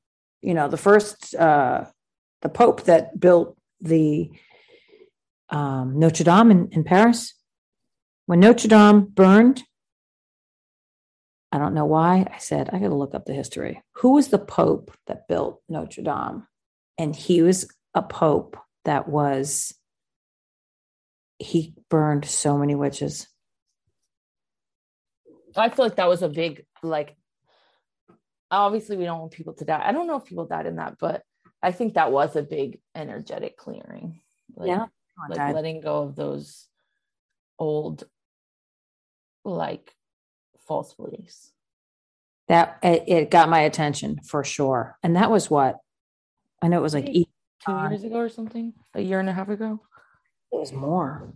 you 0.42 0.54
know, 0.54 0.68
the 0.68 0.76
first, 0.76 1.34
uh, 1.34 1.84
the 2.42 2.48
Pope 2.48 2.82
that 2.84 3.18
built 3.18 3.56
the 3.80 4.30
um, 5.50 5.98
Notre 5.98 6.24
Dame 6.24 6.50
in, 6.50 6.68
in 6.72 6.84
Paris. 6.84 7.34
When 8.26 8.40
Notre 8.40 8.68
Dame 8.68 9.02
burned, 9.02 9.62
I 11.52 11.58
don't 11.58 11.74
know 11.74 11.84
why. 11.84 12.26
I 12.34 12.38
said, 12.38 12.70
I 12.72 12.78
got 12.80 12.88
to 12.88 12.94
look 12.94 13.14
up 13.14 13.26
the 13.26 13.32
history. 13.32 13.80
Who 13.98 14.14
was 14.14 14.28
the 14.28 14.38
Pope 14.38 14.90
that 15.06 15.28
built 15.28 15.62
Notre 15.68 16.02
Dame? 16.02 16.46
And 16.98 17.14
he 17.14 17.42
was 17.42 17.68
a 17.94 18.02
Pope 18.02 18.56
that 18.84 19.08
was, 19.08 19.72
he 21.38 21.74
burned 21.88 22.24
so 22.24 22.58
many 22.58 22.74
witches. 22.74 23.28
I 25.62 25.68
feel 25.68 25.84
like 25.84 25.96
that 25.96 26.08
was 26.08 26.22
a 26.22 26.28
big 26.28 26.64
like 26.82 27.16
obviously 28.50 28.96
we 28.96 29.04
don't 29.04 29.20
want 29.20 29.32
people 29.32 29.52
to 29.54 29.64
die 29.64 29.82
i 29.84 29.92
don't 29.92 30.06
know 30.06 30.16
if 30.16 30.24
people 30.24 30.46
died 30.46 30.66
in 30.66 30.76
that 30.76 30.96
but 31.00 31.22
i 31.62 31.72
think 31.72 31.94
that 31.94 32.12
was 32.12 32.36
a 32.36 32.42
big 32.42 32.78
energetic 32.94 33.56
clearing 33.56 34.20
like, 34.56 34.68
Yeah. 34.68 34.86
like 35.28 35.54
letting 35.54 35.80
go 35.80 36.02
of 36.02 36.14
those 36.16 36.68
old 37.58 38.04
like 39.44 39.92
false 40.66 40.94
beliefs 40.94 41.52
that 42.48 42.78
it, 42.82 43.04
it 43.08 43.30
got 43.30 43.48
my 43.48 43.60
attention 43.60 44.20
for 44.22 44.44
sure. 44.44 44.98
And 45.02 45.16
that 45.16 45.30
was 45.30 45.50
what 45.50 45.78
I 46.60 46.68
know 46.68 46.78
it 46.78 46.82
was 46.82 46.92
like, 46.94 47.04
Maybe 47.04 47.20
e- 47.20 47.28
two 47.64 47.72
Uh, 47.72 47.88
years 47.88 48.04
ago 48.04 48.16
or 48.18 48.28
something 48.28 48.74
a 48.94 49.00
year 49.00 49.18
and 49.18 49.28
a 49.28 49.32
half 49.32 49.48
ago 49.48 49.80
it 50.52 50.58
was 50.60 50.72
more. 50.72 51.32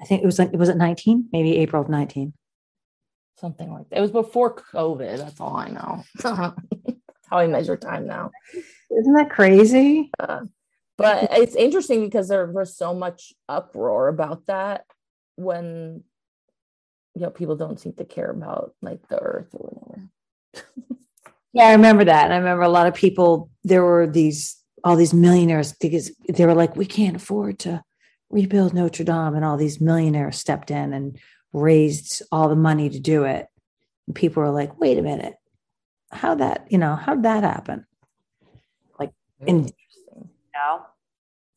I 0.00 0.04
think 0.06 0.22
it 0.22 0.26
was 0.26 0.38
like, 0.38 0.52
it 0.54 0.56
was 0.58 0.68
it 0.70 0.76
19? 0.78 1.28
Maybe 1.32 1.58
April 1.58 1.82
of 1.82 1.88
19. 1.90 2.32
Something 3.38 3.72
like 3.72 3.88
that 3.88 3.98
it 3.98 4.02
was 4.02 4.10
before 4.10 4.54
covid 4.54 5.18
that's 5.18 5.40
all 5.40 5.56
i 5.56 5.68
know 5.68 6.02
how 7.28 7.38
i 7.38 7.46
measure 7.46 7.76
time 7.76 8.06
now 8.06 8.30
Isn't 8.90 9.14
that 9.14 9.30
crazy? 9.30 10.10
Uh, 10.18 10.40
but 10.98 11.28
it's 11.32 11.54
interesting 11.54 12.04
because 12.04 12.28
there 12.28 12.46
was 12.46 12.76
so 12.76 12.92
much 12.92 13.32
uproar 13.48 14.08
about 14.08 14.46
that 14.46 14.84
when 15.36 16.02
you 17.14 17.22
know 17.22 17.30
people 17.30 17.56
don't 17.56 17.80
seem 17.80 17.94
to 17.94 18.04
care 18.04 18.30
about 18.30 18.74
like 18.82 19.06
the 19.08 19.18
earth 19.18 19.48
or 19.54 19.70
whatever 19.70 20.08
Yeah, 21.52 21.64
I 21.64 21.72
remember 21.72 22.04
that. 22.04 22.26
And 22.26 22.34
I 22.34 22.36
remember 22.36 22.62
a 22.62 22.68
lot 22.68 22.86
of 22.86 22.94
people, 22.94 23.50
there 23.64 23.82
were 23.82 24.06
these, 24.06 24.56
all 24.84 24.96
these 24.96 25.12
millionaires 25.12 25.72
because 25.72 26.12
they 26.28 26.46
were 26.46 26.54
like, 26.54 26.76
we 26.76 26.86
can't 26.86 27.16
afford 27.16 27.58
to 27.60 27.82
rebuild 28.30 28.72
Notre 28.72 29.04
Dame. 29.04 29.34
And 29.34 29.44
all 29.44 29.56
these 29.56 29.80
millionaires 29.80 30.38
stepped 30.38 30.70
in 30.70 30.92
and 30.92 31.18
raised 31.52 32.22
all 32.30 32.48
the 32.48 32.56
money 32.56 32.88
to 32.90 33.00
do 33.00 33.24
it. 33.24 33.46
And 34.06 34.16
people 34.16 34.42
were 34.42 34.50
like, 34.50 34.80
wait 34.80 34.98
a 34.98 35.02
minute, 35.02 35.34
how 36.10 36.34
that, 36.36 36.66
you 36.70 36.78
know, 36.78 36.94
how'd 36.96 37.22
that 37.24 37.44
happen? 37.44 37.86
Very 38.98 39.12
In- 39.50 39.56
interesting. 39.58 40.30
No, 40.54 40.82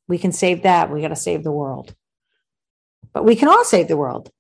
we 0.07 0.17
can 0.17 0.31
save 0.31 0.63
that. 0.63 0.89
We 0.89 1.01
got 1.01 1.09
to 1.09 1.15
save 1.15 1.43
the 1.43 1.51
world. 1.51 1.93
But 3.13 3.25
we 3.25 3.35
can 3.35 3.49
all 3.49 3.63
save 3.65 3.87
the 3.87 3.97
world. 3.97 4.31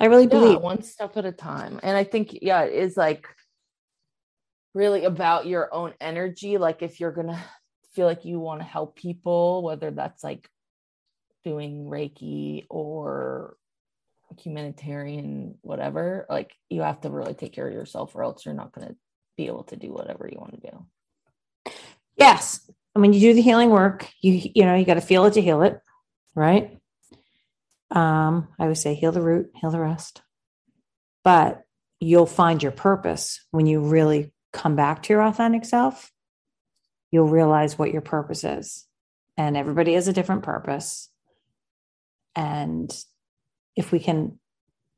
I 0.00 0.06
really 0.06 0.24
yeah, 0.24 0.28
believe. 0.28 0.60
one 0.60 0.82
step 0.82 1.16
at 1.16 1.24
a 1.24 1.32
time 1.32 1.80
and 1.82 1.96
i 1.96 2.04
think 2.04 2.38
yeah 2.42 2.64
it 2.64 2.74
is 2.74 2.98
like 2.98 3.26
really 4.74 5.04
about 5.04 5.46
your 5.46 5.72
own 5.72 5.94
energy 6.02 6.58
like 6.58 6.82
if 6.82 7.00
you're 7.00 7.12
gonna 7.12 7.42
feel 7.94 8.06
like 8.06 8.26
you 8.26 8.38
want 8.38 8.60
to 8.60 8.66
help 8.66 8.94
people 8.94 9.62
whether 9.62 9.90
that's 9.90 10.22
like 10.22 10.50
doing 11.44 11.86
reiki 11.86 12.66
or 12.68 13.56
humanitarian 14.40 15.56
whatever 15.62 16.26
like 16.28 16.52
you 16.68 16.82
have 16.82 17.00
to 17.00 17.10
really 17.10 17.34
take 17.34 17.52
care 17.52 17.66
of 17.66 17.74
yourself 17.74 18.14
or 18.14 18.22
else 18.22 18.44
you're 18.44 18.54
not 18.54 18.72
going 18.72 18.88
to 18.88 18.96
be 19.36 19.46
able 19.46 19.64
to 19.64 19.76
do 19.76 19.92
whatever 19.92 20.28
you 20.30 20.38
want 20.38 20.54
to 20.54 20.70
do 20.70 20.86
Yes. 22.16 22.68
And 22.94 23.02
when 23.02 23.12
you 23.12 23.20
do 23.20 23.34
the 23.34 23.42
healing 23.42 23.70
work, 23.70 24.10
you 24.20 24.50
you 24.54 24.64
know, 24.64 24.74
you 24.74 24.84
got 24.84 24.94
to 24.94 25.00
feel 25.00 25.24
it 25.26 25.34
to 25.34 25.42
heal 25.42 25.62
it, 25.62 25.80
right? 26.34 26.78
Um, 27.90 28.48
I 28.58 28.66
would 28.66 28.78
say 28.78 28.94
heal 28.94 29.12
the 29.12 29.22
root, 29.22 29.50
heal 29.54 29.70
the 29.70 29.80
rest. 29.80 30.22
But 31.24 31.62
you'll 32.00 32.26
find 32.26 32.62
your 32.62 32.72
purpose 32.72 33.44
when 33.50 33.66
you 33.66 33.80
really 33.80 34.32
come 34.52 34.76
back 34.76 35.02
to 35.04 35.12
your 35.12 35.22
authentic 35.22 35.64
self. 35.64 36.10
You'll 37.10 37.28
realize 37.28 37.78
what 37.78 37.92
your 37.92 38.02
purpose 38.02 38.44
is. 38.44 38.86
And 39.36 39.56
everybody 39.56 39.94
has 39.94 40.08
a 40.08 40.12
different 40.12 40.42
purpose. 40.42 41.10
And 42.34 42.90
if 43.76 43.92
we 43.92 43.98
can 43.98 44.38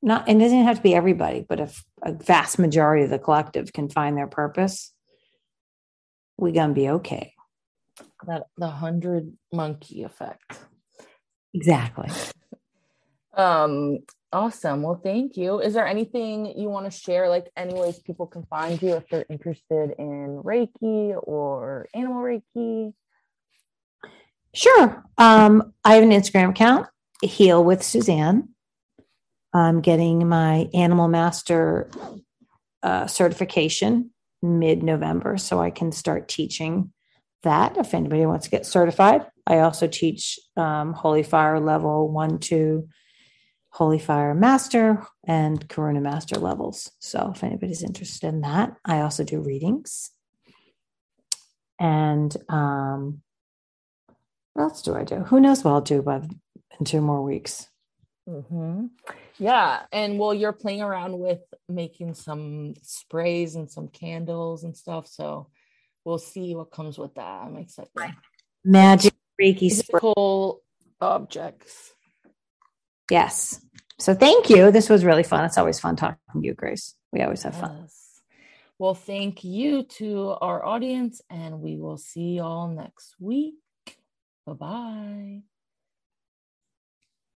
not, 0.00 0.28
and 0.28 0.40
it 0.40 0.44
doesn't 0.44 0.64
have 0.64 0.76
to 0.76 0.82
be 0.82 0.94
everybody, 0.94 1.44
but 1.48 1.58
if 1.60 1.84
a 2.02 2.12
vast 2.12 2.58
majority 2.58 3.04
of 3.04 3.10
the 3.10 3.18
collective 3.18 3.72
can 3.72 3.88
find 3.88 4.16
their 4.16 4.28
purpose, 4.28 4.92
we're 6.36 6.52
gonna 6.52 6.72
be 6.72 6.88
okay. 6.88 7.34
that 8.26 8.44
the 8.56 8.68
hundred 8.68 9.32
monkey 9.52 10.04
effect 10.04 10.58
Exactly. 11.54 12.08
Um, 13.34 14.00
awesome. 14.32 14.82
Well, 14.82 15.00
thank 15.00 15.36
you. 15.36 15.60
Is 15.60 15.72
there 15.72 15.86
anything 15.86 16.58
you 16.58 16.68
want 16.68 16.86
to 16.86 16.90
share, 16.90 17.28
like 17.28 17.48
any 17.56 17.72
ways 17.72 18.00
people 18.00 18.26
can 18.26 18.42
find 18.46 18.82
you 18.82 18.94
if 18.94 19.08
they're 19.08 19.26
interested 19.30 19.94
in 19.96 20.42
Reiki 20.44 21.16
or 21.22 21.86
animal 21.94 22.20
Reiki? 22.20 22.94
Sure. 24.52 25.04
Um, 25.18 25.72
I 25.84 25.94
have 25.94 26.02
an 26.02 26.10
Instagram 26.10 26.50
account, 26.50 26.88
Heal 27.22 27.62
with 27.62 27.84
Suzanne. 27.84 28.48
I'm 29.52 29.80
getting 29.80 30.28
my 30.28 30.68
Animal 30.74 31.08
Master 31.08 31.90
uh, 32.82 33.06
certification 33.06 34.10
mid 34.42 34.82
November 34.82 35.36
so 35.36 35.60
I 35.60 35.70
can 35.70 35.90
start 35.92 36.28
teaching 36.28 36.92
that 37.42 37.76
if 37.76 37.94
anybody 37.94 38.26
wants 38.26 38.44
to 38.44 38.50
get 38.50 38.66
certified. 38.66 39.26
I 39.46 39.60
also 39.60 39.86
teach 39.86 40.38
um, 40.56 40.92
Holy 40.92 41.22
Fire 41.22 41.60
level 41.60 42.10
one, 42.10 42.38
two, 42.38 42.88
Holy 43.70 43.98
Fire 43.98 44.34
Master, 44.34 45.06
and 45.26 45.66
Karuna 45.68 46.02
Master 46.02 46.36
levels. 46.36 46.90
So 46.98 47.32
if 47.34 47.44
anybody's 47.44 47.82
interested 47.82 48.28
in 48.28 48.42
that, 48.42 48.74
I 48.84 49.00
also 49.00 49.24
do 49.24 49.40
readings. 49.40 50.10
And 51.80 52.36
um, 52.48 53.22
what 54.54 54.64
else 54.64 54.82
do 54.82 54.94
I 54.94 55.04
do? 55.04 55.20
Who 55.20 55.40
knows 55.40 55.62
what 55.62 55.72
I'll 55.72 55.80
do 55.80 56.02
by 56.02 56.16
in 56.78 56.84
two 56.84 57.00
more 57.00 57.22
weeks. 57.22 57.68
Mm-hmm. 58.28 58.86
Yeah. 59.38 59.82
And 59.92 60.18
well, 60.18 60.34
you're 60.34 60.52
playing 60.52 60.82
around 60.82 61.18
with 61.18 61.40
making 61.68 62.14
some 62.14 62.74
sprays 62.82 63.54
and 63.54 63.70
some 63.70 63.88
candles 63.88 64.64
and 64.64 64.76
stuff. 64.76 65.06
So 65.06 65.48
we'll 66.04 66.18
see 66.18 66.54
what 66.54 66.70
comes 66.70 66.98
with 66.98 67.14
that. 67.14 67.42
I'm 67.42 67.56
excited. 67.56 67.90
Magic 68.64 69.14
Reiki 69.40 69.70
spray. 69.70 70.60
Objects. 71.00 71.94
Yes. 73.10 73.60
So 73.98 74.14
thank 74.14 74.50
you. 74.50 74.70
This 74.70 74.90
was 74.90 75.04
really 75.04 75.22
fun. 75.22 75.44
It's 75.44 75.58
always 75.58 75.80
fun 75.80 75.96
talking 75.96 76.18
to 76.32 76.40
you, 76.40 76.54
Grace. 76.54 76.94
We 77.12 77.22
always 77.22 77.42
have 77.44 77.56
fun. 77.56 77.78
Yes. 77.82 78.20
Well, 78.78 78.94
thank 78.94 79.42
you 79.42 79.84
to 79.84 80.36
our 80.40 80.64
audience, 80.64 81.20
and 81.30 81.60
we 81.60 81.78
will 81.78 81.98
see 81.98 82.36
y'all 82.36 82.68
next 82.68 83.14
week. 83.18 83.56
Bye 84.46 84.52
bye. 84.52 85.42